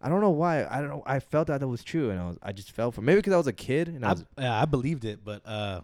I 0.00 0.08
don't 0.08 0.22
know 0.22 0.30
why. 0.30 0.64
I 0.64 0.80
don't 0.80 0.88
know. 0.88 1.02
I 1.04 1.20
felt 1.20 1.48
that 1.48 1.60
that 1.60 1.68
was 1.68 1.84
true, 1.84 2.08
and 2.08 2.18
I 2.18 2.26
was 2.28 2.38
I 2.42 2.52
just 2.52 2.72
fell 2.72 2.92
for 2.92 3.02
maybe 3.02 3.16
because 3.16 3.34
I 3.34 3.38
was 3.38 3.46
a 3.46 3.52
kid 3.52 3.88
and 3.88 4.06
I 4.06 4.08
I, 4.08 4.12
was 4.12 4.24
yeah, 4.38 4.62
I 4.62 4.64
believed 4.64 5.04
it, 5.04 5.22
but 5.22 5.42
uh, 5.44 5.82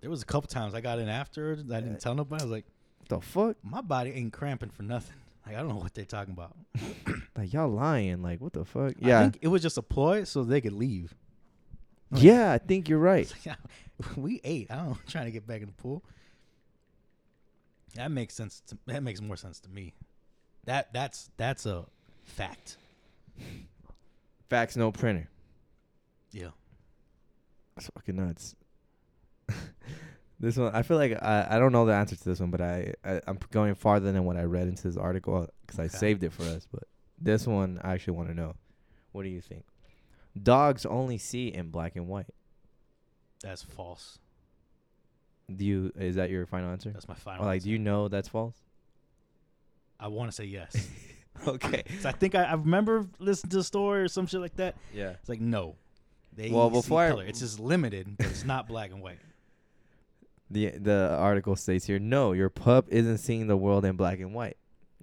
there 0.00 0.08
was 0.08 0.22
a 0.22 0.26
couple 0.26 0.48
times 0.48 0.72
I 0.72 0.80
got 0.80 0.98
in 0.98 1.10
after. 1.10 1.52
I 1.52 1.80
didn't 1.80 2.00
tell 2.00 2.14
nobody. 2.14 2.40
I 2.40 2.44
was 2.44 2.50
like, 2.50 2.64
the 3.08 3.20
fuck 3.20 3.56
my 3.62 3.80
body 3.80 4.10
ain't 4.10 4.32
cramping 4.32 4.70
for 4.70 4.82
nothing. 4.82 5.16
Like 5.46 5.56
I 5.56 5.58
don't 5.58 5.68
know 5.68 5.74
what 5.74 5.92
they're 5.92 6.06
talking 6.06 6.32
about. 6.32 6.56
like 7.36 7.52
y'all 7.52 7.68
lying 7.68 8.22
like 8.22 8.40
what 8.40 8.54
the 8.54 8.64
fuck 8.64 8.92
I 8.92 9.06
yeah 9.06 9.20
think 9.24 9.40
it 9.42 9.48
was 9.48 9.60
just 9.60 9.76
a 9.76 9.82
ploy 9.82 10.24
so 10.24 10.42
they 10.42 10.62
could 10.62 10.72
leave. 10.72 11.14
Like, 12.10 12.22
yeah 12.22 12.52
I 12.52 12.56
think 12.56 12.88
you're 12.88 12.98
right 12.98 13.30
we 14.16 14.40
ate. 14.42 14.70
I 14.70 14.76
don't 14.76 14.88
know, 14.88 14.98
trying 15.06 15.26
to 15.26 15.30
get 15.30 15.46
back 15.46 15.60
in 15.60 15.66
the 15.66 15.72
pool. 15.72 16.02
That 17.94 18.10
makes 18.10 18.34
sense. 18.34 18.62
To, 18.68 18.78
that 18.86 19.02
makes 19.02 19.20
more 19.20 19.36
sense 19.36 19.60
to 19.60 19.68
me. 19.68 19.94
That 20.64 20.92
that's 20.92 21.30
that's 21.36 21.66
a 21.66 21.84
fact. 22.24 22.78
Facts, 24.48 24.76
no 24.76 24.92
printer. 24.92 25.28
Yeah. 26.32 26.48
That's 27.76 27.88
fucking 27.94 28.16
nuts. 28.16 28.54
This 30.40 30.56
one, 30.56 30.74
I 30.74 30.82
feel 30.82 30.96
like 30.96 31.12
I, 31.22 31.46
I 31.50 31.58
don't 31.58 31.72
know 31.72 31.86
the 31.86 31.94
answer 31.94 32.16
to 32.16 32.24
this 32.24 32.40
one, 32.40 32.50
but 32.50 32.60
I, 32.60 32.94
I 33.04 33.20
I'm 33.26 33.38
going 33.50 33.74
farther 33.74 34.10
than 34.12 34.24
what 34.24 34.36
I 34.36 34.42
read 34.42 34.68
into 34.68 34.82
this 34.82 34.96
article 34.96 35.48
because 35.66 35.78
I 35.78 35.86
saved 35.86 36.22
it 36.24 36.32
for 36.32 36.42
us. 36.42 36.66
But 36.70 36.84
this 37.20 37.46
one, 37.46 37.80
I 37.82 37.92
actually 37.94 38.16
want 38.16 38.28
to 38.30 38.34
know. 38.34 38.54
What 39.12 39.22
do 39.22 39.28
you 39.28 39.40
think? 39.40 39.64
Dogs 40.40 40.84
only 40.84 41.18
see 41.18 41.48
in 41.48 41.70
black 41.70 41.94
and 41.96 42.08
white. 42.08 42.26
That's 43.42 43.62
false. 43.62 44.18
Do 45.54 45.64
you? 45.64 45.92
Is 45.96 46.16
that 46.16 46.30
your 46.30 46.46
final 46.46 46.70
answer? 46.70 46.90
That's 46.90 47.08
my 47.08 47.14
final. 47.14 47.42
Or 47.44 47.46
like, 47.46 47.56
answer. 47.56 47.66
do 47.66 47.70
you 47.72 47.78
know 47.78 48.08
that's 48.08 48.28
false? 48.28 48.56
I 50.00 50.08
want 50.08 50.30
to 50.30 50.34
say 50.34 50.44
yes. 50.44 50.88
okay. 51.46 51.84
I 52.04 52.12
think 52.12 52.34
I, 52.34 52.44
I 52.44 52.54
remember 52.54 53.06
listening 53.18 53.50
to 53.50 53.58
a 53.58 53.62
story 53.62 54.02
or 54.02 54.08
some 54.08 54.26
shit 54.26 54.40
like 54.40 54.56
that. 54.56 54.74
Yeah. 54.92 55.10
It's 55.10 55.28
like 55.28 55.40
no. 55.40 55.76
They 56.32 56.50
Well, 56.50 56.70
before 56.70 57.00
I- 57.02 57.22
it's 57.24 57.40
just 57.40 57.60
limited, 57.60 58.16
but 58.16 58.26
it's 58.26 58.44
not 58.44 58.66
black 58.66 58.90
and 58.90 59.00
white. 59.00 59.18
The 60.50 60.70
the 60.70 61.16
article 61.18 61.56
states 61.56 61.86
here, 61.86 61.98
no, 61.98 62.32
your 62.32 62.50
pup 62.50 62.86
isn't 62.90 63.18
seeing 63.18 63.46
the 63.46 63.56
world 63.56 63.84
in 63.84 63.96
black 63.96 64.20
and 64.20 64.34
white. 64.34 64.56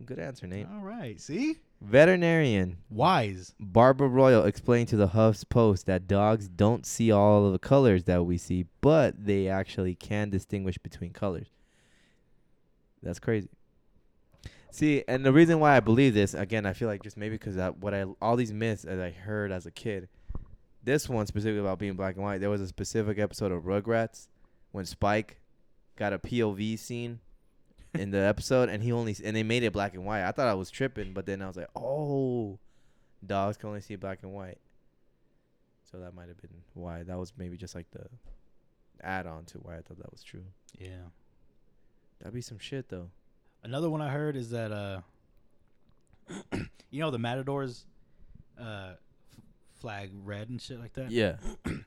Good 0.05 0.19
answer, 0.19 0.47
Nate. 0.47 0.67
All 0.71 0.81
right. 0.81 1.19
See, 1.19 1.57
Veterinarian 1.81 2.77
wise. 2.89 3.53
Barbara 3.59 4.07
Royal 4.07 4.45
explained 4.45 4.87
to 4.89 4.97
the 4.97 5.07
Huff's 5.07 5.43
Post 5.43 5.87
that 5.87 6.07
dogs 6.07 6.47
don't 6.47 6.85
see 6.85 7.11
all 7.11 7.45
of 7.45 7.53
the 7.53 7.59
colors 7.59 8.03
that 8.05 8.23
we 8.23 8.37
see, 8.37 8.65
but 8.81 9.25
they 9.25 9.47
actually 9.47 9.95
can 9.95 10.29
distinguish 10.29 10.77
between 10.77 11.11
colors. 11.11 11.47
That's 13.01 13.19
crazy. 13.19 13.49
See, 14.69 15.03
and 15.07 15.25
the 15.25 15.33
reason 15.33 15.59
why 15.59 15.75
I 15.75 15.81
believe 15.81 16.13
this, 16.13 16.33
again, 16.33 16.65
I 16.65 16.73
feel 16.73 16.87
like 16.87 17.03
just 17.03 17.17
maybe 17.17 17.35
because 17.35 17.57
what 17.79 17.93
I 17.93 18.05
all 18.21 18.35
these 18.35 18.53
myths 18.53 18.83
that 18.83 18.99
I 18.99 19.09
heard 19.09 19.51
as 19.51 19.65
a 19.65 19.71
kid, 19.71 20.07
this 20.83 21.09
one 21.09 21.25
specifically 21.25 21.59
about 21.59 21.79
being 21.79 21.95
black 21.95 22.15
and 22.15 22.23
white. 22.23 22.39
There 22.39 22.49
was 22.49 22.61
a 22.61 22.67
specific 22.67 23.19
episode 23.19 23.51
of 23.51 23.63
Rugrats 23.63 24.27
when 24.71 24.85
Spike 24.85 25.39
got 25.95 26.13
a 26.13 26.19
POV 26.19 26.77
scene 26.79 27.19
in 27.93 28.11
the 28.11 28.19
episode, 28.19 28.69
and 28.69 28.81
he 28.83 28.91
only 28.91 29.15
and 29.23 29.35
they 29.35 29.43
made 29.43 29.63
it 29.63 29.73
black 29.73 29.93
and 29.93 30.05
white. 30.05 30.23
I 30.23 30.31
thought 30.31 30.47
I 30.47 30.53
was 30.53 30.69
tripping, 30.69 31.13
but 31.13 31.25
then 31.25 31.41
I 31.41 31.47
was 31.47 31.57
like, 31.57 31.69
oh, 31.75 32.59
dogs 33.25 33.57
can 33.57 33.69
only 33.69 33.81
see 33.81 33.95
black 33.95 34.19
and 34.23 34.33
white. 34.33 34.57
So 35.91 35.99
that 35.99 36.13
might 36.15 36.29
have 36.29 36.41
been 36.41 36.61
why. 36.73 37.03
That 37.03 37.17
was 37.17 37.33
maybe 37.37 37.57
just 37.57 37.75
like 37.75 37.89
the 37.91 38.05
add 39.03 39.27
on 39.27 39.45
to 39.45 39.57
why 39.57 39.77
I 39.77 39.81
thought 39.81 39.97
that 39.97 40.11
was 40.11 40.23
true. 40.23 40.43
Yeah. 40.79 41.09
That'd 42.19 42.33
be 42.33 42.41
some 42.41 42.59
shit 42.59 42.89
though. 42.89 43.09
Another 43.63 43.89
one 43.89 44.01
I 44.01 44.09
heard 44.09 44.35
is 44.35 44.51
that 44.51 44.71
uh, 44.71 45.01
you 46.89 46.99
know 47.01 47.11
the 47.11 47.19
Matadors, 47.19 47.85
uh, 48.59 48.93
f- 48.93 49.43
flag 49.79 50.11
red 50.23 50.49
and 50.49 50.61
shit 50.61 50.79
like 50.79 50.93
that. 50.93 51.11
Yeah. 51.11 51.35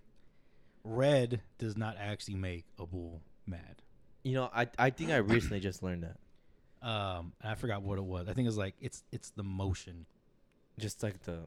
red 0.85 1.40
does 1.59 1.77
not 1.77 1.97
actually 1.98 2.36
make 2.36 2.65
a 2.78 2.86
bull 2.86 3.23
mad. 3.47 3.82
You 4.23 4.35
know, 4.35 4.51
I 4.55 4.69
I 4.78 4.90
think 4.90 5.11
I 5.11 5.16
recently 5.16 5.61
just 5.61 5.82
learned 5.82 6.05
that. 6.05 6.19
Um, 6.86 7.32
and 7.40 7.51
I 7.51 7.55
forgot 7.55 7.82
what 7.82 7.98
it 7.98 8.05
was. 8.05 8.28
I 8.28 8.32
think 8.35 8.47
it's 8.48 8.56
like 8.56 8.74
it's 8.81 9.02
it's 9.12 9.31
the 9.31 9.43
motion. 9.43 10.06
Just 10.78 11.02
like 11.02 11.23
the 11.24 11.40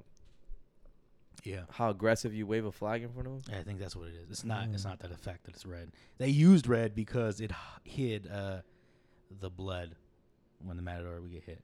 Yeah. 1.43 1.61
how 1.69 1.89
aggressive 1.89 2.33
you 2.33 2.47
wave 2.47 2.65
a 2.65 2.71
flag 2.71 3.03
in 3.03 3.09
front 3.11 3.27
of 3.27 3.45
them. 3.45 3.55
I 3.59 3.63
think 3.63 3.79
that's 3.79 3.95
what 3.95 4.07
it 4.07 4.15
is. 4.15 4.29
It's 4.29 4.43
not. 4.43 4.69
It's 4.69 4.83
Mm. 4.83 4.89
not 4.89 4.99
that 4.99 5.11
effect 5.11 5.23
fact 5.23 5.43
that 5.45 5.55
it's 5.55 5.65
red. 5.65 5.91
They 6.17 6.29
used 6.29 6.67
red 6.67 6.95
because 6.95 7.39
it 7.41 7.51
hid 7.83 8.27
uh, 8.27 8.61
the 9.39 9.49
blood 9.49 9.95
when 10.63 10.77
the 10.77 10.83
matador 10.83 11.21
would 11.21 11.31
get 11.31 11.43
hit, 11.43 11.63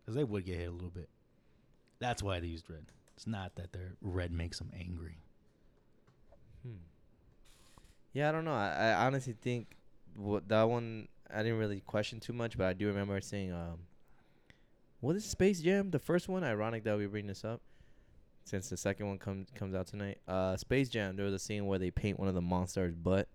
because 0.00 0.14
they 0.16 0.24
would 0.24 0.44
get 0.44 0.56
hit 0.56 0.68
a 0.68 0.72
little 0.72 0.90
bit. 0.90 1.08
That's 2.00 2.22
why 2.22 2.40
they 2.40 2.46
used 2.48 2.68
red. 2.68 2.86
It's 3.16 3.26
not 3.26 3.54
that 3.56 3.72
their 3.72 3.94
red 4.00 4.32
makes 4.32 4.58
them 4.58 4.70
angry. 4.74 5.18
Hmm. 6.68 6.76
Yeah, 8.12 8.28
I 8.28 8.32
don't 8.32 8.44
know. 8.44 8.52
I, 8.54 8.90
I 8.92 9.06
honestly 9.06 9.34
think 9.40 9.76
what 10.16 10.48
that 10.48 10.62
one 10.68 11.08
I 11.32 11.42
didn't 11.42 11.58
really 11.58 11.80
question 11.80 12.20
too 12.20 12.32
much, 12.32 12.56
but 12.56 12.66
I 12.66 12.72
do 12.72 12.86
remember 12.88 13.20
seeing 13.20 13.52
um, 13.52 13.80
"What 15.00 15.16
is 15.16 15.24
Space 15.24 15.60
Jam?" 15.60 15.90
The 15.90 15.98
first 15.98 16.28
one. 16.28 16.42
Ironic 16.44 16.84
that 16.84 16.96
we 16.98 17.06
bring 17.06 17.26
this 17.26 17.44
up, 17.44 17.60
since 18.44 18.68
the 18.68 18.76
second 18.76 19.06
one 19.08 19.18
comes 19.18 19.48
comes 19.54 19.74
out 19.74 19.86
tonight. 19.86 20.18
Uh, 20.26 20.56
Space 20.56 20.88
Jam. 20.88 21.16
There 21.16 21.24
was 21.26 21.34
a 21.34 21.38
scene 21.38 21.66
where 21.66 21.78
they 21.78 21.90
paint 21.90 22.18
one 22.18 22.28
of 22.28 22.34
the 22.34 22.40
monsters' 22.40 22.94
butt 22.94 23.28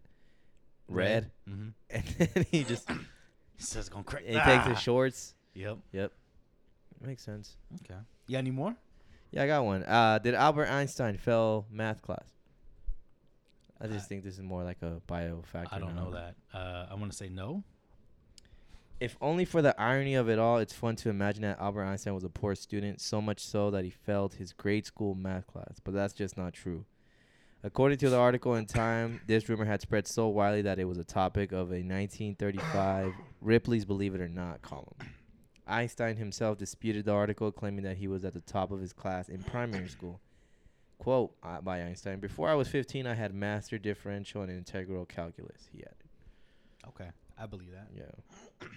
red, 0.90 1.32
Mm-hmm. 1.50 1.70
and 1.90 2.04
then 2.34 2.46
he 2.52 2.64
just 2.64 2.90
He 3.56 3.64
says 3.64 3.88
going 3.90 4.04
crazy. 4.04 4.34
he 4.34 4.40
takes 4.40 4.66
his 4.68 4.80
shorts. 4.82 5.36
Yep. 5.54 5.78
Yep, 5.92 6.12
makes 7.00 7.22
sense. 7.24 7.56
Okay. 7.76 8.00
You 8.28 8.34
got 8.34 8.40
any 8.40 8.52
more? 8.52 8.76
Yeah, 9.32 9.44
I 9.44 9.48
got 9.48 9.64
one. 9.66 9.84
Uh, 9.84 10.18
did 10.20 10.34
Albert 10.34 10.68
Einstein 10.68 11.18
fail 11.18 11.66
math 11.72 12.02
class? 12.02 12.26
I 13.84 13.88
just 13.88 14.06
I- 14.06 14.08
think 14.08 14.24
this 14.24 14.36
is 14.36 14.42
more 14.42 14.64
like 14.64 14.82
a 14.82 15.02
bio 15.08 15.42
factor. 15.44 15.76
I 15.76 15.80
don't 15.80 15.96
now. 15.96 16.06
know 16.06 16.12
that. 16.12 16.36
Uh, 16.54 16.88
I 16.90 16.96
want 16.96 17.12
to 17.12 17.18
say 17.18 17.30
no. 17.30 17.64
If 19.00 19.18
only 19.20 19.44
for 19.44 19.62
the 19.62 19.80
irony 19.80 20.16
of 20.16 20.30
it 20.30 20.40
all, 20.40 20.60
it's 20.60 20.72
fun 20.72 20.96
to 20.98 21.10
imagine 21.10 21.42
that 21.42 21.60
Albert 21.60 21.84
Einstein 21.84 22.14
was 22.14 22.24
a 22.24 22.30
poor 22.30 22.56
student, 22.56 23.02
so 23.02 23.22
much 23.22 23.42
so 23.42 23.70
that 23.72 23.84
he 23.84 23.90
failed 23.90 24.36
his 24.36 24.54
grade 24.54 24.86
school 24.86 25.14
math 25.14 25.46
class. 25.48 25.80
But 25.84 25.94
that's 25.94 26.14
just 26.14 26.38
not 26.38 26.54
true. 26.54 26.86
According 27.64 27.98
to 28.00 28.10
the 28.10 28.18
article 28.18 28.56
in 28.56 28.66
Time, 28.66 29.20
this 29.28 29.50
rumor 29.50 29.66
had 29.66 29.82
spread 29.82 30.08
so 30.08 30.28
widely 30.30 30.62
that 30.62 30.80
it 30.80 30.86
was 30.86 30.98
a 30.98 31.04
topic 31.04 31.52
of 31.52 31.72
a 31.72 31.82
1935 31.84 33.14
Ripley's 33.42 33.84
Believe 33.86 34.16
It 34.16 34.22
or 34.22 34.30
Not 34.30 34.62
column. 34.62 34.96
Einstein 35.66 36.18
himself 36.18 36.58
disputed 36.58 37.06
the 37.06 37.14
article, 37.14 37.52
claiming 37.52 37.84
that 37.84 37.98
he 37.98 38.08
was 38.08 38.24
at 38.26 38.34
the 38.34 38.42
top 38.42 38.72
of 38.72 38.80
his 38.80 38.94
class 38.94 39.28
in 39.30 39.44
primary 39.44 39.88
school. 39.88 40.20
Quote 41.04 41.36
uh, 41.44 41.60
by 41.60 41.82
Einstein 41.82 42.20
Before 42.20 42.50
I 42.50 42.54
was 42.54 42.70
15, 42.70 43.06
I 43.06 43.14
had 43.14 43.34
master 43.34 43.78
differential 43.78 44.42
and 44.42 44.50
integral 44.50 45.06
calculus, 45.06 45.68
he 45.72 45.84
added. 45.84 45.98
Okay. 46.88 47.10
I 47.38 47.46
believe 47.46 47.72
that. 47.72 47.90
Yeah. 47.94 48.68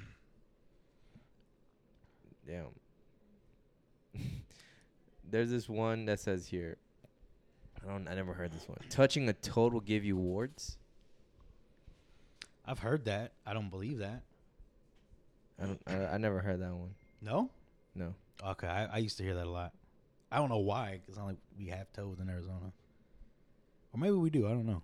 Damn. 4.15 4.21
There's 5.31 5.51
this 5.51 5.69
one 5.69 6.07
that 6.07 6.19
says 6.19 6.47
here. 6.49 6.79
I 7.81 7.89
don't. 7.89 8.09
I 8.09 8.15
never 8.15 8.33
heard 8.33 8.53
this 8.53 8.69
one. 8.69 8.79
Touching 8.91 9.29
a 9.29 9.33
toad 9.33 9.73
will 9.73 9.81
give 9.81 10.05
you 10.05 10.17
warts. 10.17 10.79
I've 12.65 12.81
heard 12.81 13.05
that. 13.05 13.33
I 13.45 13.55
don't 13.55 13.71
believe 13.71 13.99
that. 13.99 14.23
I 15.63 15.67
don't. 15.67 15.81
I, 15.87 16.15
I 16.15 16.19
never 16.19 16.41
heard 16.41 16.61
that 16.61 16.75
one. 16.75 16.95
No. 17.21 17.51
No. 17.95 18.15
Okay. 18.45 18.67
I, 18.67 18.87
I 18.87 18.99
used 18.99 19.17
to 19.19 19.23
hear 19.23 19.35
that 19.35 19.47
a 19.47 19.51
lot. 19.51 19.73
I 20.37 20.39
don't 20.39 20.51
know 20.51 20.59
why. 20.59 20.99
'cause 20.99 21.09
it's 21.09 21.17
not 21.17 21.29
like 21.29 21.39
we 21.57 21.69
have 21.69 21.91
toads 21.95 22.21
in 22.21 22.29
Arizona. 22.29 22.71
Or 23.91 23.99
maybe 23.99 24.13
we 24.17 24.29
do. 24.29 24.47
I 24.47 24.51
don't 24.51 24.67
know. 24.67 24.83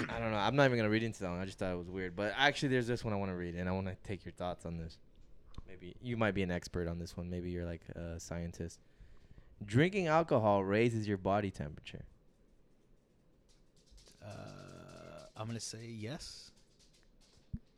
I 0.00 0.18
don't 0.18 0.32
know. 0.32 0.36
I'm 0.36 0.56
not 0.56 0.64
even 0.64 0.78
gonna 0.78 0.90
read 0.90 1.04
into 1.04 1.20
that 1.20 1.30
one. 1.30 1.38
I 1.38 1.44
just 1.44 1.60
thought 1.60 1.72
it 1.72 1.78
was 1.78 1.88
weird. 1.88 2.16
But 2.16 2.34
actually, 2.36 2.70
there's 2.70 2.88
this 2.88 3.04
one 3.04 3.12
I 3.12 3.16
want 3.16 3.30
to 3.30 3.36
read, 3.36 3.54
and 3.54 3.68
I 3.68 3.72
want 3.72 3.86
to 3.86 3.94
take 4.02 4.24
your 4.24 4.32
thoughts 4.32 4.66
on 4.66 4.78
this. 4.78 4.98
Maybe 5.68 5.94
you 6.02 6.16
might 6.16 6.32
be 6.34 6.42
an 6.42 6.50
expert 6.50 6.88
on 6.88 6.98
this 6.98 7.16
one. 7.16 7.30
Maybe 7.30 7.52
you're 7.52 7.64
like 7.64 7.88
a 7.90 8.18
scientist. 8.18 8.80
Drinking 9.64 10.08
alcohol 10.08 10.64
raises 10.64 11.06
your 11.06 11.18
body 11.18 11.52
temperature. 11.52 12.04
Uh, 14.20 15.26
I'm 15.36 15.46
gonna 15.46 15.60
say 15.60 15.86
yes. 15.86 16.50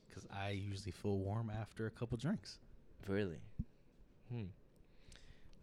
Because 0.08 0.26
I 0.30 0.50
usually 0.50 0.92
feel 0.92 1.18
warm 1.18 1.50
after 1.50 1.84
a 1.86 1.90
couple 1.90 2.16
drinks. 2.16 2.58
Really? 3.06 3.42
Hmm. 4.30 4.44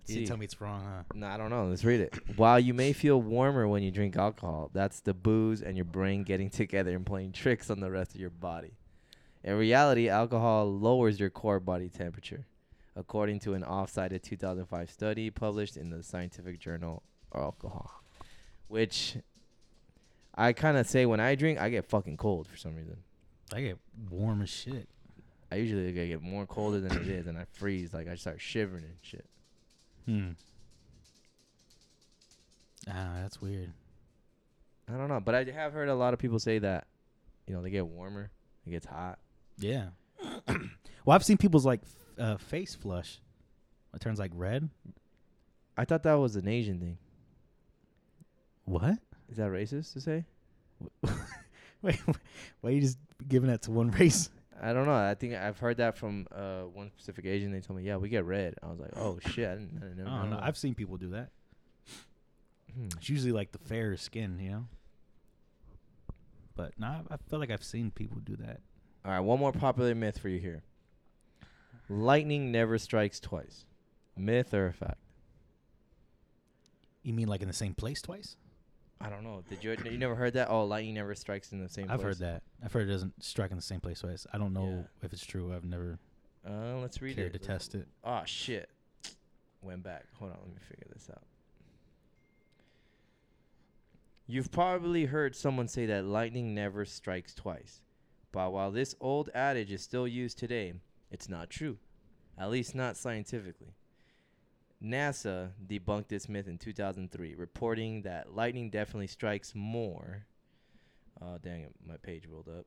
You 0.07 0.27
tell 0.27 0.37
me 0.37 0.45
it's 0.45 0.59
wrong, 0.59 0.83
huh? 0.83 1.03
No, 1.13 1.27
I 1.27 1.37
don't 1.37 1.49
know. 1.49 1.65
Let's 1.65 1.85
read 1.85 2.01
it. 2.01 2.13
While 2.35 2.59
you 2.59 2.73
may 2.73 2.91
feel 2.91 3.21
warmer 3.21 3.67
when 3.67 3.81
you 3.83 3.91
drink 3.91 4.17
alcohol, 4.17 4.69
that's 4.73 4.99
the 4.99 5.13
booze 5.13 5.61
and 5.61 5.77
your 5.77 5.85
brain 5.85 6.23
getting 6.23 6.49
together 6.49 6.95
and 6.95 7.05
playing 7.05 7.31
tricks 7.31 7.69
on 7.69 7.79
the 7.79 7.89
rest 7.89 8.13
of 8.13 8.19
your 8.19 8.29
body. 8.29 8.73
In 9.43 9.57
reality, 9.57 10.09
alcohol 10.09 10.71
lowers 10.71 11.19
your 11.19 11.29
core 11.29 11.59
body 11.59 11.89
temperature, 11.89 12.45
according 12.95 13.39
to 13.41 13.53
an 13.53 13.63
off-cited 13.63 14.21
2005 14.21 14.89
study 14.89 15.29
published 15.29 15.77
in 15.77 15.89
the 15.89 16.03
scientific 16.03 16.59
journal 16.59 17.03
Alcohol, 17.33 18.03
which 18.67 19.15
I 20.35 20.51
kind 20.53 20.77
of 20.77 20.85
say 20.85 21.05
when 21.05 21.21
I 21.21 21.35
drink, 21.35 21.59
I 21.59 21.69
get 21.69 21.85
fucking 21.85 22.17
cold 22.17 22.47
for 22.47 22.57
some 22.57 22.75
reason. 22.75 22.97
I 23.53 23.61
get 23.61 23.77
warm 24.09 24.41
as 24.41 24.49
shit. 24.49 24.89
I 25.51 25.55
usually 25.55 25.91
get 25.91 26.21
more 26.21 26.45
colder 26.45 26.79
than 26.79 26.97
it 26.97 27.07
is, 27.07 27.27
and 27.27 27.37
I 27.37 27.45
freeze. 27.53 27.93
Like 27.93 28.07
I 28.07 28.15
start 28.15 28.41
shivering 28.41 28.83
and 28.83 28.95
shit. 29.01 29.25
Hmm. 30.05 30.31
Ah, 32.89 33.19
that's 33.21 33.41
weird. 33.41 33.71
I 34.91 34.97
don't 34.97 35.07
know, 35.07 35.19
but 35.19 35.35
I 35.35 35.43
have 35.43 35.73
heard 35.73 35.89
a 35.89 35.95
lot 35.95 36.13
of 36.13 36.19
people 36.19 36.39
say 36.39 36.59
that, 36.59 36.87
you 37.47 37.53
know, 37.53 37.61
they 37.61 37.69
get 37.69 37.85
warmer, 37.85 38.31
it 38.65 38.71
gets 38.71 38.85
hot. 38.85 39.19
Yeah. 39.57 39.89
well, 40.47 41.15
I've 41.15 41.23
seen 41.23 41.37
people's 41.37 41.65
like 41.65 41.81
f- 41.83 42.19
uh, 42.19 42.37
face 42.37 42.75
flush. 42.75 43.19
It 43.93 44.01
turns 44.01 44.19
like 44.19 44.31
red. 44.33 44.69
I 45.77 45.85
thought 45.85 46.03
that 46.03 46.13
was 46.13 46.35
an 46.35 46.47
Asian 46.47 46.79
thing. 46.79 46.97
What? 48.65 48.97
Is 49.29 49.37
that 49.37 49.49
racist 49.49 49.93
to 49.93 50.01
say? 50.01 50.25
Wait, 51.81 51.99
why 52.61 52.69
are 52.69 52.73
you 52.73 52.81
just 52.81 52.97
giving 53.27 53.49
that 53.49 53.63
to 53.63 53.71
one 53.71 53.91
race? 53.91 54.29
I 54.63 54.73
don't 54.73 54.85
know. 54.85 54.93
I 54.93 55.15
think 55.15 55.33
I've 55.33 55.57
heard 55.57 55.77
that 55.77 55.97
from 55.97 56.27
uh, 56.31 56.61
one 56.61 56.91
specific 56.95 57.25
Asian. 57.25 57.51
They 57.51 57.61
told 57.61 57.79
me, 57.79 57.85
"Yeah, 57.85 57.97
we 57.97 58.09
get 58.09 58.25
red." 58.25 58.53
I 58.61 58.67
was 58.67 58.79
like, 58.79 58.91
"Oh 58.95 59.19
shit!" 59.27 59.49
I 59.49 59.55
didn't, 59.55 59.81
I 59.81 59.87
didn't 59.87 60.07
I 60.07 60.21
don't 60.21 60.29
know. 60.29 60.39
I've 60.41 60.57
seen 60.57 60.75
people 60.75 60.97
do 60.97 61.09
that. 61.09 61.29
Hmm. 62.75 62.89
It's 62.97 63.09
usually 63.09 63.31
like 63.31 63.51
the 63.51 63.57
fair 63.57 63.97
skin, 63.97 64.37
you 64.39 64.51
know. 64.51 64.65
But 66.55 66.73
nah, 66.77 66.99
I 67.09 67.17
feel 67.27 67.39
like 67.39 67.49
I've 67.49 67.63
seen 67.63 67.89
people 67.89 68.19
do 68.23 68.35
that. 68.35 68.59
All 69.03 69.11
right, 69.11 69.19
one 69.19 69.39
more 69.39 69.51
popular 69.51 69.95
myth 69.95 70.19
for 70.19 70.29
you 70.29 70.39
here. 70.39 70.61
Lightning 71.89 72.51
never 72.51 72.77
strikes 72.77 73.19
twice. 73.19 73.65
Myth 74.15 74.53
or 74.53 74.71
fact? 74.71 74.99
You 77.01 77.13
mean 77.13 77.27
like 77.27 77.41
in 77.41 77.47
the 77.47 77.53
same 77.53 77.73
place 77.73 78.01
twice? 78.01 78.35
I 79.03 79.09
don't 79.09 79.23
know. 79.23 79.43
Did 79.49 79.63
you 79.63 79.75
you 79.89 79.97
never 79.97 80.15
heard 80.15 80.33
that? 80.33 80.49
Oh, 80.49 80.63
lightning 80.65 80.93
never 80.95 81.15
strikes 81.15 81.51
in 81.51 81.61
the 81.61 81.69
same 81.69 81.85
place? 81.87 81.93
I've 81.93 81.99
place. 82.01 82.19
heard 82.19 82.27
that. 82.33 82.43
I've 82.63 82.71
heard 82.73 82.87
it 82.87 82.91
doesn't 82.91 83.23
strike 83.23 83.51
in 83.51 83.57
the 83.57 83.61
same 83.63 83.79
place 83.79 83.99
twice. 84.01 84.27
I 84.33 84.37
don't 84.37 84.53
know 84.53 84.69
Yeah. 85.01 85.05
if 85.05 85.13
it's 85.13 85.25
true. 85.25 85.53
I've 85.53 85.65
never 85.65 85.99
Uh, 86.47 86.77
let's 86.77 87.01
read 87.01 87.15
cared 87.15 87.35
it. 87.35 87.39
to 87.41 87.45
test 87.47 87.75
it. 87.75 87.87
Oh 88.03 88.21
shit. 88.25 88.69
Went 89.61 89.83
back. 89.83 90.05
Hold 90.19 90.31
on, 90.31 90.37
let 90.39 90.49
me 90.49 90.59
figure 90.67 90.87
this 90.93 91.09
out. 91.09 91.23
You've 94.27 94.51
probably 94.51 95.05
heard 95.05 95.35
someone 95.35 95.67
say 95.67 95.85
that 95.87 96.05
lightning 96.05 96.53
never 96.55 96.85
strikes 96.85 97.33
twice. 97.35 97.81
But 98.31 98.53
while 98.53 98.71
this 98.71 98.95
old 99.01 99.29
adage 99.35 99.71
is 99.71 99.81
still 99.81 100.07
used 100.07 100.37
today, 100.39 100.73
it's 101.11 101.27
not 101.27 101.49
true. 101.49 101.77
At 102.37 102.49
least 102.49 102.73
not 102.73 102.95
scientifically. 102.95 103.73
NASA 104.83 105.49
debunked 105.67 106.07
this 106.07 106.27
myth 106.27 106.47
in 106.47 106.57
2003, 106.57 107.35
reporting 107.35 108.01
that 108.01 108.35
lightning 108.35 108.69
definitely 108.69 109.07
strikes 109.07 109.53
more. 109.53 110.25
Oh, 111.21 111.37
dang 111.41 111.61
it, 111.61 111.73
my 111.87 111.97
page 111.97 112.25
rolled 112.27 112.47
up. 112.47 112.65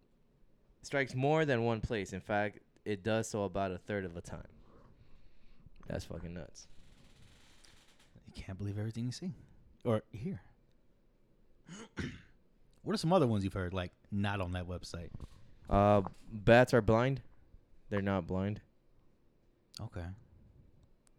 Strikes 0.82 1.14
more 1.14 1.44
than 1.44 1.64
one 1.64 1.80
place. 1.80 2.12
In 2.12 2.20
fact, 2.20 2.60
it 2.84 3.02
does 3.02 3.28
so 3.28 3.44
about 3.44 3.72
a 3.72 3.78
third 3.78 4.04
of 4.04 4.14
the 4.14 4.20
time. 4.20 4.46
That's 5.88 6.04
fucking 6.04 6.34
nuts. 6.34 6.68
You 8.26 8.42
can't 8.42 8.58
believe 8.58 8.78
everything 8.78 9.06
you 9.06 9.12
see 9.12 9.32
or 9.84 10.02
hear. 10.12 10.40
what 12.82 12.94
are 12.94 12.98
some 12.98 13.12
other 13.12 13.26
ones 13.26 13.44
you've 13.44 13.54
heard, 13.54 13.74
like 13.74 13.92
not 14.12 14.40
on 14.40 14.52
that 14.52 14.68
website? 14.68 15.10
Uh, 15.68 16.02
bats 16.30 16.74
are 16.74 16.82
blind. 16.82 17.22
They're 17.90 18.02
not 18.02 18.26
blind. 18.26 18.60
Okay. 19.80 20.04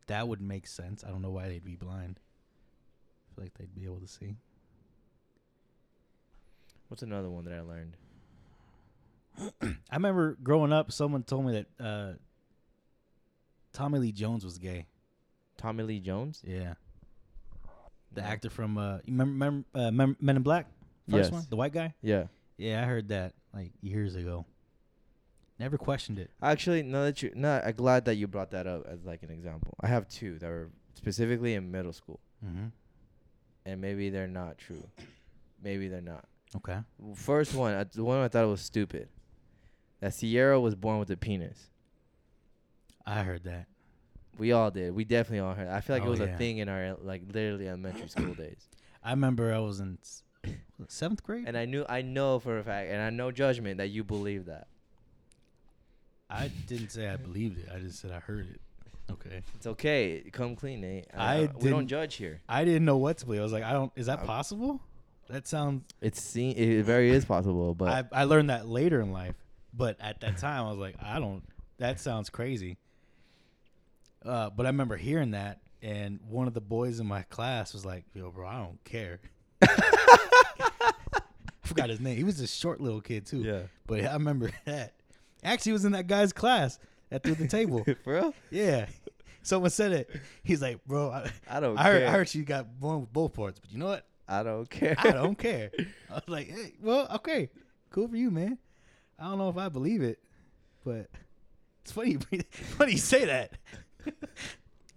That 0.08 0.28
would 0.28 0.42
make 0.42 0.68
sense. 0.68 1.04
I 1.04 1.10
don't 1.10 1.22
know 1.22 1.32
why 1.32 1.48
they'd 1.48 1.64
be 1.66 1.76
blind. 1.76 2.20
I 2.20 3.36
feel 3.36 3.44
like 3.46 3.54
they'd 3.58 3.74
be 3.76 3.86
able 3.86 4.00
to 4.00 4.08
see. 4.08 4.36
What's 6.88 7.02
another 7.04 7.30
one 7.30 7.46
that 7.46 7.54
I 7.54 7.62
learned? 7.62 7.98
I 9.92 9.96
remember 9.96 10.38
growing 10.42 10.72
up, 10.72 10.92
someone 10.92 11.24
told 11.24 11.46
me 11.46 11.54
that 11.80 11.84
uh, 11.84 12.14
Tommy 13.74 14.00
Lee 14.00 14.12
Jones 14.12 14.46
was 14.46 14.58
gay. 14.58 14.86
Tommy 15.58 15.84
Lee 15.84 16.00
Jones? 16.00 16.42
Yeah. 16.46 16.76
The 18.14 18.22
No. 18.22 18.28
actor 18.28 18.50
from 18.50 18.78
uh, 18.78 18.98
you 19.06 19.14
remember, 19.18 19.34
remember 19.34 19.66
uh, 19.74 19.92
Men 20.22 20.36
in 20.38 20.44
Black? 20.44 20.68
First 21.10 21.24
Yes. 21.26 21.32
one, 21.32 21.44
the 21.50 21.56
white 21.56 21.74
guy. 21.74 21.94
Yeah. 22.02 22.26
Yeah, 22.58 22.82
I 22.82 22.86
heard 22.86 23.10
that 23.10 23.34
like 23.54 23.72
years 23.82 24.16
ago. 24.16 24.46
Never 25.60 25.78
questioned 25.78 26.20
it. 26.20 26.32
Actually, 26.42 26.84
no, 26.84 27.06
that 27.06 27.22
you, 27.24 27.32
no, 27.36 27.62
I'm 27.64 27.74
glad 27.76 28.06
that 28.06 28.16
you 28.16 28.28
brought 28.28 28.52
that 28.52 28.68
up 28.68 28.86
as 28.88 29.06
like 29.06 29.24
an 29.24 29.30
example. 29.32 29.74
I 29.80 29.88
have 29.88 30.08
two 30.10 30.38
that 30.40 30.48
were 30.50 30.70
specifically 30.96 31.54
in 31.54 31.72
middle 31.72 31.94
school, 31.94 32.20
Mm-hmm. 32.46 32.66
and 33.66 33.82
maybe 33.82 34.10
they're 34.10 34.28
not 34.28 34.58
true. 34.58 34.84
Maybe 35.64 35.88
they're 35.88 36.02
not. 36.02 36.26
Okay. 36.58 36.80
First 37.16 37.54
one, 37.56 37.90
the 37.94 38.04
one 38.04 38.20
I 38.20 38.28
thought 38.28 38.48
was 38.48 38.62
stupid. 38.62 39.08
That 40.02 40.14
Sierra 40.14 40.60
was 40.60 40.76
born 40.76 41.00
with 41.00 41.10
a 41.10 41.18
penis. 41.18 41.70
I 43.06 43.24
heard 43.24 43.44
that. 43.46 43.68
We 44.38 44.52
all 44.52 44.72
did. 44.72 44.94
We 44.94 45.06
definitely 45.06 45.40
all 45.40 45.54
heard. 45.54 45.70
I 45.70 45.80
feel 45.80 45.96
like 45.96 46.04
it 46.04 46.08
Oh, 46.08 46.12
was 46.12 46.20
yeah. 46.20 46.26
a 46.26 46.38
thing 46.38 46.58
in 46.58 46.68
our 46.70 46.98
like 47.02 47.22
literally 47.32 47.68
elementary 47.70 48.10
school 48.10 48.34
days. 48.46 48.68
I 49.04 49.12
remember 49.12 49.54
I 49.54 49.60
was 49.60 49.80
in 49.80 49.98
it 50.44 50.56
seventh 50.90 51.24
grade. 51.24 51.46
And 51.48 51.58
I 51.58 51.66
knew, 51.66 51.86
I 51.88 52.02
know 52.02 52.40
for 52.40 52.58
a 52.60 52.64
fact, 52.64 52.90
and 52.92 53.02
I 53.02 53.10
know 53.10 53.32
judgment 53.32 53.78
that 53.78 53.88
you 53.88 54.04
believe 54.04 54.46
that. 54.48 54.68
I 56.36 56.52
didn't 56.68 56.90
say 56.90 57.08
I 57.10 57.16
believed 57.18 57.60
it. 57.60 57.70
I 57.74 57.80
just 57.80 58.00
said 58.00 58.12
I 58.12 58.20
heard 58.20 58.48
it. 58.54 58.62
Okay. 59.12 59.42
It's 59.56 59.68
okay. 59.68 60.24
Come 60.32 60.56
clean, 60.56 60.82
Nate. 60.82 61.06
Uh, 61.16 61.20
I 61.22 61.40
we 61.42 61.70
don't 61.70 61.80
didn't- 61.82 61.88
judge 61.88 62.16
here. 62.16 62.42
I 62.50 62.66
didn't 62.66 62.86
know 62.86 62.98
what 62.98 63.18
to 63.20 63.26
believe. 63.26 63.42
I 63.42 63.44
was 63.44 63.54
like, 63.54 63.64
I 63.64 63.72
don't. 63.74 63.92
Is 63.96 64.08
that 64.08 64.26
possible? 64.26 64.82
That 65.30 65.48
sounds. 65.48 65.84
It's 66.02 66.22
seen. 66.22 66.56
It 66.58 66.84
very 66.84 67.10
is 67.12 67.26
possible, 67.26 67.74
but 67.76 67.90
I 68.14 68.22
I 68.22 68.24
learned 68.26 68.50
that 68.50 68.68
later 68.68 69.02
in 69.02 69.12
life, 69.12 69.36
but 69.74 69.98
at 70.00 70.22
that 70.22 70.38
time 70.38 70.66
I 70.66 70.70
was 70.70 70.80
like, 70.80 70.96
I 71.02 71.20
don't. 71.20 71.44
That 71.78 72.00
sounds 72.00 72.30
crazy. 72.30 72.78
Uh, 74.24 74.50
but 74.50 74.66
I 74.66 74.70
remember 74.70 74.98
hearing 74.98 75.32
that, 75.32 75.60
and 75.84 76.20
one 76.28 76.48
of 76.48 76.54
the 76.56 76.62
boys 76.62 77.00
in 77.00 77.06
my 77.08 77.22
class 77.24 77.74
was 77.74 77.86
like, 77.86 78.06
"Yo, 78.14 78.32
bro, 78.32 78.48
I 78.48 78.58
don't 78.58 78.84
care." 78.84 79.20
I 79.62 80.92
forgot 81.64 81.90
his 81.90 82.00
name. 82.00 82.18
He 82.18 82.24
was 82.24 82.40
a 82.40 82.48
short 82.48 82.80
little 82.82 83.02
kid 83.02 83.26
too. 83.26 83.42
yeah. 83.42 83.62
But 83.88 84.04
I 84.04 84.14
remember 84.14 84.52
that. 84.66 84.94
Actually, 85.46 85.72
was 85.74 85.86
in 85.86 85.92
that 85.94 86.08
guy's 86.08 86.34
class 86.34 86.80
at 87.12 87.24
through 87.24 87.36
the 87.36 87.48
table. 87.48 87.86
For 88.04 88.14
real? 88.14 88.34
Yeah. 88.52 88.88
Someone 89.44 89.70
said 89.70 89.92
it. 89.92 90.10
He's 90.44 90.62
like, 90.62 90.84
bro, 90.86 91.12
I, 91.12 91.30
I 91.50 91.60
don't 91.60 91.78
I 91.78 91.84
heard, 91.84 92.00
care. 92.00 92.08
I 92.08 92.12
heard 92.12 92.34
you 92.34 92.44
got 92.44 92.80
born 92.80 93.02
with 93.02 93.14
both 93.14 93.34
parts, 93.34 93.60
but 93.60 93.72
you 93.72 93.78
know 93.78 93.86
what? 93.86 94.06
I 94.28 94.42
don't 94.42 94.68
care. 94.70 94.96
I 94.98 95.12
don't 95.12 95.38
care. 95.38 95.70
I 96.10 96.14
was 96.16 96.24
like, 96.28 96.48
hey, 96.50 96.74
well, 96.82 97.08
okay, 97.16 97.50
cool 97.92 98.08
for 98.08 98.16
you, 98.18 98.32
man. 98.32 98.58
I 99.20 99.26
don't 99.26 99.38
know 99.38 99.50
if 99.50 99.58
I 99.58 99.70
believe 99.70 100.02
it, 100.02 100.18
but 100.84 101.10
it's 101.84 101.92
funny. 101.92 102.18
you- 102.32 102.42
funny 102.52 102.94
you 102.94 102.98
say 102.98 103.26
that. 103.26 103.52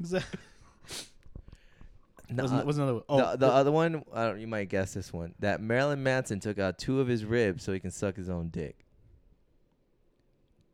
That- 0.01 0.25
No, 2.31 2.43
was, 2.43 2.53
uh, 2.53 2.63
was 2.67 2.79
another. 2.79 3.01
Oh, 3.09 3.31
the, 3.33 3.37
the 3.37 3.47
other 3.53 3.73
one, 3.73 4.03
you 4.39 4.47
might 4.47 4.69
guess 4.69 4.95
this 4.95 5.13
one. 5.13 5.35
That 5.41 5.61
Marilyn 5.63 6.03
Manson 6.03 6.41
took 6.41 6.59
out 6.59 6.79
two 6.79 7.01
of 7.01 7.07
his 7.09 7.25
ribs 7.25 7.65
so 7.65 7.73
he 7.73 7.81
can 7.81 7.91
suck 7.91 8.17
his 8.17 8.29
own 8.29 8.49
dick. 8.49 8.85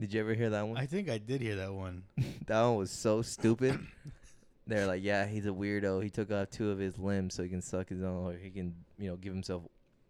Did 0.00 0.12
you 0.12 0.20
ever 0.20 0.34
hear 0.34 0.50
that 0.50 0.66
one? 0.66 0.76
I 0.76 0.86
think 0.86 1.08
I 1.08 1.18
did 1.18 1.40
hear 1.40 1.56
that 1.56 1.72
one. 1.72 2.04
that 2.46 2.62
one 2.62 2.76
was 2.76 2.90
so 2.90 3.22
stupid. 3.22 3.78
They're 4.66 4.86
like, 4.86 5.02
yeah, 5.02 5.26
he's 5.26 5.46
a 5.46 5.50
weirdo. 5.50 6.02
He 6.02 6.10
took 6.10 6.32
off 6.32 6.50
two 6.50 6.70
of 6.70 6.78
his 6.78 6.98
limbs 6.98 7.34
so 7.34 7.42
he 7.42 7.48
can 7.48 7.60
suck 7.62 7.88
his 7.90 8.02
own, 8.02 8.32
or 8.32 8.36
he 8.36 8.50
can, 8.50 8.74
you 8.98 9.08
know, 9.10 9.16
give 9.16 9.32
himself 9.32 9.62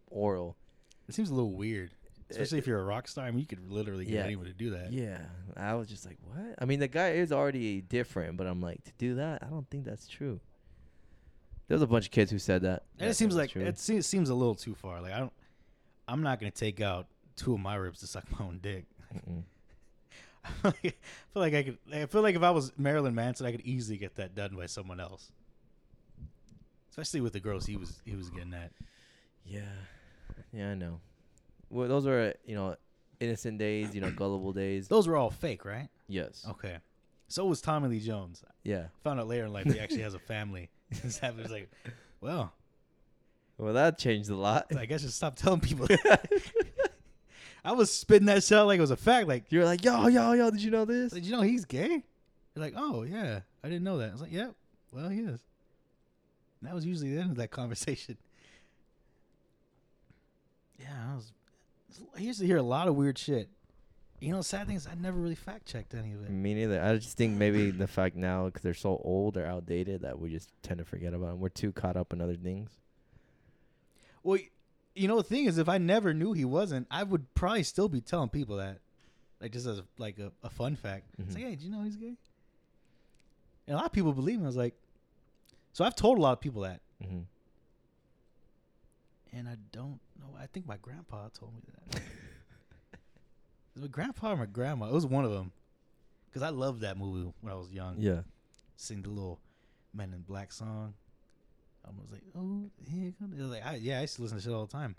oral. 0.09 0.55
It 1.09 1.13
seems 1.13 1.29
a 1.29 1.33
little 1.33 1.51
weird, 1.53 1.91
especially 2.29 2.57
if 2.59 2.65
you're 2.67 2.79
a 2.79 2.83
rock 2.85 3.07
star. 3.07 3.25
I 3.25 3.31
mean, 3.31 3.39
you 3.41 3.45
could 3.45 3.69
literally 3.69 4.05
get 4.05 4.13
Yeah. 4.13 4.23
anyone 4.23 4.45
to 4.45 4.53
do 4.53 4.71
that. 4.71 4.91
Yeah, 4.93 5.19
I 5.57 5.75
was 5.75 5.87
just 5.89 6.05
like, 6.05 6.17
what? 6.23 6.55
I 6.57 6.65
mean, 6.65 6.79
the 6.79 6.87
guy 6.87 7.11
is 7.11 7.31
already 7.33 7.81
different, 7.81 8.37
but 8.37 8.47
I'm 8.47 8.61
like, 8.61 8.83
to 8.85 8.91
do 8.97 9.15
that, 9.15 9.43
I 9.43 9.47
don't 9.47 9.69
think 9.69 9.83
that's 9.83 10.07
true. 10.07 10.39
There's 11.67 11.81
a 11.81 11.87
bunch 11.87 12.05
of 12.05 12.11
kids 12.11 12.31
who 12.31 12.39
said 12.39 12.61
that. 12.61 12.83
And 12.97 13.07
that 13.07 13.11
it 13.11 13.15
seems 13.15 13.35
like 13.35 13.51
true. 13.51 13.61
it 13.63 13.77
seems, 13.77 14.05
seems 14.05 14.29
a 14.29 14.35
little 14.35 14.55
too 14.55 14.73
far. 14.75 15.01
Like 15.01 15.13
I 15.13 15.19
don't, 15.19 15.33
I'm 16.07 16.21
not 16.21 16.39
gonna 16.39 16.51
take 16.51 16.79
out 16.79 17.07
two 17.35 17.53
of 17.55 17.59
my 17.59 17.75
ribs 17.75 17.99
to 18.01 18.07
suck 18.07 18.23
my 18.39 18.45
own 18.45 18.59
dick. 18.61 18.85
Mm-mm. 19.13 19.43
I 20.63 20.71
feel 20.81 20.91
like 21.35 21.53
I 21.53 21.63
could. 21.63 21.77
I 21.93 22.05
feel 22.05 22.21
like 22.21 22.35
if 22.35 22.43
I 22.43 22.51
was 22.51 22.71
Marilyn 22.77 23.15
Manson, 23.15 23.45
I 23.45 23.51
could 23.51 23.61
easily 23.61 23.97
get 23.97 24.15
that 24.15 24.35
done 24.35 24.55
by 24.55 24.65
someone 24.67 24.99
else. 24.99 25.31
Especially 26.89 27.21
with 27.21 27.33
the 27.33 27.39
girls 27.39 27.65
he 27.65 27.75
was 27.77 28.01
he 28.05 28.15
was 28.15 28.29
getting 28.29 28.53
at. 28.53 28.71
Yeah, 29.45 29.61
yeah, 30.53 30.71
I 30.71 30.75
know. 30.75 30.99
Well, 31.69 31.87
those 31.87 32.05
were 32.05 32.33
you 32.45 32.55
know 32.55 32.75
innocent 33.19 33.57
days, 33.57 33.93
you 33.93 34.01
know, 34.01 34.11
gullible 34.15 34.53
days. 34.53 34.87
Those 34.87 35.07
were 35.07 35.17
all 35.17 35.29
fake, 35.31 35.65
right? 35.65 35.89
Yes. 36.07 36.45
Okay. 36.49 36.77
So 37.27 37.45
was 37.45 37.59
Tommy 37.61 37.89
Lee 37.89 37.99
Jones. 37.99 38.43
Yeah. 38.63 38.85
Found 39.03 39.19
out 39.19 39.27
later 39.27 39.45
in 39.45 39.53
life 39.53 39.65
he 39.65 39.79
actually 39.79 40.03
has 40.03 40.13
a 40.13 40.19
family. 40.27 40.69
His 40.89 41.17
family 41.17 41.41
was 41.43 41.51
like, 41.51 41.71
well, 42.21 42.53
Well, 43.57 43.73
that 43.73 43.97
changed 43.97 44.29
a 44.29 44.35
lot. 44.35 44.67
I 44.77 44.85
guess 44.85 45.01
just 45.01 45.17
stop 45.17 45.35
telling 45.35 45.59
people. 45.59 45.87
I 47.65 47.71
was 47.73 47.91
spitting 47.91 48.27
that 48.27 48.43
shit 48.43 48.57
out 48.57 48.67
like 48.67 48.77
it 48.77 48.81
was 48.81 48.91
a 48.91 48.95
fact. 48.97 49.27
Like, 49.27 49.51
You're 49.51 49.65
like, 49.65 49.83
yo, 49.83 50.07
yo, 50.07 50.33
yo, 50.33 50.51
did 50.51 50.61
you 50.61 50.71
know 50.71 50.85
this? 50.85 51.11
did 51.11 51.25
you 51.25 51.31
know 51.31 51.41
he's 51.41 51.65
gay? 51.65 52.03
You're 52.55 52.63
like, 52.63 52.75
oh 52.77 53.03
yeah, 53.03 53.39
I 53.63 53.67
didn't 53.69 53.83
know 53.83 53.97
that. 53.97 54.09
I 54.09 54.11
was 54.13 54.21
like, 54.21 54.31
yep, 54.31 54.53
well 54.91 55.09
he 55.09 55.19
is. 55.21 55.39
And 56.61 56.69
that 56.69 56.73
was 56.73 56.85
usually 56.85 57.13
the 57.13 57.19
end 57.21 57.31
of 57.31 57.37
that 57.37 57.51
conversation. 57.51 58.17
Yeah, 60.79 60.87
I 61.11 61.15
was. 61.15 61.31
I 62.17 62.19
used 62.19 62.39
to 62.41 62.45
hear 62.45 62.57
a 62.57 62.61
lot 62.61 62.87
of 62.87 62.95
weird 62.95 63.17
shit. 63.17 63.47
You 64.19 64.31
know, 64.33 64.41
sad 64.41 64.67
thing 64.67 64.75
is 64.75 64.87
I 64.87 64.95
never 64.95 65.17
really 65.17 65.35
fact 65.35 65.65
checked 65.65 65.93
any 65.93 66.13
of 66.13 66.21
it. 66.23 66.29
Me 66.29 66.53
neither. 66.53 66.81
I 66.81 66.95
just 66.95 67.17
think 67.17 67.37
maybe 67.37 67.69
the 67.71 67.87
fact 67.87 68.15
now, 68.15 68.45
because 68.45 68.61
they're 68.61 68.73
so 68.73 68.99
old 69.03 69.37
or 69.37 69.45
outdated, 69.45 70.01
that 70.01 70.19
we 70.19 70.29
just 70.29 70.49
tend 70.63 70.79
to 70.79 70.85
forget 70.85 71.13
about 71.13 71.27
them. 71.27 71.39
We're 71.39 71.49
too 71.49 71.71
caught 71.71 71.95
up 71.97 72.11
in 72.13 72.21
other 72.21 72.35
things. 72.35 72.71
Well, 74.23 74.37
y- 74.39 74.49
you 74.95 75.07
know, 75.07 75.17
the 75.17 75.23
thing 75.23 75.45
is, 75.45 75.57
if 75.57 75.67
I 75.69 75.77
never 75.77 76.13
knew 76.13 76.33
he 76.33 76.45
wasn't, 76.45 76.87
I 76.89 77.03
would 77.03 77.33
probably 77.35 77.63
still 77.63 77.89
be 77.89 78.01
telling 78.01 78.29
people 78.29 78.57
that, 78.57 78.79
like 79.41 79.51
just 79.51 79.67
as 79.67 79.81
like 79.97 80.17
a, 80.19 80.31
a 80.43 80.49
fun 80.49 80.75
fact. 80.75 81.05
It's 81.19 81.31
Mhm. 81.31 81.35
like, 81.35 81.43
hey, 81.43 81.49
did 81.51 81.61
you 81.63 81.71
know 81.71 81.83
he's 81.83 81.95
gay? 81.97 82.15
And 83.67 83.73
a 83.73 83.75
lot 83.75 83.85
of 83.85 83.91
people 83.91 84.13
believe 84.13 84.37
me. 84.39 84.45
I 84.45 84.47
was 84.47 84.55
like, 84.55 84.75
so 85.73 85.83
I've 85.83 85.95
told 85.95 86.17
a 86.17 86.21
lot 86.21 86.31
of 86.33 86.39
people 86.41 86.61
that, 86.61 86.81
hmm 87.03 87.21
and 89.33 89.49
I 89.49 89.57
don't 89.73 89.99
know. 90.19 90.29
I 90.39 90.45
think 90.47 90.65
my 90.65 90.77
grandpa 90.77 91.27
told 91.37 91.53
me 91.55 91.61
that. 91.91 92.01
Was 93.73 93.81
my 93.81 93.87
grandpa 93.89 94.31
or 94.31 94.37
my 94.37 94.45
grandma? 94.45 94.85
It 94.87 94.93
was 94.93 95.05
one 95.05 95.25
of 95.25 95.31
them, 95.31 95.51
because 96.29 96.41
I 96.41 96.47
loved 96.49 96.79
that 96.81 96.97
movie 96.97 97.29
when 97.41 97.51
I 97.51 97.55
was 97.57 97.69
young. 97.73 97.95
Yeah. 97.99 98.21
Sing 98.77 99.01
the 99.01 99.09
little 99.09 99.41
Men 99.93 100.13
in 100.13 100.21
Black 100.21 100.53
song. 100.53 100.93
I 101.87 102.01
was 102.01 102.11
like, 102.11 102.23
oh, 102.37 102.69
here 102.89 103.13
comes. 103.19 103.39
Like, 103.39 103.65
I, 103.65 103.75
yeah, 103.75 103.99
I 103.99 104.01
used 104.01 104.15
to 104.17 104.21
listen 104.21 104.37
to 104.37 104.43
shit 104.43 104.53
all 104.53 104.65
the 104.65 104.71
time. 104.71 104.95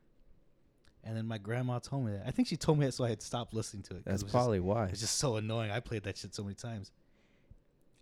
And 1.04 1.16
then 1.16 1.26
my 1.26 1.38
grandma 1.38 1.78
told 1.78 2.04
me 2.04 2.12
that. 2.12 2.24
I 2.26 2.30
think 2.32 2.48
she 2.48 2.56
told 2.56 2.78
me 2.78 2.86
that 2.86 2.92
so 2.92 3.04
I 3.04 3.08
had 3.10 3.22
stopped 3.22 3.54
listening 3.54 3.82
to 3.84 3.96
it. 3.96 4.04
That's 4.04 4.22
it 4.22 4.30
probably 4.30 4.58
why. 4.60 4.86
It's 4.86 5.00
just 5.00 5.18
so 5.18 5.36
annoying. 5.36 5.70
I 5.70 5.80
played 5.80 6.02
that 6.04 6.16
shit 6.18 6.34
so 6.34 6.42
many 6.42 6.54
times. 6.56 6.90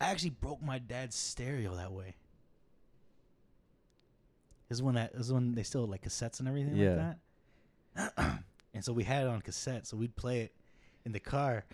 I 0.01 0.07
actually 0.11 0.31
broke 0.31 0.63
my 0.63 0.79
dad's 0.79 1.15
stereo 1.15 1.75
that 1.77 1.93
way. 1.93 2.15
This 4.69 4.79
is 4.79 4.83
when 4.83 4.95
that 4.95 5.13
is 5.15 5.33
when 5.33 5.55
they 5.55 5.63
still 5.63 5.83
had, 5.83 5.91
like 5.91 6.03
cassettes 6.03 6.39
and 6.41 6.49
everything 6.49 6.77
Yeah. 6.77 7.13
like 7.97 8.15
that. 8.17 8.41
and 8.75 8.85
so 8.85 8.93
we 8.93 9.05
had 9.05 9.25
it 9.25 9.29
on 9.29 9.41
cassette, 9.43 9.87
so 9.87 9.97
we'd 9.97 10.17
play 10.17 10.41
it 10.41 10.53
in 11.05 11.13
the 11.13 11.21
car. 11.21 11.65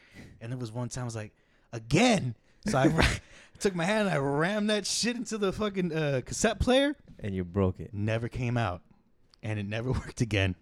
And 0.40 0.50
there 0.52 0.58
was 0.58 0.72
one 0.72 0.88
time 0.88 1.02
I 1.02 1.04
was 1.06 1.16
like, 1.16 1.32
again. 1.72 2.34
So 2.66 2.78
I 2.78 2.86
ra- 2.88 3.04
took 3.58 3.74
my 3.74 3.84
hand 3.84 4.08
and 4.08 4.14
I 4.16 4.18
rammed 4.18 4.70
that 4.70 4.86
shit 4.86 5.16
into 5.16 5.38
the 5.38 5.52
fucking 5.52 5.92
uh, 5.92 6.20
cassette 6.24 6.60
player. 6.60 6.94
And 7.18 7.34
you 7.34 7.44
broke 7.44 7.80
it. 7.80 7.92
Never 7.92 8.28
came 8.28 8.56
out, 8.56 8.82
and 9.42 9.58
it 9.58 9.66
never 9.66 9.90
worked 9.92 10.20
again. 10.20 10.54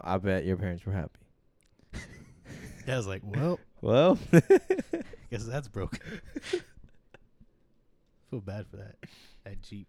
I 0.00 0.18
bet 0.18 0.44
your 0.44 0.56
parents 0.56 0.86
were 0.86 0.92
happy. 0.92 1.18
I 2.88 2.96
was 2.96 3.06
like, 3.06 3.22
well, 3.24 3.58
Well, 3.80 4.18
guess 5.30 5.44
that's 5.44 5.68
broken. 5.68 6.00
Feel 8.30 8.40
bad 8.40 8.66
for 8.68 8.76
that. 8.78 8.96
That 9.44 9.60
Jeep. 9.62 9.88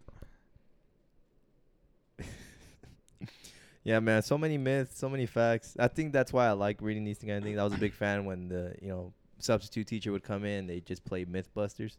yeah, 3.84 4.00
man. 4.00 4.22
So 4.22 4.36
many 4.38 4.58
myths, 4.58 4.98
so 4.98 5.08
many 5.08 5.26
facts. 5.26 5.76
I 5.78 5.88
think 5.88 6.12
that's 6.12 6.32
why 6.32 6.46
I 6.46 6.52
like 6.52 6.80
reading 6.80 7.04
these 7.04 7.18
kind 7.18 7.32
of 7.32 7.42
things. 7.44 7.58
I 7.58 7.64
was 7.64 7.72
a 7.74 7.78
big 7.78 7.94
fan 7.94 8.24
when 8.24 8.48
the 8.48 8.74
you 8.80 8.88
know 8.88 9.12
substitute 9.38 9.86
teacher 9.86 10.12
would 10.12 10.24
come 10.24 10.44
in. 10.44 10.66
They 10.66 10.80
just 10.80 11.04
play 11.04 11.24
MythBusters. 11.24 11.96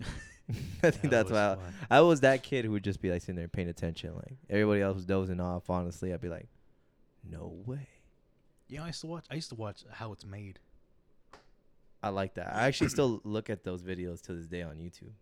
I 0.82 0.90
think 0.90 1.10
that's 1.10 1.30
why 1.30 1.56
I, 1.90 1.98
I 1.98 2.00
was 2.00 2.20
that 2.20 2.42
kid 2.42 2.64
who 2.64 2.72
would 2.72 2.84
just 2.84 3.02
be 3.02 3.10
like 3.10 3.20
sitting 3.20 3.36
there 3.36 3.48
paying 3.48 3.68
attention. 3.68 4.14
Like 4.14 4.36
everybody 4.48 4.80
else 4.80 4.96
was 4.96 5.04
dozing 5.04 5.40
off. 5.40 5.68
Honestly, 5.68 6.12
I'd 6.12 6.20
be 6.20 6.28
like, 6.28 6.48
no 7.28 7.52
way. 7.66 7.86
You 8.68 8.78
know, 8.78 8.84
I 8.84 8.88
used 8.88 9.00
to 9.02 9.06
watch. 9.06 9.26
I 9.30 9.34
used 9.34 9.50
to 9.50 9.54
watch 9.54 9.84
how 9.90 10.12
it's 10.12 10.24
made. 10.24 10.58
I 12.02 12.10
like 12.10 12.34
that. 12.34 12.54
I 12.54 12.66
actually 12.66 12.88
still 12.88 13.20
look 13.24 13.50
at 13.50 13.64
those 13.64 13.82
videos 13.82 14.22
to 14.22 14.32
this 14.32 14.46
day 14.46 14.62
on 14.62 14.76
YouTube. 14.76 15.12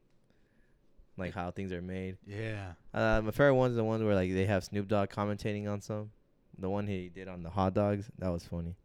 Like 1.17 1.35
how 1.35 1.51
things 1.51 1.73
are 1.73 1.83
made. 1.83 2.19
Yeah. 2.27 2.73
Uh, 2.93 3.23
my 3.25 3.31
favorite 3.31 3.55
one's 3.55 3.73
are 3.73 3.77
the 3.77 3.85
one 3.85 4.05
where 4.05 4.15
like 4.15 4.33
they 4.33 4.45
have 4.47 4.65
Snoop 4.65 4.87
Dogg 4.87 5.09
commentating 5.09 5.69
on 5.69 5.81
some. 5.81 6.11
The 6.59 6.71
one 6.71 6.87
he 6.87 7.09
did 7.09 7.27
on 7.29 7.43
the 7.43 7.51
hot 7.51 7.75
dogs, 7.75 8.11
that 8.19 8.29
was 8.29 8.45
funny. 8.45 8.77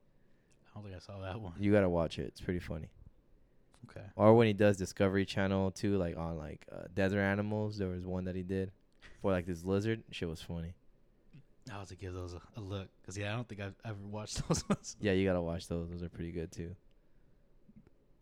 I 0.74 0.80
don't 0.80 0.84
think 0.84 0.96
I 0.96 1.00
saw 1.00 1.20
that 1.22 1.40
one. 1.40 1.54
You 1.60 1.72
gotta 1.72 1.90
watch 1.90 2.18
it. 2.20 2.28
It's 2.28 2.42
pretty 2.42 2.60
funny. 2.60 2.90
Okay. 3.90 4.06
Or 4.16 4.34
when 4.36 4.48
he 4.48 4.54
does 4.54 4.78
Discovery 4.78 5.26
Channel 5.26 5.72
too, 5.72 5.98
like 5.98 6.18
on 6.18 6.38
like 6.38 6.66
uh, 6.72 6.84
desert 6.94 7.22
animals. 7.22 7.78
There 7.78 7.90
was 7.90 8.06
one 8.06 8.26
that 8.26 8.36
he 8.36 8.44
did. 8.44 8.72
for 9.22 9.32
like 9.32 9.46
this 9.46 9.64
lizard. 9.64 10.04
Shit 10.12 10.30
was 10.30 10.42
funny. 10.42 10.74
I 11.70 11.80
have 11.80 11.88
to 11.90 11.96
give 11.96 12.14
those 12.14 12.34
a, 12.34 12.42
a 12.58 12.62
look 12.62 12.88
because 13.02 13.18
yeah, 13.18 13.34
I 13.34 13.36
don't 13.36 13.48
think 13.48 13.62
I've 13.62 13.76
ever 13.86 13.98
watched 14.10 14.42
those 14.48 14.68
ones. 14.70 14.96
Yeah, 15.02 15.12
you 15.12 15.26
gotta 15.28 15.42
watch 15.42 15.68
those. 15.68 15.90
Those 15.90 16.04
are 16.04 16.10
pretty 16.10 16.32
good 16.32 16.52
too. 16.52 16.76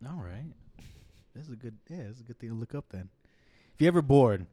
All 0.05 0.21
right, 0.23 0.45
this 1.35 1.45
is 1.45 1.51
a 1.51 1.55
good 1.55 1.76
yeah, 1.89 2.03
this 2.07 2.15
is 2.15 2.21
a 2.21 2.23
good 2.23 2.39
thing 2.39 2.49
to 2.49 2.55
look 2.55 2.73
up 2.73 2.85
then. 2.89 3.09
If 3.76 3.81
you 3.81 3.88
ever 3.88 4.01
bored, 4.01 4.45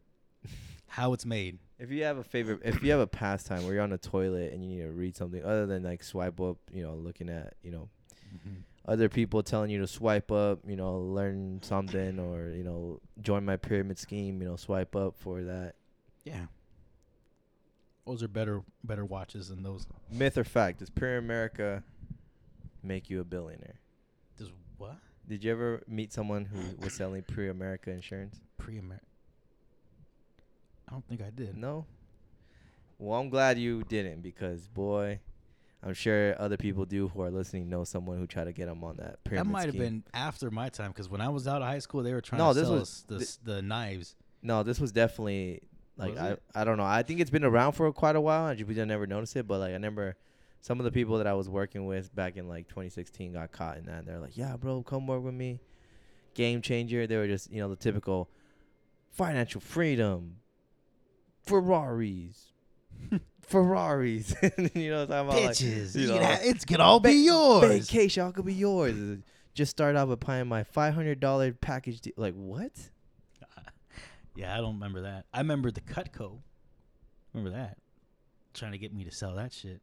how 0.86 1.12
it's 1.12 1.26
made. 1.26 1.58
If 1.78 1.90
you 1.90 2.04
have 2.04 2.18
a 2.18 2.24
favorite, 2.24 2.60
if 2.64 2.82
you 2.82 2.90
have 2.90 3.00
a 3.00 3.06
pastime 3.06 3.64
where 3.64 3.74
you're 3.74 3.82
on 3.82 3.90
the 3.90 3.98
toilet 3.98 4.52
and 4.52 4.62
you 4.62 4.76
need 4.76 4.82
to 4.82 4.90
read 4.90 5.16
something 5.16 5.44
other 5.44 5.66
than 5.66 5.82
like 5.82 6.02
swipe 6.02 6.40
up, 6.40 6.56
you 6.72 6.82
know, 6.82 6.94
looking 6.94 7.28
at, 7.28 7.54
you 7.62 7.70
know, 7.70 7.88
mm-hmm. 8.34 8.60
other 8.86 9.08
people 9.08 9.42
telling 9.42 9.70
you 9.70 9.78
to 9.80 9.86
swipe 9.86 10.32
up, 10.32 10.60
you 10.66 10.76
know, 10.76 10.98
learn 10.98 11.60
something 11.62 12.18
or, 12.18 12.50
you 12.50 12.64
know, 12.64 13.00
join 13.20 13.44
my 13.44 13.56
pyramid 13.56 13.98
scheme, 13.98 14.40
you 14.40 14.48
know, 14.48 14.56
swipe 14.56 14.96
up 14.96 15.16
for 15.18 15.42
that. 15.42 15.74
Yeah, 16.24 16.46
those 18.06 18.22
are 18.22 18.28
better 18.28 18.62
better 18.84 19.04
watches 19.04 19.48
than 19.48 19.62
those. 19.62 19.86
Myth 20.10 20.38
or 20.38 20.44
fact, 20.44 20.78
does 20.78 20.90
Primerica 20.90 21.82
make 22.82 23.10
you 23.10 23.20
a 23.20 23.24
billionaire? 23.24 23.80
Does 24.38 24.50
what 24.78 24.96
Did 25.28 25.44
you 25.44 25.50
ever 25.50 25.82
meet 25.88 26.12
someone 26.12 26.44
who 26.44 26.58
was 26.82 26.94
selling 26.94 27.22
Primerica 27.22 27.88
insurance? 27.88 28.40
pre 28.56 28.78
Amer? 28.78 29.00
I 30.88 30.92
don't 30.92 31.06
think 31.08 31.20
I 31.22 31.30
did. 31.30 31.56
No. 31.56 31.86
Well, 32.98 33.18
I'm 33.20 33.28
glad 33.28 33.58
you 33.58 33.82
didn't 33.84 34.22
because 34.22 34.68
boy, 34.68 35.20
I'm 35.82 35.94
sure 35.94 36.34
other 36.40 36.56
people 36.56 36.84
do 36.86 37.08
who 37.08 37.20
are 37.22 37.30
listening 37.30 37.68
know 37.68 37.84
someone 37.84 38.18
who 38.18 38.26
tried 38.26 38.44
to 38.44 38.52
get 38.52 38.66
them 38.66 38.82
on 38.84 38.96
that 38.96 39.18
That 39.22 39.24
pyramid 39.24 39.52
might 39.52 39.64
have 39.66 39.74
scheme. 39.74 39.82
been 39.82 40.04
after 40.14 40.50
my 40.50 40.68
time 40.70 40.92
because 40.92 41.08
when 41.08 41.20
I 41.20 41.28
was 41.28 41.46
out 41.46 41.60
of 41.60 41.68
high 41.68 41.80
school, 41.80 42.02
they 42.02 42.12
were 42.14 42.20
trying 42.22 42.38
No, 42.38 42.48
to 42.52 42.54
this 42.54 42.68
sell 42.68 42.74
was- 42.78 42.82
us 42.82 43.04
the 43.08 43.18
thi- 43.20 43.38
the 43.56 43.62
knives. 43.62 44.14
No, 44.42 44.62
this 44.62 44.80
was 44.80 44.92
definitely 44.92 45.60
like 45.98 46.10
Was 46.12 46.18
I 46.20 46.30
it? 46.32 46.42
I 46.54 46.64
don't 46.64 46.76
know. 46.78 46.84
I 46.84 47.02
think 47.02 47.20
it's 47.20 47.30
been 47.30 47.44
around 47.44 47.72
for 47.72 47.90
quite 47.92 48.16
a 48.16 48.20
while. 48.20 48.46
and 48.48 48.60
We 48.62 48.74
just 48.74 48.86
never 48.86 49.06
noticed 49.06 49.36
it, 49.36 49.46
but 49.46 49.58
like 49.58 49.70
I 49.70 49.74
remember 49.74 50.16
some 50.62 50.78
of 50.80 50.84
the 50.84 50.92
people 50.92 51.18
that 51.18 51.26
I 51.26 51.34
was 51.34 51.48
working 51.48 51.84
with 51.86 52.14
back 52.14 52.36
in 52.36 52.48
like 52.48 52.68
2016 52.68 53.32
got 53.34 53.52
caught 53.52 53.76
in 53.78 53.86
that. 53.86 53.98
And 54.00 54.06
they're 54.08 54.18
like, 54.20 54.36
"Yeah, 54.36 54.56
bro, 54.56 54.82
come 54.82 55.06
work 55.06 55.22
with 55.22 55.34
me." 55.34 55.60
Game 56.34 56.62
changer. 56.62 57.06
They 57.06 57.16
were 57.16 57.26
just 57.26 57.50
you 57.50 57.60
know 57.60 57.68
the 57.68 57.76
typical 57.76 58.30
financial 59.10 59.60
freedom, 59.60 60.36
Ferraris, 61.46 62.52
Ferraris. 63.40 64.34
you 64.74 64.90
know 64.90 65.06
what 65.06 65.12
I'm 65.12 65.26
talking 65.26 65.28
about? 65.28 65.28
Like, 65.28 65.50
Bitches, 65.52 65.94
you 65.94 66.02
you 66.02 66.08
know, 66.08 66.36
it's 66.42 66.64
all 66.78 67.00
be 67.00 67.12
yours. 67.12 67.88
Vacation, 67.88 68.24
all 68.24 68.32
could 68.32 68.44
be 68.46 68.54
yours. 68.54 68.96
Just 69.54 69.70
start 69.70 69.96
out 69.96 70.08
by 70.08 70.14
buying 70.16 70.48
my 70.48 70.64
five 70.64 70.94
hundred 70.94 71.20
dollar 71.20 71.52
package. 71.52 72.00
De- 72.00 72.12
like 72.16 72.34
what? 72.34 72.72
Yeah, 74.34 74.54
I 74.54 74.58
don't 74.58 74.74
remember 74.74 75.00
that. 75.00 75.24
I 75.32 75.38
remember 75.38 75.70
the 75.70 75.80
Cutco. 75.80 76.40
Remember 77.32 77.56
that? 77.56 77.78
Trying 78.52 78.72
to 78.72 78.78
get 78.78 78.92
me 78.92 79.02
to 79.04 79.10
sell 79.10 79.34
that 79.36 79.50
shit. 79.50 79.80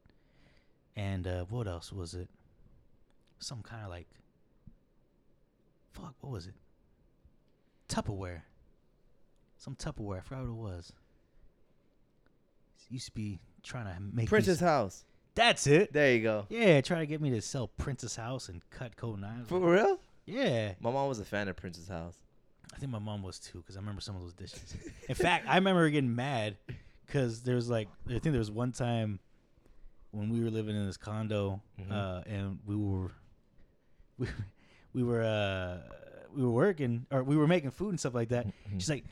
And 0.95 1.25
uh, 1.25 1.45
what 1.49 1.67
else 1.67 1.91
was 1.91 2.13
it? 2.13 2.29
Some 3.39 3.63
kind 3.63 3.83
of 3.83 3.89
like. 3.89 4.07
Fuck, 5.93 6.13
what 6.21 6.31
was 6.31 6.45
it? 6.45 6.53
Tupperware. 7.89 8.41
Some 9.57 9.75
Tupperware. 9.75 10.19
I 10.19 10.21
forgot 10.21 10.41
what 10.41 10.49
it 10.49 10.75
was. 10.75 10.93
Used 12.89 13.05
to 13.07 13.11
be 13.13 13.39
trying 13.63 13.85
to 13.85 13.95
make. 14.01 14.27
Princess 14.29 14.59
House. 14.59 15.05
That's 15.35 15.65
it. 15.67 15.91
There 15.93 16.13
you 16.13 16.21
go. 16.21 16.45
Yeah, 16.49 16.79
trying 16.81 16.99
to 17.01 17.07
get 17.07 17.19
me 17.21 17.31
to 17.31 17.41
sell 17.41 17.67
Princess 17.67 18.15
House 18.15 18.49
and 18.49 18.61
Cutco 18.69 19.17
knives. 19.19 19.49
For 19.49 19.59
real? 19.59 19.99
Yeah. 20.25 20.73
My 20.79 20.91
mom 20.91 21.07
was 21.09 21.19
a 21.19 21.25
fan 21.25 21.47
of 21.47 21.55
Princess 21.55 21.87
House. 21.87 22.15
I 22.73 22.77
think 22.77 22.91
my 22.91 22.99
mom 22.99 23.23
was 23.23 23.39
too 23.39 23.59
because 23.59 23.75
I 23.75 23.79
remember 23.79 24.01
some 24.01 24.15
of 24.15 24.21
those 24.21 24.33
dishes. 24.33 24.75
In 25.09 25.15
fact, 25.15 25.47
I 25.47 25.55
remember 25.55 25.89
getting 25.89 26.15
mad 26.15 26.57
because 27.05 27.41
there 27.41 27.55
was 27.55 27.69
like 27.69 27.87
I 28.07 28.11
think 28.13 28.23
there 28.23 28.39
was 28.39 28.51
one 28.51 28.71
time 28.71 29.19
when 30.11 30.29
we 30.29 30.39
were 30.43 30.49
living 30.51 30.75
in 30.75 30.85
this 30.85 30.97
condo 30.97 31.61
Mhm. 31.81 31.91
uh, 31.91 32.21
and 32.27 32.59
we 32.65 32.75
were 32.75 33.11
we 34.17 34.27
we 34.93 35.03
were 35.03 35.23
uh, 35.23 35.79
we 36.35 36.43
were 36.43 36.51
working 36.51 37.05
or 37.11 37.23
we 37.23 37.35
were 37.37 37.47
making 37.47 37.71
food 37.71 37.89
and 37.89 37.99
stuff 37.99 38.13
like 38.13 38.29
that. 38.29 38.47
Mm-hmm. 38.47 38.77
She's 38.77 38.89
like, 38.89 39.05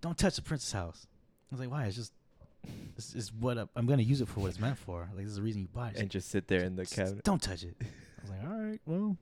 "Don't 0.00 0.16
touch 0.16 0.36
the 0.36 0.42
princess 0.42 0.72
house." 0.72 1.06
I 1.50 1.54
was 1.54 1.60
like, 1.60 1.70
"Why? 1.70 1.84
It's 1.86 1.96
just 1.96 2.12
this 2.96 3.14
is 3.14 3.32
what 3.32 3.58
I- 3.58 3.66
I'm 3.76 3.86
gonna 3.86 4.02
use 4.02 4.20
it 4.20 4.28
for. 4.28 4.40
What 4.40 4.48
it's 4.50 4.60
meant 4.60 4.78
for. 4.78 5.08
Like 5.14 5.24
this 5.24 5.30
is 5.32 5.36
the 5.36 5.42
reason 5.42 5.62
you 5.62 5.68
buy 5.68 5.90
it." 5.90 5.96
And 5.98 6.10
just 6.10 6.28
sit 6.28 6.46
there 6.48 6.62
in 6.64 6.76
the 6.76 6.82
like, 6.82 6.88
"S- 6.88 6.92
s- 6.98 7.04
cabinet. 7.08 7.24
Don't 7.24 7.42
touch 7.42 7.62
it. 7.64 7.76
I 7.80 8.20
was 8.22 8.30
like, 8.30 8.44
"All 8.44 8.58
right, 8.60 8.80
well, 8.86 9.16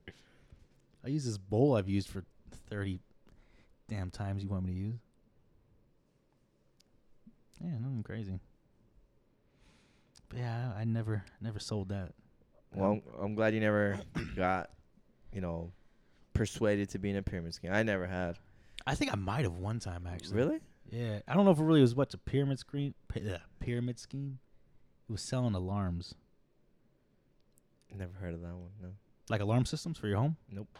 I 1.04 1.08
use 1.08 1.24
this 1.24 1.38
bowl 1.38 1.76
I've 1.76 1.88
used 1.88 2.08
for 2.08 2.24
thirty 2.68 3.00
damn 3.88 4.10
times. 4.10 4.42
You 4.42 4.48
want 4.50 4.64
me 4.64 4.72
to 4.72 4.78
use?" 4.78 4.98
Yeah, 7.64 7.78
nothing 7.78 8.02
crazy. 8.02 8.40
But 10.28 10.38
yeah, 10.38 10.72
I 10.76 10.84
never 10.84 11.24
never 11.40 11.58
sold 11.58 11.88
that. 11.90 12.12
Well, 12.74 12.92
I'm, 12.92 13.02
I'm 13.22 13.34
glad 13.34 13.52
you 13.54 13.60
never 13.60 14.00
got, 14.36 14.70
you 15.32 15.40
know, 15.42 15.72
persuaded 16.32 16.88
to 16.90 16.98
be 16.98 17.10
in 17.10 17.16
a 17.16 17.22
pyramid 17.22 17.54
scheme. 17.54 17.72
I 17.72 17.82
never 17.82 18.06
had. 18.06 18.38
I 18.86 18.94
think 18.94 19.12
I 19.12 19.16
might 19.16 19.42
have 19.42 19.54
one 19.54 19.78
time 19.78 20.06
actually. 20.06 20.36
Really? 20.36 20.60
Yeah, 20.92 21.20
I 21.26 21.34
don't 21.34 21.46
know 21.46 21.50
if 21.52 21.58
it 21.58 21.64
really 21.64 21.80
was 21.80 21.94
what 21.94 22.12
a 22.12 22.18
pyramid 22.18 22.58
scheme. 22.58 22.94
Pyramid 23.60 23.98
scheme. 23.98 24.38
It 25.08 25.12
was 25.12 25.22
selling 25.22 25.54
alarms, 25.54 26.14
Never 27.98 28.12
heard 28.20 28.34
of 28.34 28.40
that 28.42 28.54
one. 28.54 28.70
No. 28.80 28.88
like 29.28 29.40
alarm 29.40 29.64
systems 29.64 29.98
for 29.98 30.06
your 30.06 30.18
home. 30.18 30.36
Nope. 30.50 30.78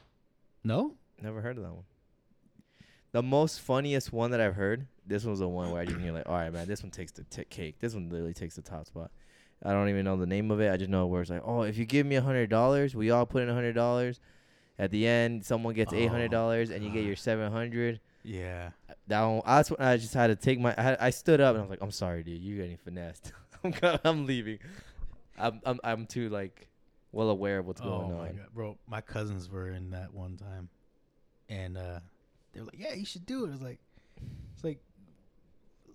No. 0.65 0.95
Never 1.21 1.41
heard 1.41 1.57
of 1.57 1.63
that 1.63 1.73
one. 1.73 1.85
The 3.13 3.23
most 3.23 3.61
funniest 3.61 4.13
one 4.13 4.31
that 4.31 4.41
I've 4.41 4.55
heard. 4.55 4.87
This 5.07 5.25
was 5.25 5.41
the 5.41 5.49
one 5.49 5.71
where 5.71 5.83
I 5.83 5.85
just 5.85 6.01
you're 6.01 6.13
like, 6.13 6.29
all 6.29 6.37
right, 6.37 6.53
man, 6.53 6.67
this 6.67 6.83
one 6.83 6.91
takes 6.91 7.13
the 7.13 7.25
t- 7.25 7.45
cake. 7.45 7.77
This 7.81 7.95
one 7.95 8.09
literally 8.09 8.33
takes 8.33 8.57
the 8.57 8.63
top 8.63 8.87
spot. 8.87 9.11
I 9.63 9.73
don't 9.73 9.89
even 9.89 10.05
know 10.05 10.17
the 10.17 10.27
name 10.27 10.51
of 10.51 10.61
it. 10.61 10.73
I 10.73 10.77
just 10.77 10.91
know 10.91 11.07
where 11.07 11.21
it's 11.21 11.31
like, 11.31 11.43
oh, 11.45 11.63
if 11.63 11.77
you 11.77 11.85
give 11.85 12.07
me 12.07 12.17
a 12.17 12.23
hundred 12.23 12.49
dollars, 12.49 12.95
we 12.95 13.11
all 13.11 13.27
put 13.27 13.43
in 13.43 13.49
a 13.49 13.55
hundred 13.55 13.75
dollars. 13.75 14.21
At 14.79 14.91
the 14.91 15.07
end, 15.07 15.45
someone 15.45 15.75
gets 15.75 15.93
eight 15.93 16.09
hundred 16.09 16.31
dollars, 16.31 16.71
and 16.71 16.83
you 16.83 16.91
get 16.91 17.03
ah. 17.03 17.07
your 17.07 17.17
seven 17.17 17.53
hundred. 17.53 18.01
Yeah. 18.23 18.71
That 19.09 19.23
one, 19.25 19.43
that's 19.45 19.71
when 19.71 19.81
I 19.81 19.97
just 19.97 20.15
had 20.15 20.29
to 20.29 20.37
take 20.37 20.61
my. 20.61 20.75
I, 20.77 20.83
had, 20.83 20.97
I 21.01 21.11
stood 21.11 21.41
up 21.41 21.55
and 21.55 21.59
I 21.59 21.61
was 21.63 21.71
like, 21.71 21.83
I'm 21.83 21.91
sorry, 21.91 22.23
dude, 22.23 22.41
you're 22.41 22.59
getting 22.59 22.77
finessed. 22.77 23.33
I'm 23.65 23.75
I'm 24.05 24.27
leaving. 24.27 24.59
I'm 25.39 25.61
I'm 25.65 25.81
I'm 25.83 26.07
too 26.07 26.29
like 26.29 26.69
well 27.11 27.31
aware 27.31 27.59
of 27.59 27.67
what's 27.67 27.81
oh 27.81 27.85
going 27.85 28.13
my 28.17 28.29
on. 28.29 28.37
god, 28.37 28.47
bro! 28.55 28.79
My 28.87 29.01
cousins 29.01 29.51
were 29.51 29.71
in 29.71 29.91
that 29.91 30.13
one 30.15 30.37
time, 30.37 30.69
and 31.49 31.77
uh, 31.77 32.01
they 32.53 32.61
were 32.61 32.67
like, 32.67 32.79
"Yeah, 32.79 32.95
you 32.95 33.05
should 33.05 33.27
do 33.27 33.45
it." 33.45 33.51
It's 33.53 33.63
like, 33.63 33.79
it's 34.55 34.65
like, 34.65 34.79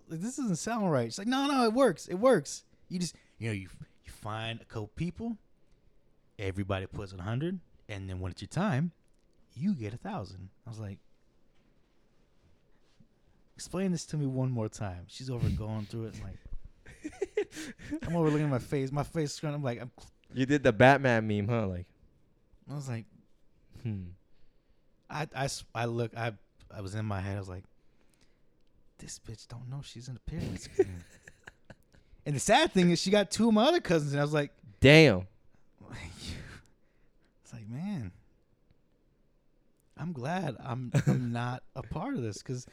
like, 0.08 0.20
this 0.20 0.36
doesn't 0.36 0.56
sound 0.56 0.90
right. 0.90 1.06
It's 1.06 1.18
like, 1.18 1.28
no, 1.28 1.46
no, 1.46 1.64
it 1.64 1.72
works. 1.72 2.06
It 2.08 2.16
works. 2.16 2.64
You 2.88 2.98
just, 2.98 3.14
you 3.38 3.48
know, 3.48 3.54
you 3.54 3.68
you 4.04 4.12
find 4.12 4.60
a 4.60 4.64
couple 4.64 4.88
people, 4.96 5.36
everybody 6.38 6.86
puts 6.86 7.12
a 7.12 7.22
hundred, 7.22 7.58
and 7.88 8.08
then 8.08 8.20
when 8.20 8.32
it's 8.32 8.42
your 8.42 8.48
time, 8.48 8.92
you 9.54 9.74
get 9.74 9.94
a 9.94 9.98
thousand. 9.98 10.50
I 10.66 10.70
was 10.70 10.78
like. 10.78 10.98
Explain 13.58 13.90
this 13.90 14.06
to 14.06 14.16
me 14.16 14.24
one 14.24 14.52
more 14.52 14.68
time. 14.68 15.02
She's 15.08 15.28
over 15.28 15.48
going 15.48 15.84
through 15.86 16.04
it. 16.04 16.14
I'm 16.14 17.10
like, 17.42 17.52
I'm 18.06 18.14
over 18.14 18.30
looking 18.30 18.44
at 18.44 18.50
my 18.50 18.60
face. 18.60 18.92
My 18.92 19.02
face 19.02 19.32
is 19.32 19.42
I'm 19.42 19.64
like, 19.64 19.82
I'm, 19.82 19.90
You 20.32 20.46
did 20.46 20.62
the 20.62 20.72
Batman 20.72 21.26
meme, 21.26 21.48
huh? 21.48 21.66
Like, 21.66 21.86
I 22.70 22.74
was 22.76 22.88
like, 22.88 23.04
hmm. 23.82 24.10
I, 25.10 25.26
I, 25.34 25.48
I 25.74 25.86
look 25.86 26.16
I 26.16 26.34
I 26.72 26.82
was 26.82 26.94
in 26.94 27.04
my 27.04 27.20
head 27.20 27.36
I 27.36 27.40
was 27.40 27.48
like 27.48 27.64
this 28.98 29.18
bitch 29.18 29.48
don't 29.48 29.68
know 29.68 29.80
she's 29.82 30.06
in 30.06 30.14
the 30.14 30.84
and 32.26 32.36
the 32.36 32.40
sad 32.40 32.72
thing 32.72 32.90
is 32.90 33.00
she 33.00 33.10
got 33.10 33.32
two 33.32 33.48
of 33.48 33.54
my 33.54 33.64
other 33.64 33.80
cousins 33.80 34.12
and 34.12 34.20
I 34.20 34.24
was 34.24 34.34
like 34.34 34.52
Damn. 34.80 35.26
it's 37.42 37.52
like 37.52 37.68
man 37.68 38.12
I'm 39.96 40.12
glad 40.12 40.56
I'm 40.62 40.92
I'm 41.08 41.32
not 41.32 41.62
a 41.74 41.82
part 41.82 42.14
of 42.14 42.22
this 42.22 42.42
cuz 42.42 42.66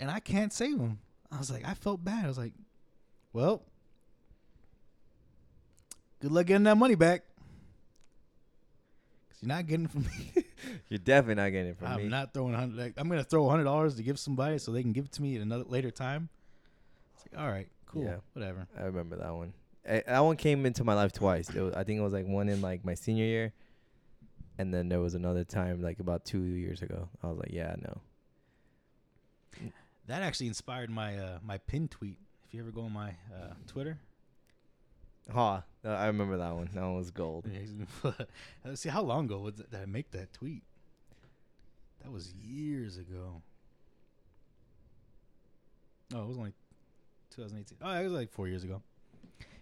and 0.00 0.10
I 0.10 0.18
can't 0.18 0.52
save 0.52 0.78
them. 0.78 0.98
I 1.30 1.38
was 1.38 1.50
like 1.50 1.64
I 1.64 1.74
felt 1.74 2.04
bad. 2.04 2.24
I 2.24 2.28
was 2.28 2.38
like 2.38 2.52
well 3.32 3.62
good 6.20 6.32
luck 6.32 6.46
getting 6.46 6.64
that 6.64 6.76
money 6.76 6.94
back. 6.96 7.22
Cuz 9.30 9.38
you're 9.42 9.48
not 9.48 9.66
getting 9.66 9.84
it 9.86 9.90
from 9.92 10.02
me. 10.02 10.44
You're 10.90 10.98
definitely 10.98 11.36
not 11.42 11.50
getting 11.50 11.70
it 11.70 11.78
from 11.78 11.88
me. 11.96 12.02
I'm 12.04 12.08
not 12.10 12.34
throwing 12.34 12.52
hundred. 12.52 12.76
Like, 12.76 12.94
I'm 12.98 13.08
gonna 13.08 13.24
throw 13.24 13.48
hundred 13.48 13.64
dollars 13.64 13.94
to 13.96 14.02
give 14.02 14.18
somebody 14.18 14.58
so 14.58 14.72
they 14.72 14.82
can 14.82 14.92
give 14.92 15.06
it 15.06 15.12
to 15.12 15.22
me 15.22 15.36
at 15.36 15.42
another 15.42 15.64
later 15.64 15.90
time. 15.90 16.28
It's 17.14 17.24
like, 17.32 17.40
all 17.42 17.48
right, 17.50 17.68
cool, 17.86 18.04
Yeah. 18.04 18.16
whatever. 18.34 18.66
I 18.76 18.82
remember 18.82 19.16
that 19.16 19.34
one. 19.34 19.54
I, 19.88 20.02
that 20.06 20.20
one 20.20 20.36
came 20.36 20.66
into 20.66 20.84
my 20.84 20.92
life 20.94 21.12
twice. 21.12 21.50
Was, 21.54 21.72
I 21.74 21.84
think 21.84 21.98
it 21.98 22.02
was 22.02 22.12
like 22.12 22.26
one 22.26 22.50
in 22.50 22.60
like 22.60 22.84
my 22.84 22.92
senior 22.94 23.24
year, 23.24 23.52
and 24.58 24.74
then 24.74 24.90
there 24.90 25.00
was 25.00 25.14
another 25.14 25.44
time 25.44 25.80
like 25.80 25.98
about 26.00 26.26
two 26.26 26.42
years 26.42 26.82
ago. 26.82 27.08
I 27.22 27.28
was 27.28 27.38
like, 27.38 27.52
yeah, 27.52 27.74
no. 27.80 28.00
That 30.10 30.22
actually 30.22 30.48
inspired 30.48 30.90
my 30.90 31.16
uh, 31.16 31.38
my 31.40 31.58
pin 31.58 31.86
tweet. 31.86 32.18
If 32.44 32.52
you 32.52 32.60
ever 32.60 32.72
go 32.72 32.80
on 32.82 32.92
my 32.92 33.10
uh, 33.32 33.54
Twitter, 33.68 33.96
Ha! 35.32 35.62
uh, 35.84 35.88
I 35.88 36.06
remember 36.06 36.36
that 36.38 36.52
one. 36.52 36.68
That 36.74 36.82
one 36.82 36.96
was 36.96 37.12
gold. 37.12 37.46
see 38.74 38.88
how 38.88 39.02
long 39.02 39.26
ago 39.26 39.38
was 39.38 39.54
that 39.54 39.80
I 39.80 39.86
make 39.86 40.10
that 40.10 40.32
tweet. 40.32 40.64
That 42.02 42.10
was 42.10 42.34
years 42.34 42.96
ago. 42.96 43.40
Oh, 46.12 46.22
it 46.22 46.26
was 46.26 46.38
only 46.38 46.54
2018. 47.36 47.78
Oh, 47.80 47.92
it 47.92 48.02
was 48.02 48.12
like 48.12 48.32
four 48.32 48.48
years 48.48 48.64
ago. 48.64 48.82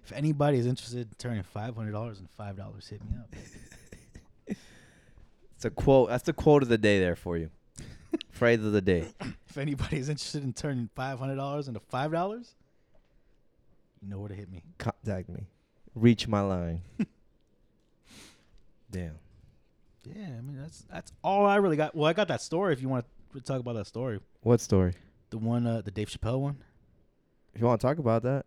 If 0.02 0.12
anybody 0.12 0.56
is 0.56 0.64
interested 0.66 1.00
in 1.00 1.14
turning 1.18 1.42
five 1.42 1.76
hundred 1.76 1.92
dollars 1.92 2.20
and 2.20 2.30
five 2.30 2.56
dollars, 2.56 2.88
hit 2.88 3.04
me 3.04 3.18
up. 3.18 3.34
It's 5.56 5.64
a 5.64 5.70
quote. 5.70 6.08
That's 6.08 6.22
the 6.22 6.32
quote 6.32 6.62
of 6.62 6.68
the 6.68 6.78
day 6.78 7.00
there 7.00 7.16
for 7.16 7.36
you. 7.36 7.50
Phrase 8.30 8.64
of 8.64 8.72
the 8.72 8.80
day. 8.80 9.06
if 9.48 9.59
anybody 9.59 9.98
is 9.98 10.09
interested 10.09 10.44
in 10.44 10.52
turning 10.52 10.89
five 10.94 11.18
hundred 11.18 11.36
dollars 11.36 11.68
into 11.68 11.80
five 11.80 12.12
dollars, 12.12 12.55
you 14.01 14.09
know 14.09 14.18
where 14.18 14.28
to 14.28 14.35
hit 14.35 14.51
me. 14.51 14.62
Contact 14.78 15.28
me. 15.28 15.47
Reach 15.94 16.28
my 16.28 16.40
line. 16.40 16.82
Damn. 18.90 19.18
Yeah, 20.05 20.26
I 20.39 20.40
mean 20.40 20.56
that's 20.59 20.85
that's 20.90 21.12
all 21.22 21.44
I 21.44 21.56
really 21.56 21.76
got. 21.76 21.94
Well, 21.94 22.06
I 22.06 22.12
got 22.12 22.28
that 22.28 22.40
story. 22.40 22.72
If 22.72 22.80
you 22.80 22.89
want 22.89 23.05
to 23.35 23.40
talk 23.40 23.60
about 23.60 23.74
that 23.74 23.86
story, 23.86 24.20
What 24.43 24.60
story? 24.60 24.94
the 25.30 25.39
one, 25.39 25.66
uh, 25.66 25.82
the 25.82 25.90
Dave 25.90 26.09
Chappelle 26.09 26.40
one, 26.40 26.56
If 27.55 27.60
you 27.60 27.66
want 27.66 27.80
to 27.80 27.86
talk 27.86 27.98
about 27.98 28.22
that, 28.22 28.47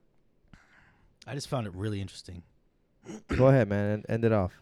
I 1.27 1.35
just 1.35 1.47
found 1.47 1.67
it 1.67 1.73
really 1.75 2.01
interesting. 2.01 2.41
go 3.27 3.47
ahead, 3.47 3.69
man. 3.69 3.91
and 3.91 4.05
End 4.09 4.25
it 4.25 4.31
off. 4.31 4.53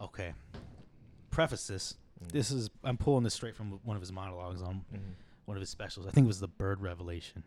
Okay, 0.00 0.32
preface 1.30 1.66
this. 1.66 1.94
This 2.32 2.50
is 2.50 2.70
I'm 2.82 2.96
pulling 2.96 3.24
this 3.24 3.34
straight 3.34 3.54
from 3.56 3.80
one 3.84 3.96
of 3.96 4.02
his 4.02 4.12
monologues 4.12 4.62
on 4.62 4.84
one 5.44 5.56
of 5.56 5.60
his 5.60 5.70
specials. 5.70 6.06
I 6.06 6.10
think 6.10 6.24
it 6.24 6.28
was 6.28 6.40
the 6.40 6.48
Bird 6.48 6.80
Revelation, 6.80 7.44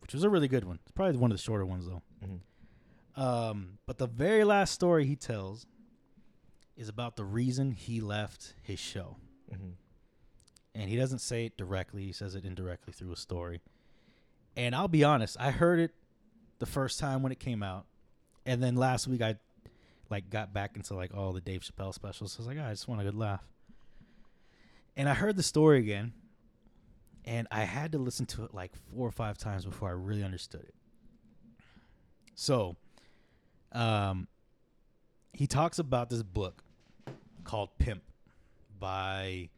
which 0.00 0.14
was 0.14 0.24
a 0.24 0.30
really 0.30 0.48
good 0.48 0.64
one. 0.64 0.78
It's 0.82 0.92
probably 0.92 1.16
one 1.18 1.30
of 1.30 1.36
the 1.36 1.42
shorter 1.42 1.66
ones 1.66 1.86
though. 1.86 2.02
Mhm. 2.24 2.40
Um, 3.20 3.78
but 3.86 3.98
the 3.98 4.06
very 4.06 4.44
last 4.44 4.72
story 4.72 5.04
he 5.06 5.16
tells 5.16 5.66
is 6.76 6.88
about 6.88 7.16
the 7.16 7.24
reason 7.24 7.72
he 7.72 8.00
left 8.00 8.54
his 8.62 8.78
show. 8.78 9.16
Mhm. 9.50 9.72
And 10.74 10.88
he 10.88 10.96
doesn't 10.96 11.18
say 11.18 11.46
it 11.46 11.56
directly, 11.56 12.04
he 12.06 12.12
says 12.12 12.34
it 12.36 12.44
indirectly 12.44 12.92
through 12.92 13.10
a 13.12 13.16
story. 13.16 13.60
And 14.56 14.74
I'll 14.74 14.86
be 14.88 15.02
honest, 15.02 15.36
I 15.40 15.50
heard 15.50 15.80
it 15.80 15.92
the 16.60 16.66
first 16.66 17.00
time 17.00 17.22
when 17.22 17.32
it 17.32 17.40
came 17.40 17.62
out. 17.62 17.86
And 18.46 18.62
then 18.62 18.76
last 18.76 19.08
week 19.08 19.20
I 19.22 19.38
like 20.10 20.30
got 20.30 20.52
back 20.54 20.76
into 20.76 20.94
like 20.94 21.12
all 21.14 21.32
the 21.32 21.40
Dave 21.40 21.62
Chappelle 21.62 21.92
specials. 21.92 22.32
So 22.32 22.38
I 22.38 22.40
was 22.40 22.46
like, 22.46 22.58
"Ah, 22.64 22.68
I 22.68 22.72
just 22.72 22.86
want 22.88 23.00
a 23.00 23.04
good 23.04 23.14
laugh. 23.14 23.44
And 24.98 25.08
I 25.08 25.14
heard 25.14 25.36
the 25.36 25.42
story 25.42 25.78
again. 25.78 26.12
And 27.24 27.46
I 27.50 27.64
had 27.64 27.92
to 27.92 27.98
listen 27.98 28.26
to 28.26 28.44
it 28.44 28.54
like 28.54 28.72
four 28.90 29.06
or 29.06 29.12
five 29.12 29.38
times 29.38 29.64
before 29.64 29.88
I 29.88 29.92
really 29.92 30.24
understood 30.24 30.62
it. 30.62 30.74
So, 32.34 32.76
um, 33.72 34.28
he 35.32 35.46
talks 35.46 35.78
about 35.78 36.08
this 36.10 36.22
book 36.22 36.64
called 37.44 37.70
Pimp 37.78 38.02
by 38.78 39.50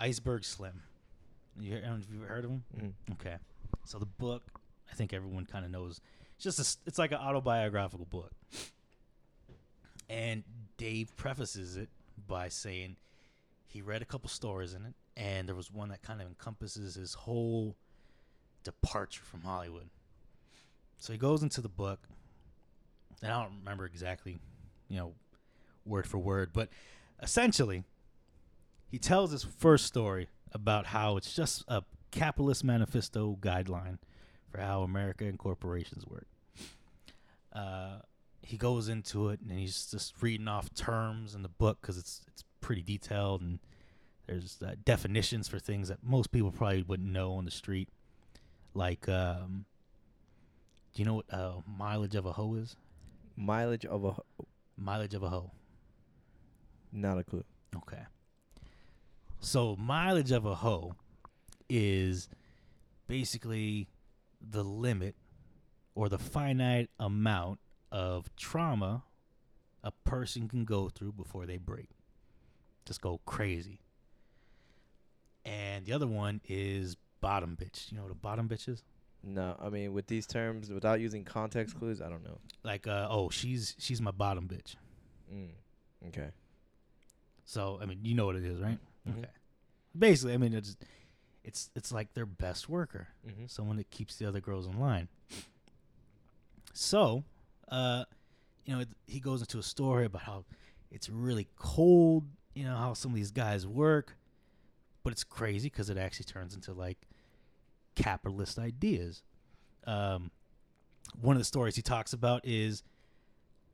Iceberg 0.00 0.44
Slim. 0.44 0.82
You, 1.60 1.80
know 1.80 1.98
if 2.00 2.06
you've 2.10 2.26
heard 2.26 2.44
of 2.44 2.50
him? 2.50 2.64
Mhm. 2.76 2.92
Okay. 3.14 3.36
So 3.84 3.98
the 3.98 4.06
book, 4.06 4.42
I 4.90 4.94
think 4.94 5.12
everyone 5.12 5.44
kind 5.44 5.64
of 5.64 5.70
knows. 5.70 6.00
It's 6.36 6.44
just 6.44 6.58
a 6.58 6.78
it's 6.86 6.98
like 6.98 7.12
an 7.12 7.18
autobiographical 7.18 8.06
book. 8.06 8.32
And 10.08 10.42
Dave 10.78 11.14
prefaces 11.16 11.76
it 11.76 11.90
by 12.26 12.48
saying 12.48 12.96
he 13.68 13.82
read 13.82 14.02
a 14.02 14.06
couple 14.06 14.28
stories 14.28 14.74
in 14.74 14.84
it, 14.84 14.94
and 15.16 15.46
there 15.46 15.54
was 15.54 15.70
one 15.70 15.90
that 15.90 16.02
kind 16.02 16.20
of 16.20 16.26
encompasses 16.26 16.94
his 16.94 17.14
whole 17.14 17.76
departure 18.64 19.22
from 19.22 19.42
Hollywood. 19.42 19.88
So 20.96 21.12
he 21.12 21.18
goes 21.18 21.42
into 21.42 21.60
the 21.60 21.68
book, 21.68 22.00
and 23.22 23.30
I 23.30 23.42
don't 23.42 23.58
remember 23.60 23.84
exactly, 23.84 24.38
you 24.88 24.96
know, 24.96 25.12
word 25.84 26.06
for 26.06 26.18
word, 26.18 26.50
but 26.52 26.70
essentially, 27.22 27.84
he 28.90 28.98
tells 28.98 29.30
his 29.30 29.44
first 29.44 29.84
story 29.86 30.28
about 30.52 30.86
how 30.86 31.16
it's 31.18 31.34
just 31.34 31.62
a 31.68 31.82
capitalist 32.10 32.64
manifesto 32.64 33.36
guideline 33.40 33.98
for 34.50 34.60
how 34.60 34.82
America 34.82 35.24
and 35.24 35.38
corporations 35.38 36.06
work. 36.06 36.26
Uh, 37.52 37.98
he 38.40 38.56
goes 38.56 38.88
into 38.88 39.28
it 39.28 39.40
and 39.40 39.58
he's 39.58 39.90
just 39.90 40.14
reading 40.22 40.48
off 40.48 40.72
terms 40.74 41.34
in 41.34 41.42
the 41.42 41.48
book 41.48 41.78
because 41.82 41.98
it's 41.98 42.22
it's 42.28 42.44
pretty 42.68 42.82
detailed 42.82 43.40
and 43.40 43.60
there's 44.26 44.58
uh, 44.62 44.74
definitions 44.84 45.48
for 45.48 45.58
things 45.58 45.88
that 45.88 46.04
most 46.04 46.30
people 46.30 46.52
probably 46.52 46.82
wouldn't 46.82 47.10
know 47.10 47.32
on 47.32 47.46
the 47.46 47.50
street, 47.50 47.88
like 48.74 49.08
um, 49.08 49.64
do 50.92 51.00
you 51.00 51.06
know 51.06 51.14
what 51.14 51.32
uh, 51.32 51.52
mileage 51.66 52.14
of 52.14 52.26
a 52.26 52.32
hoe 52.32 52.56
is? 52.56 52.76
Mileage 53.36 53.86
of 53.86 54.04
a 54.04 54.14
Mileage 54.76 55.14
of 55.14 55.22
a 55.22 55.30
hoe. 55.30 55.50
not 56.92 57.16
a 57.16 57.24
clue. 57.24 57.42
Okay. 57.74 58.02
So 59.40 59.74
mileage 59.76 60.30
of 60.30 60.44
a 60.44 60.56
hoe 60.56 60.92
is 61.70 62.28
basically 63.06 63.88
the 64.42 64.62
limit 64.62 65.14
or 65.94 66.10
the 66.10 66.18
finite 66.18 66.90
amount 67.00 67.60
of 67.90 68.28
trauma 68.36 69.04
a 69.82 69.90
person 70.04 70.48
can 70.48 70.66
go 70.66 70.90
through 70.90 71.12
before 71.12 71.46
they 71.46 71.56
break. 71.56 71.88
Just 72.88 73.02
go 73.02 73.20
crazy. 73.26 73.80
And 75.44 75.84
the 75.84 75.92
other 75.92 76.06
one 76.06 76.40
is 76.48 76.96
bottom 77.20 77.54
bitch. 77.60 77.90
You 77.92 77.98
know 77.98 78.04
what 78.04 78.12
a 78.12 78.14
bottom 78.14 78.48
bitch 78.48 78.66
is? 78.66 78.82
No, 79.22 79.56
I 79.60 79.68
mean 79.68 79.92
with 79.92 80.06
these 80.06 80.26
terms, 80.26 80.70
without 80.70 81.00
using 81.00 81.22
context 81.22 81.78
clues, 81.78 82.00
I 82.00 82.08
don't 82.08 82.24
know. 82.24 82.38
Like 82.62 82.86
uh 82.86 83.08
oh, 83.10 83.28
she's 83.28 83.76
she's 83.78 84.00
my 84.00 84.10
bottom 84.10 84.48
bitch. 84.48 84.76
Mm. 85.30 85.50
Okay. 86.08 86.28
So 87.44 87.78
I 87.82 87.84
mean, 87.84 87.98
you 88.02 88.14
know 88.14 88.24
what 88.24 88.36
it 88.36 88.44
is, 88.44 88.58
right? 88.58 88.78
Mhm. 89.06 89.18
Okay. 89.18 89.28
Basically, 89.98 90.32
I 90.32 90.38
mean 90.38 90.54
it's 90.54 90.78
it's 91.44 91.70
it's 91.76 91.92
like 91.92 92.14
their 92.14 92.24
best 92.26 92.70
worker. 92.70 93.08
Mm-hmm. 93.28 93.44
someone 93.48 93.76
that 93.76 93.90
keeps 93.90 94.16
the 94.16 94.26
other 94.26 94.40
girls 94.40 94.66
in 94.66 94.80
line. 94.80 95.08
So, 96.72 97.24
uh, 97.70 98.04
you 98.64 98.74
know, 98.74 98.80
it, 98.80 98.88
he 99.06 99.20
goes 99.20 99.40
into 99.40 99.58
a 99.58 99.62
story 99.62 100.06
about 100.06 100.22
how 100.22 100.44
it's 100.90 101.10
really 101.10 101.48
cold, 101.56 102.24
you 102.58 102.64
know, 102.64 102.74
how 102.74 102.92
some 102.92 103.12
of 103.12 103.14
these 103.14 103.30
guys 103.30 103.68
work, 103.68 104.16
but 105.04 105.12
it's 105.12 105.22
crazy 105.22 105.68
because 105.68 105.90
it 105.90 105.96
actually 105.96 106.24
turns 106.24 106.56
into 106.56 106.72
like 106.72 106.98
capitalist 107.94 108.58
ideas. 108.58 109.22
Um, 109.86 110.32
one 111.20 111.36
of 111.36 111.40
the 111.40 111.44
stories 111.44 111.76
he 111.76 111.82
talks 111.82 112.12
about 112.12 112.44
is 112.44 112.82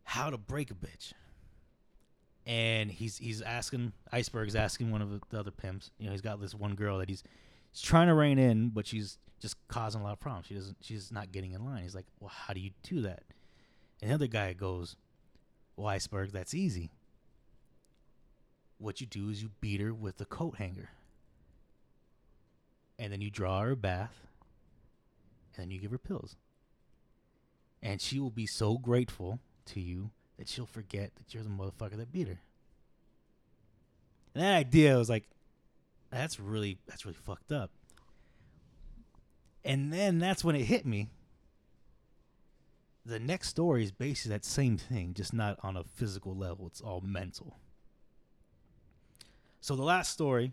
how 0.03 0.29
to 0.29 0.37
break 0.37 0.71
a 0.71 0.75
bitch. 0.75 1.15
And 2.47 2.91
he's 2.91 3.17
he's 3.17 3.41
asking 3.41 3.95
Iceberg's 4.13 4.55
asking 4.55 4.91
one 4.91 5.01
of 5.01 5.11
the, 5.11 5.21
the 5.31 5.41
other 5.41 5.51
pimps. 5.51 5.91
You 5.99 6.05
know, 6.05 6.13
he's 6.13 6.21
got 6.21 6.39
this 6.43 6.55
one 6.55 6.75
girl 6.75 6.99
that 6.99 7.09
he's 7.09 7.23
he's 7.73 7.81
trying 7.81 8.09
to 8.09 8.15
rein 8.15 8.39
in, 8.39 8.69
but 8.69 8.87
she's 8.87 9.17
just 9.41 9.57
causing 9.67 10.03
a 10.03 10.05
lot 10.05 10.13
of 10.13 10.21
problems. 10.21 10.47
She 10.49 10.55
doesn't. 10.55 10.77
She's 10.83 11.11
not 11.11 11.33
getting 11.33 11.53
in 11.53 11.65
line. 11.65 11.85
He's 11.85 11.95
like, 11.95 12.05
"Well, 12.21 12.29
how 12.29 12.53
do 12.53 12.61
you 12.61 12.73
do 12.83 13.01
that?" 13.01 13.23
And 14.03 14.11
the 14.11 14.15
other 14.15 14.27
guy 14.27 14.53
goes, 14.53 14.97
"Well, 15.75 15.87
iceberg, 15.87 16.33
that's 16.33 16.53
easy. 16.53 16.91
What 18.85 19.01
you 19.01 19.07
do 19.07 19.31
is 19.31 19.41
you 19.43 19.51
beat 19.63 19.81
her 19.81 19.95
with 19.95 20.21
a 20.21 20.27
coat 20.27 20.57
hanger, 20.59 20.91
and 22.99 23.11
then 23.11 23.23
you 23.23 23.31
draw 23.31 23.63
her 23.63 23.71
a 23.71 23.77
bath, 23.77 24.27
and 25.57 25.63
then 25.63 25.71
you 25.71 25.81
give 25.81 25.91
her 25.91 25.97
pills, 25.97 26.37
and 27.83 27.99
she 27.99 28.21
will 28.21 28.29
be 28.29 28.45
so 28.45 28.77
grateful 28.77 29.41
to 29.65 29.81
you 29.81 30.11
that 30.37 30.51
she'll 30.51 30.67
forget 30.67 31.13
that 31.17 31.33
you're 31.33 31.43
the 31.43 31.49
motherfucker 31.49 31.97
that 31.97 32.13
beat 32.13 32.29
her." 32.29 32.41
And 34.35 34.45
that 34.45 34.55
idea 34.55 34.99
was 34.99 35.09
like, 35.09 35.25
that's 36.11 36.39
really 36.39 36.77
that's 36.85 37.07
really 37.07 37.17
fucked 37.17 37.53
up. 37.53 37.71
And 39.65 39.95
then 39.95 40.19
that's 40.19 40.45
when 40.45 40.57
it 40.57 40.65
hit 40.65 40.85
me. 40.85 41.09
The 43.07 43.19
next 43.19 43.49
story 43.49 43.83
is 43.83 43.93
basically 43.93 44.37
that 44.37 44.45
same 44.45 44.77
thing, 44.77 45.15
just 45.15 45.33
not 45.33 45.59
on 45.63 45.75
a 45.75 45.85
physical 45.85 46.37
level. 46.37 46.67
It's 46.67 46.83
all 46.83 47.01
mental. 47.01 47.57
So 49.65 49.77
the 49.77 49.83
last 49.83 50.11
story 50.13 50.53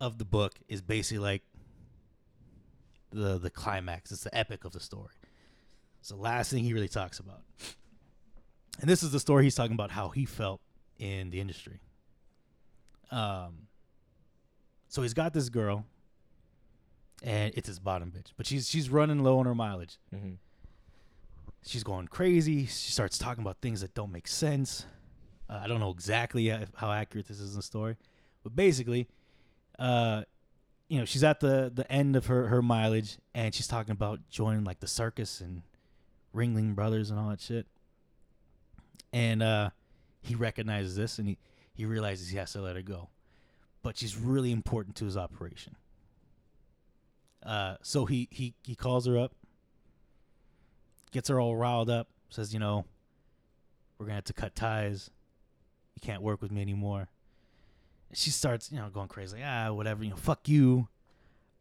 of 0.00 0.16
the 0.16 0.24
book 0.24 0.54
is 0.70 0.80
basically 0.80 1.18
like 1.18 1.42
the 3.12 3.36
the 3.36 3.50
climax. 3.50 4.10
It's 4.10 4.24
the 4.24 4.34
epic 4.34 4.64
of 4.64 4.72
the 4.72 4.80
story. 4.80 5.12
It's 6.00 6.08
the 6.08 6.16
last 6.16 6.50
thing 6.50 6.64
he 6.64 6.72
really 6.72 6.88
talks 6.88 7.18
about. 7.18 7.42
And 8.80 8.88
this 8.88 9.02
is 9.02 9.12
the 9.12 9.20
story 9.20 9.44
he's 9.44 9.54
talking 9.54 9.74
about 9.74 9.90
how 9.90 10.08
he 10.08 10.24
felt 10.24 10.62
in 10.98 11.28
the 11.28 11.40
industry. 11.40 11.78
Um 13.10 13.68
so 14.88 15.02
he's 15.02 15.12
got 15.12 15.34
this 15.34 15.50
girl, 15.50 15.84
and 17.22 17.52
it's 17.54 17.68
his 17.68 17.78
bottom 17.78 18.10
bitch. 18.10 18.32
But 18.38 18.46
she's 18.46 18.66
she's 18.66 18.88
running 18.88 19.22
low 19.22 19.40
on 19.40 19.44
her 19.44 19.54
mileage. 19.54 19.98
Mm-hmm. 20.14 20.36
She's 21.66 21.84
going 21.84 22.08
crazy. 22.08 22.64
She 22.64 22.92
starts 22.92 23.18
talking 23.18 23.42
about 23.42 23.58
things 23.60 23.82
that 23.82 23.92
don't 23.92 24.10
make 24.10 24.26
sense. 24.26 24.86
Uh, 25.48 25.60
I 25.62 25.68
don't 25.68 25.80
know 25.80 25.90
exactly 25.90 26.48
how, 26.48 26.60
how 26.74 26.92
accurate 26.92 27.28
this 27.28 27.40
is 27.40 27.52
in 27.52 27.56
the 27.56 27.62
story, 27.62 27.96
but 28.42 28.54
basically, 28.56 29.08
uh, 29.78 30.22
you 30.88 30.98
know, 30.98 31.04
she's 31.04 31.24
at 31.24 31.40
the 31.40 31.70
the 31.72 31.90
end 31.90 32.16
of 32.16 32.26
her 32.26 32.48
her 32.48 32.62
mileage, 32.62 33.18
and 33.34 33.54
she's 33.54 33.66
talking 33.68 33.92
about 33.92 34.20
joining 34.30 34.64
like 34.64 34.80
the 34.80 34.86
circus 34.88 35.40
and 35.40 35.62
Ringling 36.34 36.74
Brothers 36.74 37.10
and 37.10 37.18
all 37.18 37.30
that 37.30 37.40
shit. 37.40 37.66
And 39.12 39.42
uh, 39.42 39.70
he 40.22 40.34
recognizes 40.34 40.96
this, 40.96 41.18
and 41.18 41.28
he 41.28 41.38
he 41.74 41.84
realizes 41.84 42.28
he 42.28 42.36
has 42.38 42.52
to 42.52 42.60
let 42.60 42.76
her 42.76 42.82
go 42.82 43.08
but 43.86 43.96
she's 43.96 44.16
really 44.16 44.50
important 44.50 44.96
to 44.96 45.04
his 45.04 45.16
operation. 45.16 45.76
Uh, 47.40 47.76
so 47.82 48.04
he, 48.04 48.26
he 48.32 48.52
he 48.64 48.74
calls 48.74 49.06
her 49.06 49.16
up, 49.16 49.32
gets 51.12 51.28
her 51.28 51.38
all 51.38 51.54
riled 51.54 51.88
up. 51.88 52.08
Says, 52.28 52.52
you 52.52 52.58
know, 52.58 52.84
we're 53.96 54.06
gonna 54.06 54.16
have 54.16 54.24
to 54.24 54.32
cut 54.32 54.56
ties. 54.56 55.08
You 55.96 56.00
can't 56.02 56.22
work 56.22 56.40
with 56.40 56.52
me 56.52 56.60
anymore. 56.60 57.08
And 58.08 58.16
she 58.16 58.30
starts, 58.30 58.70
you 58.70 58.78
know, 58.78 58.88
going 58.88 59.08
crazy. 59.08 59.36
Like, 59.36 59.46
ah, 59.46 59.72
whatever. 59.72 60.04
You 60.04 60.10
know, 60.10 60.16
fuck 60.16 60.48
you. 60.48 60.86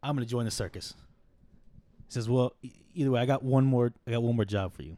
I'm 0.03 0.15
gonna 0.15 0.25
join 0.25 0.45
the 0.45 0.51
circus. 0.51 0.93
He 2.05 2.13
says, 2.13 2.29
well, 2.29 2.53
e- 2.61 2.71
either 2.93 3.09
way, 3.11 3.19
I 3.19 3.25
got 3.25 3.43
one 3.43 3.65
more. 3.65 3.91
I 4.05 4.11
got 4.11 4.21
one 4.21 4.35
more 4.35 4.45
job 4.45 4.73
for 4.73 4.83
you. 4.83 4.97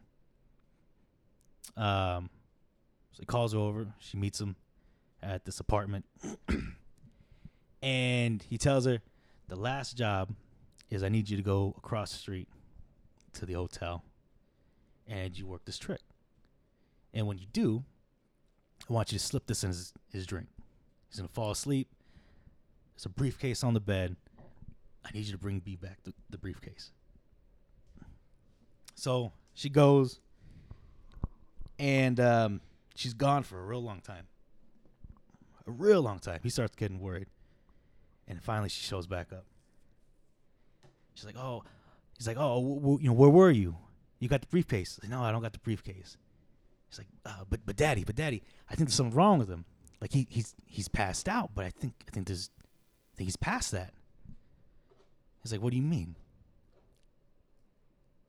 Um, 1.77 2.29
so 3.13 3.19
he 3.21 3.25
calls 3.25 3.53
her 3.53 3.59
over. 3.59 3.87
She 3.99 4.17
meets 4.17 4.41
him 4.41 4.55
at 5.21 5.45
this 5.45 5.59
apartment, 5.59 6.05
and 7.81 8.43
he 8.43 8.57
tells 8.57 8.85
her, 8.85 9.01
the 9.47 9.55
last 9.55 9.97
job 9.97 10.29
is 10.89 11.03
I 11.03 11.09
need 11.09 11.29
you 11.29 11.37
to 11.37 11.43
go 11.43 11.73
across 11.77 12.11
the 12.11 12.17
street 12.17 12.47
to 13.33 13.45
the 13.45 13.53
hotel, 13.53 14.03
and 15.07 15.37
you 15.37 15.47
work 15.47 15.65
this 15.65 15.77
trick. 15.77 16.01
And 17.13 17.27
when 17.27 17.37
you 17.37 17.47
do, 17.51 17.83
I 18.89 18.93
want 18.93 19.11
you 19.11 19.17
to 19.17 19.23
slip 19.23 19.45
this 19.47 19.63
in 19.63 19.69
his, 19.69 19.93
his 20.11 20.25
drink. 20.25 20.47
He's 21.09 21.17
gonna 21.19 21.29
fall 21.29 21.51
asleep. 21.51 21.89
There's 22.95 23.05
a 23.05 23.09
briefcase 23.09 23.63
on 23.63 23.73
the 23.73 23.79
bed. 23.79 24.15
I 25.05 25.11
need 25.13 25.25
you 25.25 25.31
to 25.31 25.37
bring 25.37 25.59
B 25.59 25.75
back 25.75 25.99
the, 26.03 26.13
the 26.29 26.37
briefcase. 26.37 26.91
So 28.95 29.31
she 29.53 29.69
goes, 29.69 30.19
and 31.79 32.19
um, 32.19 32.61
she's 32.95 33.13
gone 33.13 33.43
for 33.43 33.59
a 33.59 33.63
real 33.65 33.81
long 33.83 34.01
time. 34.01 34.27
A 35.67 35.71
real 35.71 36.01
long 36.01 36.19
time. 36.19 36.39
He 36.43 36.49
starts 36.49 36.75
getting 36.75 36.99
worried, 36.99 37.27
and 38.27 38.41
finally 38.41 38.69
she 38.69 38.81
shows 38.81 39.05
back 39.05 39.31
up. 39.31 39.45
She's 41.13 41.25
like, 41.25 41.37
"Oh," 41.37 41.63
he's 42.17 42.27
like, 42.27 42.37
"Oh, 42.39 42.55
w- 42.61 42.79
w- 42.79 42.99
you 43.01 43.07
know, 43.09 43.13
where 43.13 43.29
were 43.29 43.51
you? 43.51 43.77
You 44.19 44.29
got 44.29 44.41
the 44.41 44.47
briefcase?" 44.47 44.99
Like, 45.01 45.11
no, 45.11 45.21
I 45.21 45.31
don't 45.31 45.41
got 45.41 45.53
the 45.53 45.59
briefcase. 45.59 46.17
He's 46.89 46.99
like, 46.99 47.07
uh, 47.25 47.43
"But, 47.49 47.61
but, 47.65 47.75
daddy, 47.75 48.03
but, 48.03 48.15
daddy, 48.15 48.43
I 48.69 48.75
think 48.75 48.89
there's 48.89 48.95
something 48.95 49.15
wrong 49.15 49.39
with 49.39 49.49
him. 49.49 49.65
Like 50.01 50.13
he, 50.13 50.27
he's, 50.29 50.55
he's 50.65 50.87
passed 50.87 51.27
out. 51.27 51.51
But 51.55 51.65
I 51.65 51.69
think, 51.69 51.93
I 52.07 52.11
think 52.11 52.27
there's, 52.27 52.49
I 53.13 53.17
think 53.17 53.27
he's 53.27 53.35
past 53.35 53.71
that." 53.71 53.93
He's 55.43 55.51
like, 55.51 55.61
"What 55.61 55.71
do 55.71 55.77
you 55.77 55.83
mean?" 55.83 56.15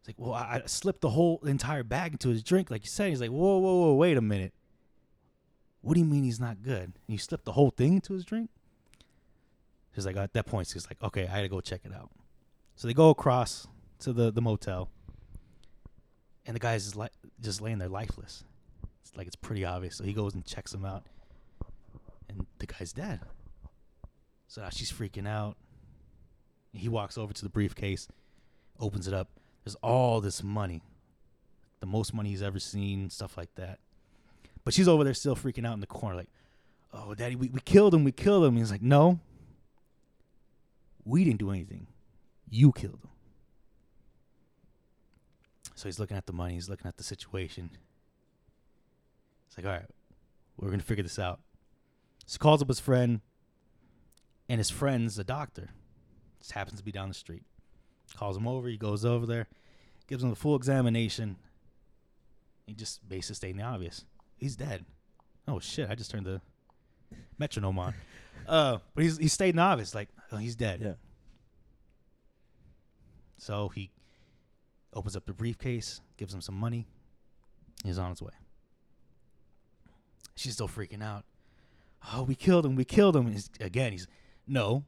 He's 0.00 0.08
like, 0.08 0.16
"Well, 0.18 0.34
I, 0.34 0.62
I 0.64 0.66
slipped 0.66 1.00
the 1.00 1.10
whole 1.10 1.40
entire 1.44 1.82
bag 1.82 2.12
into 2.12 2.28
his 2.28 2.42
drink, 2.42 2.70
like 2.70 2.84
you 2.84 2.90
said." 2.90 3.10
He's 3.10 3.20
like, 3.20 3.30
"Whoa, 3.30 3.58
whoa, 3.58 3.74
whoa, 3.74 3.94
wait 3.94 4.16
a 4.16 4.22
minute. 4.22 4.54
What 5.80 5.94
do 5.94 6.00
you 6.00 6.06
mean 6.06 6.24
he's 6.24 6.40
not 6.40 6.62
good? 6.62 6.84
And 6.84 6.94
you 7.08 7.18
slipped 7.18 7.44
the 7.44 7.52
whole 7.52 7.70
thing 7.70 7.94
into 7.94 8.12
his 8.12 8.24
drink?" 8.24 8.50
He's 9.94 10.06
like, 10.06 10.16
at 10.16 10.32
that 10.34 10.46
point, 10.46 10.70
he's 10.72 10.86
like, 10.88 11.02
"Okay, 11.02 11.24
I 11.24 11.36
gotta 11.36 11.48
go 11.48 11.60
check 11.60 11.80
it 11.84 11.92
out." 11.92 12.10
So 12.76 12.86
they 12.86 12.94
go 12.94 13.10
across 13.10 13.66
to 14.00 14.12
the 14.12 14.30
the 14.30 14.40
motel, 14.40 14.90
and 16.48 16.54
the 16.54 16.60
guy's 16.60 16.90
just 16.90 17.10
just 17.40 17.60
laying 17.60 17.78
there 17.78 17.90
lifeless. 17.90 18.42
It's 19.02 19.14
like 19.14 19.26
it's 19.26 19.36
pretty 19.36 19.64
obvious. 19.66 19.96
So 19.96 20.04
he 20.04 20.14
goes 20.14 20.34
and 20.34 20.44
checks 20.44 20.72
him 20.72 20.84
out, 20.84 21.04
and 22.28 22.46
the 22.58 22.66
guy's 22.66 22.92
dead. 22.92 23.20
So 24.48 24.62
now 24.62 24.70
she's 24.70 24.90
freaking 24.90 25.28
out. 25.28 25.58
He 26.72 26.88
walks 26.88 27.18
over 27.18 27.34
to 27.34 27.42
the 27.42 27.50
briefcase, 27.50 28.08
opens 28.80 29.06
it 29.06 29.12
up. 29.12 29.28
There's 29.62 29.76
all 29.82 30.22
this 30.22 30.42
money, 30.42 30.82
the 31.80 31.86
most 31.86 32.14
money 32.14 32.30
he's 32.30 32.42
ever 32.42 32.58
seen, 32.58 33.10
stuff 33.10 33.36
like 33.36 33.54
that. 33.56 33.78
But 34.64 34.72
she's 34.72 34.88
over 34.88 35.04
there 35.04 35.14
still 35.14 35.36
freaking 35.36 35.66
out 35.66 35.74
in 35.74 35.80
the 35.80 35.86
corner, 35.86 36.16
like, 36.16 36.30
"Oh, 36.94 37.14
daddy, 37.14 37.36
we, 37.36 37.50
we 37.50 37.60
killed 37.60 37.92
him. 37.92 38.04
We 38.04 38.12
killed 38.12 38.46
him." 38.46 38.56
He's 38.56 38.70
like, 38.70 38.82
"No, 38.82 39.20
we 41.04 41.24
didn't 41.24 41.40
do 41.40 41.50
anything. 41.50 41.88
You 42.48 42.72
killed 42.72 43.00
him." 43.02 43.10
So 45.78 45.86
he's 45.86 46.00
looking 46.00 46.16
at 46.16 46.26
the 46.26 46.32
money. 46.32 46.54
He's 46.54 46.68
looking 46.68 46.88
at 46.88 46.96
the 46.96 47.04
situation. 47.04 47.70
It's 49.46 49.56
like, 49.56 49.64
all 49.64 49.70
right, 49.70 49.86
we're 50.56 50.70
gonna 50.70 50.82
figure 50.82 51.04
this 51.04 51.20
out. 51.20 51.38
So 52.26 52.34
he 52.34 52.38
calls 52.38 52.60
up 52.60 52.66
his 52.66 52.80
friend, 52.80 53.20
and 54.48 54.58
his 54.58 54.70
friend's 54.70 55.20
a 55.20 55.24
doctor. 55.24 55.68
Just 56.40 56.50
happens 56.50 56.80
to 56.80 56.84
be 56.84 56.90
down 56.90 57.06
the 57.06 57.14
street. 57.14 57.44
Calls 58.16 58.36
him 58.36 58.48
over. 58.48 58.66
He 58.66 58.76
goes 58.76 59.04
over 59.04 59.24
there, 59.24 59.46
gives 60.08 60.24
him 60.24 60.30
the 60.30 60.36
full 60.36 60.56
examination. 60.56 61.36
He 62.66 62.74
just 62.74 63.08
basically 63.08 63.36
stating 63.36 63.58
the 63.58 63.62
obvious. 63.62 64.04
He's 64.36 64.56
dead. 64.56 64.84
Oh 65.46 65.60
shit! 65.60 65.88
I 65.88 65.94
just 65.94 66.10
turned 66.10 66.26
the 66.26 66.40
metronome 67.38 67.78
on. 67.78 67.94
Uh, 68.46 68.78
but 68.94 69.04
he's 69.04 69.18
he's 69.18 69.32
stating 69.34 69.56
the 69.56 69.62
obvious. 69.62 69.94
Like, 69.94 70.08
oh, 70.32 70.38
he's 70.38 70.56
dead. 70.56 70.80
Yeah. 70.80 70.92
So 73.36 73.68
he 73.68 73.90
opens 74.92 75.16
up 75.16 75.26
the 75.26 75.32
briefcase, 75.32 76.00
gives 76.16 76.32
him 76.34 76.40
some 76.40 76.54
money. 76.54 76.86
He's 77.84 77.98
on 77.98 78.10
his 78.10 78.22
way. 78.22 78.32
She's 80.34 80.54
still 80.54 80.68
freaking 80.68 81.02
out. 81.02 81.24
Oh, 82.12 82.22
we 82.22 82.34
killed 82.34 82.64
him. 82.64 82.76
We 82.76 82.84
killed 82.84 83.16
him. 83.16 83.30
He's, 83.30 83.50
again, 83.60 83.92
he's, 83.92 84.06
no, 84.46 84.84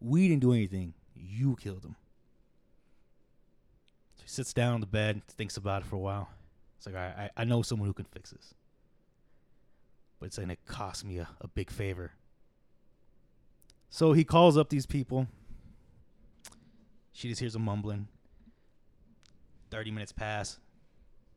we 0.00 0.28
didn't 0.28 0.42
do 0.42 0.52
anything. 0.52 0.94
You 1.14 1.56
killed 1.56 1.84
him. 1.84 1.96
She 4.20 4.28
sits 4.28 4.52
down 4.52 4.74
on 4.74 4.80
the 4.80 4.86
bed, 4.86 5.16
and 5.16 5.24
thinks 5.24 5.56
about 5.56 5.82
it 5.82 5.86
for 5.86 5.96
a 5.96 6.00
while. 6.00 6.28
It's 6.76 6.86
like, 6.86 6.96
I, 6.96 7.30
I 7.36 7.44
know 7.44 7.62
someone 7.62 7.86
who 7.86 7.92
can 7.92 8.06
fix 8.06 8.30
this. 8.30 8.54
But 10.18 10.26
it's 10.26 10.36
going 10.36 10.48
to 10.48 10.56
cost 10.66 11.04
me 11.04 11.18
a, 11.18 11.28
a 11.40 11.48
big 11.48 11.70
favor. 11.70 12.12
So 13.90 14.12
he 14.12 14.24
calls 14.24 14.56
up 14.56 14.68
these 14.68 14.86
people. 14.86 15.26
She 17.12 17.28
just 17.28 17.40
hears 17.40 17.54
a 17.54 17.58
mumbling. 17.58 18.08
30 19.70 19.90
minutes 19.90 20.12
pass. 20.12 20.58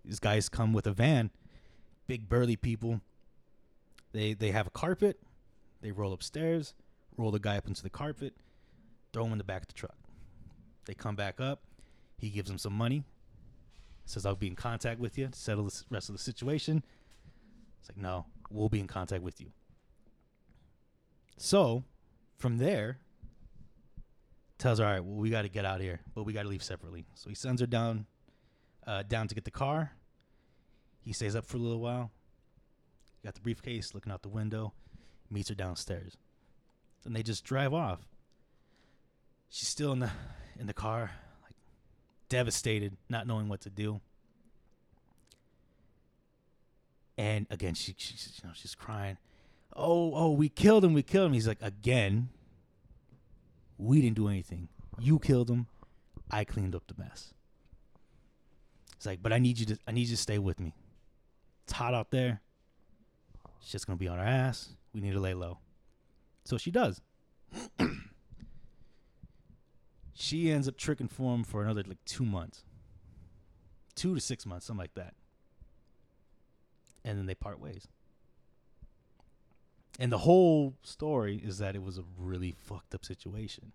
These 0.04 0.20
guys 0.20 0.50
come 0.50 0.74
with 0.74 0.88
a 0.88 0.92
van. 0.92 1.32
Big 2.08 2.28
burly 2.28 2.56
people. 2.56 3.02
They 4.12 4.34
they 4.34 4.52
have 4.52 4.68
a 4.68 4.72
carpet. 4.72 5.20
They 5.82 5.92
roll 5.92 6.14
upstairs, 6.14 6.74
roll 7.18 7.32
the 7.32 7.40
guy 7.40 7.58
up 7.58 7.68
into 7.68 7.84
the 7.84 7.90
carpet, 7.90 8.34
throw 9.12 9.26
him 9.26 9.34
in 9.34 9.38
the 9.38 9.44
back 9.44 9.64
of 9.64 9.68
the 9.68 9.74
truck. 9.74 9.98
They 10.86 10.94
come 10.94 11.16
back 11.16 11.42
up. 11.42 11.64
He 12.18 12.30
gives 12.30 12.50
them 12.50 12.58
some 12.58 12.74
money. 12.74 13.04
Says 14.06 14.26
I'll 14.26 14.36
be 14.36 14.48
in 14.48 14.56
contact 14.56 15.00
with 15.00 15.18
you 15.18 15.28
to 15.28 15.38
settle 15.38 15.66
the 15.66 15.84
rest 15.90 16.10
of 16.10 16.16
the 16.16 16.22
situation. 16.22 16.84
It's 17.80 17.90
like 17.90 17.98
no, 17.98 18.26
we'll 18.50 18.70
be 18.70 18.80
in 18.80 18.88
contact 18.88 19.24
with 19.24 19.42
you. 19.42 19.52
So, 21.38 21.84
from 22.38 22.58
there, 22.58 23.00
tells 24.64 24.80
her, 24.80 24.86
all 24.86 24.92
right, 24.92 25.04
well, 25.04 25.16
we 25.16 25.30
got 25.30 25.42
to 25.44 25.50
get 25.50 25.66
out 25.66 25.82
here, 25.82 26.00
but 26.16 26.24
we 26.24 26.34
got 26.34 26.44
to 26.44 26.50
leave 26.50 26.64
separately. 26.64 27.06
So 27.16 27.30
he 27.30 27.36
sends 27.36 27.60
her 27.60 27.68
down, 27.68 28.06
uh, 28.86 29.04
down 29.04 29.28
to 29.28 29.36
get 29.36 29.46
the 29.46 29.52
car. 29.52 29.92
He 31.02 31.14
stays 31.14 31.36
up 31.36 31.46
for 31.46 31.58
a 31.58 31.60
little 31.60 31.80
while. 31.80 32.12
Got 33.24 33.36
the 33.36 33.42
briefcase, 33.42 33.94
looking 33.94 34.12
out 34.12 34.22
the 34.22 34.30
window. 34.30 34.74
Meets 35.30 35.50
her 35.50 35.56
downstairs. 35.56 36.18
Then 37.04 37.14
they 37.14 37.24
just 37.24 37.44
drive 37.44 37.74
off. 37.74 38.00
She's 39.50 39.68
still 39.68 39.92
in 39.92 40.00
the 40.00 40.12
in 40.60 40.68
the 40.68 40.74
car, 40.74 41.12
like 41.44 41.54
devastated, 42.30 42.98
not 43.10 43.28
knowing 43.28 43.50
what 43.50 43.62
to 43.62 43.70
do. 43.70 44.02
And 47.18 47.46
again, 47.50 47.74
she 47.76 47.94
she's 47.98 48.40
you 48.42 48.48
know 48.48 48.54
she's 48.56 48.76
crying. 48.76 49.18
Oh, 49.76 50.14
oh, 50.16 50.32
we 50.32 50.50
killed 50.50 50.86
him. 50.86 50.94
We 50.94 51.04
killed 51.04 51.28
him. 51.28 51.34
He's 51.34 51.48
like, 51.48 51.62
again, 51.62 52.30
we 53.78 54.02
didn't 54.02 54.16
do 54.16 54.28
anything. 54.28 54.70
You 55.00 55.20
killed 55.20 55.50
him. 55.50 55.68
I 56.30 56.44
cleaned 56.44 56.76
up 56.76 56.84
the 56.88 56.96
mess. 56.98 57.34
It's 59.04 59.08
like, 59.08 59.22
but 59.22 59.34
I 59.34 59.40
need 59.40 59.60
you 59.60 59.66
to 59.66 59.78
I 59.86 59.92
need 59.92 60.08
you 60.08 60.16
to 60.16 60.22
stay 60.22 60.40
with 60.40 60.62
me. 60.62 60.74
It's 61.66 61.74
hot 61.74 61.94
out 61.94 62.10
there. 62.10 62.40
It's 63.60 63.70
just 63.70 63.86
gonna 63.86 63.98
be 63.98 64.08
on 64.08 64.18
our 64.18 64.26
ass. 64.26 64.70
We 64.94 65.02
need 65.02 65.12
to 65.12 65.20
lay 65.20 65.34
low. 65.34 65.58
So 66.46 66.58
she 66.58 66.72
does. 66.72 67.02
she 70.14 70.50
ends 70.50 70.70
up 70.70 70.78
tricking 70.78 71.10
for 71.10 71.36
him 71.36 71.44
for 71.44 71.62
another 71.62 71.84
like 71.86 71.98
two 72.06 72.24
months. 72.24 72.64
Two 73.94 74.16
to 74.16 74.22
six 74.22 74.46
months, 74.46 74.68
something 74.68 74.80
like 74.80 74.94
that. 74.94 75.16
And 77.04 77.20
then 77.20 77.26
they 77.26 77.36
part 77.36 77.60
ways. 77.60 77.90
And 80.00 80.14
the 80.14 80.20
whole 80.20 80.76
story 80.82 81.42
is 81.44 81.58
that 81.58 81.76
it 81.76 81.84
was 81.84 81.98
a 81.98 82.06
really 82.18 82.54
fucked 82.54 82.96
up 82.96 83.04
situation. 83.04 83.74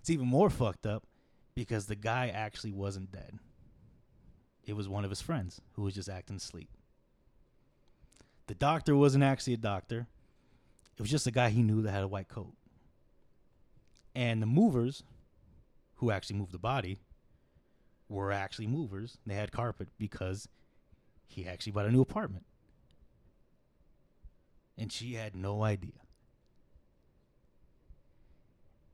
It's 0.00 0.10
even 0.10 0.26
more 0.26 0.50
fucked 0.50 0.86
up 0.86 1.04
because 1.54 1.86
the 1.86 1.94
guy 1.94 2.32
actually 2.34 2.72
wasn't 2.72 3.12
dead. 3.12 3.38
It 4.66 4.74
was 4.74 4.88
one 4.88 5.04
of 5.04 5.10
his 5.10 5.22
friends 5.22 5.60
who 5.72 5.82
was 5.82 5.94
just 5.94 6.08
acting 6.08 6.36
asleep. 6.36 6.68
The 8.48 8.54
doctor 8.54 8.96
wasn't 8.96 9.24
actually 9.24 9.54
a 9.54 9.58
doctor. 9.58 10.08
It 10.96 11.00
was 11.00 11.10
just 11.10 11.26
a 11.26 11.30
guy 11.30 11.50
he 11.50 11.62
knew 11.62 11.82
that 11.82 11.92
had 11.92 12.02
a 12.02 12.08
white 12.08 12.28
coat. 12.28 12.52
And 14.14 14.42
the 14.42 14.46
movers, 14.46 15.04
who 15.96 16.10
actually 16.10 16.36
moved 16.36 16.52
the 16.52 16.58
body, 16.58 16.98
were 18.08 18.32
actually 18.32 18.66
movers. 18.66 19.18
They 19.24 19.34
had 19.34 19.52
carpet 19.52 19.88
because 19.98 20.48
he 21.26 21.46
actually 21.46 21.72
bought 21.72 21.86
a 21.86 21.92
new 21.92 22.00
apartment. 22.00 22.44
And 24.78 24.92
she 24.92 25.14
had 25.14 25.36
no 25.36 25.62
idea. 25.62 25.92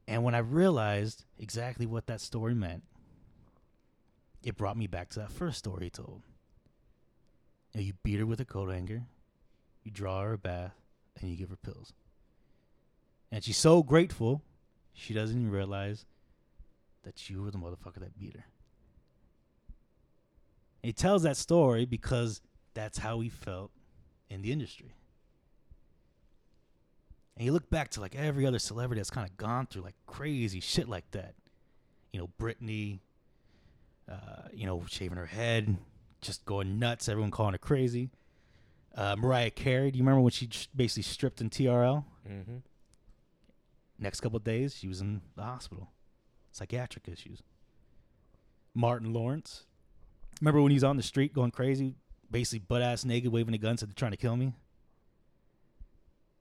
And 0.07 0.25
when 0.25 0.35
I 0.35 0.39
realized 0.39 1.25
exactly 1.39 1.87
what 1.87 2.07
that 2.07 2.21
story 2.21 2.55
meant, 2.55 2.83
it 4.43 4.57
brought 4.57 4.77
me 4.77 4.87
back 4.87 5.11
to 5.11 5.21
that 5.21 5.33
first 5.33 5.59
story 5.59 5.85
he 5.85 5.91
told. 5.91 6.23
You, 7.73 7.81
know, 7.81 7.87
you 7.87 7.93
beat 8.03 8.19
her 8.19 8.27
with 8.27 8.41
a 8.41 8.45
coat 8.45 8.71
hanger, 8.71 9.03
you 9.83 9.91
draw 9.91 10.23
her 10.23 10.35
a 10.35 10.39
bath, 10.39 10.75
and 11.21 11.31
you 11.31 11.37
give 11.37 11.51
her 11.51 11.57
pills. 11.57 11.93
And 13.31 13.43
she's 13.43 13.57
so 13.57 13.83
grateful, 13.83 14.43
she 14.93 15.15
doesn't 15.15 15.37
even 15.37 15.51
realize 15.51 16.05
that 17.05 17.29
you 17.31 17.43
were 17.43 17.51
the 17.51 17.59
motherfucker 17.59 18.01
that 18.01 18.19
beat 18.19 18.37
her. 18.37 18.45
And 20.83 20.89
he 20.89 20.93
tells 20.93 21.23
that 21.23 21.37
story 21.37 21.85
because 21.87 22.41
that's 22.75 22.99
how 22.99 23.21
he 23.21 23.29
felt 23.29 23.71
in 24.29 24.43
the 24.43 24.53
industry. 24.53 24.95
And 27.37 27.47
you 27.47 27.53
look 27.53 27.71
back 27.71 27.91
to 27.91 28.01
like 28.01 28.15
every 28.15 28.47
other 28.47 28.59
celebrity 28.59 29.01
that's 29.01 29.11
kind 29.11 29.29
of 29.29 29.37
gone 29.37 29.67
through 29.67 29.83
like 29.83 29.95
crazy 30.07 30.61
shit 30.61 30.89
like 30.89 31.11
that. 31.13 31.35
You 32.13 32.21
know, 32.21 32.29
Britney, 32.39 33.01
uh, 34.11 34.49
you 34.53 34.67
know, 34.67 34.83
shaving 34.89 35.19
her 35.19 35.27
head, 35.27 35.77
just 36.21 36.45
going 36.45 36.79
nuts, 36.79 37.09
everyone 37.09 37.31
calling 37.31 37.53
her 37.53 37.59
crazy. 37.59 38.11
Uh, 38.95 39.17
Mariah 39.17 39.51
Carey, 39.51 39.91
do 39.91 39.99
you 39.99 40.05
remember 40.05 40.21
when 40.21 40.31
she 40.31 40.49
basically 40.75 41.03
stripped 41.03 41.41
in 41.41 41.49
TRL? 41.49 42.05
Mm-hmm. 42.29 42.57
Next 43.99 44.21
couple 44.21 44.37
of 44.37 44.45
days, 44.45 44.77
she 44.77 44.89
was 44.89 45.01
in 45.01 45.23
the 45.37 45.43
hospital, 45.43 45.91
psychiatric 46.51 47.09
issues. 47.09 47.43
Martin 48.75 49.13
Lawrence, 49.13 49.65
remember 50.41 50.61
when 50.61 50.71
he 50.71 50.77
was 50.77 50.85
on 50.85 50.97
the 50.97 51.03
street 51.03 51.33
going 51.33 51.51
crazy, 51.51 51.95
basically 52.31 52.61
butt 52.61 52.83
ass 52.83 53.05
naked, 53.05 53.33
waving 53.33 53.55
a 53.55 53.59
gun, 53.59 53.77
said 53.79 53.89
they're 53.89 53.95
trying 53.95 54.13
to 54.13 54.17
kill 54.17 54.37
me? 54.37 54.55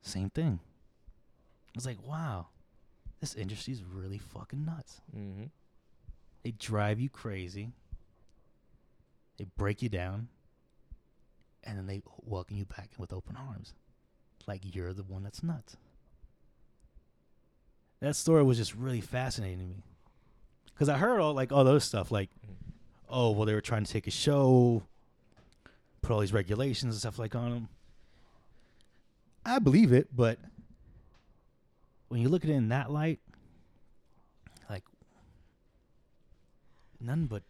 Same 0.02 0.30
thing. 0.30 0.58
I 1.68 1.72
was 1.76 1.86
like, 1.86 2.02
wow, 2.06 2.48
this 3.20 3.34
industry's 3.34 3.82
really 3.82 4.18
fucking 4.18 4.64
nuts. 4.64 5.00
Mm-hmm. 5.16 5.44
They 6.42 6.50
drive 6.52 7.00
you 7.00 7.08
crazy. 7.08 7.72
They 9.38 9.46
break 9.56 9.82
you 9.82 9.88
down. 9.88 10.28
And 11.64 11.78
then 11.78 11.86
they 11.86 12.02
welcome 12.24 12.56
you 12.56 12.64
back 12.64 12.90
in 12.92 13.00
with 13.00 13.12
open 13.12 13.36
arms. 13.36 13.74
Like 14.46 14.62
you're 14.74 14.92
the 14.92 15.04
one 15.04 15.22
that's 15.22 15.42
nuts. 15.42 15.76
That 18.00 18.16
story 18.16 18.42
was 18.42 18.58
just 18.58 18.74
really 18.74 19.00
fascinating 19.00 19.58
to 19.58 19.64
me. 19.64 19.82
Because 20.74 20.88
I 20.88 20.98
heard 20.98 21.20
all 21.20 21.34
like 21.34 21.52
all 21.52 21.62
those 21.62 21.84
stuff, 21.84 22.10
like, 22.10 22.30
mm. 22.30 22.54
oh, 23.08 23.30
well, 23.30 23.46
they 23.46 23.54
were 23.54 23.60
trying 23.60 23.84
to 23.84 23.92
take 23.92 24.08
a 24.08 24.10
show, 24.10 24.82
put 26.00 26.10
all 26.12 26.18
these 26.18 26.32
regulations 26.32 26.94
and 26.94 27.00
stuff 27.00 27.18
like 27.18 27.36
on 27.36 27.50
them. 27.50 27.68
I 29.44 29.60
believe 29.60 29.92
it, 29.92 30.08
but 30.14 30.38
when 32.08 32.20
you 32.20 32.28
look 32.28 32.44
at 32.44 32.50
it 32.50 32.54
in 32.54 32.68
that 32.68 32.90
light, 32.90 33.20
like 34.68 34.84
none 37.02 37.26
but 37.26 37.42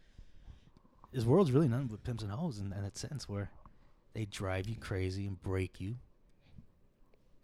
his 1.13 1.27
world's 1.27 1.53
really 1.53 1.69
none 1.69 1.87
but 1.87 2.03
pimps 2.05 2.23
and 2.23 2.33
hoes 2.33 2.59
in, 2.59 2.73
in 2.73 2.83
that 2.83 2.97
sense 2.97 3.29
where 3.29 3.51
they 4.15 4.25
drive 4.25 4.69
you 4.69 4.77
crazy 4.77 5.27
and 5.27 5.41
break 5.43 5.81
you 5.81 5.97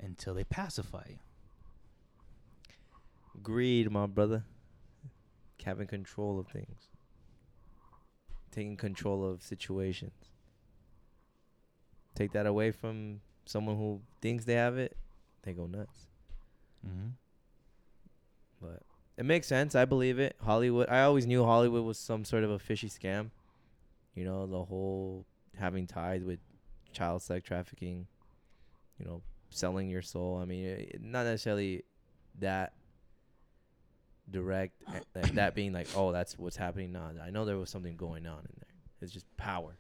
until 0.01 0.35
they 0.35 0.44
pacify 0.44 1.05
you. 1.09 1.18
Greed, 3.43 3.90
my 3.90 4.06
brother. 4.06 4.44
Having 5.64 5.89
control 5.89 6.39
of 6.39 6.47
things. 6.48 6.89
Taking 8.51 8.76
control 8.76 9.28
of 9.28 9.43
situations. 9.43 10.12
Take 12.14 12.32
that 12.32 12.47
away 12.47 12.70
from 12.70 13.20
someone 13.44 13.76
who 13.76 14.01
thinks 14.22 14.44
they 14.44 14.55
have 14.55 14.78
it, 14.78 14.97
they 15.43 15.52
go 15.52 15.66
nuts. 15.66 16.09
Mm-hmm. 16.86 17.09
But 18.62 18.82
it 19.19 19.24
makes 19.24 19.49
sense. 19.49 19.74
I 19.74 19.85
believe 19.85 20.20
it. 20.20 20.36
Hollywood. 20.45 20.89
I 20.89 21.03
always 21.03 21.27
knew 21.27 21.45
Hollywood 21.45 21.85
was 21.85 21.99
some 21.99 22.24
sort 22.24 22.45
of 22.45 22.51
a 22.51 22.59
fishy 22.59 22.89
scam. 22.89 23.31
You 24.15 24.24
know, 24.24 24.47
the 24.47 24.62
whole 24.65 25.27
having 25.59 25.89
ties 25.89 26.23
with 26.23 26.39
child 26.93 27.20
sex 27.20 27.47
trafficking. 27.47 28.07
You 29.01 29.07
know, 29.07 29.23
selling 29.51 29.90
your 29.90 30.03
soul. 30.03 30.39
I 30.40 30.45
mean, 30.45 30.65
it, 30.65 31.03
not 31.03 31.24
necessarily 31.24 31.82
that 32.39 32.74
direct. 34.31 34.81
that 35.35 35.57
being 35.57 35.73
like, 35.73 35.89
oh, 35.97 36.12
that's 36.12 36.39
what's 36.39 36.57
happening 36.57 36.93
now. 36.93 37.11
I 37.20 37.31
know 37.31 37.45
there 37.45 37.59
was 37.59 37.70
something 37.70 37.97
going 37.97 38.24
on 38.24 38.39
in 38.39 38.55
there. 38.57 38.74
It's 39.01 39.12
just 39.12 39.27
power. 39.36 39.77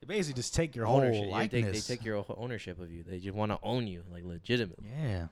They 0.00 0.06
basically 0.06 0.36
just 0.36 0.54
take 0.54 0.74
your 0.74 0.86
ownership. 0.86 1.24
whole 1.30 1.40
Yeah, 1.40 1.46
they, 1.46 1.62
they 1.62 1.80
take 1.80 2.04
your 2.04 2.24
ownership 2.36 2.80
of 2.80 2.90
you. 2.90 3.04
They 3.04 3.18
just 3.18 3.34
want 3.34 3.52
to 3.52 3.58
own 3.62 3.86
you, 3.86 4.02
like 4.12 4.24
legitimately. 4.24 4.88
yeah. 5.00 5.26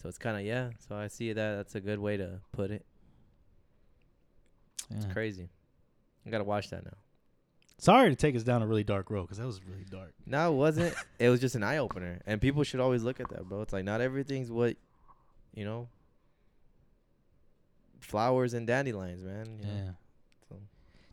So 0.00 0.08
it's 0.08 0.18
kind 0.18 0.36
of 0.36 0.42
yeah. 0.44 0.70
So 0.88 0.96
I 0.96 1.08
see 1.08 1.32
that. 1.32 1.56
That's 1.56 1.74
a 1.74 1.80
good 1.80 1.98
way 1.98 2.16
to 2.16 2.40
put 2.52 2.70
it. 2.70 2.84
yeah. 4.90 4.96
It's 4.96 5.06
crazy. 5.12 5.48
I 6.26 6.30
gotta 6.30 6.44
watch 6.44 6.70
that 6.70 6.84
now. 6.84 6.96
Sorry 7.78 8.10
to 8.10 8.16
take 8.16 8.36
us 8.36 8.42
down 8.42 8.62
a 8.62 8.66
really 8.66 8.84
dark 8.84 9.10
road 9.10 9.22
because 9.22 9.38
that 9.38 9.46
was 9.46 9.60
really 9.64 9.84
dark. 9.90 10.12
No, 10.26 10.52
it 10.52 10.56
wasn't. 10.56 10.94
it 11.18 11.28
was 11.30 11.40
just 11.40 11.54
an 11.54 11.62
eye 11.62 11.78
opener, 11.78 12.20
and 12.26 12.40
people 12.40 12.62
should 12.62 12.80
always 12.80 13.02
look 13.02 13.20
at 13.20 13.28
that, 13.30 13.48
bro. 13.48 13.62
It's 13.62 13.72
like 13.72 13.84
not 13.84 14.00
everything's 14.00 14.50
what, 14.50 14.76
you 15.54 15.64
know. 15.64 15.88
Flowers 18.00 18.54
and 18.54 18.66
dandelions, 18.66 19.22
man. 19.22 19.46
You 19.60 19.66
know? 19.66 19.72
Yeah. 19.72 19.90
So. 20.48 20.56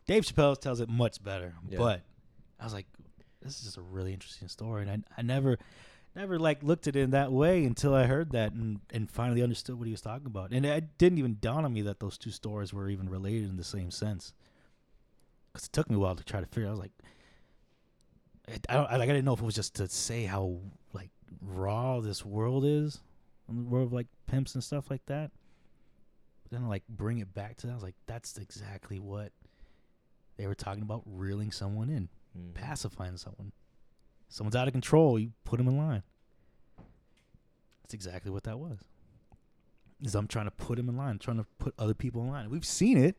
Dave 0.06 0.24
Chappelle 0.24 0.58
tells 0.58 0.80
it 0.80 0.88
much 0.88 1.22
better, 1.22 1.54
Yeah. 1.68 1.78
but 1.78 2.02
I 2.58 2.64
was 2.64 2.72
like, 2.72 2.86
this 3.42 3.58
is 3.58 3.64
just 3.64 3.76
a 3.76 3.82
really 3.82 4.12
interesting 4.12 4.48
story, 4.48 4.82
and 4.82 4.90
I, 4.90 4.98
I 5.18 5.22
never, 5.22 5.58
never 6.18 6.38
like 6.38 6.62
looked 6.62 6.86
at 6.86 6.96
it 6.96 7.00
in 7.00 7.10
that 7.10 7.32
way 7.32 7.64
until 7.64 7.94
I 7.94 8.04
heard 8.04 8.32
that 8.32 8.52
and 8.52 8.80
and 8.90 9.10
finally 9.10 9.42
understood 9.42 9.78
what 9.78 9.86
he 9.86 9.92
was 9.92 10.00
talking 10.00 10.26
about, 10.26 10.50
and 10.52 10.66
it 10.66 10.98
didn't 10.98 11.18
even 11.18 11.38
dawn 11.40 11.64
on 11.64 11.72
me 11.72 11.82
that 11.82 12.00
those 12.00 12.18
two 12.18 12.30
stories 12.30 12.72
were 12.72 12.88
even 12.88 13.08
related 13.08 13.48
in 13.48 13.56
the 13.56 13.64
same 13.64 13.90
sense. 13.90 14.34
Because 15.52 15.66
it 15.66 15.72
took 15.72 15.88
me 15.88 15.96
a 15.96 15.98
while 15.98 16.14
to 16.14 16.24
try 16.24 16.40
to 16.40 16.46
figure. 16.46 16.68
I 16.68 16.70
was 16.70 16.80
like, 16.80 16.92
I, 18.48 18.58
I 18.68 18.74
don't, 18.74 18.90
I, 18.90 18.96
like 18.96 19.08
I 19.08 19.12
didn't 19.12 19.24
know 19.24 19.32
if 19.32 19.40
it 19.40 19.44
was 19.44 19.54
just 19.54 19.76
to 19.76 19.88
say 19.88 20.24
how 20.24 20.58
like 20.92 21.10
raw 21.40 22.00
this 22.00 22.24
world 22.24 22.64
is, 22.64 23.00
the 23.48 23.54
world 23.54 23.86
of 23.86 23.92
like 23.92 24.08
pimps 24.26 24.54
and 24.54 24.62
stuff 24.62 24.90
like 24.90 25.04
that. 25.06 25.30
But 26.42 26.52
then 26.52 26.68
like 26.68 26.82
bring 26.88 27.18
it 27.18 27.32
back 27.34 27.56
to 27.58 27.66
that, 27.66 27.72
I 27.72 27.74
was 27.74 27.82
like, 27.82 27.96
that's 28.06 28.36
exactly 28.38 28.98
what 28.98 29.32
they 30.36 30.46
were 30.46 30.54
talking 30.54 30.82
about 30.82 31.02
reeling 31.06 31.50
someone 31.50 31.88
in, 31.90 32.08
Mhm. 32.38 32.54
pacifying 32.54 33.16
someone. 33.16 33.52
Someone's 34.28 34.56
out 34.56 34.68
of 34.68 34.72
control, 34.72 35.18
you 35.18 35.32
put 35.44 35.56
them 35.56 35.68
in 35.68 35.78
line. 35.78 36.02
That's 37.82 37.94
exactly 37.94 38.30
what 38.30 38.44
that 38.44 38.58
was. 38.58 38.78
Is 40.02 40.14
I'm 40.14 40.28
trying 40.28 40.44
to 40.44 40.50
put 40.50 40.78
him 40.78 40.88
in 40.88 40.96
line, 40.96 41.18
trying 41.18 41.38
to 41.38 41.46
put 41.58 41.74
other 41.78 41.94
people 41.94 42.22
in 42.22 42.28
line. 42.28 42.50
We've 42.50 42.64
seen 42.64 42.98
it. 42.98 43.16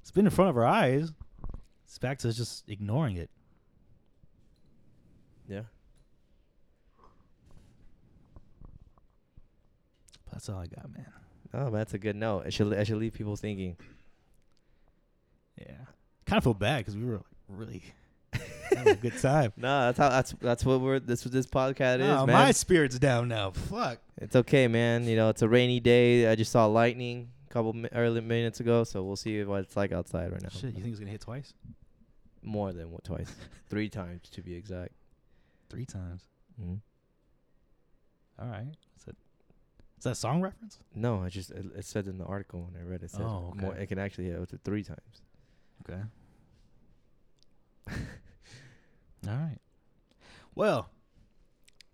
It's 0.00 0.10
been 0.10 0.26
in 0.26 0.30
front 0.30 0.50
of 0.50 0.56
our 0.56 0.66
eyes. 0.66 1.12
It's 1.84 1.98
back 1.98 2.18
to 2.18 2.32
just 2.32 2.68
ignoring 2.68 3.16
it. 3.16 3.30
Yeah. 5.48 5.62
That's 10.30 10.48
all 10.48 10.58
I 10.58 10.66
got, 10.66 10.92
man. 10.94 11.06
Oh, 11.54 11.70
that's 11.70 11.94
a 11.94 11.98
good 11.98 12.14
note. 12.14 12.44
I 12.46 12.50
should 12.50 12.72
I 12.74 12.84
should 12.84 12.98
leave 12.98 13.14
people 13.14 13.34
thinking. 13.36 13.76
Yeah. 15.58 15.86
Kind 16.26 16.36
of 16.36 16.44
feel 16.44 16.54
bad 16.54 16.78
because 16.78 16.96
we 16.96 17.04
were 17.04 17.16
like 17.16 17.24
really 17.48 17.82
a 18.86 18.94
good 18.96 19.18
time. 19.18 19.52
No, 19.56 19.86
that's 19.86 19.98
how 19.98 20.08
that's 20.08 20.34
that's 20.40 20.64
what 20.64 20.80
we're 20.80 20.98
this 21.00 21.24
what 21.24 21.32
this 21.32 21.46
podcast 21.46 21.96
is, 22.00 22.06
man. 22.08 22.26
my 22.26 22.52
spirit's 22.52 22.98
down 22.98 23.28
now. 23.28 23.50
Fuck. 23.50 23.98
It's 24.18 24.36
okay, 24.36 24.68
man. 24.68 25.04
You 25.04 25.16
know, 25.16 25.28
it's 25.28 25.42
a 25.42 25.48
rainy 25.48 25.80
day. 25.80 26.28
I 26.30 26.34
just 26.34 26.52
saw 26.52 26.66
lightning 26.66 27.30
a 27.48 27.52
couple 27.52 27.72
mi- 27.72 27.88
early 27.94 28.20
minutes 28.20 28.60
ago, 28.60 28.84
so 28.84 29.02
we'll 29.02 29.16
see 29.16 29.42
what 29.44 29.60
it's 29.64 29.76
like 29.76 29.92
outside 29.92 30.30
right 30.32 30.42
now. 30.42 30.48
Shit, 30.50 30.74
you 30.74 30.80
think 30.82 30.88
it's 30.92 30.98
gonna 31.00 31.10
hit 31.10 31.20
twice? 31.20 31.52
More 32.42 32.72
than 32.72 32.90
what 32.90 33.04
twice, 33.04 33.30
three 33.68 33.88
times 33.88 34.28
to 34.30 34.42
be 34.42 34.54
exact. 34.54 34.92
Three 35.70 35.84
times. 35.86 36.22
hmm 36.58 36.74
All 38.40 38.46
right. 38.48 38.68
Is 38.96 39.04
that 39.04 39.16
is 39.98 40.04
that 40.04 40.10
a 40.10 40.14
song 40.14 40.40
reference? 40.40 40.78
No, 40.94 41.22
I 41.22 41.28
just 41.28 41.50
it, 41.50 41.66
it 41.76 41.84
said 41.84 42.06
in 42.06 42.18
the 42.18 42.24
article 42.24 42.62
when 42.70 42.80
I 42.80 42.84
read 42.84 43.02
it. 43.02 43.06
it 43.06 43.10
said 43.10 43.22
Oh, 43.22 43.52
more. 43.56 43.72
okay. 43.72 43.82
It 43.82 43.86
can 43.88 43.98
actually 43.98 44.26
hit 44.26 44.38
up 44.40 44.48
to 44.50 44.58
three 44.58 44.84
times. 44.84 45.22
Okay. 45.88 46.00
All 49.26 49.34
right. 49.34 49.58
Well, 50.54 50.88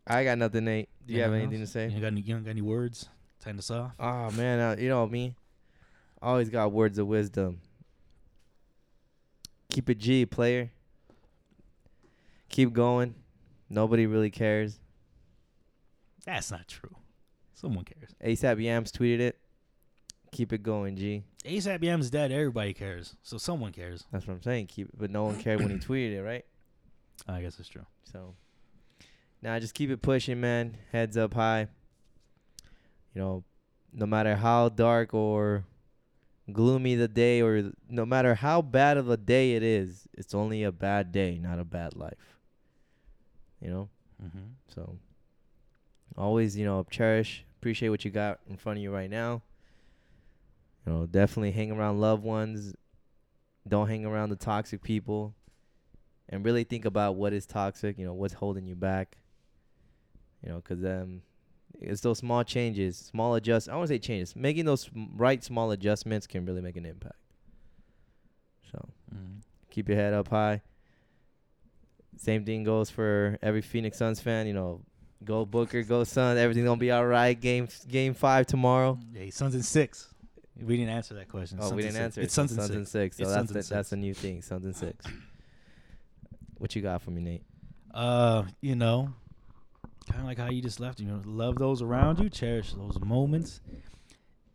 I 0.06 0.24
got 0.24 0.38
nothing, 0.38 0.64
Nate. 0.64 0.88
Do 1.06 1.14
you 1.14 1.20
have 1.22 1.32
Anything 1.32 1.48
anything 1.48 1.66
to 1.66 1.70
say? 1.70 1.88
you 1.88 2.00
got 2.00 2.08
any, 2.08 2.20
you 2.22 2.34
don't 2.34 2.44
got 2.44 2.50
any 2.50 2.62
words? 2.62 3.08
to 3.40 3.48
end 3.50 3.58
us 3.58 3.70
off. 3.70 3.92
Oh 4.00 4.30
man, 4.32 4.58
uh, 4.60 4.76
you 4.80 4.88
know 4.88 5.06
me. 5.06 5.34
I 6.22 6.28
always 6.28 6.48
got 6.48 6.72
words 6.72 6.98
of 6.98 7.06
wisdom. 7.06 7.60
Keep 9.70 9.90
it 9.90 9.98
G, 9.98 10.24
player. 10.24 10.70
Keep 12.48 12.72
going. 12.72 13.14
Nobody 13.68 14.06
really 14.06 14.30
cares. 14.30 14.78
That's 16.24 16.50
not 16.50 16.68
true. 16.68 16.94
Someone 17.54 17.84
cares. 17.84 18.14
ASAP 18.24 18.62
Yams 18.62 18.92
tweeted 18.92 19.20
it. 19.20 19.38
Keep 20.32 20.52
it 20.52 20.62
going, 20.62 20.96
G. 20.96 21.24
ASAP 21.44 21.82
Yam's 21.82 22.08
dead. 22.10 22.32
Everybody 22.32 22.72
cares. 22.72 23.14
So 23.22 23.36
someone 23.36 23.72
cares. 23.72 24.04
That's 24.10 24.26
what 24.26 24.34
I'm 24.34 24.42
saying. 24.42 24.68
Keep, 24.68 24.90
but 24.96 25.10
no 25.10 25.24
one 25.24 25.38
cared 25.38 25.60
when 25.60 25.70
he 25.70 25.76
tweeted 25.86 26.12
it, 26.14 26.22
right? 26.22 26.44
I 27.28 27.40
guess 27.40 27.58
it's 27.58 27.68
true. 27.68 27.86
So, 28.04 28.34
now 29.42 29.58
just 29.58 29.74
keep 29.74 29.90
it 29.90 30.02
pushing, 30.02 30.40
man. 30.40 30.76
Heads 30.92 31.16
up 31.16 31.34
high. 31.34 31.68
You 33.14 33.20
know, 33.20 33.44
no 33.92 34.06
matter 34.06 34.36
how 34.36 34.68
dark 34.68 35.14
or 35.14 35.64
gloomy 36.52 36.94
the 36.94 37.08
day 37.08 37.40
or 37.40 37.72
no 37.88 38.04
matter 38.04 38.34
how 38.34 38.60
bad 38.60 38.96
of 38.96 39.08
a 39.08 39.16
day 39.16 39.54
it 39.54 39.62
is, 39.62 40.06
it's 40.12 40.34
only 40.34 40.62
a 40.62 40.72
bad 40.72 41.12
day, 41.12 41.38
not 41.38 41.58
a 41.58 41.64
bad 41.64 41.94
life. 41.94 42.38
You 43.60 43.70
know? 43.70 43.88
Mm-hmm. 44.22 44.44
So 44.74 44.98
always, 46.16 46.56
you 46.56 46.64
know, 46.64 46.84
cherish, 46.90 47.44
appreciate 47.58 47.88
what 47.88 48.04
you 48.04 48.10
got 48.10 48.40
in 48.48 48.56
front 48.56 48.78
of 48.78 48.82
you 48.82 48.92
right 48.92 49.10
now. 49.10 49.42
You 50.86 50.92
know, 50.92 51.06
definitely 51.06 51.52
hang 51.52 51.70
around 51.70 52.00
loved 52.00 52.22
ones. 52.22 52.74
Don't 53.66 53.88
hang 53.88 54.04
around 54.04 54.28
the 54.28 54.36
toxic 54.36 54.82
people. 54.82 55.34
And 56.28 56.44
really 56.44 56.64
think 56.64 56.84
about 56.84 57.16
what 57.16 57.32
is 57.32 57.44
toxic, 57.46 57.98
you 57.98 58.04
know, 58.06 58.14
what's 58.14 58.34
holding 58.34 58.66
you 58.66 58.74
back. 58.74 59.18
You 60.42 60.50
know, 60.50 60.60
'cause 60.60 60.82
um 60.84 61.22
it's 61.80 62.00
those 62.00 62.18
small 62.18 62.44
changes, 62.44 62.96
small 62.96 63.34
adjust. 63.34 63.68
I 63.68 63.74
want 63.76 63.88
to 63.88 63.94
say 63.94 63.98
changes. 63.98 64.34
Making 64.36 64.64
those 64.64 64.88
right 64.94 65.42
small 65.42 65.70
adjustments 65.72 66.26
can 66.26 66.46
really 66.46 66.60
make 66.60 66.76
an 66.76 66.86
impact. 66.86 67.16
So, 68.70 68.88
Mm-hmm. 69.14 69.38
keep 69.70 69.88
your 69.88 69.98
head 69.98 70.14
up 70.14 70.28
high. 70.28 70.62
Same 72.16 72.44
thing 72.44 72.62
goes 72.64 72.90
for 72.90 73.38
every 73.42 73.60
Phoenix 73.60 73.98
Suns 73.98 74.20
fan. 74.20 74.46
You 74.46 74.52
know, 74.54 74.80
go 75.24 75.44
Booker, 75.44 75.82
go 75.82 76.04
Suns. 76.04 76.38
Everything's 76.38 76.64
gonna 76.66 76.78
be 76.80 76.90
all 76.92 77.06
right. 77.06 77.38
Game 77.38 77.68
Game 77.88 78.14
Five 78.14 78.46
tomorrow. 78.46 78.98
Yeah, 79.12 79.28
Suns 79.30 79.54
in 79.54 79.62
six. 79.62 80.14
We 80.60 80.76
didn't 80.76 80.90
answer 80.94 81.14
that 81.14 81.28
question. 81.28 81.58
Oh, 81.60 81.64
Suns 81.64 81.74
we 81.76 81.82
didn't 81.82 81.96
answer. 81.96 82.20
It's 82.20 82.32
it. 82.32 82.36
Suns, 82.36 82.54
Suns 82.54 82.70
in 82.70 82.76
and 82.76 82.88
six. 82.88 83.16
six. 83.16 83.16
So 83.16 83.22
It's 83.24 83.32
that's 83.32 83.48
Suns 83.48 83.50
in 83.50 83.62
the, 83.62 83.74
that's 83.74 83.92
a 83.92 83.96
new 83.96 84.14
thing. 84.14 84.40
Suns 84.42 84.64
and 84.64 84.76
six. 84.76 85.04
What 86.64 86.74
you 86.74 86.80
got 86.80 87.02
for 87.02 87.10
me, 87.10 87.20
Nate? 87.20 87.42
Uh, 87.92 88.44
you 88.62 88.74
know, 88.74 89.12
kind 90.08 90.22
of 90.22 90.26
like 90.26 90.38
how 90.38 90.48
you 90.48 90.62
just 90.62 90.80
left. 90.80 90.98
You 90.98 91.04
know, 91.04 91.20
love 91.26 91.56
those 91.56 91.82
around 91.82 92.20
you, 92.20 92.30
cherish 92.30 92.72
those 92.72 92.98
moments. 93.00 93.60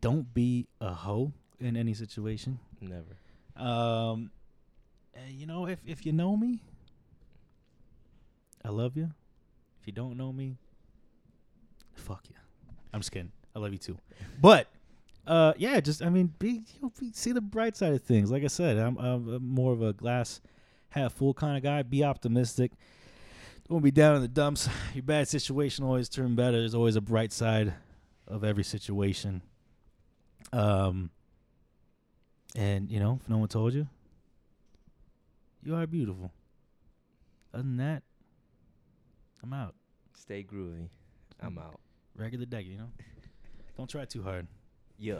Don't 0.02 0.34
be 0.34 0.66
a 0.82 0.92
hoe 0.92 1.32
in 1.60 1.78
any 1.78 1.94
situation. 1.94 2.58
Never. 2.82 3.16
Um, 3.56 4.32
and 5.14 5.36
you 5.36 5.46
know, 5.46 5.68
if 5.68 5.78
if 5.86 6.04
you 6.04 6.12
know 6.12 6.36
me, 6.36 6.64
I 8.66 8.70
love 8.70 8.98
you. 8.98 9.12
If 9.80 9.86
you 9.86 9.94
don't 9.94 10.18
know 10.18 10.34
me, 10.34 10.58
fuck 11.94 12.24
you. 12.28 12.36
I'm 12.92 13.02
just 13.02 13.12
kidding. 13.12 13.32
I 13.56 13.60
love 13.60 13.72
you 13.72 13.78
too. 13.78 14.00
But 14.42 14.66
uh, 15.28 15.54
yeah, 15.58 15.80
just 15.80 16.02
I 16.02 16.10
mean, 16.10 16.34
be, 16.40 16.64
you 16.74 16.82
know, 16.82 16.92
be 17.00 17.12
see 17.14 17.34
the 17.34 17.40
bright 17.40 17.78
side 17.78 17.94
of 17.94 18.02
things. 18.02 18.32
Like 18.32 18.44
I 18.44 18.48
said, 18.48 18.80
I'm, 18.80 18.98
I'm, 18.98 19.30
I'm 19.30 19.48
more 19.48 19.74
of 19.74 19.84
a 19.84 19.94
glass 19.94 20.42
half 20.90 21.14
full 21.14 21.34
kind 21.34 21.58
of 21.58 21.64
guy. 21.64 21.84
Be 21.84 22.04
optimistic. 22.04 22.72
Don't 23.70 23.84
be 23.84 23.92
down 23.92 24.16
in 24.16 24.22
the 24.22 24.28
dumps. 24.28 24.68
Your 24.94 25.04
bad 25.04 25.28
situation 25.28 25.86
always 25.86 26.10
turn 26.10 26.36
better. 26.36 26.60
There's 26.60 26.76
always 26.76 26.96
a 26.96 27.02
bright 27.02 27.32
side 27.32 27.74
of 28.28 28.44
every 28.44 28.64
situation. 28.64 29.42
Um, 30.52 31.12
and 32.56 32.90
you 32.90 33.00
know, 33.00 33.20
if 33.22 33.30
no 33.30 33.38
one 33.38 33.48
told 33.48 33.74
you, 33.74 33.88
you 35.64 35.76
are 35.76 35.86
beautiful. 35.86 36.32
Other 37.54 37.64
than 37.64 37.78
that, 37.78 38.04
I'm 39.44 39.54
out. 39.54 39.76
Stay 40.14 40.44
groovy. 40.44 40.90
I'm 41.42 41.58
out. 41.58 41.80
Regular 42.16 42.46
deck, 42.46 42.66
you 42.66 42.78
know. 42.78 42.90
Don't 43.78 43.90
try 43.90 44.06
too 44.06 44.24
hard. 44.24 44.48
Yeah. 44.98 45.20